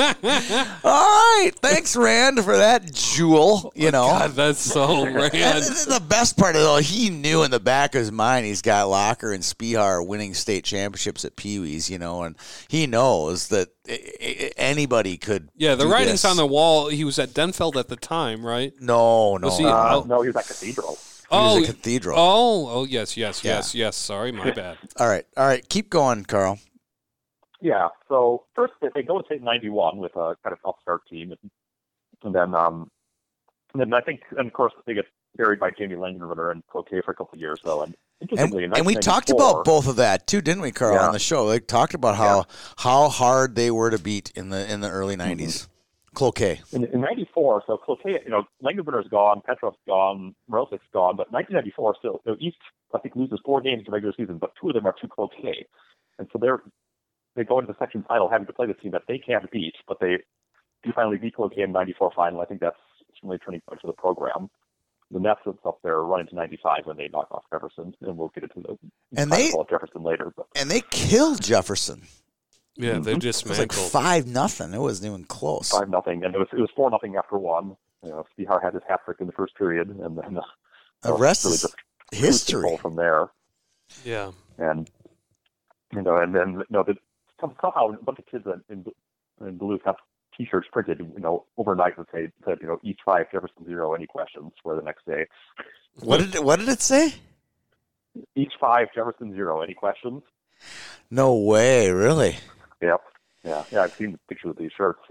all 0.85 0.93
right, 1.41 1.51
thanks, 1.61 1.97
Rand, 1.97 2.43
for 2.45 2.57
that 2.57 2.93
jewel. 2.93 3.73
You 3.75 3.91
know, 3.91 4.07
God, 4.07 4.31
that's 4.33 4.61
so 4.61 5.05
Rand. 5.05 5.17
rad. 5.35 5.63
the 5.63 6.03
best 6.09 6.37
part 6.37 6.57
of 6.57 6.63
it, 6.63 6.65
though, 6.65 6.77
he 6.79 7.11
knew 7.11 7.43
in 7.43 7.51
the 7.51 7.61
back 7.61 7.95
of 7.95 8.01
his 8.01 8.13
mind 8.13 8.47
he's 8.47 8.63
got 8.63 8.89
Locker 8.89 9.33
and 9.33 9.43
Spehar 9.43 10.07
winning 10.07 10.35
state 10.35 10.65
championships 10.65 11.25
at 11.25 11.37
Pee 11.37 11.59
Wee's, 11.59 11.91
you 11.91 11.99
know, 11.99 12.23
and 12.23 12.37
he 12.69 12.87
knows 12.87 13.49
that 13.49 13.69
i- 13.89 13.93
i- 14.23 14.53
anybody 14.57 15.17
could. 15.17 15.49
Yeah, 15.57 15.75
the 15.75 15.85
do 15.85 15.91
writing's 15.93 16.23
this. 16.23 16.31
on 16.31 16.37
the 16.37 16.47
wall. 16.47 16.89
He 16.89 17.05
was 17.05 17.19
at 17.19 17.31
Denfeld 17.31 17.77
at 17.77 17.89
the 17.89 17.97
time, 17.97 18.45
right? 18.45 18.73
No, 18.81 19.37
no. 19.37 19.49
Was 19.49 19.59
he- 19.59 19.65
Uh, 19.65 19.97
Oh. 19.97 20.05
No, 20.07 20.23
he 20.23 20.29
was 20.29 20.37
at 20.37 20.47
Cathedral. 20.47 20.99
He 21.31 21.37
was 21.37 21.59
oh, 21.59 21.63
a 21.63 21.67
cathedral. 21.67 22.19
oh, 22.19 22.69
oh, 22.69 22.85
yes, 22.85 23.17
yes, 23.17 23.45
Yeah. 23.45 23.57
yes, 23.57 23.75
yes. 23.75 23.97
Sorry, 23.97 24.33
my 24.33 24.51
bad. 24.51 24.79
All 24.97 25.09
right, 25.09 25.25
all 25.37 25.47
right. 25.47 25.67
Keep 25.69 25.91
going, 25.91 26.25
Carl. 26.25 26.59
Yeah. 27.61 27.89
So 28.09 28.45
first 28.55 28.73
they, 28.83 28.89
they 28.95 29.03
go 29.03 29.19
to 29.19 29.25
state 29.27 29.43
'91 29.43 29.99
with 29.99 30.17
a 30.17 30.37
kind 30.43 30.53
of 30.53 30.59
upstart 30.65 31.03
team, 31.09 31.31
and, 31.31 31.51
and 32.25 32.35
then 32.35 32.55
um, 32.55 32.91
and 33.73 33.81
then 33.81 33.95
I 33.95 34.01
think, 34.01 34.23
and 34.37 34.47
of 34.49 34.53
course 34.53 34.73
they 34.87 34.95
get 34.95 35.05
buried 35.37 35.61
by 35.61 35.71
Jamie 35.71 35.95
Langenbrunner 35.95 36.51
and 36.51 36.67
Cloquet 36.67 37.03
for 37.05 37.13
a 37.13 37.15
couple 37.15 37.35
of 37.35 37.41
years 37.41 37.61
though. 37.65 37.83
And 37.83 37.95
And, 38.37 38.53
and 38.77 38.85
we 38.85 38.97
talked 38.97 39.31
about 39.31 39.65
both 39.65 39.87
of 39.87 39.97
that 39.97 40.27
too, 40.27 40.41
didn't 40.41 40.63
we, 40.63 40.73
Carl, 40.73 40.95
Yeah. 40.95 41.07
on 41.07 41.13
the 41.13 41.19
show? 41.19 41.45
Like 41.45 41.67
talked 41.67 41.95
about 41.95 42.17
how 42.17 42.47
how 42.77 43.09
hard 43.09 43.55
they 43.55 43.71
were 43.71 43.91
to 43.91 43.99
beat 43.99 44.33
in 44.35 44.51
the 44.51 44.71
in 44.71 44.81
the 44.81 44.91
early 44.91 45.17
Mm-hmm. 45.17 45.71
90s. 46.13 46.17
Cloquet. 46.17 46.61
In, 46.73 46.85
in 46.85 47.01
'94, 47.01 47.65
so 47.67 47.77
Cloquet, 47.77 48.21
you 48.25 48.31
know, 48.31 48.45
Langenbrunner's 48.63 49.09
gone, 49.09 49.41
Petrov's 49.45 49.77
gone, 49.87 50.35
Morozic's 50.51 50.83
gone, 50.93 51.17
but 51.17 51.31
1994 51.33 51.97
still, 51.99 52.21
so 52.25 52.37
East, 52.39 52.57
I 52.95 52.99
think, 52.99 53.17
loses 53.17 53.41
four 53.45 53.61
games 53.61 53.81
in 53.81 53.85
the 53.87 53.91
regular 53.93 54.15
season, 54.17 54.39
but 54.39 54.53
two 54.61 54.69
of 54.69 54.75
them 54.75 54.87
are 54.87 54.95
to 55.01 55.09
Cloquet. 55.09 55.67
And 56.19 56.29
so 56.33 56.39
they're, 56.41 56.63
they 57.37 57.45
go 57.45 57.59
into 57.59 57.73
the 57.73 57.79
section 57.79 58.03
title 58.05 58.29
having 58.29 58.47
to 58.47 58.53
play 58.53 58.67
the 58.67 58.75
team 58.75 58.93
that 58.93 59.03
they 59.09 59.19
can't 59.19 59.51
beat, 59.51 59.75
but 59.89 59.99
they 60.01 60.19
do 60.83 60.93
finally 60.95 61.17
beat 61.19 61.35
Cloquet 61.37 61.63
in 61.63 61.73
94 61.73 62.13
final. 62.15 62.41
I 62.41 62.45
think 62.47 62.61
that's 62.61 62.77
really 63.23 63.37
a 63.37 63.39
turning 63.39 63.61
point 63.69 63.81
for 63.81 63.87
the 63.87 63.93
program. 63.93 64.49
The 65.13 65.19
Nets 65.19 65.41
stuff 65.43 65.75
there 65.83 66.01
run 66.03 66.21
into 66.21 66.37
95 66.37 66.87
when 66.87 66.97
they 66.97 67.09
knock 67.09 67.27
off 67.33 67.43
Jefferson, 67.53 67.95
and 68.01 68.17
we'll 68.17 68.29
get 68.29 68.45
into 68.45 68.61
the 68.61 68.79
And 69.21 69.31
they- 69.33 69.51
Jefferson 69.69 70.03
later. 70.05 70.33
But 70.37 70.47
And 70.55 70.71
they 70.71 70.83
killed 70.91 71.43
Jefferson. 71.43 72.03
Yeah, 72.81 72.99
they 72.99 73.15
Mhm. 73.15 73.21
just 73.21 73.45
It 73.45 73.49
was 73.51 73.59
like 73.59 73.73
five 73.73 74.27
nothing. 74.27 74.73
It 74.75 74.79
wasn't 74.81 75.13
even 75.13 75.25
close. 75.25 75.71
five 75.71 75.89
nothing, 75.89 76.25
and 76.25 76.35
it 76.35 76.39
was 76.39 76.49
it 76.53 76.61
was 76.61 76.71
four 76.75 76.91
nothing 76.91 77.17
after 77.17 77.37
one. 77.39 77.77
You 78.03 78.11
know, 78.11 78.27
Spehar 78.39 78.63
had 78.63 78.75
his 78.75 78.83
hat 78.89 79.01
trick 79.05 79.19
in 79.21 79.27
the 79.27 79.33
first 79.33 79.55
period, 79.57 79.89
and 79.89 80.17
then 80.19 80.39
uh, 80.39 80.43
The 81.03 81.13
rest 81.15 81.45
really 81.45 81.55
is 81.57 81.61
just 81.63 81.75
history. 82.51 82.77
from 82.79 82.97
there. 82.97 83.31
Yeah, 84.05 84.33
and 84.59 84.89
you 85.93 86.03
know, 86.03 86.17
and 86.17 86.35
then 86.35 86.55
you 86.55 86.65
know, 86.71 86.83
the, 86.83 86.95
somehow 87.41 87.89
a 87.89 88.03
bunch 88.05 88.19
of 88.19 88.27
kids 88.27 88.47
in, 88.47 88.63
in, 88.71 89.47
in 89.47 89.59
Duluth 89.59 89.83
have 89.85 89.97
T-shirts 90.37 90.69
printed, 90.73 91.01
you 91.01 91.21
know, 91.21 91.45
overnight 91.59 91.97
that 91.97 92.07
say 92.13 92.31
said, 92.45 92.59
you 92.63 92.67
know, 92.69 92.79
each 92.83 93.01
five 93.05 93.27
Jefferson 93.33 93.67
zero, 93.67 93.93
any 93.95 94.07
questions? 94.07 94.53
For 94.63 94.75
the 94.77 94.83
next 94.83 95.05
day, 95.05 95.27
What 96.01 96.19
did 96.21 96.35
it, 96.37 96.45
what 96.45 96.59
did 96.61 96.69
it 96.69 96.81
say? 96.81 97.15
each 98.35 98.53
five 98.61 98.89
Jefferson 98.95 99.33
zero, 99.35 99.61
any 99.61 99.75
questions? 99.75 100.23
No 101.11 101.35
way, 101.35 101.91
really. 101.91 102.37
Yep, 102.83 103.01
yeah, 103.45 103.65
yeah. 103.71 103.83
I've 103.83 103.93
seen 103.95 104.13
the 104.13 104.19
picture 104.29 104.49
of 104.51 104.57
these 104.57 104.73
shirts. 104.77 105.01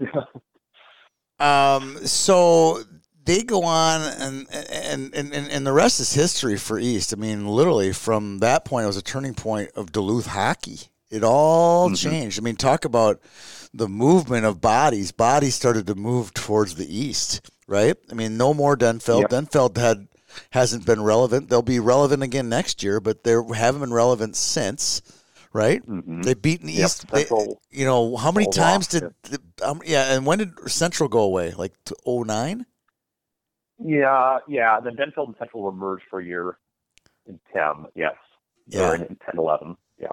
Um, 1.38 1.96
so 2.06 2.82
they 3.24 3.42
go 3.42 3.64
on, 3.64 4.02
and 4.02 4.46
and, 4.52 5.14
and 5.14 5.32
and 5.34 5.66
the 5.66 5.72
rest 5.72 6.00
is 6.00 6.12
history 6.12 6.58
for 6.58 6.78
East. 6.78 7.14
I 7.14 7.16
mean, 7.16 7.46
literally 7.46 7.92
from 7.92 8.40
that 8.40 8.66
point, 8.66 8.84
it 8.84 8.88
was 8.88 8.98
a 8.98 9.02
turning 9.02 9.32
point 9.34 9.70
of 9.74 9.90
Duluth 9.90 10.26
hockey. 10.26 10.80
It 11.10 11.24
all 11.24 11.88
Mhm. 11.90 11.96
changed. 11.96 12.38
I 12.38 12.42
mean, 12.42 12.56
talk 12.56 12.84
about 12.84 13.20
the 13.72 13.88
movement 13.88 14.44
of 14.44 14.60
bodies. 14.60 15.12
Bodies 15.12 15.54
started 15.54 15.86
to 15.86 15.94
move 15.94 16.34
towards 16.34 16.74
the 16.74 16.94
east, 16.94 17.50
right? 17.66 17.96
I 18.10 18.14
mean, 18.14 18.36
no 18.36 18.52
more 18.52 18.76
Denfeld. 18.76 19.22
Yep. 19.22 19.30
Denfeld 19.30 19.76
had 19.78 20.08
hasn't 20.50 20.84
been 20.86 21.02
relevant. 21.02 21.48
They'll 21.48 21.62
be 21.62 21.80
relevant 21.80 22.22
again 22.22 22.48
next 22.48 22.82
year, 22.82 23.00
but 23.00 23.24
they 23.24 23.32
haven't 23.54 23.80
been 23.80 23.92
relevant 23.94 24.36
since, 24.36 25.00
right? 25.52 25.84
mm-hmm. 25.86 26.22
They've 26.22 26.40
beaten 26.40 26.68
Yep, 26.68 26.84
East. 26.84 27.06
they- 27.10 27.26
you 27.70 27.84
know 27.84 28.16
how 28.16 28.30
many 28.32 28.46
times 28.50 28.86
did 28.86 29.14
the- 29.22 29.40
um, 29.62 29.80
yeah? 29.84 30.14
And 30.14 30.24
when 30.26 30.38
did 30.38 30.70
Central 30.70 31.08
go 31.08 31.20
away? 31.20 31.52
Like 31.52 31.72
to 31.86 31.96
09? 32.06 32.66
Yeah, 33.78 34.38
yeah. 34.48 34.80
Then 34.80 34.96
Denfeld 34.96 35.28
and 35.28 35.36
Central 35.38 35.62
were 35.62 35.72
merged 35.72 36.04
for 36.10 36.20
a 36.20 36.24
year 36.24 36.58
in 37.26 37.40
ten. 37.52 37.86
Yes, 37.94 38.14
Yeah. 38.66 38.94
In 38.94 39.16
10, 39.24 39.38
11. 39.38 39.76
Yeah. 39.98 40.08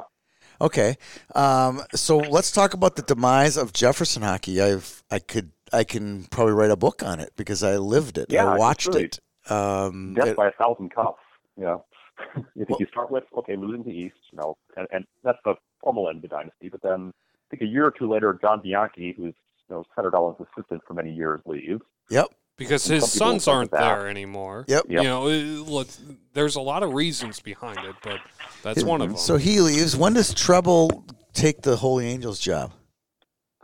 Okay. 0.61 0.95
Um, 1.35 1.81
so 1.93 2.17
let's 2.17 2.51
talk 2.51 2.73
about 2.73 2.95
the 2.95 3.01
demise 3.01 3.57
of 3.57 3.73
Jefferson 3.73 4.21
hockey. 4.23 4.61
I've 4.61 5.03
I 5.11 5.19
could 5.19 5.51
I 5.73 5.83
can 5.83 6.23
probably 6.31 6.53
write 6.53 6.71
a 6.71 6.75
book 6.77 7.03
on 7.03 7.19
it 7.19 7.33
because 7.35 7.61
I 7.61 7.77
lived 7.77 8.17
it. 8.17 8.27
Yeah, 8.29 8.45
I 8.53 8.57
watched 8.57 8.87
really- 8.87 9.03
it. 9.05 9.19
Um, 9.51 10.13
death 10.15 10.27
it- 10.29 10.37
by 10.37 10.47
a 10.47 10.51
thousand 10.51 10.89
cuts. 10.93 11.19
Yeah. 11.57 11.77
you 12.55 12.65
think 12.65 12.79
you 12.79 12.87
start 12.87 13.11
with 13.11 13.23
okay, 13.37 13.55
losing 13.55 13.83
to 13.83 13.91
East, 13.91 14.15
you 14.31 14.37
know, 14.37 14.57
and, 14.75 14.87
and 14.91 15.05
that's 15.23 15.39
the 15.45 15.55
formal 15.81 16.09
end 16.09 16.17
of 16.17 16.21
the 16.23 16.27
dynasty. 16.27 16.69
But 16.69 16.81
then 16.81 17.13
I 17.15 17.45
think 17.49 17.61
a 17.61 17.71
year 17.71 17.85
or 17.85 17.91
two 17.91 18.11
later, 18.11 18.37
John 18.41 18.61
Bianchi, 18.61 19.13
who's 19.15 19.33
you 19.69 19.75
know 19.75 19.83
Saterdalen's 19.97 20.39
assistant 20.39 20.81
for 20.87 20.93
many 20.93 21.11
years, 21.11 21.41
leaves. 21.45 21.81
yep. 22.09 22.27
because 22.57 22.83
Some 22.83 22.95
his 22.95 23.11
sons 23.11 23.47
aren't 23.47 23.71
there 23.71 24.07
anymore. 24.07 24.65
Yep. 24.67 24.85
Yep. 24.89 25.03
You 25.03 25.07
know, 25.07 25.27
uh, 25.27 25.31
look, 25.69 25.87
there's 26.33 26.55
a 26.55 26.61
lot 26.61 26.83
of 26.83 26.93
reasons 26.93 27.39
behind 27.39 27.79
it, 27.85 27.95
but 28.03 28.19
that's 28.63 28.83
one 28.83 29.01
of 29.01 29.07
mm-hmm. 29.07 29.15
them. 29.15 29.21
So 29.21 29.37
he 29.37 29.61
leaves. 29.61 29.95
When 29.95 30.13
does 30.13 30.33
Trebil 30.33 31.03
take 31.33 31.61
the 31.61 31.75
Holy 31.77 32.07
Angels 32.07 32.39
job? 32.39 32.73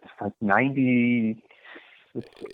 It's 0.03 0.11
like 0.21 0.33
ninety. 0.41 1.41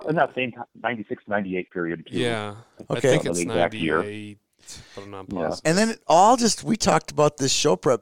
In 0.08 0.16
that 0.16 0.34
same 0.36 0.54
time, 0.54 0.64
96, 0.82 1.22
98 1.28 1.70
period. 1.70 2.08
too. 2.10 2.18
yeah, 2.18 2.56
I 2.90 2.94
Okay. 2.94 3.10
think 3.10 3.26
it's 3.26 3.44
know 3.44 3.54
the 3.54 3.60
exact 3.60 3.74
year. 3.74 4.38
98, 4.78 4.82
but 4.96 5.02
I'm 5.04 5.12
not 5.12 5.28
Yeah. 5.32 5.56
And 5.70 5.78
then 5.78 5.90
it 5.90 6.02
all 6.08 6.38
just 6.38 6.64
we 6.64 6.78
talked 6.78 7.12
about 7.12 7.38
this 7.38 7.52
show 7.52 7.76
prep. 7.76 8.02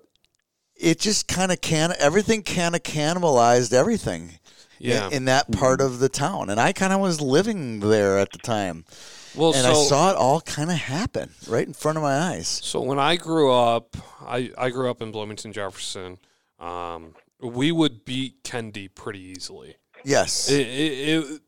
It 0.75 0.99
just 0.99 1.27
kind 1.27 1.51
of 1.51 1.59
can 1.61 1.93
everything 1.99 2.43
kind 2.43 2.75
of 2.75 2.83
cannibalized 2.83 3.73
everything. 3.73 4.39
in- 4.79 4.89
Yeah. 4.91 5.09
in, 5.09 5.25
that 5.25 5.51
part 5.51 5.81
of 5.81 5.97
the 5.97 6.07
town, 6.07 6.51
and 6.51 6.59
I 6.59 6.71
kind 6.71 6.93
of 6.93 6.99
was 6.99 7.19
living 7.19 7.79
there 7.79 8.19
at 8.19 8.31
the 8.31 8.37
time. 8.37 8.85
well, 9.33 9.51
and 9.51 9.63
so 9.63 9.71
I 9.71 9.73
saw 9.85 10.11
it 10.11 10.15
all 10.15 10.39
kind 10.41 10.69
of 10.69 10.77
happen 10.77 11.31
right 11.47 11.65
in 11.65 11.73
front 11.73 11.97
of 11.97 12.03
my 12.03 12.15
eyes. 12.15 12.47
So 12.47 12.81
when 12.81 12.99
I 12.99 13.15
grew 13.15 13.51
up, 13.51 13.97
I, 14.21 14.51
I 14.55 14.69
grew 14.69 14.87
up 14.91 15.01
in 15.01 15.11
Bloomington, 15.11 15.51
Jefferson. 15.51 16.19
Um, 16.59 17.15
we 17.41 17.71
would 17.71 18.05
beat 18.05 18.43
Kennedy 18.43 18.87
pretty 18.87 19.19
easily. 19.19 19.77
Yes, 20.03 20.47
It, 20.51 20.67
it, 20.67 21.23
it, 21.25 21.41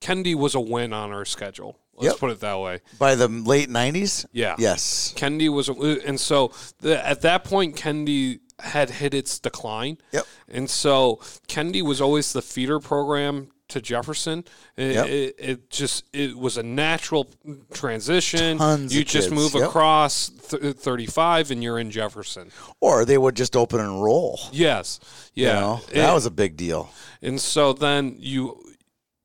Kennedy 0.00 0.34
was 0.34 0.54
a 0.54 0.60
win 0.60 0.92
on 0.92 1.10
our 1.10 1.24
schedule. 1.24 1.78
Let's 1.96 2.12
Yep. 2.14 2.18
put 2.18 2.30
it 2.30 2.40
that 2.40 2.58
way. 2.60 2.80
by 2.98 3.14
the 3.14 3.28
late 3.28 3.68
'90s. 3.70 4.26
Yeah. 4.32 4.56
Yes, 4.58 5.12
Kennedy 5.16 5.48
was, 5.48 5.68
and 5.68 6.18
so 6.18 6.52
the, 6.80 7.04
at 7.06 7.20
that 7.22 7.44
point, 7.44 7.76
Kennedy 7.76 8.40
had 8.60 8.88
hit 8.90 9.14
its 9.14 9.38
decline. 9.38 9.98
Yep. 10.12 10.26
And 10.48 10.70
so 10.70 11.20
Kennedy 11.48 11.82
was 11.82 12.00
always 12.00 12.32
the 12.32 12.42
feeder 12.42 12.78
program 12.80 13.48
to 13.68 13.80
Jefferson. 13.80 14.44
It, 14.76 14.94
Yep. 14.94 15.06
it, 15.06 15.34
it 15.38 15.70
just 15.70 16.04
it 16.12 16.36
was 16.38 16.56
a 16.56 16.62
natural 16.62 17.28
transition. 17.72 18.58
Tons 18.58 18.94
you 18.94 19.04
just 19.04 19.28
kids. 19.30 19.34
move 19.34 19.54
Yep. 19.54 19.64
across 19.68 20.28
th- 20.50 20.76
35 20.76 21.50
and 21.50 21.62
you're 21.62 21.78
in 21.78 21.90
Jefferson. 21.90 22.50
or 22.80 23.04
they 23.04 23.18
would 23.18 23.34
just 23.36 23.56
open 23.56 23.80
and 23.80 24.02
roll. 24.02 24.38
Yes. 24.52 25.00
You 25.34 25.46
Yeah. 25.46 25.60
know? 25.60 25.80
It- 25.90 25.94
that 25.94 26.12
was 26.14 26.26
a 26.26 26.30
big 26.30 26.56
deal. 26.56 26.90
and 27.22 27.40
so 27.40 27.72
then 27.72 28.16
you 28.18 28.60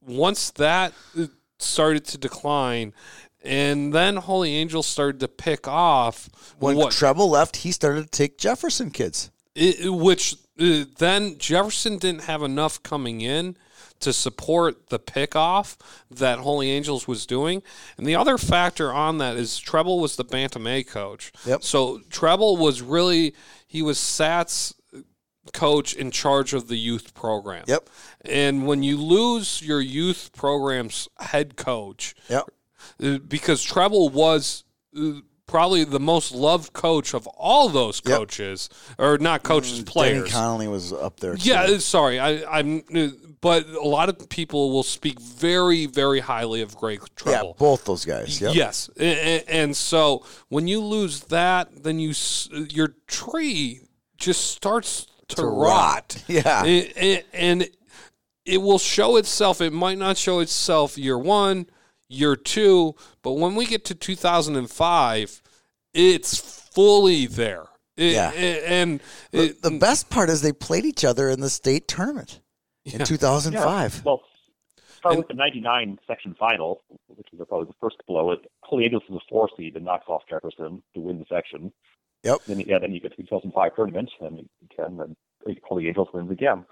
once 0.01 0.51
that 0.51 0.93
started 1.59 2.05
to 2.05 2.17
decline 2.17 2.93
and 3.41 3.93
then 3.93 4.17
Holy 4.17 4.55
Angels 4.55 4.85
started 4.85 5.19
to 5.21 5.27
pick 5.27 5.67
off 5.67 6.29
When 6.59 6.75
what 6.75 6.91
Trebil 6.91 7.29
left, 7.29 7.57
he 7.57 7.71
started 7.71 8.03
to 8.03 8.09
take 8.09 8.37
Jefferson 8.37 8.91
kids. 8.91 9.31
it, 9.55 9.91
which 9.93 10.35
uh, 10.59 10.85
then 10.97 11.37
Jefferson 11.37 11.97
didn't 11.97 12.23
have 12.23 12.43
enough 12.43 12.83
coming 12.83 13.21
in 13.21 13.55
to 14.01 14.13
support 14.13 14.89
the 14.89 14.99
pickoff 14.99 15.77
that 16.09 16.39
Holy 16.39 16.71
Angels 16.71 17.07
was 17.07 17.25
doing. 17.25 17.61
And 17.97 18.05
the 18.05 18.15
other 18.15 18.37
factor 18.37 18.93
on 18.93 19.17
that 19.17 19.35
is 19.35 19.59
Trebil 19.59 19.99
was 19.99 20.15
the 20.15 20.23
Bantam 20.23 20.67
A 20.67 20.83
coach. 20.83 21.31
Yep. 21.45 21.63
So 21.63 21.99
Trebil 22.09 22.57
was 22.57 22.81
really 22.81 23.33
he 23.67 23.81
was 23.81 23.99
Sat's 23.99 24.73
coach 25.53 25.93
in 25.93 26.11
charge 26.11 26.53
of 26.53 26.67
the 26.67 26.77
youth 26.77 27.13
program. 27.13 27.63
Yep. 27.67 27.89
And 28.25 28.67
when 28.67 28.83
you 28.83 28.97
lose 28.97 29.61
your 29.61 29.81
youth 29.81 30.31
program's 30.35 31.07
head 31.19 31.55
coach, 31.55 32.13
Yep. 32.29 32.43
uh, 33.03 33.17
because 33.27 33.65
Trebil 33.65 34.11
was 34.11 34.63
uh, 34.97 35.21
probably 35.47 35.83
the 35.83 35.99
most 35.99 36.31
loved 36.31 36.73
coach 36.73 37.13
of 37.15 37.25
all 37.27 37.69
those 37.69 38.01
Yep. 38.05 38.17
coaches, 38.17 38.69
or 38.99 39.17
not 39.17 39.41
coaches, 39.43 39.73
Danny 39.79 39.83
players. 39.85 40.31
Connolly 40.31 40.67
was 40.67 40.93
up 40.93 41.19
there. 41.19 41.35
Too. 41.35 41.49
Yeah, 41.49 41.63
uh, 41.63 41.79
sorry, 41.79 42.19
I, 42.19 42.43
I'm. 42.59 42.83
uh, 42.95 43.07
But 43.41 43.67
a 43.69 43.81
lot 43.87 44.09
of 44.09 44.27
people 44.29 44.69
will 44.71 44.83
speak 44.83 45.19
very, 45.19 45.85
very 45.85 46.19
highly 46.19 46.61
of 46.61 46.75
Greg 46.75 46.99
Trebil. 47.15 47.31
yeah, 47.31 47.51
both 47.57 47.85
those 47.85 48.03
guys. 48.05 48.39
Yep. 48.41 48.53
Yes, 48.53 48.89
A- 48.99 49.03
a- 49.37 49.45
and 49.47 49.75
so 49.77 50.25
when 50.49 50.67
you 50.67 50.81
lose 50.81 51.21
that, 51.21 51.83
then 51.83 51.99
you 51.99 52.13
your 52.69 52.95
tree 53.07 53.81
just 54.17 54.51
starts 54.51 55.07
to, 55.29 55.35
To 55.37 55.43
rot. 55.45 56.15
rot. 56.17 56.23
Yeah. 56.27 56.63
A- 56.63 56.91
a- 57.17 57.23
and 57.33 57.67
it 58.45 58.57
will 58.61 58.79
show 58.79 59.15
itself. 59.17 59.61
It 59.61 59.73
might 59.73 59.97
not 59.97 60.17
show 60.17 60.39
itself 60.39 60.97
year 60.97 61.17
one, 61.17 61.67
year 62.07 62.35
two, 62.35 62.95
but 63.21 63.33
when 63.33 63.55
we 63.55 63.65
get 63.65 63.85
to 63.85 63.95
2005, 63.95 65.41
it's 65.93 66.37
fully 66.37 67.25
there. 67.27 67.65
It- 67.97 68.13
Yeah. 68.13 68.31
a- 68.33 68.65
and 68.67 69.01
The, 69.31 69.43
it, 69.49 69.61
the 69.61 69.71
best 69.71 70.09
part 70.09 70.29
is 70.29 70.41
they 70.41 70.53
played 70.53 70.85
each 70.85 71.05
other 71.05 71.29
in 71.29 71.39
the 71.41 71.49
state 71.49 71.87
tournament 71.87 72.41
in 72.85 72.99
Yeah. 72.99 73.05
2005. 73.05 74.03
Well, 74.05 74.21
start 74.97 75.17
with 75.17 75.27
the 75.27 75.33
99 75.33 75.99
section 76.07 76.33
final, 76.39 76.81
which 77.07 77.27
was 77.33 77.47
probably 77.47 77.67
the 77.67 77.73
first 77.79 77.97
blow. 78.07 78.31
It 78.31 78.39
Holy 78.63 78.85
Angels 78.85 79.03
was 79.09 79.21
a 79.23 79.29
four 79.29 79.49
seed 79.57 79.75
and 79.75 79.85
knocks 79.85 80.05
off 80.07 80.23
Jefferson 80.29 80.81
to 80.93 80.99
win 80.99 81.19
the 81.19 81.25
section. 81.29 81.71
Yep. 82.23 82.39
Then 82.47 82.59
yeah, 82.61 82.79
then 82.79 82.91
you 82.91 82.99
get 82.99 83.11
to 83.11 83.17
the 83.17 83.23
2005 83.23 83.75
tournament 83.75 84.09
and 84.21 84.49
again, 84.71 84.97
then 84.97 85.15
Holy 85.63 85.87
Angels 85.87 86.09
wins 86.13 86.31
again. 86.31 86.65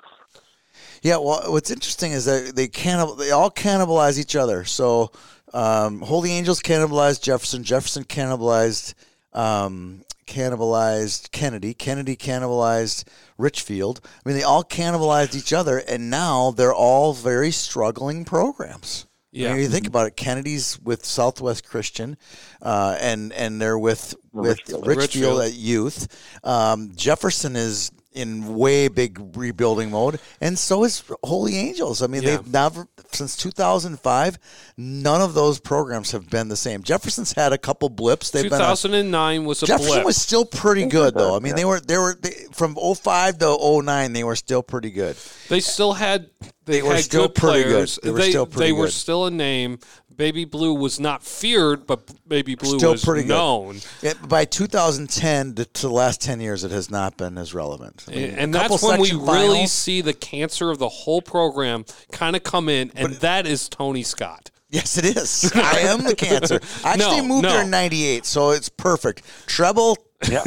Yeah, 1.01 1.17
well, 1.17 1.51
what's 1.51 1.71
interesting 1.71 2.11
is 2.11 2.25
that 2.25 2.55
they 2.55 2.67
cannibal, 2.67 3.15
they 3.15 3.31
all 3.31 3.49
cannibalize 3.49 4.19
each 4.19 4.35
other. 4.35 4.63
So, 4.63 5.11
um, 5.53 6.01
Holy 6.01 6.31
Angels 6.31 6.61
cannibalized 6.61 7.21
Jefferson. 7.23 7.63
Jefferson 7.63 8.03
cannibalized 8.03 8.93
um, 9.33 10.03
cannibalized 10.27 11.31
Kennedy. 11.31 11.73
Kennedy 11.73 12.15
cannibalized 12.15 13.05
Richfield. 13.37 14.01
I 14.03 14.29
mean, 14.29 14.37
they 14.37 14.43
all 14.43 14.63
cannibalized 14.63 15.35
each 15.35 15.53
other, 15.53 15.77
and 15.77 16.09
now 16.09 16.51
they're 16.51 16.73
all 16.73 17.13
very 17.13 17.51
struggling 17.51 18.25
programs. 18.25 19.05
Yeah. 19.37 19.49
I 19.49 19.53
mean, 19.53 19.63
you 19.63 19.69
think 19.69 19.87
about 19.87 20.07
it. 20.07 20.15
Kennedy's 20.15 20.79
with 20.79 21.05
Southwest 21.05 21.67
Christian, 21.67 22.17
uh, 22.61 22.97
and 22.99 23.31
and 23.33 23.61
they're 23.61 23.77
with 23.77 24.15
with 24.33 24.57
Richfield. 24.57 24.87
Richfield, 24.87 24.97
Richfield. 24.97 25.41
at 25.41 25.53
youth. 25.53 26.39
Um, 26.43 26.91
Jefferson 26.95 27.55
is 27.55 27.91
in 28.17 28.55
way 28.55 28.87
big 28.87 29.19
rebuilding 29.37 29.91
mode, 29.91 30.19
and 30.41 30.57
so 30.57 30.83
is 30.83 31.03
Holy 31.23 31.55
Angels. 31.55 32.01
I 32.01 32.07
mean, 32.07 32.23
Yeah. 32.23 32.37
they've 32.37 32.47
never 32.47 32.87
since 33.11 33.37
2005. 33.37 34.39
None 34.75 35.21
of 35.21 35.33
those 35.33 35.59
programs 35.59 36.11
have 36.11 36.29
been 36.29 36.49
the 36.49 36.57
same. 36.57 36.83
Jefferson's 36.83 37.31
had 37.33 37.53
a 37.53 37.57
couple 37.57 37.89
blips. 37.89 38.31
They've 38.31 38.43
been 38.43 38.53
a, 38.53 38.57
2009 38.57 39.45
was 39.45 39.63
a 39.63 39.67
Jefferson 39.67 39.93
blip. 39.93 40.05
was 40.05 40.17
still 40.17 40.45
pretty 40.45 40.85
good 40.85 41.13
though. 41.13 41.35
I 41.35 41.39
mean, 41.39 41.51
yeah. 41.51 41.55
they 41.55 41.65
were 41.65 41.79
they 41.79 41.97
were 41.97 42.17
they, 42.19 42.33
from 42.51 42.75
05 42.75 43.37
to 43.39 43.81
09. 43.83 44.13
They 44.13 44.23
were 44.23 44.35
still 44.35 44.63
pretty 44.63 44.91
good. 44.91 45.15
They 45.49 45.59
still 45.59 45.93
had 45.93 46.29
they, 46.65 46.81
They 46.81 46.81
were 46.81 46.95
had 46.95 47.03
still 47.03 47.27
good 47.27 47.35
pretty 47.35 47.63
good. 47.63 47.87
They 48.03 48.11
were 48.11 48.21
still 48.21 48.45
pretty 48.45 48.71
they 48.71 48.71
were 48.73 48.89
still 48.89 49.25
a 49.25 49.31
name. 49.31 49.79
Baby 50.17 50.45
Blue 50.45 50.73
was 50.73 50.99
not 50.99 51.23
feared, 51.23 51.85
but 51.85 52.01
Baby 52.27 52.55
Blue 52.55 52.77
Still 52.79 52.93
was 52.93 53.05
pretty 53.05 53.21
good. 53.21 53.29
known. 53.35 53.79
It, 54.01 54.17
by 54.27 54.45
2010 54.45 55.53
to, 55.55 55.65
to 55.65 55.81
the 55.83 55.93
last 55.93 56.21
10 56.21 56.39
years, 56.41 56.63
it 56.63 56.71
has 56.71 56.89
not 56.89 57.17
been 57.17 57.37
as 57.37 57.53
relevant. 57.53 58.03
I 58.07 58.11
mean, 58.11 58.29
and 58.31 58.53
that's 58.53 58.81
when 58.83 58.99
we 58.99 59.11
really 59.13 59.67
see 59.67 60.01
the 60.01 60.13
cancer 60.13 60.71
of 60.71 60.79
the 60.79 60.89
whole 60.89 61.21
program 61.21 61.85
kind 62.11 62.35
of 62.35 62.43
come 62.43 62.67
in, 62.67 62.91
and 62.95 63.13
that 63.15 63.45
is 63.45 63.69
Tony 63.69 64.03
Scott. 64.03 64.49
Yes, 64.69 64.97
it 64.97 65.05
is. 65.15 65.49
I 65.55 65.79
am 65.81 66.03
the 66.03 66.15
cancer. 66.15 66.59
I 66.83 66.93
actually 66.93 67.21
No, 67.21 67.27
moved 67.27 67.43
no. 67.43 67.49
there 67.51 67.61
in 67.63 67.69
'98, 67.69 68.25
so 68.25 68.49
it's 68.51 68.67
perfect. 68.67 69.23
Trebil 69.47 69.95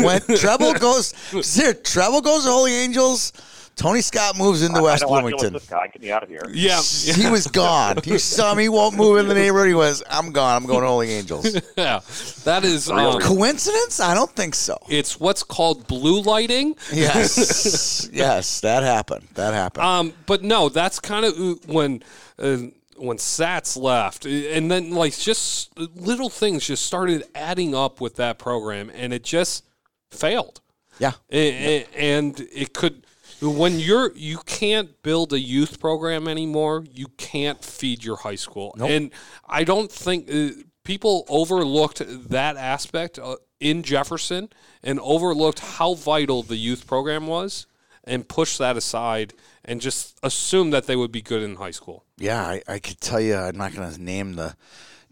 went. 0.00 0.24
Trebil 0.24 0.78
goes. 0.80 1.12
Here, 1.30 1.72
Trebil 1.72 2.22
goes 2.22 2.44
to 2.44 2.50
Holy 2.50 2.74
Angels. 2.74 3.32
Tony 3.80 4.02
Scott 4.02 4.36
moves 4.36 4.60
into 4.62 4.78
I 4.78 4.82
West 4.82 5.00
don't 5.00 5.10
want 5.10 5.24
to 5.24 5.30
Bloomington. 5.30 5.54
with 5.54 5.62
this 5.62 5.70
guy. 5.70 5.86
Get 5.86 6.02
me 6.02 6.10
out 6.12 6.22
of 6.22 6.28
here. 6.28 6.42
Yeah, 6.52 6.80
He 7.14 7.30
was 7.30 7.46
gone. 7.46 7.96
He 8.04 8.18
saw 8.18 8.54
me 8.54 8.68
won't 8.68 8.94
move 8.94 9.16
in 9.18 9.26
the 9.26 9.34
neighborhood. 9.34 9.68
He 9.68 9.74
was. 9.74 10.02
I'm 10.10 10.32
gone. 10.32 10.54
I'm 10.62 10.66
going 10.66 10.82
to 10.82 10.86
Holy 10.86 11.10
Angels. 11.10 11.46
yeah, 11.78 12.00
that 12.44 12.62
is. 12.64 12.90
Um, 12.90 13.20
Coincidence? 13.20 13.98
I 13.98 14.12
don't 14.14 14.30
think 14.30 14.54
so. 14.54 14.76
it's 14.90 15.18
what's 15.18 15.42
called 15.42 15.86
blue 15.86 16.20
lighting. 16.20 16.76
Yes, 16.92 18.10
yes, 18.12 18.60
that 18.60 18.82
happened. 18.82 19.26
That 19.34 19.54
happened. 19.54 19.84
Um, 19.86 20.12
but 20.26 20.42
no, 20.42 20.68
that's 20.68 21.00
kind 21.00 21.24
of 21.24 21.66
when 21.66 22.02
uh, 22.38 22.58
when 22.98 23.16
Sats 23.16 23.80
left, 23.80 24.26
and 24.26 24.70
then 24.70 24.90
like 24.90 25.16
just 25.16 25.70
little 25.78 26.28
things 26.28 26.66
just 26.66 26.84
started 26.84 27.24
adding 27.34 27.74
up 27.74 27.98
with 28.00 28.16
that 28.16 28.38
program, 28.38 28.90
and 28.94 29.14
it 29.14 29.24
just 29.24 29.64
failed. 30.10 30.60
yeah, 30.98 31.12
A- 31.32 31.78
a- 31.82 31.86
and 31.96 32.38
it 32.52 32.74
could 32.74 33.06
when 33.40 33.78
you're 33.78 34.12
you 34.14 34.38
can't 34.46 35.02
build 35.02 35.32
a 35.32 35.40
youth 35.40 35.80
program 35.80 36.28
anymore 36.28 36.84
you 36.92 37.06
can't 37.16 37.64
feed 37.64 38.04
your 38.04 38.16
high 38.16 38.34
school 38.34 38.74
and 38.80 39.10
i 39.48 39.64
don't 39.64 39.90
think 39.90 40.30
uh, 40.32 40.50
people 40.84 41.24
overlooked 41.28 42.02
that 42.28 42.56
aspect 42.56 43.18
uh, 43.18 43.36
in 43.60 43.82
jefferson 43.82 44.48
and 44.82 44.98
overlooked 45.00 45.60
how 45.60 45.94
vital 45.94 46.42
the 46.42 46.56
youth 46.56 46.86
program 46.86 47.26
was 47.26 47.66
and 48.04 48.28
pushed 48.28 48.58
that 48.58 48.76
aside 48.76 49.32
and 49.64 49.80
just 49.80 50.18
assumed 50.22 50.72
that 50.72 50.86
they 50.86 50.96
would 50.96 51.12
be 51.12 51.22
good 51.22 51.42
in 51.42 51.56
high 51.56 51.70
school 51.70 52.04
yeah. 52.20 52.42
I, 52.42 52.62
I 52.68 52.78
could 52.78 53.00
tell 53.00 53.20
you. 53.20 53.34
I'm 53.34 53.56
not 53.56 53.74
going 53.74 53.90
to 53.90 54.00
name 54.00 54.34
the 54.34 54.54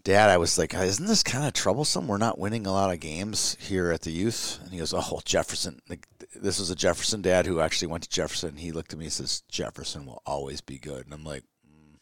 dad. 0.03 0.29
I 0.29 0.37
was 0.37 0.57
like, 0.57 0.73
isn't 0.73 1.07
this 1.07 1.23
kind 1.23 1.45
of 1.45 1.53
troublesome? 1.53 2.07
We're 2.07 2.17
not 2.17 2.37
winning 2.37 2.67
a 2.67 2.71
lot 2.71 2.93
of 2.93 2.99
games 2.99 3.57
here 3.59 3.91
at 3.91 4.01
the 4.01 4.11
youth. 4.11 4.59
And 4.63 4.71
he 4.71 4.77
goes, 4.77 4.93
oh, 4.93 5.19
Jefferson. 5.25 5.81
Like, 5.89 6.07
this 6.35 6.59
was 6.59 6.69
a 6.69 6.75
Jefferson 6.75 7.21
dad 7.21 7.45
who 7.45 7.59
actually 7.59 7.87
went 7.89 8.03
to 8.03 8.09
Jefferson. 8.09 8.55
He 8.57 8.71
looked 8.71 8.93
at 8.93 8.99
me 8.99 9.05
and 9.05 9.13
says, 9.13 9.41
Jefferson 9.49 10.05
will 10.05 10.21
always 10.25 10.61
be 10.61 10.77
good. 10.77 11.05
And 11.05 11.13
I'm 11.13 11.23
like, 11.23 11.43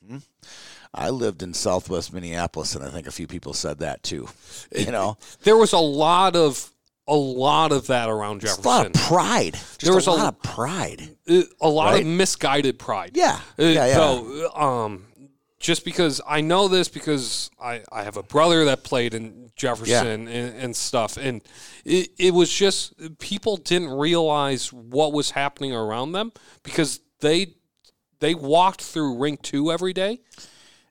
hmm 0.05 0.17
I 0.93 1.09
lived 1.09 1.43
in 1.43 1.53
Southwest 1.53 2.13
Minneapolis, 2.13 2.73
and 2.73 2.83
I 2.83 2.89
think 2.89 3.07
a 3.07 3.11
few 3.11 3.27
people 3.27 3.53
said 3.53 3.79
that 3.79 4.03
too. 4.03 4.27
You 4.75 4.91
know, 4.91 5.17
there 5.43 5.57
was 5.57 5.73
a 5.73 5.77
lot 5.79 6.35
of 6.35 6.71
a 7.09 7.15
lot 7.15 7.71
of 7.71 7.87
that 7.87 8.09
around 8.09 8.41
jefferson 8.41 8.65
a 8.65 8.67
lot 8.67 8.85
of 8.87 8.93
pride. 8.93 9.53
Just 9.53 9.81
There 9.81 9.93
was 9.95 10.07
a 10.07 10.11
a- 10.11 10.13
lot 10.13 10.33
of 10.33 10.41
pride. 10.41 11.15
Uh, 11.29 11.43
a 11.61 11.69
lot 11.69 11.91
Right? 11.93 12.01
of 12.01 12.07
misguided 12.07 12.79
pride 12.79 13.11
Yeah, 13.15 13.39
Uh, 13.59 13.63
yeah, 13.63 13.85
yeah. 13.87 13.95
So, 13.95 14.53
um, 14.55 15.05
just 15.59 15.83
because 15.83 16.21
I 16.27 16.41
know 16.41 16.67
this 16.67 16.87
because 16.87 17.49
I, 17.59 17.81
I 17.91 18.03
have 18.03 18.15
a 18.17 18.23
brother 18.23 18.65
that 18.65 18.83
played 18.83 19.13
in 19.13 19.49
Jefferson 19.55 20.27
and, 20.27 20.55
and 20.55 20.75
stuff, 20.75 21.17
and 21.17 21.41
it, 21.83 22.09
it 22.19 22.33
was 22.33 22.51
just 22.53 22.93
people 23.19 23.57
didn't 23.57 23.89
realize 23.89 24.71
what 24.71 25.13
was 25.13 25.31
happening 25.31 25.73
around 25.73 26.11
them 26.11 26.31
because 26.63 26.99
they 27.21 27.55
they 28.19 28.35
walked 28.35 28.81
through 28.81 29.17
rink 29.17 29.41
two 29.41 29.71
every 29.71 29.93
day, 29.93 30.19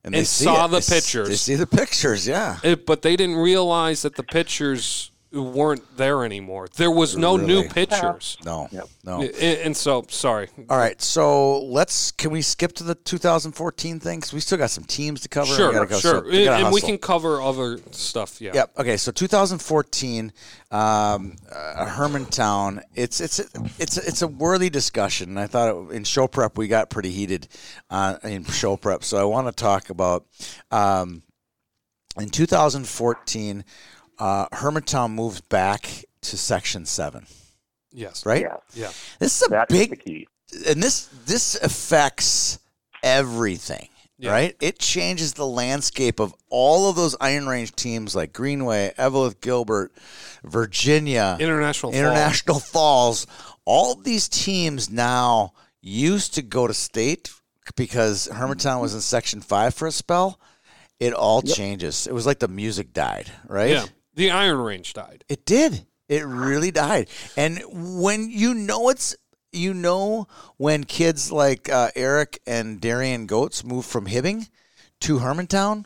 and 0.04 0.14
and 0.14 0.26
saw 0.26 0.64
it. 0.64 0.68
the 0.68 0.76
They 0.76 0.78
s- 0.78 0.88
They 1.28 1.34
see 1.36 1.54
the 1.54 1.66
pictures. 1.66 2.26
Yeah. 2.26 2.58
it- 2.64 2.86
but 2.86 3.02
they 3.02 3.14
didn't 3.16 3.36
realize 3.36 4.02
that 4.02 4.16
the 4.16 4.22
pictures 4.24 5.10
weren't 5.42 5.96
there 5.96 6.24
anymore. 6.24 6.68
There 6.76 6.90
was 6.90 7.16
no 7.16 7.36
new 7.36 7.68
pitchers. 7.68 8.36
No. 8.44 8.68
Yep. 8.72 8.88
No. 9.04 9.22
and, 9.22 9.32
and 9.34 9.76
so 9.76 10.04
sorry. 10.08 10.48
All 10.68 10.76
right, 10.78 11.00
so 11.00 11.62
let's 11.64 12.10
can 12.10 12.30
we 12.30 12.42
skip 12.42 12.72
to 12.74 12.84
the 12.84 12.94
2014 12.94 14.00
thing? 14.00 14.20
'Cause 14.20 14.32
we 14.32 14.40
still 14.40 14.58
got 14.58 14.70
some 14.70 14.84
teams 14.84 15.20
to 15.22 15.28
cover. 15.28 15.54
Sure, 15.54 15.72
gotta 15.72 15.86
go- 15.86 15.98
sure, 15.98 16.24
so 16.24 16.30
we 16.30 16.44
gotta 16.44 16.64
and 16.66 16.74
we 16.74 16.80
can 16.80 16.98
cover 16.98 17.40
other 17.40 17.78
stuff. 17.92 18.40
Yeah. 18.40 18.52
Yep. 18.54 18.72
Okay. 18.78 18.96
So 18.96 19.12
2014, 19.12 20.32
um, 20.70 21.36
uh, 21.52 21.86
Hermantown. 21.86 22.82
It's 22.94 23.20
it's 23.20 23.38
it's 23.78 23.96
it's 23.96 24.22
a 24.22 24.28
worthy 24.28 24.70
discussion. 24.70 25.30
And 25.30 25.38
I 25.38 25.46
thought 25.46 25.68
it, 25.90 25.94
in 25.94 26.04
show 26.04 26.26
prep 26.26 26.56
we 26.58 26.68
got 26.68 26.90
pretty 26.90 27.10
heated 27.10 27.48
uh, 27.90 28.16
in 28.24 28.44
show 28.44 28.76
prep. 28.76 29.04
So 29.04 29.16
I 29.18 29.24
want 29.24 29.46
to 29.46 29.52
talk 29.52 29.90
about 29.90 30.26
um, 30.70 31.22
in 32.18 32.28
2014, 32.30 33.64
uh, 34.18 34.46
Hermantown 34.48 35.12
moved 35.12 35.48
back 35.48 36.04
to 36.22 36.36
Section 36.36 36.86
Seven. 36.86 37.26
Yes. 37.92 38.26
Right. 38.26 38.42
Yeah, 38.42 38.56
Yeah. 38.74 38.90
This 39.18 39.40
is 39.40 39.46
a 39.46 39.50
that's 39.50 39.72
big 39.72 39.90
the 39.90 39.96
key. 39.96 40.28
and 40.68 40.82
this 40.82 41.08
this 41.24 41.54
affects 41.56 42.58
everything 43.02 43.88
Yeah. 44.18 44.30
right 44.32 44.56
it 44.60 44.78
changes 44.78 45.34
the 45.34 45.46
landscape 45.46 46.18
of 46.20 46.34
all 46.48 46.88
of 46.90 46.96
those 46.96 47.14
iron 47.20 47.46
range 47.46 47.74
teams 47.76 48.14
like 48.16 48.32
greenway 48.32 48.92
eveleth 48.98 49.40
gilbert 49.40 49.92
virginia 50.44 51.36
International. 51.40 51.92
International 51.92 52.58
falls 52.58 53.26
all 53.64 53.92
of 53.92 54.04
these 54.04 54.28
teams 54.28 54.90
now 54.90 55.52
used 55.82 56.34
to 56.34 56.42
go 56.42 56.66
to 56.66 56.74
state 56.74 57.30
because 57.76 58.28
hermantown 58.32 58.80
was 58.80 58.94
in 58.94 59.00
section 59.00 59.40
5 59.40 59.74
for 59.74 59.86
a 59.88 59.92
spell 59.92 60.40
it 60.98 61.12
all 61.12 61.42
changes 61.42 62.06
it 62.06 62.12
was 62.14 62.26
like 62.26 62.38
the 62.38 62.48
music 62.48 62.92
died 62.92 63.30
right 63.46 63.70
Yeah. 63.70 63.84
The 64.16 64.30
Iron 64.30 64.58
Range 64.58 64.92
died. 64.92 65.24
it 65.28 65.44
did. 65.44 65.86
It 66.08 66.24
really 66.24 66.70
died. 66.70 67.08
And 67.36 67.60
when 67.68 68.30
you 68.30 68.54
know 68.54 68.88
it's, 68.88 69.16
you 69.52 69.74
know, 69.74 70.28
when 70.56 70.84
kids 70.84 71.32
like 71.32 71.68
uh, 71.68 71.90
Eric 71.96 72.40
and 72.46 72.80
Darian 72.80 73.26
Goats 73.26 73.64
move 73.64 73.84
from 73.84 74.06
Hibbing 74.06 74.48
to 75.00 75.18
Hermantown, 75.18 75.84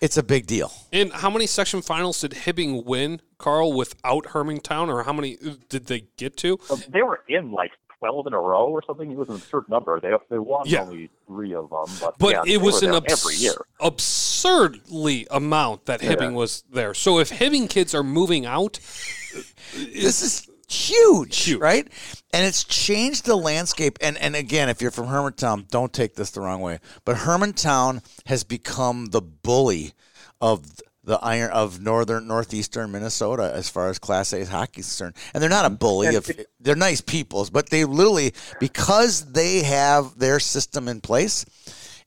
it's 0.00 0.16
a 0.16 0.22
big 0.22 0.46
deal. 0.46 0.72
And 0.92 1.12
how 1.12 1.30
many 1.30 1.46
section 1.46 1.82
finals 1.82 2.20
did 2.22 2.32
Hibbing 2.32 2.84
win, 2.84 3.20
Carl, 3.38 3.72
without 3.74 4.24
Hermantown, 4.28 4.88
or 4.88 5.02
how 5.04 5.12
many 5.12 5.36
uh, 5.46 5.54
did 5.68 5.86
they 5.86 6.04
get 6.16 6.36
to? 6.38 6.58
They 6.88 7.02
were 7.02 7.20
in 7.28 7.52
like 7.52 7.72
12 8.00 8.26
in 8.28 8.32
a 8.34 8.38
row 8.40 8.66
or 8.66 8.82
something. 8.86 9.10
It 9.10 9.16
was 9.16 9.28
an 9.28 9.36
absurd 9.36 9.68
number. 9.68 10.00
They 10.00 10.10
they 10.28 10.38
won 10.38 10.64
Yeah. 10.66 10.82
only 10.82 11.10
three 11.26 11.54
of 11.54 11.70
them, 11.70 11.84
but, 12.00 12.18
But 12.18 12.46
yeah, 12.46 12.54
it 12.54 12.60
was 12.60 12.82
an 12.82 12.90
there 12.90 12.96
abs- 13.04 13.12
every 13.24 13.36
year. 13.36 13.54
absurdly 13.80 15.26
amount 15.30 15.86
that 15.86 16.00
Hibbing 16.00 16.34
was 16.34 16.64
there. 16.72 16.94
So 16.94 17.18
if 17.18 17.30
Hibbing 17.30 17.68
kids 17.68 17.94
are 17.94 18.02
moving 18.02 18.46
out, 18.46 18.78
This 19.74 20.22
is 20.22 20.48
huge, 20.68 21.44
Huge. 21.44 21.60
right? 21.60 21.86
And 22.32 22.44
it's 22.46 22.64
changed 22.64 23.26
the 23.26 23.36
landscape. 23.36 23.98
And 24.00 24.16
and 24.18 24.34
again, 24.34 24.68
if 24.68 24.80
you're 24.82 24.90
from 24.90 25.06
Hermantown, 25.06 25.68
don't 25.68 25.92
take 25.92 26.14
this 26.14 26.30
the 26.30 26.40
wrong 26.40 26.60
way, 26.60 26.80
but 27.04 27.16
Hermantown 27.18 28.02
has 28.26 28.42
become 28.44 29.06
the 29.06 29.20
bully 29.22 29.92
of 30.40 30.64
the 31.02 31.18
iron 31.22 31.50
of 31.52 31.80
northern 31.80 32.26
northeastern 32.26 32.92
Minnesota 32.92 33.50
as 33.54 33.68
far 33.70 33.88
as 33.88 33.98
Class 33.98 34.32
A 34.32 34.44
hockey 34.44 34.80
is 34.80 34.86
concerned. 34.86 35.14
And 35.32 35.42
they're 35.42 35.48
not 35.50 35.64
a 35.64 35.70
bully 35.70 36.14
of 36.14 36.30
they're 36.60 36.76
nice 36.76 37.00
peoples, 37.00 37.48
but 37.50 37.70
they 37.70 37.84
literally 37.84 38.32
because 38.58 39.32
they 39.32 39.62
have 39.62 40.18
their 40.18 40.38
system 40.40 40.88
in 40.88 41.00
place, 41.00 41.46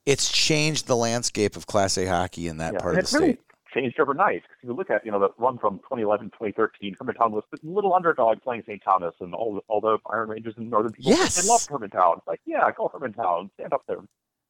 it's 0.06 0.32
changed 0.32 0.86
the 0.88 0.96
landscape 0.96 1.56
of 1.56 1.66
Class 1.66 1.98
A 1.98 2.06
hockey 2.06 2.48
in 2.48 2.58
that 2.58 2.74
Yeah, 2.74 2.80
part 2.80 2.98
of 3.00 3.10
the 3.10 3.18
really 3.18 3.34
state. 3.34 3.40
changed 3.74 4.00
overnight. 4.00 4.44
'Cause 4.44 4.58
if 4.62 4.68
you 4.70 4.74
look 4.76 4.92
at, 4.92 5.04
you 5.04 5.12
know, 5.12 5.20
the 5.20 5.30
run 5.40 5.58
from 5.58 5.80
2011 5.80 6.30
2013, 6.38 6.96
Hermantown 6.96 7.32
was 7.32 7.44
this 7.50 7.62
little 7.64 7.96
underdog 7.96 8.44
playing 8.44 8.62
St. 8.68 8.82
Thomas, 8.84 9.16
and 9.20 9.34
all, 9.34 9.60
all 9.68 9.82
the 9.82 9.98
Iron 10.12 10.30
Rangers 10.30 10.54
and 10.58 10.70
Northern 10.70 10.92
people 10.94 11.14
Yes. 11.14 11.42
they 11.42 11.48
loved 11.50 11.68
Hermantown. 11.68 12.20
It's 12.20 12.28
like, 12.28 12.42
yeah, 12.46 12.70
go 12.78 12.90
Hermantown, 12.94 13.50
stand 13.56 13.74
up 13.74 13.82
there, 13.88 13.98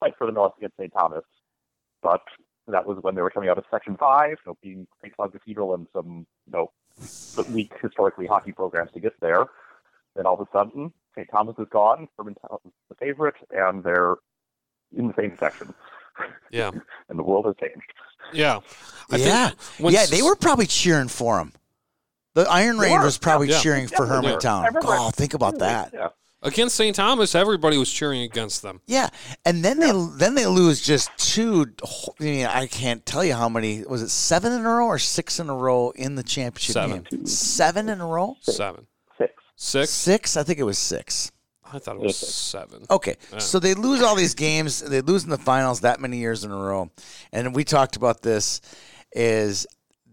fight 0.02 0.16
for 0.18 0.28
the 0.28 0.34
North 0.34 0.52
against 0.58 0.76
St. 0.76 0.92
Thomas. 0.92 1.24
But 2.02 2.22
that 2.68 2.86
was 2.86 2.98
when 3.02 3.16
they 3.16 3.22
were 3.22 3.30
coming 3.30 3.50
out 3.50 3.58
of 3.58 3.66
Section 3.70 3.98
5, 3.98 4.30
you 4.30 4.36
know, 4.46 4.58
being 4.62 4.88
St. 5.02 5.16
Cloud 5.16 5.32
Cathedral 5.34 5.74
and 5.74 5.88
some, 5.94 6.26
you 6.46 6.54
know, 6.54 6.72
weak 7.52 7.74
historically 7.82 8.26
hockey 8.28 8.52
programs 8.52 8.92
to 8.94 9.00
get 9.00 9.14
there. 9.20 9.46
Then 10.16 10.26
all 10.26 10.36
of 10.40 10.48
a 10.48 10.52
sudden, 10.52 10.94
St. 11.16 11.28
Thomas 11.32 11.56
is 11.60 11.68
gone, 11.72 12.08
Hermantown 12.20 12.60
is 12.66 12.72
the 12.90 12.96
favorite, 12.96 13.36
and 13.52 13.84
they're 13.84 14.16
in 14.96 15.08
the 15.08 15.14
same 15.18 15.36
section. 15.40 15.74
Yeah. 16.52 16.72
and 17.10 17.18
the 17.20 17.24
world 17.24 17.46
has 17.48 17.56
changed. 17.60 17.92
Yeah. 18.32 18.60
I 19.12 19.18
yeah, 19.18 19.48
think 19.50 19.60
when 19.80 19.94
yeah, 19.94 20.06
they 20.06 20.22
were 20.22 20.36
probably 20.36 20.68
cheering 20.68 21.08
for 21.08 21.40
him. 21.40 21.52
The 22.36 22.44
Iron 22.50 22.78
They 22.78 22.86
Ranger 22.86 23.00
were. 23.00 23.06
was 23.06 23.18
probably 23.18 23.50
Yeah. 23.50 23.60
cheering 23.60 23.88
for 23.88 24.06
Yeah, 24.08 24.22
they 24.22 24.32
were. 24.32 24.38
Hermantown. 24.40 24.70
Oh, 24.84 25.10
think 25.12 25.34
about 25.34 25.60
that. 25.60 25.92
Yeah. 25.94 26.10
Against 26.44 26.76
St. 26.76 26.96
Thomas. 26.96 27.34
Everybody 27.34 27.78
was 27.78 27.92
cheering 27.92 28.22
against 28.22 28.62
them. 28.62 28.82
Yeah, 28.86 29.10
and 29.46 29.64
then 29.64 29.80
they 29.80 29.92
then 30.18 30.36
they 30.36 30.46
lose 30.46 30.82
just 30.82 31.10
two. 31.18 31.66
I 32.20 32.24
mean, 32.24 32.46
I 32.46 32.68
can't 32.68 33.06
tell 33.06 33.24
you 33.26 33.34
how 33.34 33.50
many 33.50 33.84
was 33.84 34.02
it 34.02 34.10
seven 34.10 34.52
in 34.54 34.62
a 34.66 34.70
row 34.70 34.86
or 34.88 35.00
six 35.00 35.40
in 35.40 35.50
a 35.50 35.56
row 35.56 35.92
in 35.92 36.16
the 36.16 36.24
championship 36.24 36.74
Seven. 36.74 37.08
game. 37.10 37.26
Seven 37.26 37.90
in 37.90 38.00
a 38.02 38.06
row. 38.06 38.38
Seven, 38.42 38.86
Six. 39.18 39.34
six. 39.56 39.90
Six. 39.90 40.38
I 40.38 40.44
think 40.44 40.60
it 40.60 40.64
was 40.64 40.78
six. 40.78 41.32
I 41.72 41.80
thought 41.80 41.96
it 41.96 42.02
was 42.02 42.18
seven. 42.18 42.86
Okay, 42.92 43.16
so 43.40 43.58
they 43.58 43.74
lose 43.74 44.04
all 44.04 44.16
these 44.16 44.36
games. 44.36 44.80
They 44.82 45.02
lose 45.02 45.24
in 45.24 45.32
the 45.32 45.40
finals 45.40 45.80
that 45.80 46.00
many 46.00 46.18
years 46.18 46.44
in 46.44 46.52
a 46.52 46.56
row, 46.56 46.92
and 47.32 47.56
we 47.56 47.64
talked 47.64 47.96
about 47.96 48.22
this. 48.22 48.62
Is 49.12 49.66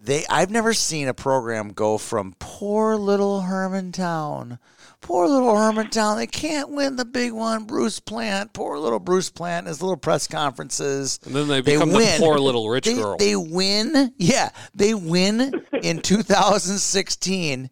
they? 0.02 0.24
I've 0.30 0.50
never 0.50 0.72
seen 0.72 1.06
a 1.08 1.12
program 1.12 1.72
go 1.72 1.98
from 1.98 2.34
poor 2.38 2.96
little 2.96 3.42
Hermantown, 3.42 4.58
poor 5.00 5.26
little 5.26 5.54
Hermantown. 5.54 6.16
They 6.16 6.26
can't 6.26 6.70
win 6.70 6.96
the 6.96 7.04
big 7.04 7.32
one. 7.32 7.64
Bruce 7.64 8.00
Plant, 8.00 8.52
poor 8.52 8.78
little 8.78 8.98
Bruce 8.98 9.30
Plant, 9.30 9.66
his 9.66 9.82
little 9.82 9.96
press 9.96 10.26
conferences. 10.26 11.18
And 11.24 11.34
then 11.34 11.48
they 11.48 11.60
become 11.60 11.90
the 11.90 11.98
win. 11.98 12.20
poor 12.20 12.38
little 12.38 12.68
rich 12.68 12.84
they, 12.84 12.94
girl. 12.94 13.16
They 13.16 13.36
win. 13.36 14.12
Yeah, 14.18 14.50
they 14.74 14.94
win 14.94 15.64
in 15.82 15.98
2016. 16.02 17.70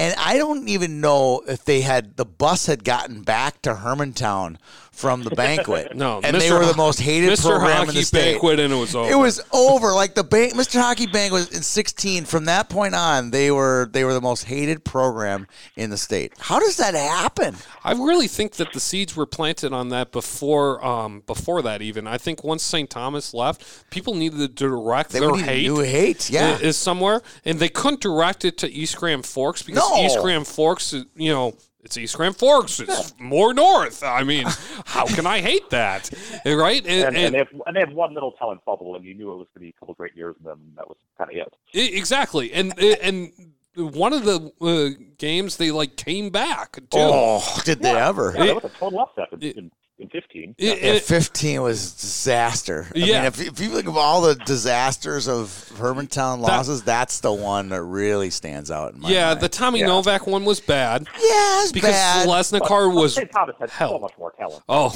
And 0.00 0.14
I 0.16 0.38
don't 0.38 0.68
even 0.68 1.00
know 1.00 1.42
if 1.48 1.64
they 1.64 1.80
had 1.80 2.16
the 2.16 2.24
bus 2.24 2.66
had 2.66 2.84
gotten 2.84 3.22
back 3.22 3.60
to 3.62 3.74
Hermantown 3.74 4.56
from 4.98 5.22
the 5.22 5.30
banquet. 5.30 5.94
No, 5.98 6.20
and 6.22 6.36
they 6.36 6.52
were 6.52 6.64
the 6.66 6.76
most 6.76 7.00
hated 7.00 7.30
Mr. 7.30 7.48
program 7.48 7.88
in 7.88 7.94
the 7.94 8.02
state. 8.02 8.32
banquet, 8.32 8.60
and 8.60 8.72
it 8.72 8.76
was 8.76 8.94
over. 8.94 9.10
It 9.10 9.16
was 9.16 9.40
over. 9.52 9.92
Like 9.92 10.14
the 10.14 10.22
bank, 10.24 10.54
Mr. 10.54 10.80
Hockey 10.80 11.06
Bank 11.06 11.32
was 11.32 11.48
in 11.56 11.62
16. 11.62 12.24
From 12.24 12.44
that 12.44 12.68
point 12.68 12.94
on, 12.94 13.30
they 13.30 13.50
were 13.50 13.88
they 13.92 14.04
were 14.04 14.12
the 14.14 14.20
most 14.20 14.44
hated 14.44 14.84
program 14.84 15.46
in 15.76 15.90
the 15.90 15.96
state. 15.96 16.32
How 16.38 16.58
does 16.60 16.76
that 16.76 16.94
happen? 16.94 17.56
I 17.84 17.92
really 17.92 18.28
think 18.28 18.54
that 18.54 18.72
the 18.72 18.80
seeds 18.80 19.16
were 19.16 19.26
planted 19.26 19.72
on 19.72 19.88
that 19.90 20.12
before 20.12 20.84
um, 20.84 21.22
before 21.26 21.62
that 21.62 21.80
even. 21.82 22.06
I 22.06 22.18
think 22.18 22.44
once 22.44 22.62
St. 22.62 22.88
Thomas 22.90 23.32
left, 23.34 23.90
people 23.90 24.14
needed 24.14 24.38
to 24.38 24.48
direct 24.48 25.10
They 25.10 25.20
their 25.20 25.34
hate. 25.36 25.62
new 25.66 25.80
hate. 25.80 26.28
Yeah. 26.30 26.58
is 26.58 26.76
somewhere, 26.76 27.22
and 27.44 27.58
they 27.58 27.68
couldn't 27.68 28.00
direct 28.00 28.44
it 28.44 28.58
to 28.58 28.70
East 28.70 28.96
Grand 28.96 29.24
Forks 29.26 29.62
because 29.62 29.88
No. 29.90 30.04
East 30.04 30.18
Grand 30.20 30.46
Forks, 30.46 30.92
you 31.16 31.32
know, 31.32 31.54
it's 31.88 31.96
East 31.96 32.16
Grand 32.16 32.36
Forks. 32.36 32.80
It's 32.80 33.14
more 33.18 33.54
north. 33.54 34.02
I 34.02 34.22
mean, 34.22 34.44
how 34.84 35.06
can 35.06 35.26
I 35.26 35.40
hate 35.40 35.70
that, 35.70 36.10
right? 36.44 36.84
And, 36.86 37.06
And, 37.06 37.16
and, 37.16 37.16
and- 37.16 37.34
they 37.34 37.38
have, 37.38 37.48
and 37.66 37.74
they 37.76 37.80
have 37.80 37.92
one 37.92 38.12
little 38.12 38.32
talent 38.32 38.62
bubble, 38.66 38.94
and 38.94 39.04
you 39.06 39.14
knew 39.14 39.32
it 39.32 39.36
was 39.36 39.46
going 39.54 39.54
to 39.54 39.60
be 39.60 39.68
a 39.70 39.80
couple 39.80 39.94
great 39.94 40.14
years, 40.14 40.36
and 40.38 40.46
then 40.46 40.58
that 40.76 40.86
was 40.86 40.98
kind 41.16 41.30
of 41.30 41.36
it. 41.36 41.54
Exactly, 41.72 42.52
and 42.52 42.78
and 42.78 43.32
one 43.74 44.12
of 44.12 44.24
the 44.24 44.52
uh, 44.60 45.02
games 45.16 45.56
they 45.56 45.70
like 45.70 45.96
came 45.96 46.28
back 46.30 46.74
too. 46.74 46.82
oh, 46.94 47.60
did 47.64 47.80
they 47.80 47.96
ever? 47.96 48.34
Yeah, 48.36 48.46
that 48.46 48.62
was 48.62 48.64
a 48.64 48.76
total 48.76 49.00
upset 49.00 49.28
in, 49.32 49.42
in, 49.42 49.70
in 49.98 50.08
15. 50.08 50.54
I- 50.60 50.62
Yeah, 50.62 50.92
I- 50.94 50.98
15 51.00 51.62
was 51.62 51.92
disaster. 51.92 52.86
I 52.94 52.98
Yeah. 52.98 53.16
mean, 53.18 53.24
if, 53.26 53.40
if 53.40 53.60
you 53.60 53.70
think 53.70 53.88
of 53.88 53.96
all 53.96 54.20
the 54.22 54.34
disasters 54.36 55.26
of 55.28 55.48
Hermantown 55.76 56.40
losses, 56.40 56.82
that's 56.82 57.20
the 57.20 57.32
one 57.32 57.68
that 57.70 57.82
really 57.82 58.30
stands 58.30 58.70
out 58.70 58.94
in 58.94 59.00
my 59.00 59.10
yeah, 59.10 59.28
mind. 59.28 59.40
the 59.40 59.48
Tommy 59.48 59.80
Yeah. 59.80 59.86
Novak 59.86 60.26
one 60.26 60.44
was 60.44 60.60
bad 60.60 61.06
yeah, 61.14 61.62
it's 61.62 61.72
because 61.72 61.90
bad. 61.92 62.28
Lesnikar 62.28 62.94
was. 62.94 63.14
St. 63.14 63.30
Thomas 63.32 63.56
had 63.58 63.70
hell. 63.70 63.90
so 63.90 63.98
much 63.98 64.12
more 64.18 64.32
talent. 64.38 64.62
Oh, 64.68 64.92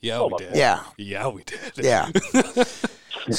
yeah, 0.00 0.16
So 0.18 0.26
we 0.28 0.36
did. 0.38 0.48
more. 0.50 0.56
yeah, 0.58 0.80
Yeah, 0.96 1.26
we 1.28 1.42
did. 1.44 1.58
yeah. 1.76 2.10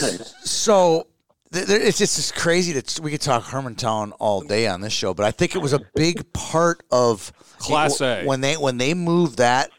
so 0.43 1.07
th- 1.53 1.68
th- 1.68 1.82
it's 1.82 1.97
just 1.97 2.18
it's 2.18 2.32
crazy 2.32 2.74
that 2.74 2.99
we 3.01 3.12
could 3.12 3.22
talk 3.22 3.43
Hermantown 3.43 4.12
all 4.20 4.41
day 4.41 4.68
on 4.68 4.82
this 4.82 4.93
show, 4.93 5.14
but 5.14 5.26
I 5.26 5.32
think 5.32 5.55
it 5.55 5.59
was 5.59 5.74
a 5.74 5.80
big 5.95 6.32
part 6.34 6.84
of 6.91 7.32
Class 7.59 8.01
A. 8.01 8.24
when 8.26 8.41
they 8.41 8.55
when 8.57 8.78
they 8.78 8.93
moved 8.93 9.38
that. 9.38 9.72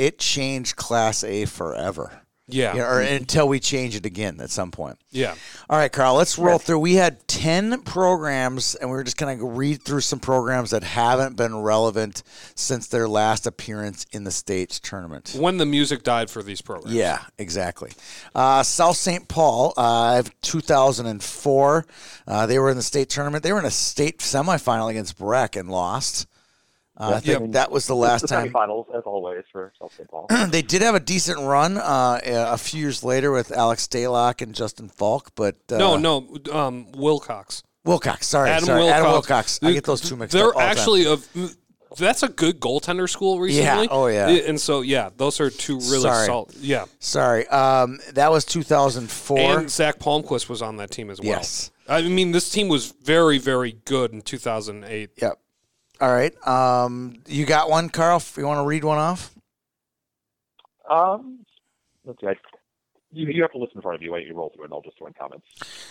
It 0.00 0.18
changed 0.18 0.76
Class 0.76 1.22
A 1.24 1.44
forever. 1.44 2.22
Yeah, 2.52 2.72
You 2.72 2.78
know, 2.80 2.86
or 2.86 3.00
until 3.00 3.46
we 3.46 3.60
change 3.60 3.94
it 3.94 4.04
again 4.06 4.40
at 4.40 4.50
some 4.50 4.70
point. 4.72 4.98
yeah. 5.10 5.34
All 5.68 5.78
right, 5.78 5.92
Carl, 5.92 6.16
let's 6.16 6.36
roll 6.36 6.58
through. 6.58 6.80
We 6.80 6.94
had 6.94 7.28
10 7.28 7.82
programs, 7.82 8.74
and 8.74 8.90
we 8.90 8.96
are 8.96 9.04
just 9.04 9.18
going 9.18 9.38
to 9.38 9.46
read 9.46 9.82
through 9.82 10.00
some 10.00 10.18
programs 10.18 10.70
that 10.70 10.82
haven't 10.82 11.36
been 11.36 11.54
relevant 11.60 12.24
since 12.56 12.88
their 12.88 13.06
last 13.08 13.46
appearance 13.46 14.04
in 14.10 14.24
the 14.24 14.32
state's 14.32 14.80
tournament. 14.80 15.36
When 15.38 15.58
the 15.58 15.66
music 15.66 16.02
died 16.02 16.28
for 16.28 16.42
these 16.42 16.60
programs. 16.60 16.96
Yeah, 16.96 17.20
exactly. 17.38 17.92
Uh, 18.34 18.64
South 18.64 18.96
St. 18.96 19.28
Paul, 19.28 19.72
uh, 19.76 20.22
2004. 20.42 21.86
Uh, 22.26 22.46
they 22.46 22.58
were 22.58 22.70
in 22.70 22.76
the 22.76 22.82
state 22.82 23.10
tournament. 23.10 23.44
They 23.44 23.52
were 23.52 23.60
in 23.60 23.64
a 23.64 23.70
state 23.70 24.18
semifinal 24.18 24.90
against 24.90 25.18
Breck 25.18 25.54
and 25.56 25.70
lost. 25.70 26.26
Uh, 27.00 27.14
I 27.16 27.20
think 27.20 27.40
Yep. 27.40 27.50
that 27.52 27.70
was 27.70 27.86
the 27.86 27.96
last 27.96 28.22
the 28.22 28.28
time. 28.28 28.50
Finals, 28.52 28.86
as 28.94 29.02
always, 29.04 29.44
for 29.50 29.72
South 29.80 29.94
St. 29.96 30.08
Paul. 30.10 30.26
they 30.48 30.60
did 30.62 30.82
have 30.82 30.94
a 30.94 31.00
decent 31.00 31.38
run 31.40 31.78
uh, 31.78 32.20
a 32.24 32.58
few 32.58 32.80
years 32.80 33.02
later 33.02 33.32
with 33.32 33.50
Alex 33.52 33.86
Daylock 33.88 34.42
and 34.42 34.54
Justin 34.54 34.88
Falk, 34.88 35.30
but 35.34 35.56
uh, 35.72 35.78
No, 35.78 35.96
no, 35.96 36.28
um, 36.52 36.92
Wilcox. 36.92 37.62
Wilcox. 37.84 38.26
Sorry, 38.26 38.50
Adam 38.50 38.66
sorry, 38.66 38.80
Wilcox. 38.82 38.98
Adam 39.00 39.12
Wilcox. 39.12 39.60
I 39.62 39.72
get 39.72 39.84
those 39.84 40.02
two 40.02 40.14
mixed 40.16 40.34
They're 40.34 40.48
up. 40.48 40.54
all 40.56 40.60
the 40.60 40.64
time. 40.66 40.70
actually 40.76 41.04
a. 41.06 41.48
That's 41.96 42.22
a 42.22 42.28
good 42.28 42.60
goaltender 42.60 43.08
school 43.08 43.40
recently. 43.40 43.84
Yeah. 43.84 43.86
oh, 43.90 44.06
yeah. 44.06 44.28
And 44.28 44.60
so 44.60 44.82
yeah, 44.82 45.08
those 45.16 45.40
are 45.40 45.50
two 45.50 45.76
really 45.78 46.02
Sorry. 46.02 46.24
solid. 46.26 46.54
Yeah, 46.60 46.84
Sorry. 47.00 47.48
Um, 47.48 47.98
that 48.12 48.30
was 48.30 48.44
2004. 48.44 49.38
and 49.58 49.70
Zach 49.70 49.98
Palmquist 49.98 50.48
was 50.48 50.62
on 50.62 50.76
that 50.76 50.92
team 50.92 51.10
as 51.10 51.18
well. 51.20 51.28
Yes. 51.30 51.72
I 51.88 52.02
mean 52.02 52.30
this 52.30 52.48
team 52.50 52.68
was 52.68 52.92
very 53.02 53.38
very 53.38 53.72
good 53.86 54.12
in 54.12 54.20
2008. 54.22 55.10
Yep. 55.20 55.38
All 56.00 56.10
right. 56.10 56.32
Um, 56.46 57.16
you 57.26 57.44
got 57.46 57.68
one, 57.68 57.88
Carl? 57.90 58.18
If 58.18 58.36
You 58.36 58.46
want 58.46 58.58
to 58.58 58.64
read 58.66 58.84
one 58.84 58.98
off? 58.98 59.34
Um, 60.88 61.40
let's 62.04 62.20
see. 62.20 62.26
I, 62.28 62.34
you, 63.12 63.26
you 63.28 63.42
have 63.42 63.52
to 63.52 63.58
listen 63.58 63.76
in 63.76 63.82
front 63.82 63.96
of 63.96 64.02
you 64.02 64.10
while 64.12 64.20
you 64.20 64.34
roll 64.34 64.50
through, 64.54 64.64
and 64.64 64.72
I'll 64.72 64.82
just 64.82 64.96
throw 64.98 65.06
in 65.08 65.12
comments. 65.14 65.46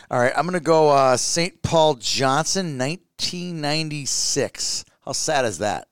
All 0.09 0.19
right. 0.19 0.31
I'm 0.35 0.43
going 0.45 0.53
to 0.53 0.59
go 0.59 0.89
uh, 0.89 1.15
St. 1.17 1.61
Paul 1.61 1.95
Johnson, 1.95 2.77
1996. 2.77 4.85
How 5.05 5.11
sad 5.11 5.45
is 5.45 5.59
that? 5.59 5.87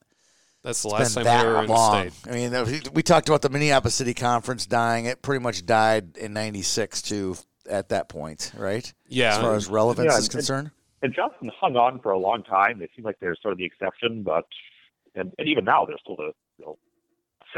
That's 0.63 0.81
the 0.81 0.89
It's 0.89 0.93
last 0.99 1.13
time 1.15 1.23
that 1.25 1.43
they 1.43 1.47
were 1.47 1.63
in 1.63 1.69
long. 1.69 2.05
the 2.05 2.11
state. 2.11 2.31
I 2.31 2.35
mean, 2.35 2.51
we- 2.65 2.81
we 2.95 3.03
talked 3.03 3.29
about 3.29 3.41
the 3.41 3.49
Minneapolis 3.49 3.95
City 3.95 4.13
Conference 4.13 4.65
dying. 4.65 5.05
It 5.05 5.21
pretty 5.21 5.41
much 5.43 5.65
died 5.65 6.17
in 6.17 6.33
96, 6.33 7.01
too, 7.03 7.35
at 7.69 7.89
that 7.89 8.09
point, 8.09 8.51
right? 8.57 8.91
Yeah. 9.07 9.35
As 9.35 9.41
far 9.41 9.55
as 9.55 9.67
relevance 9.67 10.11
Yeah, 10.11 10.17
is 10.17 10.25
and- 10.25 10.31
concerned? 10.31 10.71
And 11.01 11.13
Johnson 11.13 11.51
hung 11.59 11.75
on 11.75 11.99
for 11.99 12.11
a 12.11 12.17
long 12.17 12.43
time. 12.43 12.79
They 12.79 12.89
seem 12.95 13.05
like 13.05 13.17
they're 13.19 13.35
sort 13.41 13.51
of 13.51 13.57
the 13.57 13.65
exception, 13.65 14.23
but 14.23 14.45
and, 15.15 15.31
and 15.37 15.47
even 15.47 15.65
now 15.65 15.85
they're 15.85 15.97
still 16.01 16.15
the 16.15 16.31
you 16.57 16.65
know, 16.65 16.77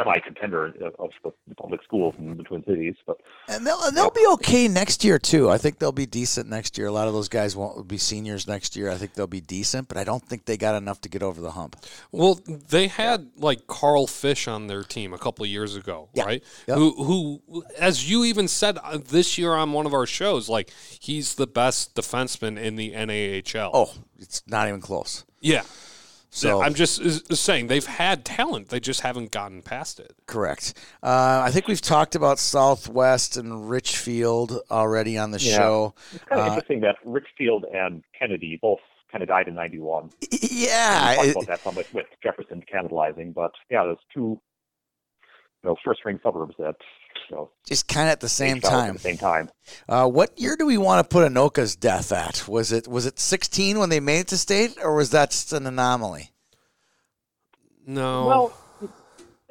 semi-contender 0.03 0.65
of, 0.85 0.93
of 0.99 1.09
the 1.47 1.55
public 1.55 1.83
schools 1.83 2.15
in 2.17 2.37
the 2.37 2.43
Twin 2.43 2.63
Cities. 2.65 2.95
But 3.05 3.17
And 3.47 3.65
they'll, 3.67 3.81
and 3.83 3.95
they'll 3.95 4.09
be 4.11 4.25
okay 4.33 4.67
next 4.67 5.03
year 5.03 5.19
too. 5.19 5.49
I 5.49 5.57
think 5.57 5.79
they'll 5.79 5.91
be 5.91 6.05
decent 6.05 6.49
next 6.49 6.77
year. 6.77 6.87
A 6.87 6.91
lot 6.91 7.07
of 7.07 7.13
those 7.13 7.27
guys 7.29 7.55
won't 7.55 7.87
be 7.87 7.97
seniors 7.97 8.47
next 8.47 8.75
year. 8.75 8.89
I 8.89 8.95
think 8.95 9.13
they'll 9.13 9.27
be 9.27 9.41
decent, 9.41 9.87
but 9.87 9.97
I 9.97 10.03
don't 10.03 10.23
think 10.25 10.45
they 10.45 10.57
got 10.57 10.75
enough 10.75 11.01
to 11.01 11.09
get 11.09 11.21
over 11.23 11.41
the 11.41 11.51
hump. 11.51 11.75
Well, 12.11 12.39
they 12.47 12.87
had 12.87 13.29
like 13.37 13.67
Carl 13.67 14.07
Fish 14.07 14.47
on 14.47 14.67
their 14.67 14.83
team 14.83 15.13
a 15.13 15.17
couple 15.17 15.43
of 15.43 15.49
years 15.51 15.75
ago, 15.75 16.09
Yeah. 16.13 16.23
right? 16.25 16.43
Yep. 16.67 16.77
Who, 16.77 17.03
who, 17.03 17.63
as 17.77 18.09
you 18.09 18.23
even 18.25 18.47
said 18.47 18.77
uh, 18.83 18.97
this 18.97 19.37
year 19.37 19.53
on 19.53 19.73
one 19.73 19.85
of 19.85 19.93
our 19.93 20.05
shows, 20.05 20.47
like 20.49 20.71
he's 20.99 21.35
the 21.35 21.47
best 21.47 21.95
defenseman 21.95 22.57
in 22.57 22.75
the 22.75 22.91
NAHL. 22.93 23.71
Oh, 23.73 23.93
it's 24.17 24.41
not 24.47 24.67
even 24.67 24.81
close. 24.81 25.25
yeah, 25.41 25.63
So 26.31 26.61
I'm 26.61 26.75
just 26.75 27.01
uh, 27.01 27.35
saying 27.35 27.67
they've 27.67 27.85
had 27.85 28.23
talent, 28.23 28.69
they 28.69 28.79
just 28.79 29.01
haven't 29.01 29.31
gotten 29.31 29.61
past 29.63 29.99
it. 29.99 30.13
correct. 30.27 30.73
Uh, 31.01 31.41
I 31.43 31.49
think 31.51 31.67
we've 31.67 31.81
talked 31.81 32.13
about 32.15 32.37
Southwest 32.37 33.35
and 33.35 33.67
Richfield 33.69 34.59
already 34.69 35.17
on 35.17 35.31
the 35.31 35.39
Yeah. 35.39 35.57
show. 35.57 35.95
It's 36.13 36.23
kind 36.25 36.41
of 36.41 36.47
Uh, 36.47 36.49
interesting 36.51 36.81
that 36.81 36.97
Richfield 37.03 37.65
and 37.73 38.03
Kennedy 38.17 38.59
both 38.61 38.79
kind 39.11 39.23
of 39.23 39.27
died 39.27 39.47
in 39.47 39.55
'91. 39.55 40.11
Yeah, 40.31 41.09
we 41.11 41.15
talked 41.15 41.29
about 41.31 41.47
that 41.47 41.63
somewhat 41.63 41.85
with 41.93 42.05
Jefferson 42.21 42.63
cannibalizing, 42.71 43.33
but 43.33 43.51
yeah, 43.71 43.83
there's 43.85 43.97
two, 44.13 44.39
you 45.63 45.69
know, 45.69 45.75
first 45.83 46.05
ring 46.05 46.19
suburbs 46.21 46.53
that 46.59 46.75
you 47.29 47.35
know 47.35 47.51
just 47.65 47.87
kind 47.87 48.07
of 48.07 48.13
at 48.13 48.19
the 48.19 48.29
same 48.29 48.57
aged 48.57 48.65
out 48.65 48.73
at 48.73 48.85
time. 48.85 48.93
the 48.93 48.99
same 48.99 49.17
time. 49.17 49.49
Uh, 49.87 50.07
what 50.07 50.37
year 50.39 50.55
do 50.55 50.65
we 50.65 50.77
want 50.77 51.03
to 51.03 51.13
put 51.13 51.29
Anoka's 51.29 51.75
death 51.75 52.11
at? 52.11 52.47
Was 52.47 52.71
it 52.71 52.87
was 52.87 53.05
it 53.05 53.19
16 53.19 53.79
when 53.79 53.89
they 53.89 53.99
made 53.99 54.21
it 54.21 54.27
to 54.29 54.37
state, 54.37 54.77
or 54.81 54.95
was 54.95 55.11
that 55.11 55.31
just 55.31 55.53
an 55.53 55.65
anomaly? 55.65 56.31
No. 57.85 58.25
Well, 58.25 58.53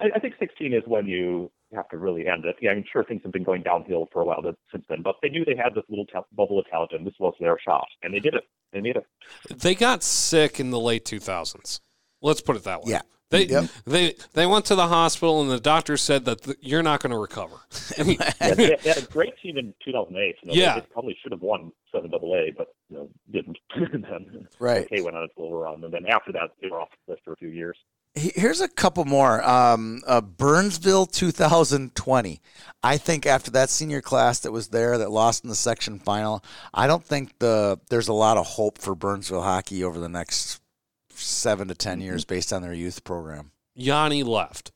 I, 0.01 0.11
I 0.15 0.19
think 0.19 0.35
16 0.39 0.73
is 0.73 0.83
when 0.87 1.07
you 1.07 1.51
have 1.75 1.89
to 1.91 1.99
really 1.99 2.27
end 2.27 2.45
it. 2.45 2.57
Yeah, 2.61 2.71
I'm 2.71 2.85
sure 2.91 3.05
things 3.05 3.23
have 3.25 3.33
been 3.33 3.45
going 3.45 3.63
downhill 3.63 4.09
for 4.13 4.23
a 4.23 4.25
while 4.25 4.43
since 4.73 4.85
then, 4.89 5.03
but 5.03 5.17
they 5.23 5.29
knew 5.29 5.45
they 5.45 5.57
had 5.57 5.75
this 5.75 5.85
little 5.89 6.07
ta- 6.07 6.25
bubble 6.33 6.59
of 6.59 6.67
talent, 6.69 6.93
and 6.93 7.07
this 7.07 7.15
was 7.19 7.35
their 7.41 7.59
shot, 7.59 7.89
and 8.03 8.15
they 8.15 8.21
did 8.21 8.35
it. 8.35 8.45
They 8.73 8.81
made 8.81 8.97
it. 8.97 9.07
they 9.49 9.75
got 9.75 10.03
sick 10.03 10.61
in 10.61 10.71
the 10.71 10.79
late 10.79 11.05
2000s. 11.05 11.81
Let's 12.21 12.41
put 12.41 12.57
it 12.57 12.65
that 12.65 12.83
way. 12.83 12.93
Yeah. 12.93 13.01
They 13.31 13.45
Yep. 13.47 13.65
they 13.85 14.15
they 14.33 14.47
went 14.47 14.65
to 14.67 14.75
the 14.75 14.87
hospital 14.89 15.43
and 15.43 15.51
the 15.51 15.61
doctor 15.61 15.97
said 15.99 16.25
that 16.25 16.43
th- 16.43 16.57
you're 16.63 16.83
not 16.83 17.01
going 17.03 17.11
to 17.13 17.19
recover. 17.19 17.57
Yeah, 17.99 18.55
they, 18.55 18.55
they 18.77 18.77
had 18.89 18.99
a 18.99 19.07
great 19.07 19.35
team 19.43 19.59
in 19.59 19.75
2008. 19.85 20.37
You 20.43 20.49
know, 20.49 20.55
Yeah. 20.55 20.75
they, 20.75 20.81
they 20.81 20.87
probably 20.93 21.17
should 21.23 21.33
have 21.33 21.43
won 21.43 21.71
7 21.93 22.11
AA, 22.15 22.53
but 22.57 22.69
you 22.89 22.97
know, 22.97 23.09
didn't. 23.31 23.59
and 23.75 24.05
then 24.05 24.49
Right. 24.59 24.85
OK 24.91 25.03
went 25.03 25.17
on 25.17 25.25
its 25.25 25.35
little 25.37 25.59
run, 25.59 25.85
and 25.85 25.93
then 25.93 26.07
after 26.07 26.33
that, 26.33 26.51
they 26.63 26.69
were 26.69 26.81
off 26.81 26.89
the 27.07 27.13
list 27.13 27.25
for 27.25 27.33
a 27.35 27.37
few 27.37 27.49
years. 27.49 27.77
Here's 28.15 28.61
a 28.63 28.69
couple 28.69 29.05
more. 29.05 29.47
Um, 29.49 30.03
uh, 30.07 30.21
Burnsville 30.23 31.07
2020. 31.07 32.41
I 32.83 32.97
think 32.97 33.27
after 33.27 33.51
that 33.53 33.71
senior 33.71 34.01
class 34.01 34.41
that 34.41 34.53
was 34.53 34.69
there 34.69 34.99
that 34.99 35.11
lost 35.11 35.45
in 35.45 35.51
the 35.51 35.55
section 35.57 35.99
final, 35.99 36.43
I 36.73 36.87
don't 36.87 37.05
think 37.05 37.39
the 37.39 37.79
there's 37.91 38.09
a 38.09 38.13
lot 38.15 38.37
of 38.39 38.47
hope 38.47 38.79
for 38.79 38.95
Burnsville 38.95 39.43
hockey 39.43 39.85
over 39.85 40.01
the 40.01 40.09
next 40.09 40.61
seven 41.19 41.69
to 41.69 41.75
10 41.75 42.01
years 42.01 42.25
based 42.25 42.53
on 42.53 42.63
their 42.63 42.73
youth 42.75 43.05
program. 43.05 43.51
Yanni 43.75 44.23
left. 44.23 44.73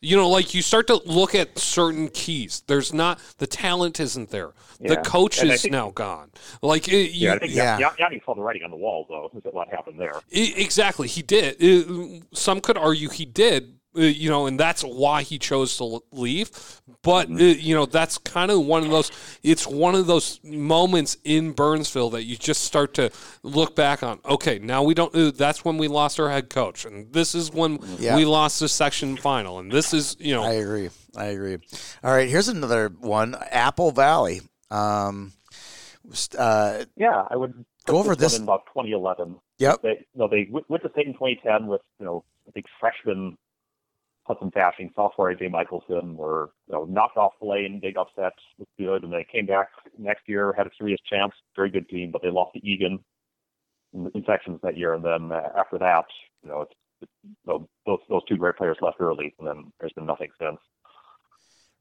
You 0.00 0.16
know, 0.16 0.28
like 0.28 0.52
you 0.52 0.60
start 0.60 0.86
to 0.88 0.96
look 1.06 1.34
at 1.34 1.58
certain 1.58 2.08
keys. 2.08 2.62
There's 2.66 2.92
not 2.92 3.18
the 3.38 3.46
talent 3.46 3.98
isn't 4.00 4.28
there. 4.30 4.50
The 4.78 4.96
coach 4.98 5.40
And 5.40 5.50
is 5.50 5.62
think- 5.62 5.72
now 5.72 5.90
gone. 5.90 6.30
Like 6.60 6.88
it, 6.88 7.12
you, 7.12 7.28
Yeah, 7.28 7.34
I 7.34 7.38
think 7.38 7.54
Yeah. 7.54 7.78
yeah. 7.78 7.90
Yanni 7.98 8.20
saw 8.26 8.34
the 8.34 8.42
writing 8.42 8.64
on 8.64 8.70
the 8.70 8.76
wall, 8.76 9.06
though. 9.08 9.30
Is 9.34 9.42
that 9.44 9.54
what 9.54 9.68
happened 9.68 9.98
there? 9.98 10.20
E- 10.30 10.52
Exactly, 10.58 11.08
he 11.08 11.22
did. 11.22 11.56
Uh, 11.62 12.20
Some 12.34 12.60
could 12.60 12.76
argue 12.76 13.08
he 13.08 13.24
did, 13.24 13.78
you 13.94 14.28
know, 14.30 14.46
and 14.46 14.58
that's 14.58 14.82
why 14.82 15.22
he 15.22 15.38
chose 15.38 15.76
to 15.78 16.00
leave. 16.12 16.50
But 17.02 17.30
uh, 17.30 17.34
you 17.34 17.74
know, 17.74 17.86
that's 17.86 18.18
kind 18.18 18.50
of 18.50 18.64
one 18.64 18.84
of 18.84 18.90
those. 18.90 19.10
It's 19.42 19.66
one 19.66 19.94
of 19.94 20.06
those 20.06 20.40
moments 20.42 21.16
in 21.24 21.52
Burnsville 21.52 22.10
that 22.10 22.24
you 22.24 22.36
just 22.36 22.64
start 22.64 22.94
to 22.94 23.10
look 23.42 23.74
back 23.76 24.02
on. 24.02 24.18
Okay, 24.24 24.58
now 24.58 24.82
we 24.82 24.94
don't. 24.94 25.14
Uh, 25.14 25.30
that's 25.30 25.64
when 25.64 25.78
we 25.78 25.88
lost 25.88 26.18
our 26.20 26.30
head 26.30 26.50
coach, 26.50 26.84
and 26.84 27.12
this 27.12 27.34
is 27.34 27.52
when 27.52 27.78
Yeah. 27.98 28.16
we 28.16 28.24
lost 28.24 28.60
the 28.60 28.68
section 28.68 29.16
final, 29.16 29.58
and 29.58 29.70
this 29.70 29.92
is 29.94 30.16
you 30.18 30.34
know. 30.34 30.42
I 30.42 30.52
agree. 30.54 30.90
I 31.16 31.26
agree. 31.26 31.58
All 32.02 32.10
right, 32.12 32.28
here's 32.28 32.48
another 32.48 32.88
one 33.00 33.36
Apple 33.50 33.90
Valley. 33.92 34.40
Um, 34.70 35.32
uh, 36.38 36.84
Yeah, 36.96 37.24
I 37.30 37.36
would 37.36 37.64
Go 37.86 37.98
over 37.98 38.08
one 38.10 38.18
this- 38.18 38.36
in 38.36 38.42
about 38.44 38.66
2011. 38.66 39.36
yep. 39.58 39.82
They, 39.82 39.90
you 39.90 40.04
know, 40.16 40.28
they 40.28 40.48
went 40.50 40.68
went 40.70 40.82
to 40.82 40.90
state 40.90 41.06
in 41.06 41.12
2010 41.12 41.66
with, 41.66 41.82
you 41.98 42.06
know, 42.06 42.24
I 42.48 42.50
think 42.50 42.66
freshman 42.80 43.36
Hudson 44.26 44.50
Fasching, 44.50 44.94
Software 44.94 45.34
AJ 45.34 45.50
Michaelson 45.50 46.16
were, 46.16 46.50
you 46.66 46.74
know, 46.74 46.84
knocked 46.84 47.16
off 47.16 47.32
Blaine, 47.40 47.78
big 47.80 47.96
upset, 47.96 48.32
was 48.58 48.68
good, 48.78 49.04
and 49.04 49.12
they 49.12 49.26
came 49.30 49.46
back 49.46 49.68
next 49.98 50.22
year, 50.26 50.54
had 50.56 50.66
a 50.66 50.70
serious 50.78 51.00
chance, 51.08 51.32
very 51.54 51.70
good 51.70 51.88
team, 51.88 52.10
but 52.10 52.22
they 52.22 52.30
lost 52.30 52.54
to 52.54 52.66
Eagan 52.66 52.98
in, 53.92 54.10
in 54.14 54.24
sections 54.26 54.60
that 54.62 54.78
year, 54.78 54.94
and 54.94 55.04
then 55.04 55.30
uh, 55.30 55.50
after 55.58 55.78
that, 55.78 56.06
you 56.42 56.48
know, 56.50 56.62
it's, 56.62 56.72
it's, 57.02 57.12
you 57.46 57.68
those 57.86 57.98
those 58.08 58.24
two 58.26 58.36
great 58.36 58.56
players 58.56 58.78
left 58.80 59.00
early, 59.00 59.34
and 59.38 59.46
then 59.46 59.72
there's 59.78 59.92
been 59.92 60.06
nothing 60.06 60.30
since. 60.40 60.58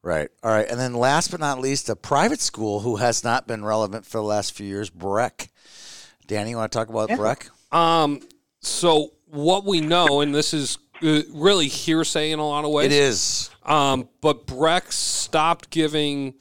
Right. 0.02 0.30
All 0.44 0.52
right. 0.52 0.70
And 0.70 0.78
then 0.78 0.94
last 0.94 1.32
but 1.32 1.40
not 1.40 1.60
least, 1.60 1.88
a 1.88 1.96
private 1.96 2.42
school 2.42 2.82
who 2.82 2.98
has 2.98 3.24
not 3.24 3.48
been 3.48 3.64
relevant 3.64 4.06
for 4.06 4.18
the 4.18 4.24
last 4.24 4.52
few 4.54 4.68
years, 4.68 4.90
Breck. 4.90 5.50
Danny, 6.28 6.50
you 6.50 6.58
want 6.58 6.74
to 6.74 6.78
talk 6.78 6.90
about 6.90 7.10
Yeah. 7.10 7.16
Breck? 7.16 7.50
Um. 7.72 8.20
So 8.60 9.12
what 9.28 9.66
we 9.66 9.80
know, 9.80 10.20
and 10.20 10.36
this 10.36 10.54
is 10.54 10.78
really 11.34 11.68
hearsay 11.68 12.32
in 12.32 12.40
a 12.40 12.48
lot 12.48 12.66
of 12.66 12.72
ways. 12.72 12.86
It 12.88 12.92
is. 12.94 13.50
Um, 13.64 14.10
but 14.22 14.46
Breck 14.46 14.92
stopped 14.92 15.70
giving, 15.70 16.36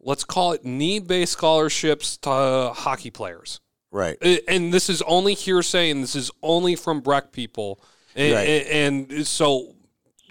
let's 0.00 0.24
call 0.24 0.52
it 0.52 0.64
need-based 0.64 1.32
scholarships 1.32 2.16
to 2.18 2.30
uh, 2.30 2.72
hockey 2.72 3.10
players. 3.10 3.60
Right. 3.92 4.16
Uh, 4.22 4.36
And 4.48 4.72
this 4.72 4.88
is 4.90 5.02
only 5.02 5.34
hearsay, 5.34 5.90
and 5.90 6.02
this 6.02 6.14
is 6.16 6.30
only 6.42 6.76
from 6.76 7.00
Breck 7.00 7.32
people. 7.32 7.80
And, 8.14 8.34
Right. 8.34 8.66
and 8.66 9.26
so, 9.26 9.74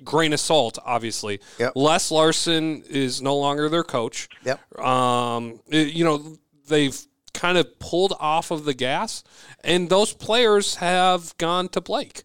grain 0.03 0.33
of 0.33 0.39
salt, 0.39 0.77
obviously. 0.85 1.39
Yep. 1.59 1.73
Les 1.75 2.11
Larson 2.11 2.83
is 2.89 3.21
no 3.21 3.35
longer 3.37 3.69
their 3.69 3.83
coach. 3.83 4.27
Yep. 4.43 4.79
Um, 4.79 5.59
uh, 5.73 5.77
you 5.77 6.03
know, 6.03 6.37
they've 6.67 6.99
kind 7.33 7.57
of 7.57 7.79
pulled 7.79 8.13
off 8.19 8.51
of 8.51 8.65
the 8.65 8.73
gas, 8.73 9.23
and 9.63 9.89
those 9.89 10.13
players 10.13 10.75
have 10.75 11.35
gone 11.37 11.69
to 11.69 11.81
Blake. 11.81 12.23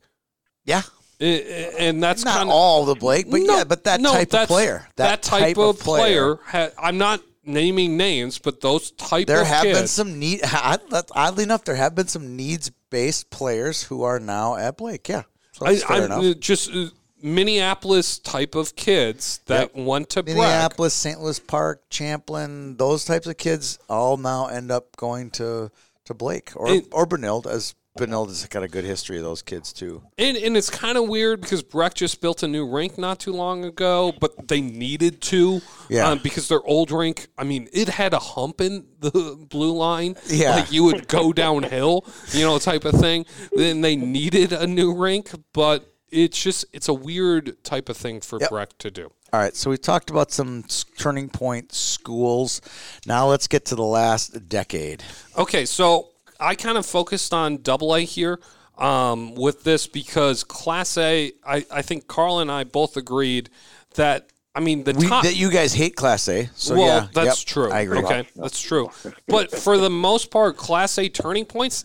Yeah. 0.65 0.83
Uh, 1.21 1.25
And 1.25 2.03
that's 2.03 2.25
Not 2.25 2.37
kind 2.37 2.49
of 2.49 2.55
all 2.55 2.85
the 2.87 2.95
Blake, 2.95 3.31
but 3.31 3.41
no, 3.43 3.59
yeah, 3.59 3.65
but 3.65 3.85
that 3.85 4.01
no, 4.01 4.13
type 4.13 4.33
of 4.35 4.49
player. 4.49 4.87
That, 4.97 5.23
type, 5.23 5.59
of 5.59 5.79
player. 5.79 6.37
ha- 6.47 6.71
I'm 6.79 6.97
not 6.99 7.21
naming 7.45 7.97
names, 7.97 8.39
but 8.39 8.61
those 8.61 8.91
type 8.93 9.27
There 9.27 9.43
of 9.43 9.47
have 9.47 9.63
kids. 9.65 9.79
been 9.79 9.87
some 9.89 10.19
need. 10.19 10.41
Oddly 10.53 11.45
enough, 11.45 11.65
there 11.65 11.75
have 11.77 11.95
been 11.95 12.07
some 12.09 12.37
needs-based 12.37 13.31
players 13.31 13.83
who 13.85 14.03
are 14.03 14.19
now 14.21 14.57
at 14.57 14.77
Blake. 14.79 15.09
Yeah, 15.09 15.23
so 15.53 15.67
I, 15.67 15.73
that's 15.73 15.85
fair 15.85 15.97
I'm 15.99 16.03
enough. 16.05 16.25
uh, 16.25 16.35
just 16.39 16.71
uh, 16.75 16.87
Minneapolis 17.23 18.19
type 18.19 18.55
of 18.55 18.77
kids 18.77 19.41
that 19.47 19.75
went 19.75 20.11
to 20.11 20.23
Breck. 20.23 20.37
Minneapolis, 20.37 20.95
St. 20.95 21.21
Louis 21.21 21.39
Park, 21.41 21.83
Champlin, 21.91 22.77
those 22.77 23.05
types 23.05 23.27
of 23.27 23.37
kids 23.37 23.79
all 23.89 24.17
now 24.17 24.47
end 24.47 24.71
up 24.71 24.97
going 24.97 25.31
to 25.33 25.71
to 26.07 26.15
Blake 26.15 26.53
or 26.57 26.69
And- 26.69 26.87
or 26.93 27.07
Benilde, 27.07 27.47
as 27.47 27.75
Benilde 27.99 28.29
has 28.29 28.47
got 28.47 28.63
a 28.63 28.69
good 28.69 28.85
history 28.85 29.19
of 29.19 29.25
those 29.25 29.43
kids 29.43 29.73
too. 29.73 30.03
And, 30.17 30.37
and 30.37 30.57
it's 30.57 30.71
kind 30.71 30.97
of 30.97 31.09
weird 31.09 31.41
because 31.41 31.63
Breck 31.63 31.95
just 31.95 32.21
built 32.21 32.43
a 32.43 32.49
new 32.49 32.69
rink 32.69 32.97
not 32.97 33.19
too 33.19 33.33
long 33.33 33.65
ago, 33.65 34.13
but 34.21 34.49
they 34.49 34.61
needed 34.61 35.21
to. 35.23 35.61
Yeah. 35.89 36.09
um, 36.09 36.21
because 36.23 36.49
their 36.49 36.63
old 36.63 36.93
rink, 36.93 37.27
I 37.37 37.45
mean, 37.45 37.69
it 37.73 37.89
had 37.89 38.15
a 38.15 38.19
hump 38.19 38.61
in 38.61 38.87
the 39.01 39.37
blue 39.51 39.73
line. 39.73 40.15
Yeah. 40.29 40.55
Like 40.57 40.73
you 40.73 40.85
would 40.85 41.09
go 41.09 41.33
downhill, 41.33 42.07
you 42.33 42.45
know, 42.45 42.59
type 42.59 42.85
of 42.85 42.95
thing. 42.95 43.27
Then 43.53 43.81
they 43.81 43.97
needed 43.97 44.53
a 44.53 44.67
new 44.67 44.95
rink, 44.95 45.31
but 45.53 45.93
it's 46.11 46.41
just, 46.41 46.65
it's 46.73 46.89
a 46.89 46.95
weird 46.95 47.63
type 47.65 47.89
of 47.89 47.97
thing 47.97 48.21
for 48.21 48.39
Yep. 48.41 48.51
Breck 48.51 48.79
to 48.79 48.91
do. 48.91 49.11
All 49.33 49.39
right, 49.39 49.55
so 49.55 49.71
we 49.71 49.79
talked 49.79 50.11
about 50.11 50.33
some 50.33 50.65
turning 50.99 51.29
point 51.29 51.73
schools. 51.73 52.61
Now 53.07 53.29
let's 53.29 53.47
get 53.47 53.65
to 53.67 53.77
the 53.77 53.85
last 53.85 54.49
decade. 54.49 55.05
Okay, 55.39 55.65
so 55.65 56.09
I 56.41 56.55
kind 56.55 56.79
of 56.79 56.87
focused 56.87 57.33
on 57.35 57.59
double 57.59 57.95
A 57.95 58.01
here 58.01 58.41
um, 58.79 59.35
with 59.35 59.63
this 59.65 59.87
because 59.87 60.43
Class 60.45 60.97
A, 60.99 61.33
I, 61.47 61.65
I 61.71 61.83
think 61.83 62.07
Carl 62.07 62.39
and 62.41 62.51
I 62.51 62.65
both 62.65 62.97
agreed 62.97 63.51
that, 63.95 64.31
I 64.55 64.61
mean, 64.61 64.85
the 64.85 64.95
We, 64.95 65.07
top. 65.07 65.25
that 65.25 65.37
you 65.37 65.51
guys 65.51 65.75
hate 65.75 65.97
Class 65.97 66.29
A, 66.29 66.49
so 66.55 66.75
well, 66.77 66.87
yeah, 67.03 67.09
that's 67.13 67.43
yep, 67.43 67.47
true. 67.47 67.71
I 67.71 67.81
agree. 67.81 67.99
Okay, 67.99 68.27
that's 68.37 68.61
true. 68.61 68.91
But 69.29 69.53
for 69.53 69.77
the 69.79 69.91
most 69.91 70.31
part, 70.31 70.57
Class 70.57 70.99
A 70.99 71.09
turning 71.09 71.45
points 71.45 71.85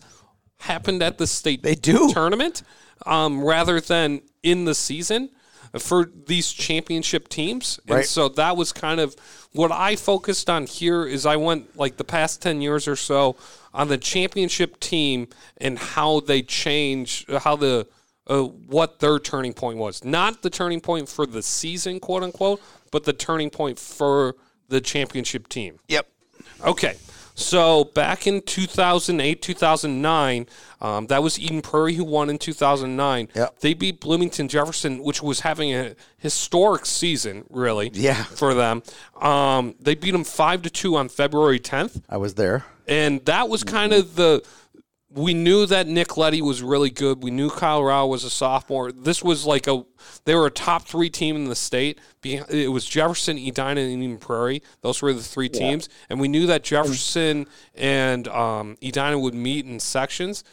happened 0.58 1.02
at 1.02 1.18
the 1.18 1.26
state 1.26 1.62
They 1.62 1.74
do. 1.74 2.10
tournament 2.12 2.62
um, 3.04 3.44
rather 3.44 3.80
than 3.80 4.22
in 4.42 4.64
the 4.64 4.74
season 4.74 5.30
for 5.78 6.10
these 6.26 6.50
championship 6.52 7.28
teams. 7.28 7.78
And 7.86 7.96
Right. 7.96 8.06
so 8.06 8.28
that 8.30 8.56
was 8.56 8.72
kind 8.72 8.98
of 9.00 9.14
what 9.52 9.70
I 9.70 9.96
focused 9.96 10.48
on 10.48 10.66
here 10.66 11.04
is 11.04 11.26
I 11.26 11.36
went 11.36 11.76
like 11.76 11.98
the 11.98 12.04
past 12.04 12.40
10 12.40 12.62
years 12.62 12.88
or 12.88 12.96
so 12.96 13.36
on 13.76 13.88
the 13.88 13.98
championship 13.98 14.80
team 14.80 15.28
and 15.58 15.78
how 15.78 16.20
they 16.20 16.42
change 16.42 17.26
how 17.28 17.54
the 17.54 17.86
uh, 18.26 18.42
what 18.42 18.98
their 18.98 19.20
turning 19.20 19.52
point 19.52 19.78
was. 19.78 20.02
Not 20.02 20.42
the 20.42 20.50
turning 20.50 20.80
point 20.80 21.08
for 21.08 21.26
the 21.26 21.42
season, 21.42 22.00
quote 22.00 22.24
unquote, 22.24 22.60
but 22.90 23.04
the 23.04 23.12
turning 23.12 23.50
point 23.50 23.78
for 23.78 24.34
the 24.68 24.80
championship 24.80 25.48
team. 25.48 25.78
Yep. 25.88 26.08
Okay. 26.64 26.96
So 27.38 27.84
back 27.84 28.26
in 28.26 28.40
2008, 28.40 29.42
2009, 29.42 30.46
um, 30.80 31.06
that 31.08 31.22
was 31.22 31.38
Eden 31.38 31.60
Prairie 31.60 31.94
who 31.94 32.04
won 32.04 32.30
in 32.30 32.38
2009. 32.38 33.28
Yep. 33.34 33.60
They 33.60 33.74
beat 33.74 34.00
Bloomington 34.00 34.48
Jefferson, 34.48 35.02
which 35.02 35.22
was 35.22 35.40
having 35.40 35.72
a 35.74 35.94
historic 36.18 36.86
season, 36.86 37.44
really, 37.50 37.90
Yeah. 37.92 38.24
for 38.24 38.54
them. 38.54 38.82
Um, 39.20 39.74
they 39.78 39.94
beat 39.94 40.12
them 40.12 40.24
5 40.24 40.62
to 40.62 40.70
2 40.70 40.96
on 40.96 41.10
February 41.10 41.60
10th. 41.60 42.00
I 42.08 42.16
was 42.16 42.34
there. 42.34 42.64
And 42.88 43.22
that 43.26 43.48
was 43.50 43.62
kind 43.64 43.92
of 43.92 44.16
the 44.16 44.42
we 45.16 45.32
knew 45.32 45.64
that 45.66 45.86
Nick 45.88 46.16
Leddy 46.16 46.42
was 46.42 46.62
really 46.62 46.90
good. 46.90 47.22
We 47.22 47.30
knew 47.30 47.48
Kyle 47.50 47.82
Rau 47.82 48.06
was 48.06 48.22
a 48.22 48.30
sophomore. 48.30 48.92
This 48.92 49.22
was 49.22 49.46
like 49.46 49.66
a 49.66 49.84
they 50.26 50.34
were 50.34 50.46
a 50.46 50.50
top 50.50 50.86
three 50.86 51.08
team 51.10 51.36
in 51.36 51.44
the 51.46 51.54
state. 51.56 51.98
It 52.22 52.70
was 52.70 52.84
Jefferson, 52.84 53.38
Edina, 53.38 53.80
and 53.80 54.02
Eden 54.02 54.18
Prairie. 54.18 54.62
Those 54.82 55.00
were 55.00 55.12
the 55.12 55.22
three 55.22 55.50
Yeah. 55.52 55.58
teams, 55.60 55.88
and 56.10 56.20
we 56.20 56.28
knew 56.28 56.46
that 56.46 56.62
Jefferson 56.64 57.46
and 57.74 58.28
um, 58.28 58.76
Edina 58.82 59.18
would 59.18 59.34
meet 59.34 59.64
in 59.64 59.80
sections. 59.80 60.44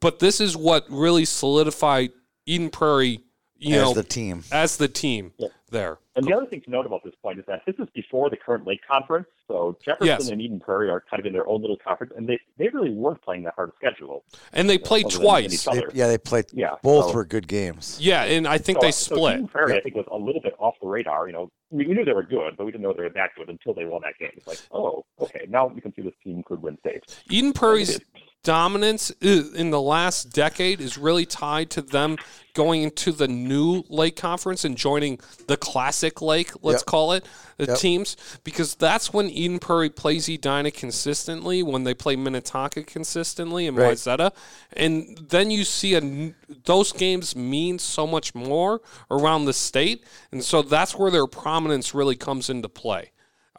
But 0.00 0.18
this 0.18 0.40
is 0.40 0.56
what 0.56 0.84
really 0.90 1.24
solidified 1.24 2.10
Eden 2.46 2.70
Prairie, 2.70 3.20
you 3.60 3.76
as 3.76 3.82
know, 3.82 3.94
the 3.94 4.02
team. 4.02 4.42
as 4.50 4.76
the 4.78 4.88
team 4.88 5.32
Yeah. 5.38 5.48
there. 5.70 5.98
And 6.16 6.26
the 6.26 6.34
other 6.34 6.46
thing 6.46 6.60
to 6.62 6.70
note 6.70 6.84
about 6.86 7.02
this 7.04 7.14
point 7.22 7.38
is 7.38 7.44
that 7.46 7.62
this 7.66 7.76
is 7.78 7.88
before 7.94 8.28
the 8.28 8.36
current 8.36 8.66
Lake 8.66 8.80
Conference. 8.86 9.26
So 9.46 9.76
Jefferson 9.84 10.06
Yes. 10.06 10.28
and 10.28 10.40
Eden 10.42 10.60
Prairie 10.60 10.90
are 10.90 11.02
kind 11.08 11.20
of 11.20 11.26
in 11.26 11.32
their 11.32 11.46
own 11.48 11.60
little 11.60 11.76
conference, 11.76 12.12
and 12.16 12.28
they, 12.28 12.38
they 12.58 12.68
really 12.68 12.90
weren't 12.90 13.22
playing 13.22 13.44
that 13.44 13.54
hard 13.54 13.70
a 13.70 13.72
schedule. 13.76 14.24
And 14.52 14.68
they 14.68 14.76
played 14.78 15.06
other 15.06 15.14
than 15.16 15.22
twice. 15.22 15.64
They- 15.64 15.82
yeah, 15.94 16.08
they 16.08 16.18
played. 16.18 16.46
Yeah, 16.52 16.74
Both 16.82 17.06
so- 17.10 17.14
were 17.14 17.24
good 17.24 17.48
games. 17.48 17.98
Yeah, 18.00 18.24
and 18.24 18.46
I 18.46 18.58
think 18.58 18.78
So- 18.78 18.86
they 18.86 18.90
so 18.92 19.14
split. 19.16 19.34
Eden 19.34 19.48
Prairie, 19.48 19.72
Yep. 19.72 19.78
I 19.78 19.82
think, 19.82 19.94
was 19.96 20.06
a 20.10 20.16
little 20.16 20.40
bit 20.42 20.54
off 20.58 20.74
the 20.80 20.88
radar. 20.88 21.26
You 21.26 21.32
know, 21.32 21.50
we, 21.70 21.86
we 21.86 21.94
knew 21.94 22.04
they 22.04 22.12
were 22.12 22.22
good, 22.24 22.56
but 22.56 22.64
we 22.64 22.72
didn't 22.72 22.82
know 22.82 22.92
they 22.92 23.04
were 23.04 23.08
that 23.10 23.30
good 23.36 23.48
until 23.48 23.72
they 23.74 23.84
won 23.84 24.02
that 24.02 24.18
game. 24.18 24.32
It's 24.36 24.46
like, 24.46 24.58
oh, 24.72 25.04
okay, 25.20 25.46
now 25.48 25.66
we 25.68 25.80
can 25.80 25.94
see 25.94 26.02
this 26.02 26.14
team 26.22 26.42
could 26.44 26.60
win 26.60 26.76
state. 26.78 27.04
Eden 27.30 27.52
Prairie's 27.52 27.98
dominance 28.42 29.10
uh, 29.22 29.44
in 29.54 29.70
the 29.70 29.80
last 29.80 30.32
decade 30.32 30.80
is 30.80 30.96
really 30.96 31.26
tied 31.26 31.70
to 31.70 31.82
them 31.82 32.16
going 32.54 32.82
into 32.82 33.12
the 33.12 33.28
new 33.28 33.84
Lake 33.88 34.16
Conference 34.16 34.64
and 34.64 34.76
joining 34.76 35.20
the 35.46 35.56
Classic 35.56 36.20
Lake, 36.20 36.50
let's 36.62 36.80
Yep. 36.80 36.86
call 36.86 37.12
it, 37.12 37.24
the 37.58 37.66
Yep. 37.66 37.78
teams, 37.78 38.16
because 38.42 38.74
that's 38.74 39.12
when 39.12 39.30
Eden 39.30 39.58
Prairie 39.58 39.90
plays 39.90 40.28
Edina 40.28 40.70
consistently, 40.70 41.62
when 41.62 41.84
they 41.84 41.94
play 41.94 42.16
Minnetonka 42.16 42.82
consistently 42.82 43.66
and 43.66 43.76
Right. 43.76 43.96
Wayzata. 43.96 44.32
And 44.72 45.18
then 45.28 45.50
you 45.50 45.64
see 45.64 45.94
a, 45.94 46.34
those 46.64 46.92
games 46.92 47.36
mean 47.36 47.78
so 47.78 48.06
much 48.06 48.34
more 48.34 48.80
around 49.10 49.44
the 49.44 49.52
state. 49.52 50.02
And 50.32 50.44
so 50.44 50.62
that's 50.62 50.96
where 50.96 51.10
their 51.10 51.26
prominence 51.26 51.94
really 51.94 52.16
comes 52.16 52.50
into 52.50 52.68
play. 52.68 53.10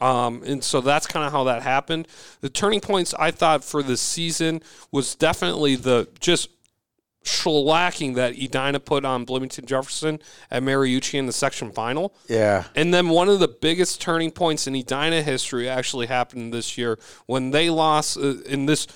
Um, 0.02 0.42
and 0.44 0.64
so 0.64 0.80
that's 0.80 1.06
kind 1.06 1.24
of 1.24 1.30
how 1.30 1.44
that 1.44 1.62
happened. 1.62 2.08
The 2.40 2.50
turning 2.50 2.80
points 2.80 3.14
I 3.14 3.30
thought 3.30 3.62
for 3.62 3.84
the 3.84 3.96
season 3.96 4.60
was 4.90 5.14
definitely 5.14 5.76
the 5.76 6.08
just 6.18 6.50
shellacking 7.24 8.16
that 8.16 8.32
Edina 8.36 8.80
put 8.80 9.04
on 9.04 9.24
Bloomington 9.24 9.64
Jefferson 9.64 10.18
at 10.50 10.64
Mariucci 10.64 11.16
in 11.20 11.26
the 11.26 11.32
section 11.32 11.70
final. 11.70 12.14
Yeah. 12.28 12.64
And 12.74 12.92
then 12.92 13.10
one 13.10 13.28
of 13.28 13.38
the 13.38 13.46
biggest 13.46 14.00
turning 14.00 14.32
points 14.32 14.66
in 14.66 14.74
Edina 14.74 15.22
history 15.22 15.68
actually 15.68 16.06
happened 16.06 16.52
this 16.52 16.76
year 16.76 16.98
when 17.26 17.52
they 17.52 17.70
lost 17.70 18.16
uh, 18.16 18.40
in 18.42 18.66
this 18.66 18.88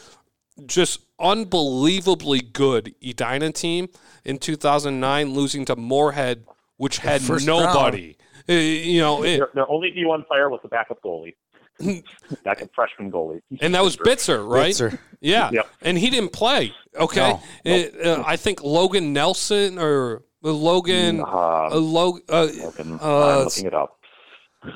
just 0.67 1.03
unbelievably 1.21 2.41
good 2.41 2.97
Edina 3.01 3.53
team 3.53 3.89
in 4.25 4.39
2009, 4.39 5.33
losing 5.33 5.65
to 5.67 5.77
Moorhead, 5.77 6.45
which 6.79 6.99
had 6.99 7.23
nobody. 7.45 8.17
Uh, 8.49 8.53
you 8.53 9.01
know, 9.01 9.23
it- 9.25 9.39
Their, 9.39 9.49
their 9.55 9.71
only 9.71 9.91
D1 9.93 10.27
player 10.27 10.49
was 10.51 10.61
the 10.63 10.69
backup 10.69 10.99
goalie, 11.03 11.35
backup 12.45 12.69
freshman 12.75 13.11
goalie. 13.11 13.41
and 13.61 13.75
that 13.75 13.83
was 13.83 13.97
Bitzer, 13.97 14.47
right? 14.49 14.73
Bitzer. 14.73 14.99
Yeah, 15.21 15.51
Yep. 15.53 15.69
and 15.83 15.99
he 15.99 16.11
didn't 16.11 16.33
play. 16.33 16.73
Okay, 16.95 17.31
No. 17.31 17.41
It- 17.65 18.07
uh, 18.07 18.23
I 18.27 18.37
think 18.37 18.63
Logan 18.63 19.13
Nelson 19.13 19.79
or 19.79 20.23
uh, 20.45 20.51
Logan, 20.51 21.21
Uh, 21.21 21.69
uh, 21.73 21.79
Log, 21.81 22.21
uh, 22.29 22.49
Logan, 22.63 22.99
uh, 23.03 23.39
I'm 23.39 23.45
looking 23.45 23.67
it 23.67 23.75
up. 23.75 23.99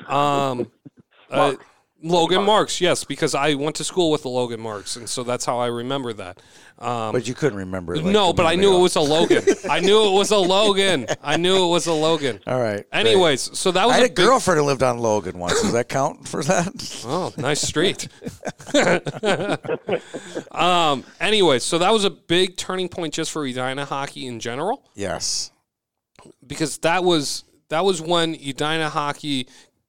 um, 0.09 0.71
uh, 1.31 1.37
Mark. 1.37 1.65
Logan 2.03 2.43
Marks. 2.43 2.81
Yes, 2.81 3.03
because 3.03 3.35
I 3.35 3.53
went 3.53 3.75
to 3.77 3.83
school 3.83 4.09
with 4.11 4.23
the 4.23 4.29
Logan 4.29 4.59
Marks, 4.59 4.95
and 4.95 5.07
so 5.07 5.23
that's 5.23 5.45
how 5.45 5.59
I 5.59 5.67
remember 5.67 6.13
that. 6.13 6.41
Um, 6.79 7.11
But 7.11 7.27
you 7.27 7.35
couldn't 7.35 7.59
remember. 7.59 7.93
it 7.93 8.03
like 8.03 8.11
no, 8.13 8.33
but 8.33 8.45
I 8.47 8.55
knew 8.55 8.75
it 8.75 8.79
was 8.81 8.95
a 8.95 9.01
Logan. 9.01 9.43
I 9.69 9.79
knew 9.81 10.07
it 10.07 10.17
was 10.17 10.31
a 10.31 10.37
Logan. 10.37 11.05
I 11.21 11.37
knew 11.37 11.63
it 11.65 11.69
was 11.69 11.85
a 11.85 11.93
Logan. 11.93 12.39
All 12.47 12.59
right. 12.59 12.89
great. 12.91 13.05
Anyways, 13.05 13.55
so 13.57 13.71
that 13.71 13.85
was 13.85 13.93
I 13.95 13.99
had 13.99 14.05
a 14.05 14.07
big- 14.09 14.15
girlfriend 14.15 14.59
who 14.59 14.65
lived 14.65 14.81
on 14.81 14.97
Logan 14.97 15.37
once. 15.37 15.61
Does 15.61 15.73
that 15.73 15.89
count 15.89 16.27
for 16.27 16.43
that? 16.43 16.71
Oh, 17.05 17.33
nice 17.37 17.61
street. 17.61 18.07
um. 20.51 21.03
Anyway, 21.19 21.59
so 21.59 21.77
that 21.77 21.91
was 21.91 22.05
a 22.05 22.09
big 22.09 22.57
turning 22.57 22.89
point 22.89 23.13
just 23.13 23.31
for 23.31 23.45
Edina 23.45 23.85
hockey 23.85 24.27
in 24.27 24.39
general, 24.39 24.89
yes. 24.95 25.51
because 26.45 26.77
that 26.79 27.03
was 27.03 27.43
that 27.69 27.83
was 27.85 28.01
when 28.01 28.35
Edina 28.35 28.89
hockey 28.89 29.47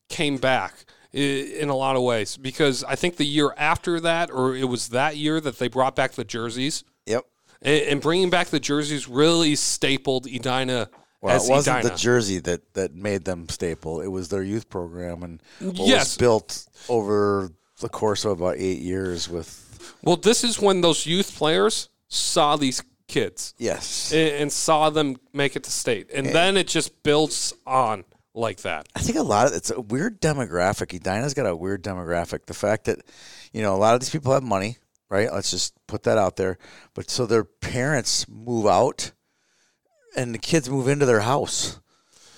came 0.08 0.36
back 0.36 0.84
in 1.12 1.68
a 1.68 1.74
lot 1.76 1.96
of 1.96 2.02
ways. 2.02 2.36
Because 2.36 2.84
I 2.84 2.94
think 2.96 3.16
the 3.16 3.26
year 3.26 3.54
after 3.56 4.00
that, 4.00 4.30
or 4.30 4.56
it 4.56 4.64
was 4.68 4.88
that 4.88 5.16
year 5.16 5.40
that 5.40 5.58
they 5.58 5.68
brought 5.68 5.94
back 5.96 6.12
the 6.12 6.24
jerseys, 6.24 6.84
Yep. 7.06 7.24
and, 7.60 7.82
and 7.84 8.00
bringing 8.00 8.30
back 8.30 8.48
the 8.48 8.60
jerseys 8.60 9.08
really 9.08 9.54
stapled 9.56 10.26
Edina 10.26 10.88
Well, 11.20 11.36
as 11.36 11.48
it 11.48 11.52
wasn't 11.52 11.78
Edina. 11.80 11.92
the 11.94 11.98
jersey 11.98 12.38
that, 12.40 12.74
that 12.74 12.94
made 12.94 13.24
them 13.24 13.48
staple. 13.48 14.00
It 14.00 14.06
was 14.08 14.28
their 14.28 14.42
youth 14.42 14.68
program 14.70 15.22
and 15.22 15.42
what 15.60 15.86
Yes. 15.88 16.06
was 16.12 16.16
built 16.16 16.66
over 16.88 17.50
the 17.80 17.88
course 17.88 18.24
of 18.24 18.32
about 18.40 18.56
eight 18.58 18.78
years 18.80 19.28
with 19.28 19.58
well, 20.04 20.16
this 20.16 20.44
is 20.44 20.60
when 20.60 20.80
those 20.80 21.06
youth 21.06 21.34
players 21.36 21.88
saw 22.08 22.56
these 22.56 22.82
kids. 23.08 23.52
yes. 23.58 24.12
and, 24.12 24.34
and 24.42 24.52
saw 24.52 24.88
them 24.90 25.16
make 25.32 25.56
it 25.56 25.64
to 25.64 25.70
state, 25.70 26.08
and 26.14 26.26
then 26.26 26.56
it 26.56 26.68
just 26.68 27.02
builds 27.02 27.52
on 27.66 28.04
like 28.34 28.62
that. 28.62 28.88
I 28.94 29.00
think 29.00 29.18
a 29.18 29.22
lot 29.22 29.46
of 29.46 29.52
it's 29.54 29.70
a 29.70 29.80
weird 29.80 30.20
demographic. 30.20 30.94
Edina's 30.94 31.34
got 31.34 31.46
a 31.46 31.56
weird 31.56 31.82
demographic. 31.82 32.46
The 32.46 32.54
fact 32.54 32.86
that, 32.86 33.00
you 33.52 33.62
know, 33.62 33.74
a 33.74 33.78
lot 33.78 33.94
of 33.94 34.00
these 34.00 34.10
people 34.10 34.32
have 34.32 34.42
money, 34.42 34.78
right? 35.08 35.32
Let's 35.32 35.50
just 35.50 35.74
put 35.86 36.04
that 36.04 36.18
out 36.18 36.36
there. 36.36 36.58
But 36.94 37.10
so 37.10 37.26
their 37.26 37.44
parents 37.44 38.26
move 38.28 38.66
out 38.66 39.12
and 40.16 40.34
the 40.34 40.38
kids 40.38 40.68
move 40.68 40.88
into 40.88 41.06
their 41.06 41.20
house. 41.20 41.78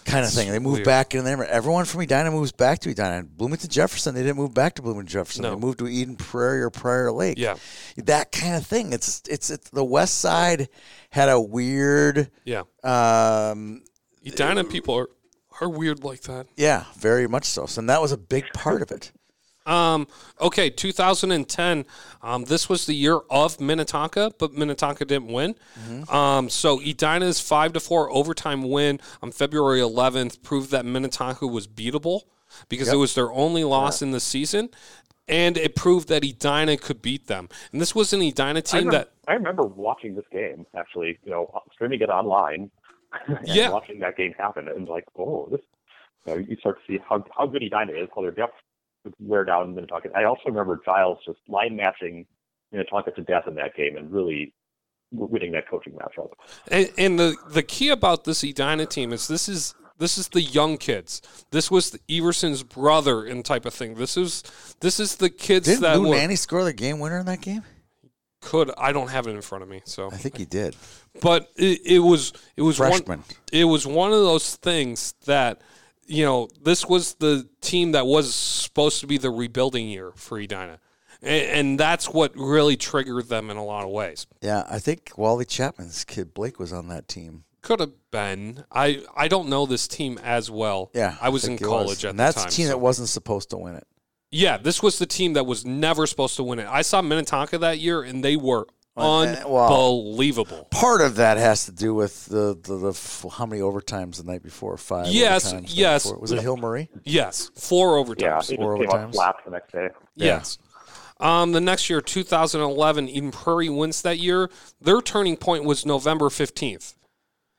Kind 0.04 0.26
of 0.26 0.32
thing. 0.32 0.50
They 0.50 0.58
move 0.58 0.74
weird. 0.74 0.84
back 0.84 1.14
in 1.14 1.24
there. 1.24 1.42
Everyone 1.46 1.86
from 1.86 2.02
Edina 2.02 2.30
moves 2.30 2.52
back 2.52 2.78
to 2.80 2.90
Edina. 2.90 3.24
Bloomington 3.24 3.70
Jefferson, 3.70 4.14
they 4.14 4.22
didn't 4.22 4.36
move 4.36 4.52
back 4.52 4.74
to 4.74 4.82
Bloomington 4.82 5.10
Jefferson. 5.10 5.42
No. 5.42 5.54
They 5.54 5.56
moved 5.56 5.78
to 5.78 5.88
Eden 5.88 6.16
Prairie 6.16 6.60
or 6.60 6.68
Prior 6.68 7.10
Lake. 7.10 7.38
Yeah, 7.38 7.56
That 7.96 8.30
kind 8.30 8.54
of 8.54 8.66
thing. 8.66 8.92
It's 8.92 9.22
it's, 9.26 9.48
it's 9.48 9.70
the 9.70 9.84
West 9.84 10.20
Side 10.20 10.68
had 11.08 11.30
a 11.30 11.40
weird 11.40 12.30
yeah. 12.44 12.64
um 12.82 13.82
Edina 14.26 14.64
people 14.64 14.94
are 14.94 15.08
are 15.60 15.68
weird 15.68 16.04
like 16.04 16.22
that. 16.22 16.46
yeah, 16.56 16.84
very 16.96 17.26
much 17.28 17.44
so. 17.44 17.66
So 17.66 17.80
and 17.80 17.88
that 17.90 18.00
was 18.00 18.12
a 18.12 18.16
big 18.18 18.44
part 18.52 18.82
of 18.82 18.90
it. 18.90 19.12
Um, 19.66 20.06
okay, 20.42 20.68
2010. 20.68 21.86
Um, 22.22 22.44
this 22.44 22.68
was 22.68 22.84
the 22.84 22.94
year 22.94 23.20
of 23.30 23.60
Minnetonka, 23.60 24.32
but 24.38 24.52
Minnetonka 24.52 25.06
didn't 25.06 25.32
win. 25.32 25.54
Um, 26.10 26.50
so 26.50 26.80
Edina's 26.80 27.40
five 27.40 27.72
to 27.72 27.80
four 27.80 28.10
overtime 28.10 28.68
win 28.68 29.00
on 29.22 29.32
February 29.32 29.80
11th 29.80 30.42
proved 30.42 30.70
that 30.72 30.84
Minnetonka 30.84 31.46
was 31.46 31.66
beatable 31.66 32.22
because 32.68 32.92
it 32.92 32.96
was 32.96 33.14
their 33.14 33.32
only 33.32 33.64
loss 33.64 34.02
in 34.02 34.10
the 34.10 34.20
season, 34.20 34.68
and 35.28 35.56
it 35.56 35.74
proved 35.74 36.08
that 36.08 36.22
Edina 36.22 36.76
could 36.76 37.00
beat 37.00 37.26
them. 37.26 37.48
And 37.72 37.80
this 37.80 37.94
was 37.94 38.12
an 38.12 38.20
Edina 38.20 38.58
I 38.58 38.60
team 38.60 38.78
remember, 38.88 38.98
that 38.98 39.12
I 39.26 39.32
remember 39.32 39.62
watching 39.62 40.14
this 40.14 40.26
game 40.30 40.66
actually. 40.76 41.18
You 41.24 41.30
know, 41.30 41.62
streaming 41.72 42.02
it 42.02 42.10
online. 42.10 42.70
And 43.26 43.38
Yeah. 43.46 43.70
watching 43.70 43.98
that 44.00 44.16
game 44.16 44.34
happen 44.38 44.68
and 44.68 44.88
like, 44.88 45.04
oh, 45.18 45.48
this. 45.50 45.60
You, 46.26 46.32
know, 46.34 46.38
you 46.48 46.56
start 46.56 46.78
to 46.78 46.92
see 46.92 46.98
how 47.06 47.24
how 47.36 47.46
good 47.46 47.62
Edina 47.62 47.92
is, 47.92 48.08
how 48.14 48.22
their 48.22 48.30
depth 48.30 48.54
would 49.04 49.14
wear 49.18 49.44
down 49.44 49.74
Minnetonka. 49.74 50.08
I 50.16 50.24
also 50.24 50.42
remember 50.46 50.80
Giles 50.84 51.18
just 51.26 51.38
line 51.48 51.76
matching 51.76 52.26
Minnetonka 52.72 53.10
to 53.12 53.22
death 53.22 53.44
in 53.46 53.54
that 53.56 53.74
game 53.76 53.96
and 53.96 54.10
really 54.10 54.54
winning 55.12 55.52
that 55.52 55.68
coaching 55.68 55.92
matchup. 55.92 56.30
And, 56.70 56.90
and 56.96 57.18
the 57.18 57.36
the 57.50 57.62
key 57.62 57.90
about 57.90 58.24
this 58.24 58.42
Edina 58.42 58.86
team 58.86 59.12
is 59.12 59.28
this 59.28 59.48
is 59.48 59.74
this 59.98 60.18
is 60.18 60.28
the 60.28 60.40
young 60.40 60.76
kids. 60.76 61.22
This 61.50 61.70
was 61.70 61.90
the 61.90 62.00
Everson's 62.08 62.62
brother 62.62 63.24
and 63.24 63.44
type 63.44 63.64
of 63.64 63.74
thing. 63.74 63.94
This 63.94 64.16
is 64.16 64.42
this 64.80 64.98
is 64.98 65.16
the 65.16 65.30
kids 65.30 65.66
Didn't 65.66 65.82
that 65.82 66.00
Lou 66.00 66.08
were, 66.08 66.16
Nanne 66.16 66.36
score 66.36 66.64
the 66.64 66.72
game 66.72 66.98
winner 66.98 67.18
in 67.18 67.26
that 67.26 67.40
game? 67.42 67.62
Could. 68.44 68.70
I 68.78 68.92
don't 68.92 69.08
have 69.10 69.26
it 69.26 69.30
in 69.30 69.42
front 69.42 69.62
of 69.64 69.68
me, 69.68 69.80
so 69.84 70.08
I 70.12 70.16
think 70.16 70.36
he 70.36 70.44
did. 70.44 70.76
but 71.20 71.50
it, 71.56 71.80
it 71.84 71.98
was 71.98 72.32
it 72.56 72.62
was 72.62 72.76
Freshman. 72.76 73.20
one 73.20 73.24
it 73.52 73.64
was 73.64 73.86
one 73.86 74.12
of 74.12 74.20
those 74.20 74.56
things 74.56 75.14
that 75.24 75.60
you 76.06 76.24
know 76.24 76.48
this 76.62 76.86
was 76.86 77.14
the 77.14 77.48
team 77.60 77.92
that 77.92 78.06
was 78.06 78.34
supposed 78.34 79.00
to 79.00 79.06
be 79.06 79.18
the 79.18 79.30
rebuilding 79.30 79.88
year 79.88 80.12
for 80.16 80.38
Edina. 80.38 80.78
And, 81.22 81.46
and 81.58 81.80
that's 81.80 82.08
what 82.10 82.32
really 82.36 82.76
triggered 82.76 83.28
them 83.28 83.48
in 83.50 83.56
a 83.56 83.64
lot 83.64 83.84
of 83.84 83.90
ways. 83.90 84.26
Yeah, 84.42 84.64
I 84.68 84.78
think 84.78 85.12
Wally 85.16 85.46
Chapman's 85.46 86.04
kid 86.04 86.34
Blake 86.34 86.58
was 86.58 86.72
on 86.72 86.88
that 86.88 87.08
team. 87.08 87.44
Could 87.62 87.80
have 87.80 87.92
been. 88.10 88.64
I, 88.70 89.02
I 89.16 89.26
don't 89.28 89.48
know 89.48 89.64
this 89.64 89.88
team 89.88 90.18
as 90.22 90.50
well. 90.50 90.90
Yeah, 90.92 91.16
I 91.22 91.30
was 91.30 91.44
in 91.44 91.52
think 91.56 91.60
he 91.60 91.64
college 91.64 92.04
at 92.04 92.10
and 92.10 92.18
the 92.18 92.24
that's 92.24 92.36
time. 92.36 92.48
a 92.48 92.50
team 92.50 92.66
so- 92.66 92.72
that 92.72 92.78
wasn't 92.78 93.08
supposed 93.08 93.48
to 93.50 93.56
win 93.56 93.74
it. 93.76 93.86
Yeah, 94.34 94.56
this 94.58 94.82
was 94.82 94.98
the 94.98 95.06
team 95.06 95.34
that 95.34 95.44
was 95.46 95.64
never 95.64 96.06
supposed 96.06 96.36
to 96.36 96.42
win 96.42 96.58
it. 96.58 96.66
I 96.68 96.82
saw 96.82 97.00
Minnetonka 97.02 97.58
that 97.58 97.78
year, 97.78 98.02
and 98.02 98.22
they 98.24 98.36
were 98.36 98.66
Well, 98.96 99.20
well- 99.48 99.64
unbelievable. 99.66 100.66
Part 100.70 101.00
of 101.00 101.16
that 101.16 101.36
has 101.36 101.66
to 101.66 101.72
do 101.72 101.94
with 101.94 102.26
the 102.26 102.56
the, 102.60 102.76
the 102.92 103.28
how 103.30 103.46
many 103.46 103.60
overtimes 103.62 104.16
the 104.16 104.24
night 104.24 104.42
before? 104.42 104.76
Five. 104.76 105.06
Yes, 105.08 105.46
overtimes 105.46 105.50
the 105.50 105.60
night 105.60 105.70
yes. 105.74 106.02
before. 106.04 106.18
Was 106.18 106.32
it 106.32 106.40
Hill 106.40 106.56
Murray? 106.56 106.88
Yes, 107.04 107.50
four 107.54 107.96
Yeah, 107.98 108.04
overtimes. 108.04 108.46
they 108.48 108.56
Four 108.56 108.76
just 108.78 108.90
came 108.90 109.00
overtimes. 109.00 109.08
up 109.08 109.14
flat 109.14 109.36
the 109.44 109.50
next 109.52 109.72
day. 109.72 109.88
Yes. 110.16 110.58
Um, 111.20 111.52
the 111.52 111.60
next 111.60 111.88
year, 111.88 112.00
2011, 112.00 113.08
Eden 113.08 113.30
Prairie 113.30 113.68
wins 113.68 114.02
that 114.02 114.18
year. 114.18 114.50
Their 114.80 115.00
turning 115.00 115.36
point 115.36 115.64
was 115.64 115.86
November 115.86 116.26
15th. 116.28 116.94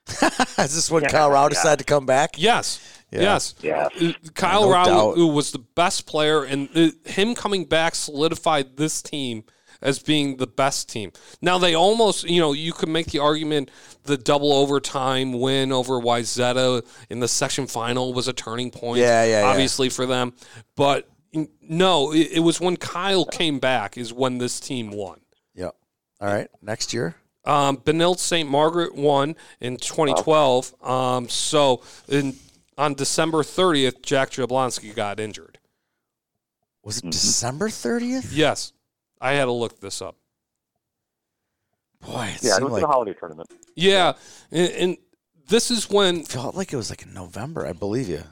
Is 0.58 0.74
this 0.74 0.90
when 0.90 1.02
Yeah, 1.04 1.08
Kyle 1.08 1.30
Rau 1.30 1.44
yeah. 1.44 1.48
decided 1.48 1.78
to 1.78 1.84
come 1.84 2.04
back? 2.06 2.34
Yes. 2.36 2.80
Yeah. 3.10 3.20
Yes. 3.20 3.54
Yes. 3.60 3.90
Uh, 4.00 4.12
Kyle 4.34 4.62
No 4.62 4.70
Rau 4.72 5.12
who 5.14 5.28
was 5.28 5.52
the 5.52 5.58
best 5.58 6.06
player, 6.06 6.44
and 6.44 6.68
uh, 6.74 6.90
him 7.04 7.34
coming 7.34 7.64
back 7.64 7.94
solidified 7.94 8.76
this 8.76 9.00
team 9.02 9.44
as 9.82 9.98
being 9.98 10.36
the 10.36 10.46
best 10.46 10.88
team. 10.88 11.12
Now 11.40 11.58
they 11.58 11.74
almost, 11.74 12.28
you 12.28 12.40
know, 12.40 12.52
you 12.52 12.72
could 12.72 12.88
make 12.88 13.08
the 13.08 13.18
argument 13.18 13.70
the 14.04 14.16
double 14.16 14.52
overtime 14.52 15.38
win 15.38 15.70
over 15.72 16.00
Wayzata 16.00 16.86
in 17.10 17.20
the 17.20 17.28
section 17.28 17.66
final 17.66 18.12
was 18.12 18.28
a 18.28 18.32
turning 18.32 18.70
point. 18.70 19.00
Yeah, 19.00 19.24
yeah, 19.24 19.40
yeah. 19.42 19.46
obviously 19.46 19.88
for 19.88 20.06
them, 20.06 20.32
but 20.74 21.08
no, 21.62 22.12
it, 22.12 22.32
it 22.32 22.40
was 22.40 22.60
when 22.60 22.76
Kyle 22.76 23.24
came 23.24 23.58
back 23.58 23.96
is 23.96 24.12
when 24.12 24.38
this 24.38 24.60
team 24.60 24.90
won. 24.90 25.20
Yep. 25.54 25.74
All 26.20 26.28
right. 26.28 26.48
Next 26.62 26.94
year. 26.94 27.16
Um, 27.44 27.76
Benilde 27.76 28.18
St. 28.18 28.48
Margaret 28.48 28.96
won 28.96 29.36
in 29.60 29.76
2012. 29.76 30.74
Um, 30.82 31.28
so 31.28 31.82
in, 32.08 32.34
on 32.78 32.94
December 32.94 33.42
30th, 33.42 34.02
Jack 34.02 34.30
Jablonski 34.30 34.94
got 34.94 35.18
injured. 35.20 35.58
Was 36.82 36.98
it 36.98 37.04
Mhm. 37.04 37.12
December 37.12 37.68
30th? 37.68 38.28
Yes, 38.32 38.72
I 39.20 39.32
had 39.32 39.46
to 39.46 39.52
look 39.52 39.80
this 39.80 40.00
up. 40.02 40.16
Boy, 42.00 42.32
it 42.36 42.42
Yeah, 42.42 42.56
it 42.58 42.62
was 42.62 42.72
like 42.72 42.82
the 42.82 42.86
holiday 42.86 43.14
tournament. 43.18 43.50
Yeah, 43.74 44.12
and, 44.52 44.70
and 44.72 44.96
this 45.48 45.70
is 45.70 45.88
when, 45.90 46.24
felt 46.24 46.54
like 46.54 46.72
it 46.72 46.76
was 46.76 46.90
like 46.90 47.02
in 47.02 47.14
November. 47.14 47.66
I 47.66 47.72
believe 47.72 48.08
you. 48.08 48.22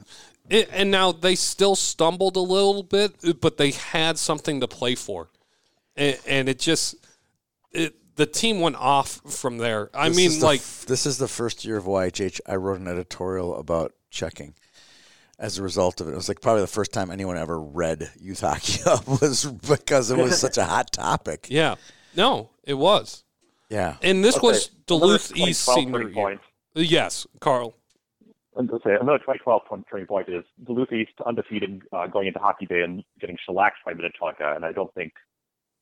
and 0.49 0.67
and 0.71 0.91
now 0.91 1.11
they 1.11 1.35
still 1.35 1.75
stumbled 1.75 2.35
a 2.37 2.39
little 2.41 2.83
bit, 2.83 3.39
but 3.41 3.57
they 3.57 3.71
had 3.71 4.17
something 4.19 4.59
to 4.61 4.67
play 4.67 4.95
for, 4.95 5.29
and, 5.95 6.17
and 6.27 6.47
it 6.49 6.59
just 6.59 6.95
it 7.71 7.95
the 8.15 8.25
team 8.27 8.61
went 8.61 8.75
off 8.77 9.19
from 9.27 9.57
there. 9.57 9.89
I 9.93 10.07
This 10.09 10.17
mean, 10.17 10.39
the 10.39 10.45
like 10.45 10.59
f- 10.61 10.85
this 10.87 11.05
is 11.05 11.17
the 11.17 11.27
first 11.27 11.65
year 11.65 11.77
of 11.77 11.85
YHH. 11.85 12.39
I 12.47 12.55
wrote 12.55 12.79
an 12.79 12.87
editorial 12.87 13.57
about 13.57 13.93
checking. 14.15 14.55
As 15.37 15.57
a 15.59 15.63
result 15.63 15.99
of 15.99 16.07
it, 16.07 16.11
it 16.11 16.15
was 16.15 16.29
like 16.29 16.39
probably 16.41 16.61
the 16.61 16.67
first 16.67 16.93
time 16.93 17.11
anyone 17.11 17.37
ever 17.37 17.59
read 17.59 18.09
Youth 18.19 18.39
Hockey 18.39 18.81
Up 18.85 19.05
was 19.21 19.45
because 19.45 20.09
it 20.09 20.17
was 20.17 20.39
such 20.45 20.57
a 20.57 20.63
hot 20.63 20.91
topic. 20.93 21.47
yeah, 21.49 21.75
no, 22.15 22.49
it 22.63 22.75
was, 22.75 23.25
Yeah. 23.69 23.97
and 24.01 24.23
this 24.23 24.37
Okay, 24.37 24.47
was 24.47 24.69
Duluth 24.87 25.31
another 25.31 25.49
East 25.49 25.65
senior 25.65 26.01
year. 26.03 26.13
point. 26.13 26.39
Yes, 26.73 27.27
Carl. 27.41 27.75
And 28.57 28.69
to 28.69 28.79
say 28.85 28.91
another 28.93 29.17
2012 29.19 29.65
point- 29.65 29.85
turning 29.91 30.07
point 30.07 30.29
is 30.29 30.45
Duluth 30.65 30.93
East 30.93 31.11
undefeated 31.25 31.81
uh, 31.91 32.07
going 32.07 32.27
into 32.27 32.39
Hockey 32.39 32.65
Day 32.65 32.81
and 32.83 33.03
getting 33.19 33.37
shellacked 33.45 33.79
by 33.85 33.93
Minnetonka, 33.93 34.53
and 34.55 34.63
I 34.63 34.71
don't 34.71 34.93
think 34.93 35.11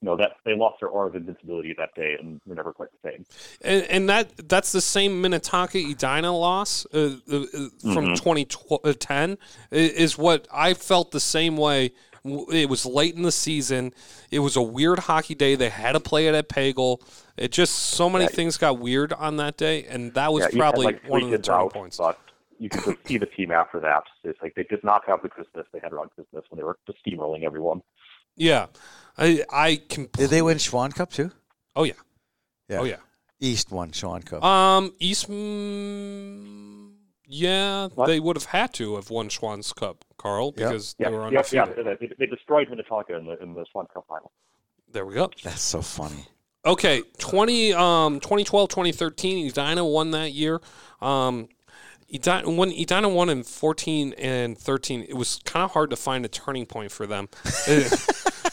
you 0.03 0.09
know 0.09 0.17
that 0.17 0.33
they 0.43 0.53
lost 0.53 0.81
their 0.81 0.89
aura 0.89 1.07
of 1.07 1.15
invincibility 1.15 1.73
that 1.77 1.95
day 1.95 2.17
and 2.19 2.41
were 2.45 2.55
never 2.55 2.73
quite 2.73 2.89
the 3.01 3.09
same. 3.09 3.25
And, 3.61 3.83
and 3.85 4.09
that 4.09 4.49
that's 4.49 4.73
the 4.73 4.81
same 4.81 5.21
Minnetonka 5.21 5.77
Edina 5.77 6.35
loss 6.35 6.85
uh, 6.93 7.15
uh, 7.31 7.35
uh, 7.37 7.43
from 7.93 8.07
Mhm. 8.07 8.15
2010 8.17 9.37
is 9.71 10.17
what 10.17 10.45
I 10.51 10.73
felt 10.73 11.11
the 11.11 11.21
same 11.21 11.55
way. 11.55 11.93
It 12.25 12.69
was 12.69 12.85
late 12.85 13.15
in 13.15 13.21
the 13.21 13.31
season. 13.31 13.93
It 14.29 14.39
was 14.39 14.55
a 14.57 14.61
weird 14.61 14.99
hockey 14.99 15.35
day. 15.35 15.55
They 15.55 15.69
had 15.69 15.93
to 15.93 15.99
play 16.01 16.27
it 16.27 16.35
at 16.35 16.49
Pagel. 16.49 17.01
It 17.37 17.51
just 17.53 17.73
so 17.73 18.09
many 18.09 18.25
Yeah. 18.25 18.29
things 18.29 18.57
got 18.57 18.79
weird 18.79 19.13
on 19.13 19.37
that 19.37 19.55
day, 19.57 19.85
and 19.85 20.13
that 20.15 20.33
was 20.33 20.43
yeah, 20.53 20.59
probably 20.59 20.85
had 20.87 20.95
like 20.95 21.09
one 21.09 21.23
of 21.23 21.31
the 21.31 21.37
turning 21.37 21.69
points. 21.69 21.97
but 21.97 22.17
you 22.59 22.69
could 22.69 22.83
just 22.83 23.07
see 23.07 23.17
the 23.17 23.25
team 23.25 23.51
after 23.51 23.79
that. 23.81 24.03
It's 24.25 24.41
like 24.41 24.53
they 24.55 24.63
did 24.63 24.83
not 24.83 25.05
have 25.07 25.21
the 25.21 25.29
Christmas 25.29 25.65
they 25.73 25.79
had 25.79 25.91
around 25.93 26.11
Christmas 26.11 26.43
when 26.49 26.57
they 26.57 26.63
were 26.63 26.77
just 26.87 26.99
steamrolling 27.05 27.43
everyone. 27.43 27.81
Yeah, 28.35 28.67
I 29.17 29.43
I 29.51 29.81
can. 29.89 30.07
Did 30.13 30.29
they 30.29 30.41
win 30.41 30.57
Schwan 30.57 30.93
Cup 30.93 31.11
too? 31.11 31.31
Oh 31.75 31.83
yeah. 31.83 31.93
Yeah. 32.69 32.79
Oh 32.79 32.83
yeah. 32.83 32.97
East 33.39 33.71
won 33.71 33.91
Schwan 33.91 34.25
Cup. 34.25 34.43
Um, 34.43 34.93
East. 34.99 35.29
mm, 35.29 36.91
Yeah, 37.27 37.89
What? 37.95 38.07
they 38.07 38.19
would 38.19 38.35
have 38.37 38.45
had 38.45 38.73
to 38.75 38.95
have 38.95 39.09
won 39.09 39.27
Schwan's 39.29 39.73
Cup, 39.73 40.05
Carl, 40.17 40.47
Yep. 40.47 40.55
because 40.55 40.95
Yeah, 40.99 41.09
they 41.09 41.15
were 41.15 41.31
yeah, 41.31 41.43
yeah. 41.51 41.63
undefeated. 41.63 41.99
They, 41.99 42.09
they 42.19 42.25
destroyed 42.25 42.69
Minnetonka 42.69 43.15
in 43.17 43.25
the 43.25 43.41
in 43.41 43.53
the 43.53 43.65
Schwan 43.73 43.87
Cup 43.93 44.05
final. 44.07 44.31
There 44.91 45.05
we 45.05 45.15
go. 45.15 45.29
That's 45.43 45.61
so 45.61 45.81
funny. 45.81 46.25
Okay, 46.65 47.01
20, 47.17 47.73
um, 47.73 48.19
2012, 48.21 48.69
2013, 48.69 49.47
Edina 49.49 49.83
won 49.83 50.11
that 50.11 50.31
year. 50.31 50.61
Um, 51.01 51.49
Edina, 52.13 52.49
when 52.49 52.71
Edina 52.71 53.09
won 53.09 53.29
in 53.29 53.43
14 53.43 54.13
and 54.13 54.57
13, 54.57 55.03
it 55.09 55.15
was 55.15 55.41
kind 55.43 55.63
of 55.65 55.71
hard 55.71 55.89
to 55.89 55.97
find 55.97 56.23
a 56.23 56.29
turning 56.29 56.65
point 56.65 56.91
for 56.91 57.05
them 57.05 57.27
uh, 57.67 57.89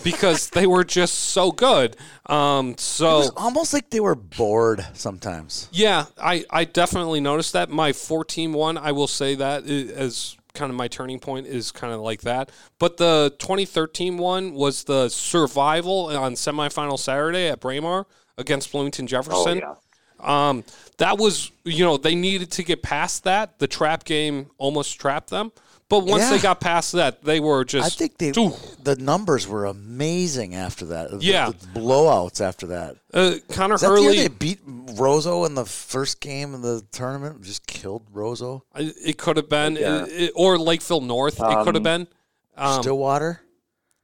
because 0.02 0.50
they 0.50 0.66
were 0.66 0.84
just 0.84 1.14
so 1.14 1.52
good. 1.52 1.96
Um, 2.26 2.70
It 2.70 2.80
so, 2.80 3.18
was 3.18 3.30
almost 3.36 3.72
like 3.72 3.90
they 3.90 4.00
were 4.00 4.14
bored 4.14 4.86
sometimes. 4.94 5.68
yeah, 5.72 6.06
I, 6.20 6.44
I 6.50 6.64
definitely 6.64 7.20
noticed 7.20 7.52
that. 7.54 7.70
My 7.70 7.92
14 7.92 8.52
one, 8.52 8.78
I 8.78 8.92
will 8.92 9.06
say 9.08 9.34
that 9.36 9.64
as 9.66 10.36
kind 10.54 10.70
of 10.70 10.76
my 10.76 10.88
turning 10.88 11.18
point 11.20 11.46
is 11.46 11.70
kind 11.70 11.92
of 11.92 12.00
like 12.00 12.22
that. 12.22 12.50
But 12.78 12.96
the 12.96 13.34
2013 13.38 14.18
one 14.18 14.52
was 14.54 14.84
the 14.84 15.08
survival 15.08 16.06
on 16.16 16.34
semifinal 16.34 16.98
Saturday 16.98 17.48
at 17.48 17.60
Braemar 17.60 18.06
against 18.38 18.72
Bloomington 18.72 19.06
Jefferson. 19.06 19.34
Oh 19.36 19.54
Jefferson. 19.54 19.76
yeah. 20.22 20.48
Um, 20.48 20.64
that 20.98 21.16
was, 21.18 21.50
you 21.64 21.82
know, 21.84 21.96
they 21.96 22.14
needed 22.14 22.50
to 22.52 22.62
get 22.62 22.82
past 22.82 23.24
that. 23.24 23.58
The 23.58 23.66
trap 23.66 24.04
game 24.04 24.50
almost 24.58 25.00
trapped 25.00 25.30
them. 25.30 25.50
But 25.90 26.06
once 26.06 26.22
Yeah. 26.22 26.30
they 26.30 26.38
got 26.38 26.60
past 26.60 26.92
that, 26.92 27.22
they 27.24 27.40
were 27.40 27.64
just. 27.64 27.84
I 27.84 27.90
think 27.90 28.16
they 28.16 28.30
the 28.30 28.96
numbers 28.98 29.46
were 29.46 29.66
amazing 29.66 30.54
after 30.54 30.86
that. 30.86 31.10
The- 31.10 31.18
Yeah. 31.18 31.50
the 31.50 31.80
blowouts 31.80 32.40
after 32.40 32.68
that. 32.68 32.96
Uh, 33.12 33.34
Connor 33.50 33.74
Is 33.74 33.80
that 33.82 33.90
the 33.90 34.00
year 34.00 34.12
they 34.14 34.28
beat 34.28 34.64
Roseau 34.66 35.44
in 35.44 35.54
the 35.56 35.64
first 35.66 36.20
game 36.20 36.54
of 36.54 36.62
the 36.62 36.82
tournament? 36.92 37.42
Just 37.42 37.66
killed 37.66 38.06
Roseau. 38.14 38.62
It 38.76 39.18
could 39.18 39.36
have 39.36 39.48
been, 39.48 39.74
Yeah. 39.76 40.04
it- 40.04 40.08
it- 40.12 40.32
or 40.36 40.58
Lakeville 40.58 41.00
North, 41.02 41.34
it 41.40 41.42
could 41.64 41.74
have 41.74 41.76
Um, 41.76 41.82
been. 41.82 42.08
Um, 42.56 42.80
Stillwater. 42.82 43.40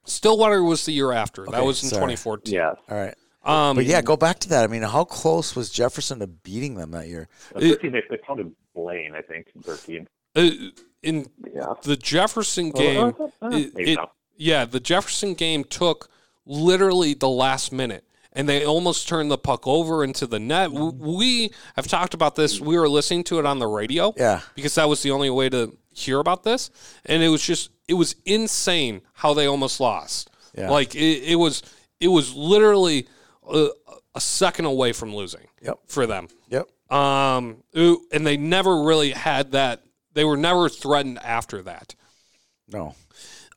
Stillwater 0.05 0.61
was 0.63 0.85
the 0.85 0.91
year 0.91 1.11
after. 1.13 1.45
that 1.51 1.63
was 1.65 1.81
in 1.83 1.89
sorry. 1.89 1.99
2014. 2.15 2.53
Yeah. 2.53 2.73
All 2.89 2.97
right. 2.97 3.15
Um, 3.45 3.77
But 3.77 3.85
yeah, 3.85 4.01
go 4.01 4.17
back 4.17 4.39
to 4.39 4.49
that. 4.49 4.65
I 4.65 4.67
mean, 4.67 4.81
how 4.81 5.05
close 5.05 5.55
was 5.55 5.69
Jefferson 5.69 6.19
to 6.19 6.27
beating 6.27 6.75
them 6.75 6.91
that 6.91 7.07
year? 7.07 7.29
13, 7.57 7.93
they, 7.93 8.03
they 8.09 8.17
pounded 8.17 8.51
Blaine, 8.75 9.13
I 9.15 9.21
think, 9.21 9.47
in 9.55 9.61
13. 9.61 10.07
Uh, 10.37 10.49
in 11.03 11.27
Yeah. 11.53 11.73
the 11.83 11.95
Jefferson 11.97 12.71
Uh, 12.73 12.77
game, 12.79 13.15
uh, 13.41 13.47
it- 13.51 13.71
it- 13.75 13.99
yeah, 14.37 14.65
the 14.65 14.79
Jefferson 14.79 15.33
game 15.33 15.63
took 15.63 16.09
literally 16.45 17.13
the 17.13 17.29
last 17.29 17.71
minute, 17.71 18.03
and 18.33 18.47
they 18.47 18.63
almost 18.65 19.07
turned 19.07 19.29
the 19.31 19.37
puck 19.37 19.67
over 19.67 20.03
into 20.03 20.25
the 20.27 20.39
net. 20.39 20.71
W- 20.71 20.93
We 20.97 21.51
have 21.75 21.87
talked 21.87 22.13
about 22.13 22.35
this. 22.35 22.59
We 22.59 22.77
were 22.77 22.87
listening 22.89 23.23
to 23.25 23.39
it 23.39 23.45
on 23.45 23.59
the 23.59 23.67
radio, 23.67 24.13
Yeah. 24.17 24.41
because 24.55 24.75
that 24.75 24.87
was 24.87 25.01
the 25.01 25.11
only 25.11 25.29
way 25.29 25.49
to 25.49 25.75
hear 25.91 26.19
about 26.19 26.43
this, 26.43 26.69
and 27.05 27.23
it 27.23 27.29
was 27.29 27.41
just 27.41 27.69
it 27.87 27.93
was 27.95 28.15
insane 28.25 29.01
how 29.13 29.33
they 29.33 29.45
almost 29.47 29.79
lost. 29.79 30.29
Yeah. 30.57 30.69
Like 30.69 30.93
it, 30.93 31.23
it 31.23 31.35
was 31.35 31.63
it 31.99 32.09
was 32.09 32.33
literally 32.35 33.07
a, 33.49 33.69
a 34.13 34.19
second 34.21 34.65
away 34.65 34.91
from 34.93 35.15
losing 35.15 35.47
Yep. 35.61 35.79
for 35.87 36.05
them. 36.05 36.27
Yep. 36.49 36.67
Um, 36.91 37.63
ooh, 37.77 38.01
and 38.11 38.27
they 38.27 38.37
never 38.37 38.83
really 38.83 39.11
had 39.11 39.51
that. 39.53 39.83
They 40.17 40.25
were 40.25 40.35
never 40.35 40.67
threatened 40.67 41.19
after 41.19 41.61
that. 41.61 41.93
No. 42.67 42.95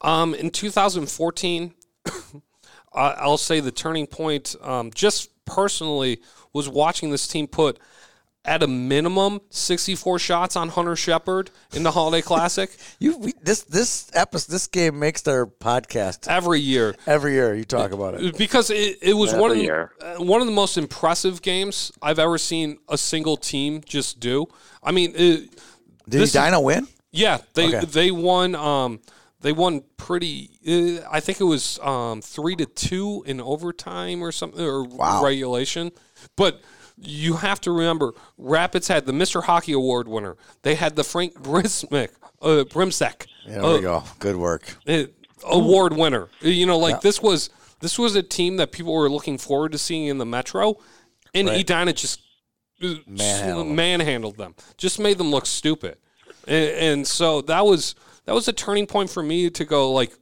Um, 0.03 0.35
in 0.35 0.51
2014, 0.51 1.73
I- 2.05 2.13
I'll 2.93 3.39
say 3.39 3.61
the 3.61 3.73
turning 3.73 4.07
point, 4.07 4.55
um, 4.61 4.91
just 4.95 5.31
personally, 5.47 6.21
was 6.53 6.69
watching 6.69 7.11
this 7.11 7.27
team 7.27 7.47
put 7.47 7.79
at 8.45 8.63
a 8.63 8.67
minimum 8.67 9.41
64 9.49 10.19
shots 10.19 10.55
on 10.55 10.69
Hunter 10.69 10.97
Shepard 10.97 11.51
in 11.73 11.83
the 11.83 11.91
Holiday 11.93 12.23
Classic 12.23 12.71
You 12.99 13.19
we, 13.19 13.35
this 13.43 13.63
this 13.65 14.11
episode 14.15 14.51
this 14.53 14.67
game 14.67 14.99
makes 14.99 15.21
their 15.21 15.47
podcast 15.47 16.27
every 16.27 16.61
year 16.61 16.95
every 17.07 17.33
year. 17.35 17.55
You 17.55 17.65
talk 17.65 17.93
about 17.93 18.15
it. 18.15 18.39
because 18.39 18.71
it, 18.71 18.99
it 19.03 19.13
was 19.15 19.33
one 19.35 19.51
of 19.51 19.57
Every 19.57 19.59
the, 19.59 19.65
year. 19.65 19.93
uh, 20.01 20.15
one 20.25 20.41
of 20.41 20.47
the 20.47 20.55
most 20.55 20.79
impressive 20.79 21.43
games 21.43 21.93
I've 22.03 22.19
ever 22.19 22.39
seen 22.39 22.79
a 22.89 22.97
single 22.99 23.37
team 23.37 23.83
just 23.85 24.21
do. 24.21 24.47
I 24.83 24.93
mean, 24.93 25.13
it, 25.15 25.61
Did 26.09 26.21
this 26.23 26.35
is- 26.35 26.61
win? 26.63 26.89
Yeah, 27.13 27.39
they 27.55 27.69
Okay. 27.77 27.87
they 27.87 28.11
won. 28.11 28.55
Um, 28.55 29.01
they 29.41 29.53
won 29.53 29.83
pretty. 29.97 30.51
Uh, 30.67 31.07
I 31.11 31.21
think 31.21 31.41
it 31.41 31.45
was 31.45 31.79
um, 31.81 32.21
three 32.23 32.55
to 32.57 32.67
two 32.67 33.25
in 33.27 33.41
overtime 33.41 34.23
or 34.23 34.31
something 34.33 34.65
or 34.65 34.85
Wow. 34.85 35.23
regulation. 35.25 35.91
But 36.37 36.61
you 36.97 37.35
have 37.37 37.61
to 37.63 37.73
remember, 37.73 38.13
Rapids 38.39 38.87
had 38.89 39.07
the 39.07 39.13
Mister 39.13 39.41
Hockey 39.41 39.73
Award 39.73 40.07
winner. 40.09 40.37
They 40.63 40.75
had 40.75 40.95
the 40.97 41.03
Frank 41.05 41.35
Brismick, 41.43 42.11
uh, 42.43 42.65
Brimsek 42.69 43.27
There 43.47 43.65
uh, 43.65 43.75
we 43.77 43.81
go. 43.81 44.05
Good 44.19 44.37
work. 44.37 44.77
uh, 44.87 45.05
award 45.45 45.95
winner. 45.97 46.29
You 46.41 46.67
know, 46.67 46.79
like 46.79 47.01
this 47.01 47.21
was 47.23 47.51
this 47.81 47.99
was 47.99 48.15
a 48.15 48.23
team 48.23 48.57
that 48.59 48.71
people 48.73 48.93
were 48.93 49.09
looking 49.11 49.39
forward 49.39 49.73
to 49.73 49.79
seeing 49.79 50.07
in 50.07 50.19
the 50.19 50.27
Metro, 50.27 50.77
and 51.35 51.49
Right. 51.49 51.61
Edina 51.61 51.93
just 51.95 52.21
uh, 52.21 52.23
Manhandled 52.81 53.67
them. 53.67 53.77
manhandled 53.77 54.37
them. 54.37 54.55
Just 54.77 54.99
made 54.99 55.19
them 55.19 55.31
look 55.31 55.47
stupid, 55.47 55.99
and, 56.47 56.71
and 56.71 57.07
so 57.07 57.41
that 57.43 57.65
was 57.65 57.95
that 58.25 58.35
was 58.35 58.49
a 58.49 58.53
turning 58.53 58.87
point 58.87 59.11
for 59.11 59.23
me 59.23 59.51
to 59.51 59.65
go 59.65 59.91
like, 59.93 60.13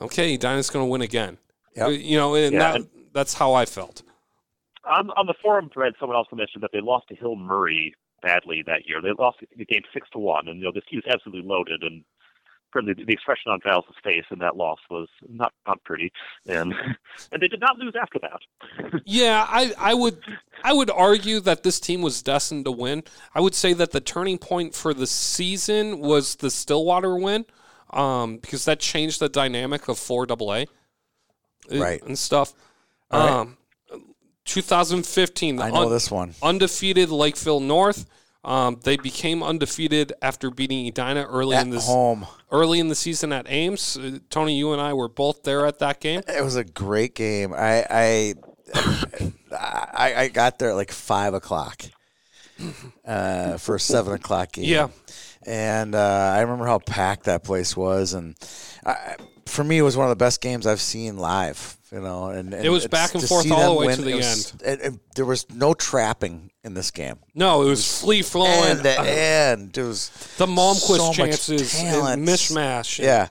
okay, 0.00 0.34
Edina's 0.34 0.70
going 0.70 0.84
to 0.84 0.90
win 0.90 1.02
again. 1.02 1.38
Yep. 1.74 1.90
You 2.00 2.16
know, 2.16 2.34
and 2.34 2.54
Yeah, 2.54 2.72
that 2.72 2.82
that's 3.12 3.34
how 3.34 3.52
I 3.54 3.66
felt. 3.66 4.02
On, 4.84 5.10
on 5.10 5.26
the 5.26 5.34
forum 5.42 5.68
thread, 5.72 5.94
someone 5.98 6.16
also 6.16 6.36
mentioned 6.36 6.62
that 6.62 6.70
they 6.72 6.80
lost 6.80 7.08
to 7.08 7.16
Hill 7.16 7.34
Murray 7.34 7.94
badly 8.22 8.62
that 8.66 8.86
year. 8.86 9.02
They 9.02 9.10
lost 9.18 9.38
the 9.56 9.64
game 9.64 9.82
six 9.92 10.08
to 10.10 10.18
one, 10.18 10.48
and 10.48 10.58
you 10.58 10.64
know 10.64 10.72
this 10.72 10.84
team 10.90 11.00
is 11.00 11.12
absolutely 11.12 11.48
loaded. 11.48 11.82
And 11.82 12.04
certainly 12.76 12.92
the, 12.94 13.04
the 13.04 13.12
expression 13.12 13.50
on 13.50 13.60
Giles' 13.62 13.84
face 14.04 14.24
in 14.30 14.38
that 14.40 14.56
loss 14.56 14.78
was 14.90 15.08
not 15.28 15.52
not 15.66 15.82
pretty. 15.84 16.12
And 16.46 16.74
and 17.32 17.40
they 17.42 17.48
did 17.48 17.60
not 17.60 17.78
lose 17.78 17.94
after 18.00 18.18
that. 18.20 19.00
Yeah, 19.06 19.46
I, 19.48 19.72
I 19.78 19.94
would 19.94 20.18
I 20.62 20.72
would 20.72 20.90
argue 20.90 21.40
that 21.40 21.62
this 21.62 21.80
team 21.80 22.02
was 22.02 22.22
destined 22.22 22.64
to 22.66 22.72
win. 22.72 23.04
I 23.34 23.40
would 23.40 23.54
say 23.54 23.72
that 23.72 23.92
the 23.92 24.00
turning 24.00 24.38
point 24.38 24.74
for 24.74 24.92
the 24.92 25.06
season 25.06 26.00
was 26.00 26.36
the 26.36 26.50
Stillwater 26.50 27.16
win, 27.16 27.46
um, 27.90 28.36
because 28.38 28.64
that 28.66 28.80
changed 28.80 29.20
the 29.20 29.28
dynamic 29.28 29.88
of 29.88 29.98
four 29.98 30.26
AA, 30.30 30.34
uh, 30.62 30.64
Right. 31.70 32.02
and 32.02 32.18
stuff. 32.18 32.52
All 33.10 33.20
right. 33.20 33.30
Um, 33.40 33.56
2015, 34.44 35.60
I 35.60 35.70
know 35.70 35.82
un- 35.84 35.90
this 35.90 36.10
one. 36.10 36.34
undefeated 36.42 37.10
Lakeville 37.10 37.60
North. 37.60 38.06
Um, 38.46 38.78
they 38.84 38.96
became 38.96 39.42
undefeated 39.42 40.12
after 40.22 40.50
beating 40.52 40.86
Edina 40.86 41.24
early 41.24 41.56
At 41.56 41.64
in 41.64 41.70
this 41.70 41.86
home. 41.86 42.26
early 42.52 42.78
in 42.78 42.86
the 42.88 42.94
season 42.94 43.32
at 43.32 43.46
Ames. 43.50 43.96
Uh, 43.96 44.18
Tony, 44.30 44.56
you 44.56 44.72
and 44.72 44.80
I 44.80 44.92
were 44.94 45.08
both 45.08 45.42
there 45.42 45.66
at 45.66 45.80
that 45.80 45.98
game. 46.00 46.20
It 46.28 46.44
was 46.44 46.54
a 46.54 46.62
great 46.64 47.14
game. 47.16 47.52
I 47.52 47.84
I 47.90 48.34
I, 49.52 50.14
I 50.16 50.28
got 50.28 50.58
there 50.58 50.70
at 50.70 50.76
like 50.76 50.92
five 50.92 51.34
o'clock 51.34 51.82
uh, 53.04 53.58
for 53.58 53.74
a 53.74 53.80
seven 53.80 54.12
o'clock 54.14 54.52
game. 54.52 54.64
Yeah. 54.64 54.88
and 55.44 55.94
uh, 55.94 56.32
I 56.36 56.40
remember 56.40 56.66
how 56.66 56.78
packed 56.78 57.24
that 57.24 57.44
place 57.44 57.76
was, 57.76 58.12
and 58.14 58.36
I, 58.84 59.16
for 59.46 59.64
me, 59.64 59.78
it 59.78 59.82
was 59.82 59.96
one 59.96 60.06
of 60.06 60.10
the 60.10 60.24
best 60.24 60.40
games 60.40 60.66
I've 60.66 60.80
seen 60.80 61.16
live. 61.16 61.76
You 61.92 62.00
know, 62.00 62.26
and, 62.30 62.52
and 62.52 62.64
It 62.64 62.68
was 62.70 62.86
back 62.88 63.14
and 63.14 63.22
forth 63.22 63.50
all 63.50 63.74
the 63.74 63.80
way 63.80 63.86
win, 63.86 63.96
to 63.96 64.02
the 64.02 64.10
it 64.10 64.16
was- 64.16 64.52
and- 64.64 64.80
and 64.80 65.00
there 65.14 65.24
was 65.24 65.46
no 65.50 65.72
trapping 65.72 66.50
in 66.66 66.74
this 66.74 66.90
game. 66.90 67.16
No, 67.34 67.62
it 67.62 67.66
was 67.66 68.02
free 68.02 68.22
flowing. 68.22 68.70
End 68.70 68.82
to 68.82 69.00
end, 69.00 69.78
it 69.78 69.82
was 69.82 70.10
The 70.36 70.46
Malmquist 70.46 70.98
so 70.98 71.12
chances, 71.12 71.74
and 71.80 72.26
mishmash. 72.26 72.98
Yeah, 72.98 73.28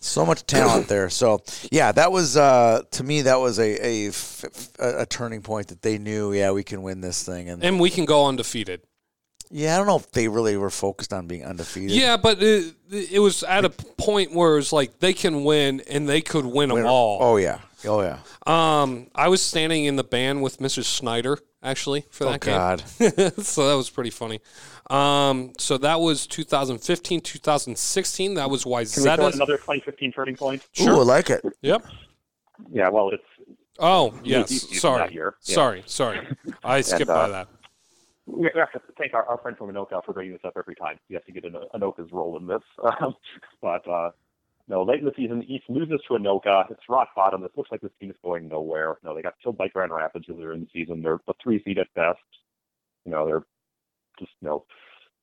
so 0.00 0.24
much 0.24 0.46
talent 0.46 0.88
there. 0.94 1.10
So 1.10 1.42
yeah, 1.70 1.92
that 1.92 2.12
was 2.12 2.36
uh, 2.36 2.82
to 2.92 3.04
me 3.04 3.22
that 3.22 3.40
was 3.40 3.58
a 3.58 4.10
a 4.78 5.06
turning 5.06 5.42
point 5.42 5.68
that 5.68 5.82
they 5.82 5.98
knew. 5.98 6.32
Yeah, 6.32 6.52
we 6.52 6.62
can 6.64 6.82
win 6.82 7.00
this 7.00 7.22
thing, 7.24 7.50
and 7.50 7.62
and 7.62 7.80
we 7.80 7.90
can 7.90 8.04
go 8.04 8.26
undefeated. 8.26 8.82
yeah, 9.50 9.74
I 9.74 9.78
don't 9.78 9.86
know 9.86 9.96
if 9.96 10.10
they 10.12 10.28
really 10.28 10.56
were 10.56 10.70
focused 10.70 11.12
on 11.12 11.26
being 11.26 11.44
undefeated. 11.44 11.90
Yeah, 11.90 12.16
but 12.16 12.42
it, 12.42 12.74
it 12.90 13.18
was 13.20 13.42
at 13.42 13.64
a 13.64 13.70
point 13.70 14.32
where 14.32 14.52
it 14.54 14.56
was 14.56 14.72
like 14.72 15.00
they 15.00 15.12
can 15.12 15.44
win 15.44 15.82
and 15.90 16.08
they 16.08 16.20
could 16.20 16.46
win 16.46 16.68
them 16.68 16.86
all. 16.86 17.18
Oh 17.20 17.36
yeah, 17.36 17.58
oh 17.84 18.00
yeah. 18.00 18.18
Um, 18.46 19.08
I 19.14 19.26
was 19.28 19.42
standing 19.42 19.86
in 19.86 19.96
the 19.96 20.04
band 20.04 20.40
with 20.42 20.58
Mrs. 20.58 20.84
Schneider 20.84 21.38
actually 21.66 22.06
for 22.10 22.26
Oh 22.26 22.30
that 22.30 22.40
God. 22.40 22.82
game, 22.98 23.10
so 23.42 23.68
that 23.68 23.74
was 23.76 23.90
pretty 23.90 24.10
funny. 24.10 24.40
Um, 24.88 25.52
so 25.58 25.76
that 25.78 26.00
was 26.00 26.26
2015, 26.26 27.20
2016. 27.20 28.34
That 28.34 28.48
was 28.48 28.64
why 28.64 28.84
Can 28.84 29.02
we 29.02 29.10
throw 29.16 29.26
another 29.26 29.56
2015 29.56 30.12
turning 30.12 30.36
point? 30.36 30.66
Ooh, 30.80 30.88
I 31.00 31.02
like 31.02 31.28
it. 31.30 31.44
Yep. 31.62 31.84
Yeah, 32.70 32.88
well, 32.88 33.10
it's 33.10 33.22
Oh 33.78 34.14
yes. 34.24 34.50
you- 34.50 34.68
you- 34.70 34.78
sorry. 34.78 35.12
year. 35.12 35.34
Yeah. 35.44 35.54
Sorry. 35.54 35.82
Sorry. 35.86 36.26
I 36.64 36.80
skipped 36.80 37.10
uh, 37.10 37.14
by 37.14 37.28
that. 37.28 37.48
we 38.26 38.50
have 38.54 38.72
to 38.72 38.80
thank 38.96 39.12
our, 39.12 39.24
our 39.26 39.38
friend 39.38 39.56
from 39.58 39.70
Anoka 39.70 40.02
for 40.04 40.12
bringing 40.14 40.32
this 40.32 40.44
up 40.44 40.54
every 40.56 40.74
time. 40.76 40.98
We 41.10 41.14
have 41.14 41.24
to 41.26 41.32
get 41.32 41.44
an, 41.44 41.56
Anoka's 41.74 42.10
role 42.12 42.36
in 42.38 42.46
this. 42.46 42.62
Um, 43.00 43.14
but 43.60 43.86
uh, 43.88 44.10
no, 44.68 44.82
late 44.82 44.98
in 44.98 45.04
the 45.04 45.12
season, 45.16 45.44
East 45.44 45.64
loses 45.68 46.00
to 46.08 46.14
Anoka. 46.14 46.70
It's 46.70 46.88
rock 46.88 47.08
bottom. 47.14 47.44
It 47.44 47.52
looks 47.56 47.70
like 47.70 47.80
this 47.80 47.92
team 48.00 48.10
is 48.10 48.16
going 48.22 48.48
nowhere. 48.48 48.98
No, 49.04 49.14
they 49.14 49.22
got 49.22 49.34
killed 49.42 49.56
by 49.56 49.68
Grand 49.68 49.92
Rapids 49.92 50.26
earlier 50.28 50.52
in 50.52 50.60
the 50.60 50.68
season. 50.72 51.02
They're 51.02 51.20
a 51.28 51.34
three 51.42 51.62
seed 51.64 51.78
at 51.78 51.92
best. 51.94 52.18
You 53.04 53.12
know, 53.12 53.26
they're 53.26 53.44
just 54.18 54.32
you 54.40 54.48
know, 54.48 54.64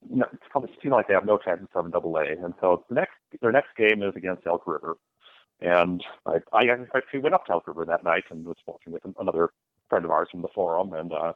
no, 0.10 0.26
it's 0.32 0.44
probably 0.50 0.72
seem 0.82 0.92
like 0.92 1.08
they 1.08 1.14
have 1.14 1.26
no 1.26 1.38
chance 1.38 1.62
of 1.62 1.68
seven 1.74 1.92
double 1.92 2.16
A. 2.18 2.24
And 2.24 2.54
so 2.62 2.86
the 2.88 2.96
next 2.96 3.14
their 3.42 3.52
next 3.52 3.76
game 3.78 4.02
is 4.02 4.16
against 4.16 4.48
Elk 4.48 4.66
River. 4.66 4.98
And 5.60 6.04
I, 6.26 6.40
I 6.52 6.64
actually 6.96 7.20
went 7.20 7.36
up 7.36 7.46
to 7.46 7.54
Elk 7.54 7.68
River 7.68 7.86
that 7.86 8.04
night 8.04 8.24
and 8.30 8.46
was 8.46 8.58
watching 8.66 8.94
with 8.94 9.04
another 9.20 9.50
friend 9.90 10.06
of 10.06 10.12
ours 10.12 10.28
from 10.32 10.42
the 10.42 10.48
forum, 10.54 10.94
and 10.94 11.14
uh, 11.14 11.34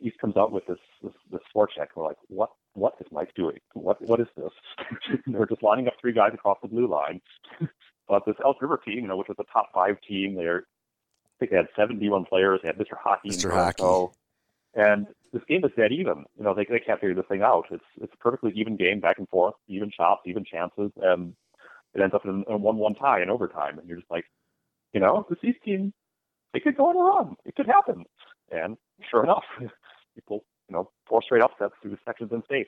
East 0.00 0.18
comes 0.18 0.36
out 0.36 0.52
with 0.52 0.66
this 0.66 0.78
this, 1.02 1.12
this 1.30 1.40
forecheck. 1.54 1.88
We're 1.94 2.04
like, 2.04 2.18
what 2.28 2.50
what 2.74 2.94
is 3.00 3.06
Mike 3.10 3.34
doing? 3.34 3.58
What 3.74 4.00
what 4.02 4.20
is 4.20 4.26
this? 4.36 4.52
They're 5.26 5.46
just 5.46 5.62
lining 5.62 5.86
up 5.88 5.94
three 6.00 6.12
guys 6.12 6.32
across 6.34 6.58
the 6.62 6.68
blue 6.68 6.88
line. 6.88 7.20
but 8.08 8.24
this 8.26 8.36
Elk 8.44 8.60
River 8.60 8.80
team, 8.84 9.00
you 9.00 9.08
know, 9.08 9.16
which 9.16 9.28
was 9.28 9.38
a 9.40 9.52
top 9.52 9.70
five 9.72 9.96
team, 10.06 10.34
they're 10.34 10.64
I 11.24 11.38
think 11.38 11.50
they 11.50 11.56
had 11.56 11.68
seven 11.76 12.00
D1 12.00 12.28
players. 12.28 12.60
They 12.62 12.68
had 12.68 12.78
Mr. 12.78 12.96
Hockey, 12.98 13.30
Mr. 13.30 13.52
Hockey. 13.52 13.82
And 14.74 15.06
this 15.32 15.42
game 15.48 15.64
is 15.64 15.70
dead 15.76 15.92
even. 15.92 16.24
You 16.36 16.44
know, 16.44 16.54
they 16.54 16.64
they 16.64 16.80
can't 16.80 17.00
figure 17.00 17.14
this 17.14 17.26
thing 17.28 17.42
out. 17.42 17.66
It's 17.70 17.84
it's 18.00 18.12
a 18.12 18.18
perfectly 18.18 18.52
even 18.56 18.76
game, 18.76 19.00
back 19.00 19.18
and 19.18 19.28
forth, 19.28 19.54
even 19.68 19.90
shots, 19.90 20.22
even 20.26 20.44
chances, 20.44 20.90
and 21.02 21.34
it 21.94 22.02
ends 22.02 22.14
up 22.14 22.24
in 22.24 22.44
a 22.48 22.56
one-one 22.56 22.94
tie 22.94 23.22
in 23.22 23.30
overtime. 23.30 23.78
And 23.78 23.88
you're 23.88 23.98
just 23.98 24.10
like, 24.10 24.24
you 24.92 25.00
know, 25.00 25.26
this 25.30 25.38
East 25.42 25.58
team, 25.64 25.92
it 26.54 26.62
could 26.62 26.76
go 26.76 26.88
on 26.88 26.96
a 26.96 27.00
run. 27.00 27.36
It 27.44 27.54
could 27.54 27.66
happen. 27.66 28.04
And 28.50 28.76
sure 29.10 29.24
enough, 29.24 29.44
people, 30.16 30.44
you 30.68 30.74
know, 30.74 30.90
four 31.08 31.22
straight 31.22 31.42
upsets 31.42 31.74
through 31.80 31.92
the 31.92 31.98
sections 32.04 32.32
in 32.32 32.42
state. 32.46 32.66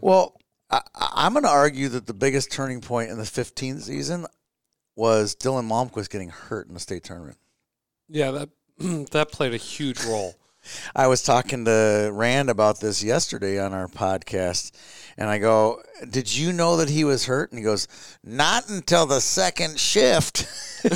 Well, 0.00 0.34
I, 0.70 0.80
I- 0.94 1.12
I'm 1.26 1.32
going 1.34 1.42
to 1.44 1.50
argue 1.50 1.88
that 1.90 2.06
the 2.06 2.14
biggest 2.14 2.50
turning 2.50 2.80
point 2.80 3.10
in 3.10 3.18
the 3.18 3.24
15th 3.24 3.82
season 3.82 4.26
was 4.96 5.36
Dylan 5.36 5.68
Malmquist 5.68 6.08
getting 6.10 6.30
hurt 6.30 6.66
in 6.68 6.74
the 6.74 6.80
state 6.80 7.04
tournament. 7.04 7.36
Yeah, 8.08 8.30
that 8.30 8.48
that 9.10 9.30
played 9.30 9.52
a 9.52 9.58
huge 9.58 10.02
role. 10.04 10.34
I 10.94 11.06
was 11.06 11.22
talking 11.22 11.64
to 11.64 12.10
Rand 12.12 12.50
about 12.50 12.80
this 12.80 13.02
yesterday 13.02 13.58
on 13.58 13.72
our 13.72 13.86
podcast, 13.88 14.72
and 15.16 15.28
I 15.28 15.38
go, 15.38 15.82
"Did 16.08 16.34
you 16.34 16.52
know 16.52 16.76
that 16.76 16.90
he 16.90 17.04
was 17.04 17.26
hurt?" 17.26 17.50
And 17.50 17.58
he 17.58 17.64
goes, 17.64 17.88
"Not 18.24 18.68
until 18.68 19.06
the 19.06 19.20
second 19.20 19.78
shift." 19.78 20.46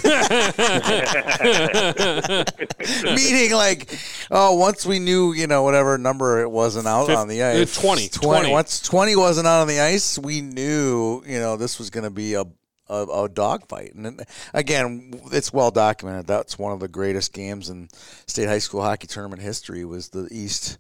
Meaning, 3.05 3.53
like, 3.53 3.99
oh, 4.31 4.55
once 4.55 4.87
we 4.87 4.99
knew, 4.99 5.33
you 5.33 5.47
know, 5.47 5.63
whatever 5.63 5.99
number 5.99 6.41
it 6.41 6.51
wasn't 6.51 6.87
out 6.87 7.07
Fif- 7.09 7.17
on 7.17 7.29
the 7.29 7.43
uh, 7.43 7.61
ice, 7.61 7.81
20, 7.81 8.09
20. 8.09 8.51
Once 8.51 8.81
twenty 8.81 9.17
wasn't 9.17 9.47
out 9.47 9.61
on 9.63 9.69
the 9.69 9.81
ice, 9.81 10.19
we 10.19 10.41
knew, 10.41 11.23
you 11.27 11.39
know, 11.39 11.57
this 11.57 11.79
was 11.79 11.91
going 11.91 12.05
to 12.05 12.11
be 12.11 12.35
a 12.35 12.45
a, 12.93 13.25
a 13.25 13.29
dogfight. 13.29 13.95
And 13.95 14.25
again, 14.53 15.21
it's 15.33 15.53
well 15.53 15.71
documented. 15.71 16.27
That's 16.27 16.59
one 16.59 16.73
of 16.73 16.81
the 16.81 16.89
greatest 16.89 17.33
games 17.33 17.71
in 17.71 17.89
state 18.27 18.49
high 18.49 18.59
school 18.59 18.83
hockey 18.83 19.07
tournament 19.07 19.43
history. 19.43 19.85
Was 19.85 20.09
the 20.11 20.29
East 20.31 20.79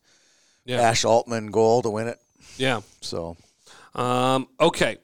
Yeah. 0.64 0.80
Ash 0.80 1.04
Altman 1.04 1.50
goal 1.50 1.82
to 1.82 1.90
win 1.90 2.08
it. 2.08 2.18
Yeah. 2.56 2.80
So 3.00 3.36
Um, 3.94 4.48
okay. 4.60 4.98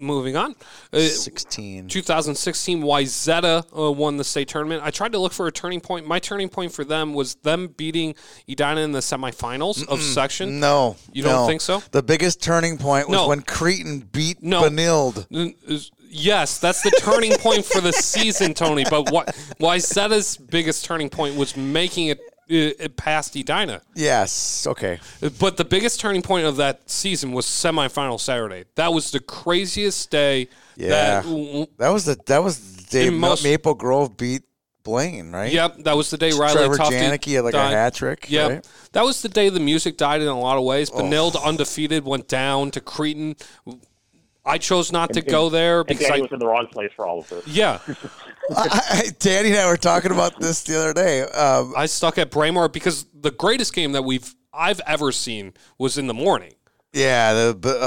Moving 0.00 0.36
on. 0.36 0.54
Uh, 0.92 1.00
sixteen. 1.00 1.88
2016, 1.88 2.82
Wayzata 2.84 3.64
uh, 3.76 3.90
won 3.90 4.16
the 4.16 4.22
state 4.22 4.46
tournament. 4.46 4.80
I 4.84 4.92
tried 4.92 5.10
to 5.10 5.18
look 5.18 5.32
for 5.32 5.48
a 5.48 5.52
turning 5.52 5.80
point. 5.80 6.06
My 6.06 6.20
turning 6.20 6.48
point 6.48 6.70
for 6.72 6.84
them 6.84 7.14
was 7.14 7.34
them 7.42 7.66
beating 7.76 8.14
Edina 8.48 8.80
in 8.82 8.92
the 8.92 9.00
semifinals 9.00 9.84
of 9.88 10.00
section. 10.00 10.60
No, 10.60 10.94
You 11.12 11.24
don't 11.24 11.32
no. 11.32 11.46
think 11.48 11.60
so? 11.62 11.82
The 11.90 12.04
biggest 12.04 12.40
turning 12.40 12.78
point 12.78 13.08
was 13.08 13.16
No. 13.16 13.26
when 13.26 13.42
Cretin 13.42 13.98
beat 14.12 14.40
No. 14.40 14.62
Benilde. 14.62 15.26
Yes, 16.10 16.58
that's 16.58 16.82
the 16.82 16.90
turning 17.00 17.32
point 17.36 17.64
for 17.64 17.80
the 17.80 17.92
season, 17.92 18.54
Tony. 18.54 18.84
But 18.88 19.10
what 19.12 19.28
Wayzata's 19.60 20.36
biggest 20.36 20.84
turning 20.84 21.10
point 21.10 21.36
was 21.36 21.56
making 21.56 22.08
it, 22.08 22.18
uh, 22.18 22.82
it 22.84 22.96
past 22.96 23.36
Edina. 23.36 23.82
Yes. 23.94 24.66
Okay. 24.66 24.98
But 25.38 25.56
the 25.56 25.64
biggest 25.64 26.00
turning 26.00 26.22
point 26.22 26.46
of 26.46 26.56
that 26.56 26.88
season 26.90 27.32
was 27.32 27.44
semifinal 27.46 28.18
Saturday. 28.18 28.64
That 28.76 28.92
was 28.92 29.10
the 29.10 29.20
craziest 29.20 30.10
day. 30.10 30.48
Yeah. 30.76 31.20
That, 31.20 31.68
That 31.78 31.88
was 31.90 32.04
the 32.06 32.16
that 32.26 32.42
was 32.42 32.76
the 32.76 32.82
day 32.90 33.10
most- 33.10 33.42
Maple 33.44 33.74
Grove 33.74 34.16
beat 34.16 34.42
Blaine, 34.84 35.32
right? 35.32 35.52
yep, 35.52 35.76
that 35.80 35.94
was 35.98 36.08
the 36.08 36.16
day 36.16 36.30
Riley 36.30 36.54
Trevor 36.54 36.76
Tufte 36.76 36.92
Janicki 36.92 37.34
had 37.34 37.44
like 37.44 37.52
died. 37.52 37.74
a 37.74 37.76
hat 37.76 37.94
trick. 37.94 38.30
Yep. 38.30 38.50
right? 38.50 38.68
That 38.92 39.04
was 39.04 39.20
the 39.20 39.28
day 39.28 39.50
the 39.50 39.60
music 39.60 39.98
died 39.98 40.22
in 40.22 40.28
a 40.28 40.38
lot 40.38 40.56
of 40.56 40.64
ways. 40.64 40.90
Oh. 40.90 41.02
Benilde, 41.02 41.36
undefeated, 41.44 42.04
went 42.06 42.26
down 42.26 42.70
to 42.70 42.80
Cretin. 42.80 43.36
I 44.48 44.58
chose 44.58 44.90
not 44.92 45.12
to 45.14 45.20
go 45.22 45.48
there 45.50 45.84
because 45.84 46.06
Danny 46.06 46.20
I. 46.20 46.22
was 46.22 46.32
in 46.32 46.38
the 46.38 46.46
wrong 46.46 46.66
place 46.66 46.90
for 46.96 47.06
all 47.06 47.20
of 47.20 47.28
this. 47.28 47.46
Yeah, 47.46 47.78
I, 48.56 48.80
I, 48.90 49.02
Danny 49.18 49.50
and 49.50 49.58
I 49.58 49.66
were 49.68 49.76
talking 49.76 50.10
about 50.10 50.40
this 50.40 50.62
the 50.64 50.78
other 50.78 50.92
day. 50.94 51.22
Um, 51.22 51.74
I 51.76 51.86
stuck 51.86 52.18
at 52.18 52.30
Braemar 52.30 52.68
because 52.68 53.06
the 53.14 53.30
greatest 53.30 53.74
game 53.74 53.92
that 53.92 54.02
we've 54.02 54.34
I've 54.52 54.80
ever 54.86 55.12
seen 55.12 55.52
was 55.78 55.98
in 55.98 56.06
the 56.06 56.14
morning. 56.14 56.54
yeah, 56.92 57.52
the 57.52 57.78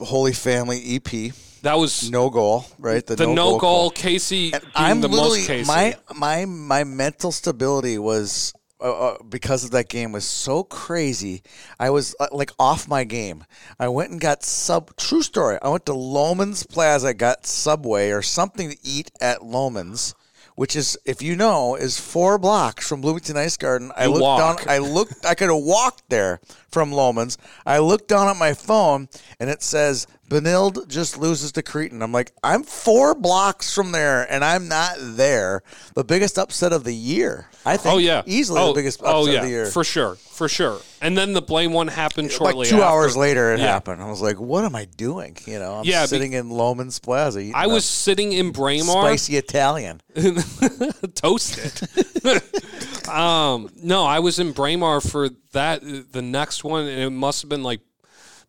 uh, 0.00 0.04
Holy 0.04 0.32
Family 0.32 0.96
EP, 0.96 1.32
That 1.62 1.78
was 1.78 2.10
no 2.10 2.30
goal, 2.30 2.64
right? 2.78 3.04
the 3.04 3.16
no, 3.26 3.34
goal, 3.34 3.60
call. 3.60 3.90
Casey 3.90 4.50
being 4.52 4.62
I'm 4.74 5.00
the 5.00 5.08
literally 5.08 5.38
most 5.40 5.46
Casey. 5.48 5.66
my 5.66 5.96
my 6.14 6.44
my 6.44 6.84
mental 6.84 7.32
stability 7.32 7.98
was 7.98 8.54
uh, 8.80 9.08
uh, 9.14 9.22
because 9.22 9.64
of 9.64 9.70
that 9.70 9.88
game 9.88 10.12
was 10.12 10.24
so 10.24 10.62
crazy. 10.64 11.42
I 11.78 11.90
was 11.90 12.14
uh, 12.20 12.28
like 12.32 12.50
off 12.58 12.88
my 12.88 13.04
game. 13.04 13.44
I 13.78 13.88
went 13.88 14.10
and 14.10 14.20
got 14.20 14.42
sub. 14.44 14.94
True 14.96 15.22
story. 15.22 15.58
I 15.62 15.68
went 15.68 15.86
to 15.86 15.94
Loman's 15.94 16.64
Plaza, 16.66 17.14
got 17.14 17.46
Subway 17.46 18.10
or 18.10 18.22
something 18.22 18.70
to 18.70 18.76
eat 18.82 19.10
at 19.20 19.42
Loman's. 19.44 20.14
which 20.56 20.76
is, 20.76 20.96
if 21.04 21.20
you 21.20 21.34
know, 21.34 21.74
is 21.74 21.98
four 21.98 22.38
blocks 22.38 22.88
from 22.88 23.00
Bloomington 23.00 23.36
Ice 23.36 23.56
Garden. 23.56 23.90
I 23.96 24.04
You 24.04 24.10
looked 24.10 24.22
walk. 24.22 24.58
down. 24.60 24.68
I 24.68 24.78
looked. 24.78 25.26
I 25.26 25.34
could 25.34 25.48
have 25.50 25.62
walked 25.64 26.08
there 26.10 26.40
from 26.70 26.92
Lomans. 26.92 27.36
I 27.66 27.78
looked 27.78 28.06
down 28.08 28.28
at 28.28 28.36
my 28.36 28.54
phone, 28.54 29.08
and 29.40 29.50
it 29.50 29.62
says 29.62 30.06
Benilde 30.34 30.88
just 30.88 31.16
loses 31.16 31.52
to 31.52 31.62
Cretin. 31.62 32.02
I'm 32.02 32.10
like, 32.10 32.32
I'm 32.42 32.64
four 32.64 33.14
blocks 33.14 33.72
from 33.72 33.92
there, 33.92 34.26
and 34.28 34.44
I'm 34.44 34.66
not 34.66 34.96
there. 34.98 35.62
The 35.94 36.02
biggest 36.02 36.40
upset 36.40 36.72
of 36.72 36.82
the 36.82 36.92
year, 36.92 37.48
I 37.64 37.76
think. 37.76 37.94
Oh 37.94 37.98
yeah, 37.98 38.22
easily 38.26 38.60
oh, 38.60 38.68
the 38.68 38.80
biggest 38.80 38.98
upset 39.00 39.14
oh, 39.14 39.26
yeah, 39.26 39.38
of 39.38 39.44
the 39.44 39.48
year. 39.48 39.66
for 39.66 39.84
sure, 39.84 40.16
for 40.16 40.48
sure. 40.48 40.80
And 41.00 41.16
then 41.16 41.34
the 41.34 41.42
blame 41.42 41.72
one 41.72 41.86
happened 41.86 42.32
shortly. 42.32 42.60
like 42.64 42.68
two 42.68 42.82
after. 42.82 42.84
hours 42.84 43.16
later, 43.16 43.52
it 43.52 43.60
Yeah. 43.60 43.66
happened. 43.66 44.02
I 44.02 44.10
was 44.10 44.20
like, 44.20 44.40
"What 44.40 44.64
am 44.64 44.74
I 44.74 44.86
doing?" 44.86 45.36
You 45.46 45.60
know, 45.60 45.76
I'm 45.76 45.84
Yeah, 45.84 46.02
be- 46.02 46.08
sitting 46.08 46.32
in 46.32 46.48
Lomans 46.48 47.00
Plaza. 47.00 47.52
I 47.54 47.68
was 47.68 47.84
sitting 47.84 48.32
in 48.32 48.50
Braemar, 48.50 49.04
spicy 49.04 49.36
Italian. 49.36 50.00
toasted. 51.14 51.88
um, 53.08 53.70
no, 53.76 54.04
I 54.04 54.18
was 54.18 54.40
in 54.40 54.50
Braemar 54.50 55.00
for 55.00 55.28
that. 55.52 55.82
The 56.10 56.22
next 56.22 56.64
one, 56.64 56.88
and 56.88 57.00
it 57.02 57.10
must 57.10 57.42
have 57.42 57.48
been 57.48 57.62
like 57.62 57.82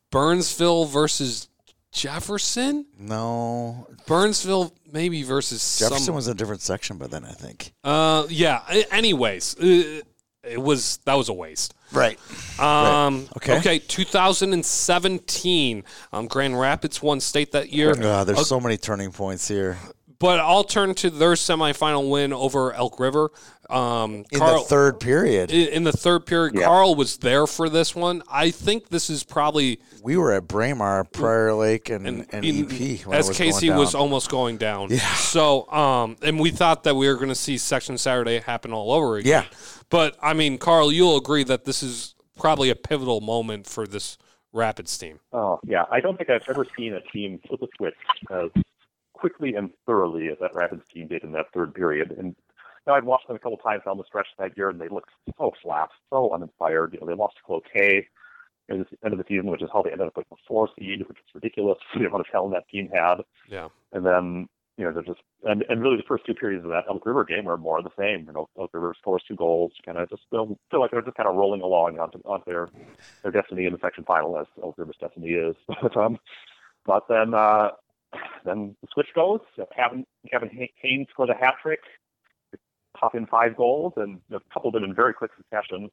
Burnsville 0.09 0.85
versus 0.85 1.47
Jefferson. 1.95 2.85
No, 2.99 3.87
Burnsville 4.05 4.73
maybe 4.91 5.23
versus 5.23 5.79
Jefferson 5.79 6.03
some. 6.05 6.15
was 6.15 6.27
in 6.27 6.33
a 6.33 6.35
different 6.35 6.61
section 6.61 6.97
by 6.97 7.07
then. 7.07 7.25
I 7.25 7.31
think. 7.31 7.73
uh, 7.83 8.25
yeah. 8.29 8.61
Anyways, 8.91 9.55
uh, 9.59 10.01
it 10.43 10.61
was 10.61 10.97
that 11.05 11.15
was 11.15 11.29
a 11.29 11.33
waste. 11.33 11.73
Right. 11.91 12.19
Um, 12.59 13.27
Okay. 13.37 13.57
okay. 13.59 13.79
2017. 13.79 15.83
Um, 16.11 16.27
Grand 16.27 16.59
Rapids 16.59 17.01
won 17.01 17.19
state 17.19 17.51
that 17.53 17.71
year. 17.71 17.91
Uh, 17.91 18.23
there's 18.23 18.47
so 18.47 18.59
many 18.59 18.77
turning 18.77 19.11
points 19.11 19.47
here. 19.47 19.77
But 20.19 20.39
I'll 20.39 20.63
turn 20.63 20.95
to 20.95 21.09
their 21.09 21.33
semifinal 21.33 22.09
win 22.09 22.31
over 22.31 22.73
Elk 22.73 22.99
River. 22.99 23.31
Um, 23.69 24.23
In 24.31 24.39
Carl, 24.39 24.59
the 24.61 24.69
third 24.69 24.99
period, 24.99 25.51
in 25.51 25.67
in 25.69 25.83
the 25.83 25.91
third 25.91 26.25
period, 26.25 26.55
Yeah. 26.55 26.65
Carl 26.65 26.95
was 26.95 27.17
there 27.17 27.47
for 27.47 27.67
this 27.67 27.95
one. 27.95 28.21
I 28.31 28.51
think 28.51 28.89
this 28.89 29.09
is 29.09 29.23
probably 29.23 29.79
we 30.03 30.17
were 30.17 30.31
at 30.31 30.47
Braemar, 30.47 31.05
Prior 31.05 31.53
Lake, 31.53 31.89
and, 31.89 32.05
and, 32.07 32.45
in- 32.45 32.65
EP. 32.71 33.05
When 33.05 33.17
as 33.17 33.27
was 33.27 33.37
Casey 33.37 33.67
going 33.67 33.79
was 33.79 33.95
almost 33.95 34.29
going 34.29 34.57
down. 34.57 34.89
Yeah. 34.91 34.99
So, 35.15 35.69
um, 35.71 36.15
and 36.21 36.39
we 36.39 36.51
thought 36.51 36.83
that 36.83 36.95
we 36.95 37.07
were 37.07 37.15
going 37.15 37.29
to 37.29 37.35
see 37.35 37.57
Section 37.57 37.97
Saturday 37.97 38.39
happen 38.39 38.71
all 38.71 38.91
over 38.91 39.17
again. 39.17 39.29
Yeah. 39.51 39.57
But 39.89 40.15
I 40.21 40.33
mean, 40.33 40.57
Carl, 40.59 40.91
you'll 40.91 41.17
agree 41.17 41.43
that 41.45 41.65
this 41.65 41.81
is 41.81 42.13
probably 42.37 42.69
a 42.69 42.75
pivotal 42.75 43.19
moment 43.21 43.65
for 43.65 43.87
this 43.87 44.17
Rapids 44.53 44.97
team. 44.97 45.19
Oh 45.33 45.59
yeah, 45.65 45.85
I 45.91 45.99
don't 45.99 46.17
think 46.17 46.29
I've 46.29 46.47
ever 46.47 46.65
seen 46.77 46.93
a 46.93 47.01
team 47.01 47.39
flip 47.47 47.61
a 47.63 47.67
switch 47.75 47.95
as 48.31 48.49
quickly 49.25 49.55
and 49.55 49.71
thoroughly 49.87 50.27
as 50.27 50.37
that 50.39 50.53
Rapids 50.53 50.83
team 50.93 51.07
did 51.07 51.23
in 51.23 51.31
that 51.31 51.47
third 51.51 51.73
period. 51.73 52.11
And 52.11 52.27
you 52.27 52.35
know, 52.85 52.93
I'd 52.93 53.03
watched 53.03 53.27
them 53.27 53.35
a 53.35 53.39
couple 53.39 53.57
times 53.57 53.81
down 53.83 53.97
the 53.97 54.03
stretch 54.05 54.27
that 54.37 54.55
year, 54.55 54.69
and 54.69 54.79
they 54.79 54.87
looked 54.87 55.09
so 55.35 55.51
flat, 55.63 55.89
so 56.11 56.31
uninspired. 56.31 56.93
You 56.93 56.99
know, 56.99 57.07
they 57.07 57.15
lost 57.15 57.37
to 57.37 57.43
Cloquet 57.43 58.07
at 58.69 58.77
the 58.77 58.85
end 59.03 59.13
of 59.13 59.17
the 59.17 59.25
season, 59.27 59.49
which 59.49 59.63
is 59.63 59.69
how 59.73 59.81
they 59.81 59.91
ended 59.91 60.05
up 60.05 60.15
with 60.15 60.29
the 60.29 60.35
four 60.47 60.69
seed, 60.77 60.99
which 60.99 61.17
was 61.17 61.33
ridiculous 61.33 61.79
for 61.91 61.97
the 61.97 62.05
amount 62.05 62.21
of 62.21 62.27
talent 62.31 62.53
that 62.53 62.69
team 62.69 62.87
had. 62.93 63.15
Yeah. 63.49 63.69
And 63.93 64.05
then 64.05 64.47
you 64.77 64.83
know, 64.83 64.91
they're 64.91 65.01
just 65.01 65.21
and, 65.43 65.63
and 65.69 65.81
really 65.81 65.97
the 65.97 66.03
first 66.07 66.27
two 66.27 66.35
periods 66.35 66.63
of 66.63 66.69
that 66.69 66.83
Elk 66.87 67.03
River 67.03 67.23
game 67.23 67.45
were 67.45 67.57
more 67.57 67.79
of 67.79 67.83
the 67.83 67.91
same. 67.97 68.27
You 68.27 68.33
know, 68.33 68.49
Elk 68.59 68.69
River 68.75 68.93
scores 68.95 69.23
two 69.27 69.35
goals, 69.35 69.71
kind 69.83 69.97
of 69.97 70.07
just 70.07 70.23
feel, 70.29 70.55
feel 70.69 70.81
like 70.81 70.91
they're 70.91 71.01
just 71.01 71.17
kind 71.17 71.29
of 71.29 71.35
rolling 71.35 71.61
along 71.61 71.97
onto, 71.97 72.19
onto 72.25 72.45
their 72.45 72.69
their 73.23 73.31
destiny 73.31 73.65
in 73.65 73.73
the 73.73 73.79
section 73.81 74.03
final, 74.03 74.37
as 74.37 74.45
Elk 74.61 74.75
River's 74.77 74.97
destiny 74.99 75.29
is. 75.29 75.55
but 75.81 75.97
um, 75.97 76.19
but 76.85 77.07
then 77.09 77.33
uh, 77.33 77.69
then 78.43 78.75
the 78.81 78.87
switch 78.93 79.07
goes. 79.15 79.39
Kevin 79.75 80.05
Kevin 80.31 80.49
Haynes 80.81 81.07
scores 81.11 81.29
a 81.29 81.33
hat 81.33 81.55
trick, 81.61 81.79
pop 82.97 83.15
in 83.15 83.25
five 83.25 83.55
goals, 83.55 83.93
and 83.97 84.19
a 84.29 84.33
couple 84.33 84.49
coupled 84.53 84.73
them 84.75 84.83
in 84.83 84.93
very 84.93 85.13
quick 85.13 85.31
succession. 85.37 85.89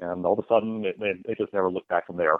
And 0.00 0.24
all 0.24 0.34
of 0.34 0.38
a 0.38 0.48
sudden, 0.48 0.84
it, 0.84 0.96
it 1.00 1.38
just 1.38 1.52
never 1.52 1.70
looked 1.70 1.88
back 1.88 2.06
from 2.06 2.16
there. 2.18 2.36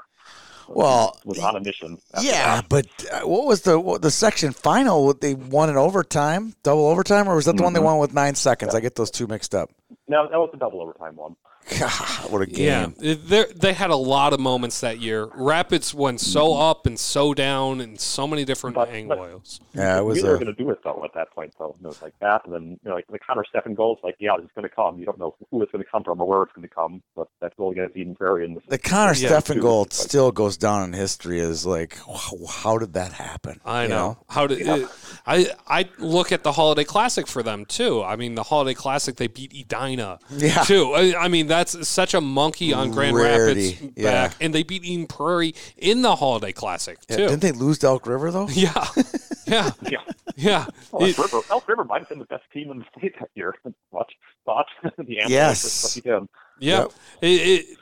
Well, 0.68 1.18
was 1.24 1.38
on 1.38 1.56
a 1.56 1.60
mission. 1.60 1.98
Yeah, 2.20 2.56
that. 2.56 2.68
but 2.68 2.86
uh, 3.10 3.26
what 3.26 3.46
was 3.46 3.62
the 3.62 3.80
what, 3.80 4.02
the 4.02 4.10
section 4.10 4.52
final? 4.52 5.14
They 5.14 5.34
won 5.34 5.70
in 5.70 5.76
overtime, 5.76 6.54
double 6.62 6.86
overtime, 6.86 7.28
or 7.28 7.36
was 7.36 7.46
that 7.46 7.56
the 7.56 7.62
one 7.62 7.72
they 7.72 7.80
won 7.80 7.98
with 7.98 8.12
nine 8.12 8.34
seconds? 8.34 8.74
I 8.74 8.80
get 8.80 8.94
those 8.94 9.10
two 9.10 9.26
mixed 9.26 9.54
up. 9.54 9.70
no, 10.08 10.28
that 10.28 10.38
was 10.38 10.50
the 10.52 10.58
double 10.58 10.82
overtime 10.82 11.16
one. 11.16 11.36
God, 11.78 12.30
what 12.30 12.42
a 12.42 12.46
game! 12.46 12.94
it- 13.00 13.28
there- 13.28 13.48
they 13.54 13.72
had 13.72 13.90
a 13.90 13.96
lot 13.96 14.32
of 14.32 14.40
moments 14.40 14.80
that 14.80 14.98
year. 15.00 15.28
Rapids 15.34 15.92
went 15.94 16.20
so 16.20 16.54
up 16.54 16.86
and 16.86 16.98
so 16.98 17.34
down 17.34 17.80
and 17.80 18.00
so 18.00 18.26
many 18.26 18.44
different 18.44 18.74
But- 18.74 18.86
but- 18.88 18.94
angles. 18.94 19.60
Yeah, 19.74 19.98
it 19.98 20.02
was 20.04 20.22
we 20.22 20.28
were 20.28 20.34
a, 20.36 20.38
going 20.38 20.54
to 20.54 20.62
do 20.64 20.70
it 20.70 20.78
though 20.82 21.02
at 21.04 21.12
that 21.14 21.30
point. 21.34 21.52
though. 21.58 21.74
it 21.80 21.86
was 21.86 22.02
like 22.02 22.14
that, 22.20 22.44
and 22.44 22.54
then 22.54 22.62
you 22.82 22.88
know, 22.90 22.94
like 22.96 23.06
the 23.10 23.18
Connor 23.18 23.44
Steffen 23.54 23.74
goal. 23.76 23.94
It's 23.94 24.02
like, 24.04 24.16
yeah, 24.18 24.34
it's 24.38 24.52
going 24.54 24.68
to 24.68 24.74
come. 24.74 24.98
You 24.98 25.04
don't 25.06 25.18
know 25.18 25.34
who 25.50 25.62
it's 25.62 25.70
going 25.72 25.84
to 25.84 25.90
come 25.90 26.02
from 26.04 26.20
or 26.20 26.26
where 26.28 26.42
it's 26.42 26.52
going 26.52 26.66
to 26.68 26.74
come. 26.74 27.02
But 27.14 27.28
that 27.40 27.56
goal 27.56 27.70
against 27.72 27.96
Eden 27.96 28.14
Prairie 28.14 28.44
in 28.44 28.54
the, 28.54 28.60
the 28.68 28.78
Connor 28.78 29.14
Yeah, 29.14 29.28
Steffen 29.30 29.60
goal 29.60 29.80
Like- 29.82 29.92
still 29.92 30.32
goes 30.32 30.56
down 30.56 30.82
in 30.84 30.92
history 30.92 31.40
as 31.40 31.64
like, 31.66 31.96
wow, 32.08 32.46
how 32.48 32.78
did 32.78 32.92
that 32.94 33.12
happen? 33.12 33.60
I 33.64 33.84
You 33.84 33.88
know. 33.90 34.18
How 34.28 34.46
did 34.46 34.60
it, 34.62 34.88
I? 35.26 35.50
I 35.66 35.88
look 35.98 36.32
at 36.32 36.42
the 36.42 36.52
Holiday 36.52 36.84
Classic 36.84 37.26
for 37.26 37.42
them 37.42 37.64
too. 37.64 38.02
I 38.02 38.16
mean, 38.16 38.34
the 38.34 38.42
Holiday 38.44 38.74
Classic 38.74 39.14
they 39.16 39.26
beat 39.28 39.52
Edina 39.54 40.18
Yeah. 40.30 40.62
too. 40.64 40.92
I, 40.94 41.14
I 41.24 41.28
mean, 41.28 41.46
that's 41.58 41.88
such 41.88 42.14
a 42.14 42.20
monkey 42.20 42.72
on 42.72 42.90
Grand 42.92 43.16
Rarity, 43.16 43.72
Rapids 43.72 43.92
yeah. 43.96 44.28
back, 44.28 44.36
and 44.40 44.54
they 44.54 44.62
beat 44.62 44.84
Eden 44.84 45.06
Prairie 45.06 45.54
in 45.76 46.02
the 46.02 46.16
Holiday 46.16 46.52
Classic 46.52 46.98
Yeah, 47.08 47.16
too. 47.16 47.22
didn't 47.28 47.42
they 47.42 47.52
lose 47.52 47.78
to 47.78 47.86
Elk 47.88 48.06
River 48.06 48.30
though? 48.30 48.48
yeah, 48.48 48.72
yeah, 49.46 49.70
yeah. 49.82 49.98
yeah. 50.36 50.66
Well, 50.92 51.06
It- 51.08 51.18
Elk 51.18 51.32
River, 51.32 51.46
Elk 51.50 51.68
River 51.68 51.84
might 51.84 52.00
have 52.00 52.08
been 52.08 52.18
the 52.20 52.24
best 52.26 52.44
team 52.52 52.70
in 52.70 52.78
the 52.78 52.84
state 52.96 53.14
that 53.20 53.30
year. 53.34 53.54
Watch, 53.90 54.12
thought 54.44 54.66
the 54.98 55.18
answer 55.20 55.32
Yes. 55.32 55.64
was 55.64 55.82
what 55.84 55.92
he 55.94 56.00
did. 56.00 56.28
Yeah. 56.60 56.78
Yep. 56.80 56.92
It, 57.22 57.26
it, 57.26 57.78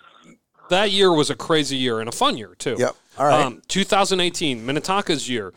that 0.70 0.90
year 0.90 1.12
was 1.12 1.31
a 1.31 1.36
crazy 1.36 1.77
year 1.77 2.01
and 2.01 2.09
a 2.09 2.12
fun 2.12 2.36
year, 2.36 2.55
too. 2.59 2.77
Yep. 2.78 2.97
All 3.19 3.27
right. 3.27 3.44
Um, 3.47 3.62
2018, 3.69 4.66
Minnetonka's 4.66 5.28
year. 5.28 5.53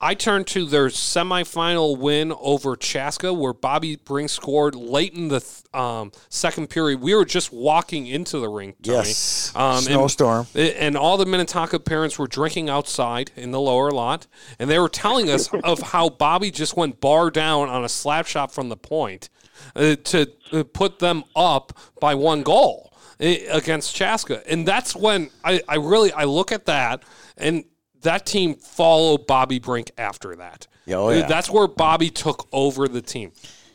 I 0.00 0.14
turned 0.14 0.46
to 0.48 0.64
their 0.64 0.86
semifinal 0.88 1.98
win 1.98 2.32
over 2.40 2.76
Chaska, 2.76 3.32
where 3.32 3.52
Bobby 3.52 3.96
Brink 3.96 4.30
scored 4.30 4.76
late 4.76 5.12
in 5.14 5.26
the 5.26 5.40
th- 5.40 5.62
um, 5.74 6.12
second 6.28 6.68
period. 6.70 7.00
We 7.00 7.16
were 7.16 7.24
just 7.24 7.52
walking 7.52 8.06
into 8.06 8.38
the 8.38 8.48
rink, 8.48 8.76
Tony. 8.82 8.98
yes, 8.98 9.52
Um, 9.56 9.76
and- 9.78 9.84
snowstorm. 9.86 10.46
and 10.54 10.96
all 10.96 11.16
the 11.16 11.26
Minnetonka 11.26 11.80
parents 11.80 12.16
were 12.16 12.28
drinking 12.28 12.68
outside 12.70 13.32
in 13.34 13.50
the 13.50 13.60
lower 13.60 13.90
lot, 13.90 14.28
and 14.60 14.70
they 14.70 14.78
were 14.78 14.88
telling 14.88 15.28
us 15.30 15.48
of 15.64 15.80
how 15.80 16.08
Bobby 16.08 16.52
just 16.52 16.76
went 16.76 17.00
bar 17.00 17.28
down 17.30 17.68
on 17.68 17.84
a 17.84 17.88
slap 17.88 18.26
shot 18.26 18.52
from 18.52 18.68
the 18.68 18.76
point 18.76 19.28
uh, 19.74 19.96
to 20.04 20.30
uh, 20.52 20.62
put 20.72 21.00
them 21.00 21.24
up 21.34 21.76
by 22.00 22.14
one 22.14 22.44
goal 22.44 22.92
uh, 23.20 23.24
against 23.50 23.96
Chaska, 23.96 24.48
and 24.48 24.64
that's 24.66 24.94
when 24.94 25.30
I, 25.44 25.60
I 25.68 25.74
really 25.74 26.12
I 26.12 26.22
look 26.22 26.52
at 26.52 26.66
that 26.66 27.02
and. 27.36 27.64
That 28.02 28.26
team 28.26 28.54
followed 28.54 29.26
Bobby 29.26 29.58
Brink 29.58 29.90
after 29.98 30.34
that. 30.36 30.66
Yeah, 30.86 30.96
oh, 30.96 31.10
yeah. 31.10 31.26
That's 31.26 31.50
where 31.50 31.66
Bobby 31.66 32.10
took 32.10 32.48
over 32.52 32.88
the 32.88 33.02
team. 33.02 33.32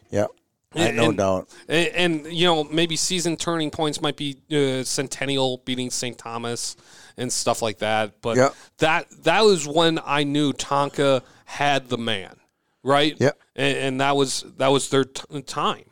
Yeah. 0.09 0.27
I 0.75 0.91
no 0.91 1.11
doubt. 1.11 1.49
And, 1.67 1.87
and 2.25 2.33
you 2.33 2.45
know, 2.45 2.63
maybe 2.63 2.95
season 2.95 3.37
turning 3.37 3.69
points 3.69 4.01
might 4.01 4.17
be 4.17 4.37
uh, 4.51 4.83
Centennial 4.83 5.57
beating 5.65 5.89
St. 5.91 6.17
Thomas 6.17 6.75
and 7.17 7.31
stuff 7.31 7.61
like 7.61 7.79
that. 7.79 8.21
But 8.21 8.37
Yep. 8.37 8.55
that 8.79 9.23
that 9.23 9.41
was 9.41 9.67
when 9.67 9.99
I 10.03 10.23
knew 10.23 10.51
Tonka 10.53 11.21
had 11.45 11.89
the 11.89 11.97
man, 11.97 12.37
right? 12.81 13.15
Yep. 13.19 13.37
And, 13.55 13.77
and 13.77 14.01
that 14.01 14.15
was 14.15 14.45
that 14.57 14.69
was 14.69 14.89
their 14.89 15.03
t- 15.05 15.41
time. 15.43 15.85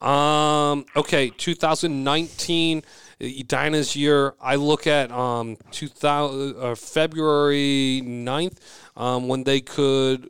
Um, 0.00 0.86
okay, 0.96 1.30
2019, 1.30 2.82
Edina's 3.20 3.94
year. 3.94 4.34
I 4.40 4.56
look 4.56 4.86
at 4.86 5.10
um 5.10 5.56
2000 5.70 6.56
uh, 6.56 6.74
February 6.74 8.02
9th 8.04 8.56
um, 8.96 9.28
when 9.28 9.44
they 9.44 9.60
could. 9.60 10.28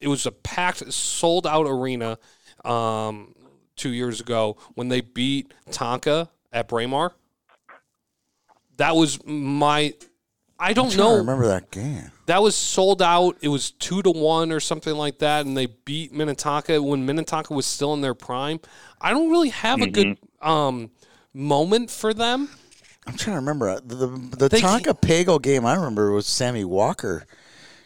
It 0.00 0.08
was 0.08 0.26
a 0.26 0.32
packed, 0.32 0.92
sold 0.92 1.46
out 1.46 1.66
arena 1.66 2.18
um, 2.64 3.34
two 3.76 3.90
years 3.90 4.20
ago 4.20 4.56
when 4.74 4.88
they 4.88 5.00
beat 5.00 5.52
Tonka 5.70 6.28
at 6.52 6.68
Braemar. 6.68 7.12
That 8.76 8.94
was 8.94 9.24
my. 9.24 9.94
I 10.60 10.72
don't 10.72 10.92
I 10.94 10.96
know. 10.96 11.16
remember 11.18 11.46
that 11.46 11.70
game. 11.70 12.10
That 12.26 12.42
was 12.42 12.56
sold 12.56 13.00
out. 13.00 13.36
It 13.40 13.48
was 13.48 13.70
two 13.70 14.02
to 14.02 14.10
one 14.10 14.50
or 14.52 14.60
something 14.60 14.94
like 14.94 15.18
that, 15.20 15.46
and 15.46 15.56
they 15.56 15.66
beat 15.66 16.12
Minnetonka 16.12 16.82
when 16.82 17.06
Minnetonka 17.06 17.54
was 17.54 17.64
still 17.64 17.94
in 17.94 18.00
their 18.00 18.14
prime. 18.14 18.60
I 19.00 19.10
don't 19.10 19.30
really 19.30 19.50
have 19.50 19.80
a 19.80 19.86
good 19.86 20.18
um, 20.42 20.90
moment 21.34 21.90
for 21.90 22.12
them. 22.14 22.48
I'm 23.06 23.16
trying 23.16 23.34
to 23.36 23.40
remember 23.40 23.70
uh, 23.70 23.80
the 23.84 23.94
the, 23.94 24.06
the 24.36 24.48
They- 24.48 24.60
Tonka 24.60 25.00
Pago 25.00 25.38
game. 25.38 25.64
I 25.64 25.74
remember 25.74 26.10
was 26.12 26.26
Sammy 26.26 26.64
Walker. 26.64 27.26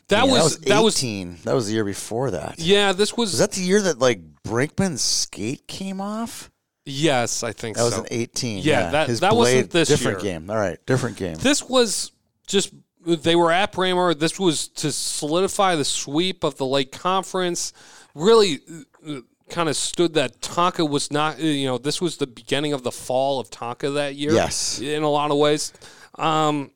That 0.09 0.23
game. 0.25 0.31
was 0.33 0.59
that 0.61 0.83
was 0.83 0.97
18. 0.99 1.39
That 1.45 1.55
was 1.55 1.69
the 1.69 1.75
year 1.75 1.85
before 1.85 2.33
that. 2.33 2.59
yeah. 2.59 2.93
This 2.93 3.17
was, 3.17 3.31
Was 3.33 3.39
that 3.39 3.53
the 3.53 3.63
year 3.63 3.81
that 3.83 3.99
like 3.99 4.21
Brinkman's 4.45 5.01
skate 5.03 5.67
came 5.69 6.01
off? 6.01 6.51
yes, 6.85 7.45
I 7.45 7.53
think 7.53 7.77
That 7.77 7.85
was 7.85 7.95
so. 7.95 8.01
an 8.01 8.09
18. 8.11 8.63
Yeah, 8.65 8.91
that- 8.91 9.09
His 9.09 9.21
that 9.21 9.37
wasn't 9.37 9.71
blade- 9.71 9.71
this 9.71 9.89
different 9.89 10.23
year. 10.25 10.33
game. 10.41 10.51
All 10.51 10.57
right, 10.57 10.79
different 10.87 11.17
game. 11.17 11.37
This 11.37 11.63
was 11.63 12.11
just 12.49 12.73
they 13.07 13.37
were 13.37 13.51
at 13.53 13.73
Braemar. 13.73 14.15
This 14.15 14.39
was 14.39 14.69
to 14.69 14.91
solidify 14.93 15.77
the 15.77 15.85
sweep 15.85 16.43
of 16.45 16.57
the 16.57 16.67
Lake 16.67 16.91
Conference. 16.93 17.73
Really, 18.15 18.61
uh, 19.09 19.21
kind 19.53 19.69
of 19.69 19.77
stood 19.77 20.15
that 20.15 20.41
Tonka 20.41 20.89
was 20.89 21.11
not, 21.13 21.39
you 21.39 21.67
know, 21.67 21.79
this 21.79 22.01
was 22.01 22.17
the 22.17 22.27
beginning 22.27 22.73
of 22.73 22.83
the 22.83 22.91
fall 22.93 23.39
of 23.39 23.51
Tonka 23.51 23.95
that 23.95 24.15
year. 24.17 24.33
Yes. 24.33 24.81
In 24.81 25.03
a 25.03 25.09
lot 25.11 25.31
of 25.31 25.37
ways. 25.37 25.73
Um, 26.17 26.71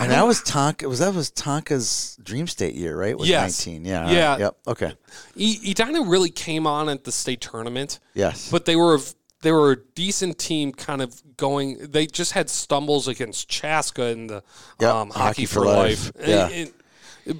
And 0.00 0.12
that 0.12 0.24
was 0.24 0.40
Tonka. 0.42 0.88
Was 0.88 1.00
that 1.00 1.12
was 1.12 1.30
Tonka's 1.32 2.16
Dream 2.22 2.46
State 2.46 2.76
year, 2.76 2.96
right? 2.96 3.18
Was 3.18 3.28
Yes. 3.28 3.66
nineteen. 3.66 3.84
Yeah. 3.84 4.08
Yeah. 4.10 4.30
right, 4.30 4.40
Yep. 4.40 4.56
Okay. 4.68 4.92
E- 5.34 5.70
Edina 5.72 6.02
really 6.02 6.30
came 6.30 6.68
on 6.68 6.88
at 6.88 7.02
the 7.02 7.10
state 7.10 7.40
tournament, 7.40 7.98
Yes. 8.14 8.48
but 8.50 8.64
they 8.64 8.76
were 8.76 9.00
they 9.42 9.50
were 9.52 9.72
a 9.72 9.76
decent 9.94 10.38
team, 10.38 10.72
kind 10.72 11.00
of 11.02 11.20
going. 11.36 11.78
They 11.90 12.06
just 12.06 12.32
had 12.32 12.48
stumbles 12.50 13.08
against 13.08 13.48
Chaska 13.48 14.04
in 14.06 14.26
the 14.28 14.42
Yep, 14.80 14.94
um, 14.94 15.08
hockey, 15.10 15.18
Hockey 15.20 15.46
for, 15.46 15.60
for 15.60 15.66
life. 15.66 16.12
Life. 16.16 16.28
Yeah. 16.28 16.44
And- 16.46 16.54
and- 16.54 16.72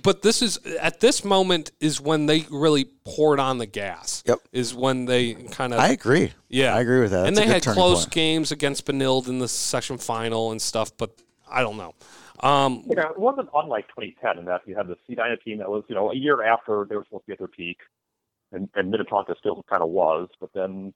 but 0.02 0.22
this 0.22 0.42
is 0.42 0.58
at 0.80 1.00
this 1.00 1.24
moment 1.24 1.72
is 1.80 2.00
when 2.00 2.26
they 2.26 2.46
really 2.50 2.84
poured 3.04 3.40
on 3.40 3.58
the 3.58 3.66
gas. 3.66 4.22
Yep. 4.26 4.38
Is 4.52 4.74
when 4.74 5.06
they 5.06 5.34
kind 5.34 5.72
of 5.72 5.80
I 5.80 5.88
agree. 5.88 6.32
yeah 6.48 6.74
I 6.74 6.80
agree 6.80 7.00
with 7.00 7.10
that. 7.12 7.26
and 7.26 7.36
That's 7.36 7.46
a 7.46 7.48
they 7.48 7.54
good 7.60 7.64
had 7.64 7.74
close 7.74 8.04
point. 8.04 8.12
games 8.14 8.52
against 8.52 8.86
Benilde 8.86 9.28
in 9.28 9.38
the 9.38 9.48
section 9.48 9.98
final 9.98 10.50
and 10.50 10.60
stuff, 10.60 10.90
but 10.96 11.10
I 11.50 11.62
don't 11.62 11.76
know. 11.76 11.94
Um, 12.40 12.84
You 12.88 12.94
know, 12.96 13.08
it 13.10 13.18
wasn't 13.18 13.48
unlike 13.54 13.88
2010 13.88 14.38
in 14.38 14.44
that 14.44 14.60
you 14.66 14.76
had 14.76 14.86
the 14.86 14.96
Cedina 15.08 15.42
team 15.42 15.58
that 15.58 15.68
was, 15.68 15.82
you 15.88 15.94
know, 15.94 16.10
a 16.12 16.14
year 16.14 16.42
after 16.44 16.86
they 16.88 16.94
were 16.94 17.04
supposed 17.04 17.24
to 17.24 17.26
be 17.28 17.32
at 17.32 17.38
their 17.38 17.48
peak, 17.48 17.78
and, 18.52 18.68
and 18.76 18.90
Minnetonka 18.90 19.34
still 19.40 19.64
kind 19.68 19.82
of 19.82 19.88
was, 19.88 20.28
but 20.40 20.50
then, 20.54 20.92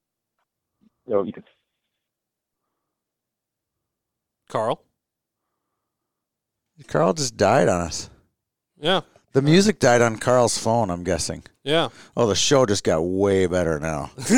you 1.06 1.14
know, 1.14 1.22
you 1.24 1.32
could 1.32 1.44
Carl, 4.48 4.84
Carl 6.86 7.14
just 7.14 7.36
died 7.36 7.68
on 7.68 7.80
us. 7.80 8.10
Yeah, 8.82 9.00
The 9.32 9.40
music 9.40 9.78
died 9.78 10.02
on 10.02 10.16
Carl's 10.18 10.58
phone. 10.58 10.90
I'm 10.90 11.04
guessing. 11.04 11.42
yeah. 11.64 11.88
Oh, 12.16 12.26
the 12.26 12.34
show 12.34 12.66
just 12.66 12.84
got 12.84 13.00
way 13.00 13.46
better 13.46 13.80
now. 13.80 14.10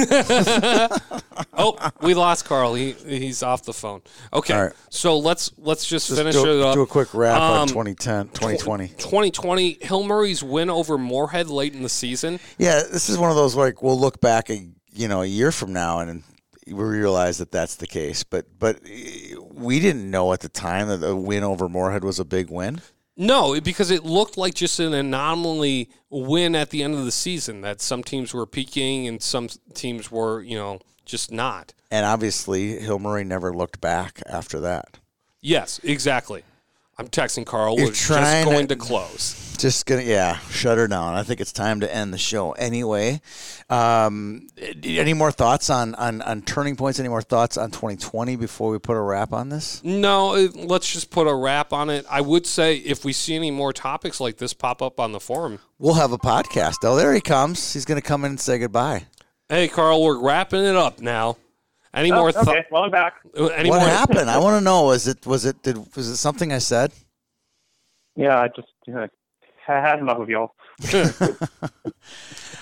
oh, 1.55 1.91
we 2.03 2.15
lost 2.15 2.45
Carl. 2.45 2.75
He 2.75 2.93
he's 2.93 3.43
off 3.43 3.65
the 3.65 3.73
phone. 3.73 4.03
Okay, 4.33 4.55
All 4.55 4.63
right. 4.65 4.73
so 4.91 5.19
let's 5.19 5.51
let's 5.59 5.85
just, 5.87 6.09
Just 6.09 6.19
finish 6.21 6.35
do, 6.35 6.61
it 6.61 6.65
up. 6.65 6.75
do 6.75 6.83
a 6.83 6.87
quick 6.87 7.13
wrap 7.15 7.41
on 7.41 7.61
Um, 7.63 7.69
2010, 7.69 8.27
2020. 8.29 8.89
2020, 8.89 9.79
Hill 9.83 10.05
Murray's 10.05 10.43
win 10.43 10.71
over 10.71 10.99
Moorhead 10.99 11.49
late 11.49 11.75
in 11.75 11.83
the 11.83 11.89
season. 11.89 12.39
Yeah, 12.59 12.83
this 12.91 13.09
is 13.09 13.19
one 13.19 13.31
of 13.31 13.37
those 13.37 13.57
like 13.57 13.83
we'll 13.83 13.99
look 13.99 14.21
back 14.21 14.51
a 14.51 14.69
you 14.93 15.09
know 15.09 15.23
a 15.23 15.27
year 15.27 15.51
from 15.51 15.73
now 15.73 16.01
and 16.01 16.23
we 16.67 16.75
realize 16.75 17.39
that 17.39 17.51
that's 17.51 17.77
the 17.77 17.87
case. 17.87 18.23
But 18.25 18.47
but 18.59 18.81
we 19.53 19.81
didn't 19.81 20.11
know 20.11 20.33
at 20.33 20.41
the 20.41 20.49
time 20.49 20.89
that 20.89 20.99
the 20.99 21.17
win 21.17 21.43
over 21.43 21.69
Moorhead 21.69 22.05
was 22.05 22.19
a 22.19 22.25
big 22.25 22.51
win. 22.51 22.81
No, 23.17 23.61
because 23.61 23.91
it 23.91 24.05
looked 24.05 24.37
like 24.37 24.55
just 24.55 24.81
an 24.81 24.93
anomaly 24.93 25.89
win 26.11 26.57
at 26.57 26.71
the 26.71 26.83
end 26.83 26.95
of 26.95 27.05
the 27.05 27.13
season. 27.13 27.61
That 27.61 27.81
some 27.81 28.03
teams 28.03 28.35
were 28.35 28.47
peaking 28.47 29.07
and 29.07 29.23
some 29.23 29.49
teams 29.75 30.11
were, 30.11 30.43
you 30.43 30.57
know, 30.57 30.81
just 31.05 31.31
not. 31.31 31.75
And 31.91 32.05
obviously, 32.05 32.79
Hill 32.81 32.99
Murray 32.99 33.25
never 33.25 33.53
looked 33.53 33.81
back 33.81 34.21
after 34.27 34.59
that. 34.61 34.99
Yes, 35.41 35.81
exactly. 35.85 36.43
I'm 36.99 37.09
texting 37.09 37.45
Carl. 37.45 37.77
You're 37.77 37.87
We're 37.87 37.93
just 37.93 38.07
trying 38.07 38.45
to- 38.45 38.51
going 38.51 38.67
to 38.69 38.77
close. 38.77 39.41
Just 39.59 39.87
gonna, 39.87 40.03
yeah, 40.03 40.39
shut 40.51 40.79
her 40.79 40.89
down. 40.89 41.15
I 41.15 41.23
think 41.23 41.41
it's 41.41 41.53
time 41.53 41.81
to 41.81 41.95
end 41.95 42.13
the 42.13 42.19
show. 42.19 42.53
Anyway, 42.53 43.21
um, 43.71 44.49
any 44.83 45.15
more 45.15 45.31
thoughts 45.31 45.71
on, 45.71 45.95
on 45.95 46.23
on 46.23 46.43
turning 46.43 46.75
points? 46.77 46.99
Any 46.99 47.09
more 47.09 47.23
thoughts 47.23 47.57
on 47.57 47.71
2020 47.71 48.35
before 48.37 48.71
we 48.71 48.79
put 48.79 48.97
a 48.97 49.01
wrap 49.01 49.33
on 49.33 49.49
this? 49.51 49.83
No, 49.85 50.33
let's 50.55 50.93
just 50.93 51.11
put 51.11 51.27
a 51.29 51.35
wrap 51.35 51.73
on 51.73 51.89
it. 51.89 52.05
I 52.11 52.21
would 52.21 52.47
say 52.47 52.77
if 52.77 53.05
we 53.05 53.13
see 53.13 53.37
any 53.37 53.51
more 53.53 53.73
topics 53.73 54.21
like 54.21 54.39
this 54.39 54.53
pop 54.53 54.83
up 54.83 54.99
on 55.01 55.13
the 55.13 55.21
forum, 55.21 55.61
We'll 55.79 55.95
have 55.95 56.13
a 56.13 56.19
podcast. 56.19 56.77
Oh, 56.83 56.97
there 56.97 57.15
he 57.15 57.21
comes. 57.21 57.73
He's 57.73 57.85
gonna 57.85 58.03
come 58.03 58.25
in 58.25 58.33
and 58.33 58.41
say 58.41 58.59
goodbye. 58.59 59.07
hey, 59.49 59.69
Carl, 59.69 60.03
we're 60.03 60.19
wrapping 60.19 60.65
it 60.65 60.77
up 60.77 61.01
now. 61.01 61.37
Any 61.95 62.11
Oh, 62.13 62.17
more? 62.17 62.29
okay, 62.31 62.43
thoughts? 62.43 62.67
well, 62.71 62.83
I'm 62.85 62.91
back. 62.91 63.15
Any 63.37 63.71
what 63.71 63.81
more? 63.81 63.89
happened? 63.89 64.29
I 64.29 64.39
want 64.45 64.57
to 64.59 64.61
know. 64.65 64.85
Was 64.85 65.07
it 65.07 65.25
was 65.27 65.45
it 65.45 65.63
did 65.63 65.77
was 65.97 66.09
it 66.09 66.17
something 66.17 66.53
I 66.53 66.59
said? 66.59 66.93
Yeah, 68.17 68.39
I 68.41 68.49
just 68.49 68.69
you 68.87 68.95
know, 68.95 69.09
had 69.67 69.99
enough 70.01 70.19
of 70.19 70.29
y'all. 70.29 70.55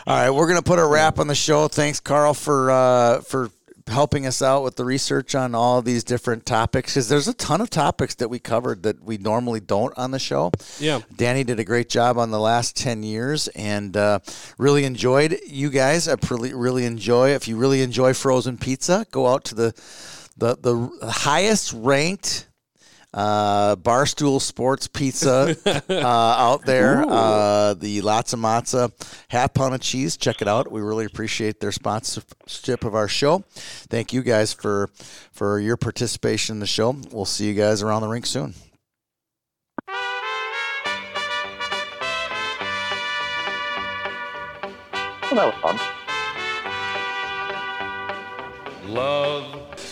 All 0.06 0.16
right, 0.16 0.30
we're 0.30 0.48
gonna 0.48 0.62
put 0.62 0.78
a 0.78 0.86
wrap 0.86 1.18
on 1.18 1.28
the 1.28 1.34
show. 1.34 1.68
Thanks, 1.68 2.00
Carl, 2.00 2.34
for 2.34 2.70
uh, 2.70 3.20
for 3.22 3.50
helping 3.88 4.26
us 4.26 4.42
out 4.42 4.62
with 4.62 4.76
the 4.76 4.84
research 4.84 5.34
on 5.34 5.54
all 5.54 5.82
these 5.82 6.04
different 6.04 6.46
topics. 6.46 6.92
Because 6.92 7.08
there's 7.08 7.28
a 7.28 7.34
ton 7.34 7.60
of 7.60 7.70
topics 7.70 8.14
that 8.16 8.28
we 8.28 8.38
covered 8.38 8.82
that 8.84 9.02
we 9.02 9.18
normally 9.18 9.60
don't 9.60 9.96
on 9.96 10.10
the 10.10 10.18
show. 10.18 10.52
Yeah. 10.78 11.00
Danny 11.16 11.44
did 11.44 11.58
a 11.60 11.64
great 11.64 11.88
job 11.88 12.18
on 12.18 12.30
the 12.30 12.40
last 12.40 12.76
10 12.76 13.02
years 13.02 13.48
and 13.48 13.96
uh, 13.96 14.20
really 14.58 14.84
enjoyed 14.84 15.38
you 15.46 15.70
guys. 15.70 16.08
I 16.08 16.16
really, 16.30 16.54
really 16.54 16.84
enjoy. 16.84 17.30
If 17.30 17.48
you 17.48 17.56
really 17.56 17.82
enjoy 17.82 18.14
frozen 18.14 18.58
pizza, 18.58 19.06
go 19.10 19.28
out 19.28 19.44
to 19.44 19.54
the, 19.54 19.74
the, 20.36 20.56
the 20.56 21.10
highest 21.10 21.72
ranked 21.72 22.48
uh, 23.14 23.76
Barstool 23.76 24.40
Sports 24.40 24.88
Pizza 24.88 25.56
uh, 25.88 26.06
out 26.06 26.64
there. 26.64 27.04
Uh, 27.06 27.74
the 27.74 28.00
Lotzza 28.00 28.36
Motzza 28.36 28.92
half 29.28 29.54
pound 29.54 29.74
of 29.74 29.80
cheese. 29.80 30.16
Check 30.16 30.42
it 30.42 30.48
out. 30.48 30.70
We 30.70 30.80
really 30.80 31.04
appreciate 31.04 31.60
their 31.60 31.72
sponsorship 31.72 32.84
of 32.84 32.94
our 32.94 33.08
show. 33.08 33.44
Thank 33.54 34.12
you 34.12 34.22
guys 34.22 34.52
for 34.52 34.90
for 35.32 35.60
your 35.60 35.76
participation 35.76 36.56
in 36.56 36.60
the 36.60 36.66
show. 36.66 36.96
We'll 37.10 37.24
see 37.24 37.46
you 37.48 37.54
guys 37.54 37.82
around 37.82 38.02
the 38.02 38.08
rink 38.08 38.26
soon. 38.26 38.54
Well, 45.30 45.50
that 45.50 45.62
was 45.64 45.78
fun. 45.78 45.78
Love 48.92 49.61